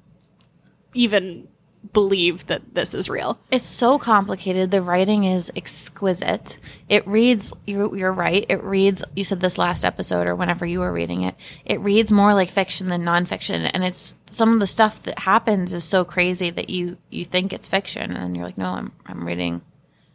even 0.95 1.49
believe 1.93 2.47
that 2.47 2.75
this 2.75 2.95
is 2.95 3.11
real. 3.11 3.39
It's 3.51 3.67
so 3.67 3.99
complicated. 3.99 4.71
The 4.71 4.81
writing 4.81 5.25
is 5.25 5.51
exquisite. 5.57 6.59
It 6.89 7.07
reads, 7.07 7.53
you're, 7.67 7.95
you're 7.97 8.13
right. 8.13 8.47
It 8.49 8.63
reads, 8.63 9.03
you 9.15 9.25
said 9.25 9.41
this 9.41 9.59
last 9.59 9.85
episode 9.85 10.27
or 10.27 10.37
whenever 10.37 10.65
you 10.65 10.81
were 10.81 10.93
reading 10.93 11.23
it, 11.23 11.35
it 11.65 11.81
reads 11.81 12.13
more 12.13 12.35
like 12.35 12.49
fiction 12.49 12.89
than 12.89 13.03
nonfiction. 13.03 13.71
And 13.75 13.85
it's 13.85 14.17
some 14.27 14.55
of 14.55 14.61
the 14.61 14.67
stuff 14.67 15.03
that 15.03 15.19
happens 15.19 15.73
is 15.73 15.85
so 15.85 16.05
crazy 16.05 16.51
that 16.51 16.71
you, 16.71 16.97
you 17.11 17.25
think 17.25 17.53
it's 17.53 17.69
fiction. 17.69 18.13
And 18.17 18.37
you're 18.37 18.47
like, 18.47 18.59
no, 18.59 18.69
I'm, 18.69 18.93
I'm 19.05 19.27
reading 19.27 19.61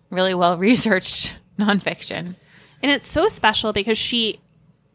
really 0.10 0.34
well 0.34 0.58
researched 0.58 1.36
nonfiction. 1.60 2.36
And 2.82 2.92
it's 2.92 3.10
so 3.10 3.28
special 3.28 3.74
because 3.74 3.98
she 3.98 4.40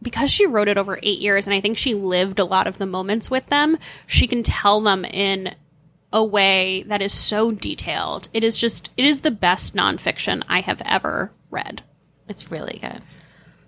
because 0.00 0.30
she 0.30 0.46
wrote 0.46 0.66
it 0.66 0.76
over 0.76 0.98
8 1.00 1.20
years 1.20 1.46
and 1.46 1.54
I 1.54 1.60
think 1.60 1.78
she 1.78 1.94
lived 1.94 2.40
a 2.40 2.44
lot 2.44 2.66
of 2.66 2.78
the 2.78 2.86
moments 2.86 3.30
with 3.30 3.46
them, 3.46 3.78
she 4.06 4.26
can 4.26 4.42
tell 4.42 4.80
them 4.80 5.04
in 5.04 5.54
a 6.12 6.24
way 6.24 6.84
that 6.88 7.00
is 7.00 7.12
so 7.12 7.52
detailed. 7.52 8.28
It 8.32 8.44
is 8.44 8.58
just 8.58 8.90
it 8.96 9.04
is 9.04 9.20
the 9.20 9.30
best 9.30 9.74
nonfiction 9.74 10.42
I 10.48 10.60
have 10.60 10.82
ever 10.84 11.30
read. 11.50 11.82
It's 12.28 12.50
really 12.50 12.78
good. 12.80 13.02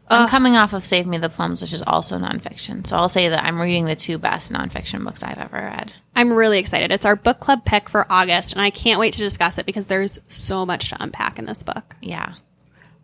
I'm 0.08 0.22
uh, 0.22 0.28
coming 0.28 0.56
off 0.56 0.74
of 0.74 0.84
Save 0.84 1.06
Me 1.06 1.16
the 1.16 1.28
Plums, 1.28 1.62
which 1.62 1.72
is 1.72 1.82
also 1.86 2.18
nonfiction. 2.18 2.86
So 2.86 2.96
I'll 2.96 3.08
say 3.08 3.28
that 3.28 3.44
I'm 3.44 3.60
reading 3.60 3.86
the 3.86 3.96
two 3.96 4.18
best 4.18 4.52
nonfiction 4.52 5.02
books 5.02 5.22
I've 5.22 5.38
ever 5.38 5.56
read. 5.56 5.94
I'm 6.14 6.32
really 6.32 6.58
excited. 6.58 6.92
It's 6.92 7.06
our 7.06 7.16
book 7.16 7.40
club 7.40 7.64
pick 7.64 7.88
for 7.88 8.06
August 8.10 8.52
and 8.52 8.60
I 8.60 8.70
can't 8.70 9.00
wait 9.00 9.14
to 9.14 9.20
discuss 9.20 9.56
it 9.56 9.66
because 9.66 9.86
there's 9.86 10.18
so 10.28 10.66
much 10.66 10.90
to 10.90 11.02
unpack 11.02 11.38
in 11.38 11.46
this 11.46 11.62
book. 11.62 11.96
Yeah. 12.02 12.34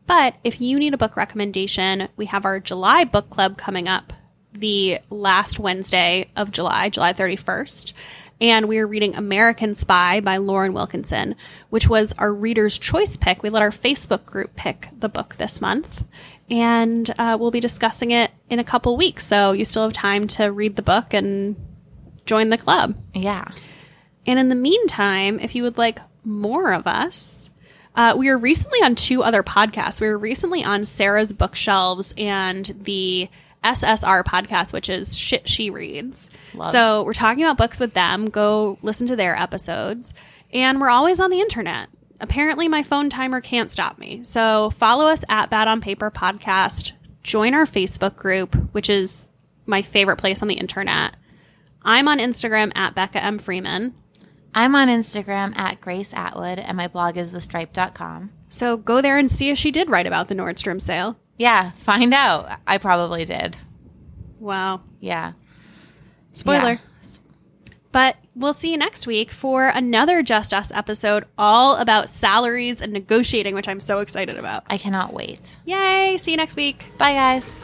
But 0.07 0.35
if 0.45 0.61
you 0.61 0.79
need 0.79 0.93
a 0.93 0.99
book 0.99 1.17
recommendation, 1.17 2.09
we 2.17 2.27
have 2.27 2.45
our 2.45 2.61
July 2.61 3.05
book 3.05 3.31
club 3.31 3.57
coming 3.57 3.89
up 3.89 4.13
the 4.53 4.99
last 5.09 5.59
Wednesday 5.59 6.29
of 6.37 6.51
July, 6.51 6.89
July 6.89 7.13
31st. 7.13 7.93
And 8.41 8.69
we 8.69 8.79
are 8.79 8.87
reading 8.87 9.15
American 9.15 9.75
Spy 9.75 10.21
by 10.21 10.39
Lauren 10.39 10.73
Wilkinson, 10.73 11.37
which 11.69 11.89
was 11.89 12.15
our 12.15 12.33
reader's 12.33 12.79
choice 12.79 13.17
pick. 13.19 13.43
We 13.43 13.51
let 13.51 13.63
our 13.63 13.71
Facebook 13.71 14.25
group 14.25 14.57
pick 14.57 14.89
the 14.99 15.11
book 15.11 15.37
this 15.37 15.61
month. 15.61 16.05
And 16.51 17.09
uh, 17.19 17.37
we'll 17.39 17.53
be 17.53 17.61
discussing 17.61 18.11
it 18.11 18.31
in 18.49 18.59
a 18.59 18.65
couple 18.65 18.97
weeks. 18.97 19.25
So 19.25 19.53
you 19.53 19.65
still 19.65 19.85
have 19.85 19.93
time 19.93 20.27
to 20.29 20.51
read 20.51 20.77
the 20.77 20.83
book 20.83 21.15
and 21.15 21.57
join 22.27 22.51
the 22.51 22.59
club. 22.59 22.97
Yeah. 23.15 23.49
And 24.27 24.39
in 24.39 24.49
the 24.49 24.55
meantime, 24.55 25.39
if 25.39 25.55
you 25.55 25.63
would 25.63 25.79
like 25.79 26.01
more 26.25 26.73
of 26.73 26.87
us, 26.87 27.51
uh, 27.95 28.15
we 28.17 28.29
were 28.31 28.39
recently 28.39 28.81
on 28.83 28.95
two 28.95 29.23
other 29.23 29.43
podcasts. 29.43 30.01
We 30.01 30.09
were 30.09 30.19
recently 30.19 30.65
on 30.65 30.85
Sarah's 30.85 31.33
Bookshelves 31.33 32.15
and 32.17 32.67
the 32.81 33.29
SSR 33.65 34.25
podcast, 34.25 34.73
which 34.73 34.89
is 34.89 35.17
Shit 35.17 35.49
She 35.49 35.71
Reads. 35.71 36.31
So 36.71 37.03
we're 37.03 37.13
talking 37.13 37.45
about 37.45 37.59
books 37.59 37.79
with 37.81 37.95
them. 37.95 38.31
Go 38.31 38.79
listen 38.83 39.07
to 39.09 39.17
their 39.17 39.37
episodes. 39.37 40.15
And 40.53 40.81
we're 40.81 40.91
always 40.91 41.21
on 41.21 41.31
the 41.31 41.41
internet. 41.41 41.89
Apparently, 42.21 42.69
my 42.69 42.83
phone 42.83 43.11
timer 43.11 43.41
can't 43.41 43.71
stop 43.71 43.99
me. 43.99 44.21
So 44.25 44.71
follow 44.71 45.07
us 45.07 45.25
at 45.29 45.51
Bad 45.51 45.69
on 45.69 45.81
Paper 45.81 46.11
Podcast. 46.11 46.93
Join 47.23 47.55
our 47.55 47.67
Facebook 47.67 48.17
group, 48.17 48.55
which 48.73 48.89
is 48.91 49.27
my 49.67 49.83
favorite 49.83 50.17
place 50.17 50.43
on 50.43 50.49
the 50.49 50.55
internet. 50.55 51.17
I'm 51.83 52.09
on 52.09 52.19
Instagram 52.19 52.73
at 52.77 52.95
Becca 52.95 53.23
M. 53.23 53.39
Freeman. 53.39 53.95
I'm 54.55 54.75
on 54.75 54.89
Instagram 54.89 55.57
at 55.57 55.81
Grace 55.81 56.13
Atwood, 56.13 56.59
and 56.59 56.77
my 56.77 56.89
blog 56.89 57.17
is 57.17 57.33
thestripe.com. 57.33 58.33
So 58.49 58.77
go 58.77 59.01
there 59.01 59.17
and 59.17 59.31
see 59.31 59.49
if 59.51 59.57
she 59.59 59.71
did 59.71 59.89
write 59.89 60.07
about 60.07 60.29
the 60.29 60.35
Nordstrom 60.35 60.81
sale. 60.81 61.19
Yeah, 61.39 61.71
find 61.71 62.13
out. 62.13 62.59
I 62.67 62.79
probably 62.79 63.25
did. 63.25 63.57
Wow. 64.41 64.83
Yeah. 64.99 65.33
Spoiler. 66.33 66.73
Yeah. 66.73 66.79
But 67.93 68.17
we'll 68.37 68.53
see 68.53 68.71
you 68.71 68.77
next 68.77 69.07
week 69.07 69.31
for 69.31 69.69
another 69.69 70.23
Just 70.23 70.55
Us 70.55 70.71
episode 70.73 71.25
all 71.37 71.77
about 71.77 72.09
salaries 72.09 72.81
and 72.81 72.93
negotiating, 72.93 73.55
which 73.55 73.69
I'm 73.69 73.81
so 73.81 73.99
excited 73.99 74.37
about. 74.37 74.65
I 74.69 74.79
cannot 74.79 75.13
wait. 75.13 75.57
Yay! 75.65 76.17
See 76.19 76.31
you 76.31 76.37
next 76.37 76.57
week. 76.57 76.85
Bye, 76.99 77.15
guys. 77.15 77.55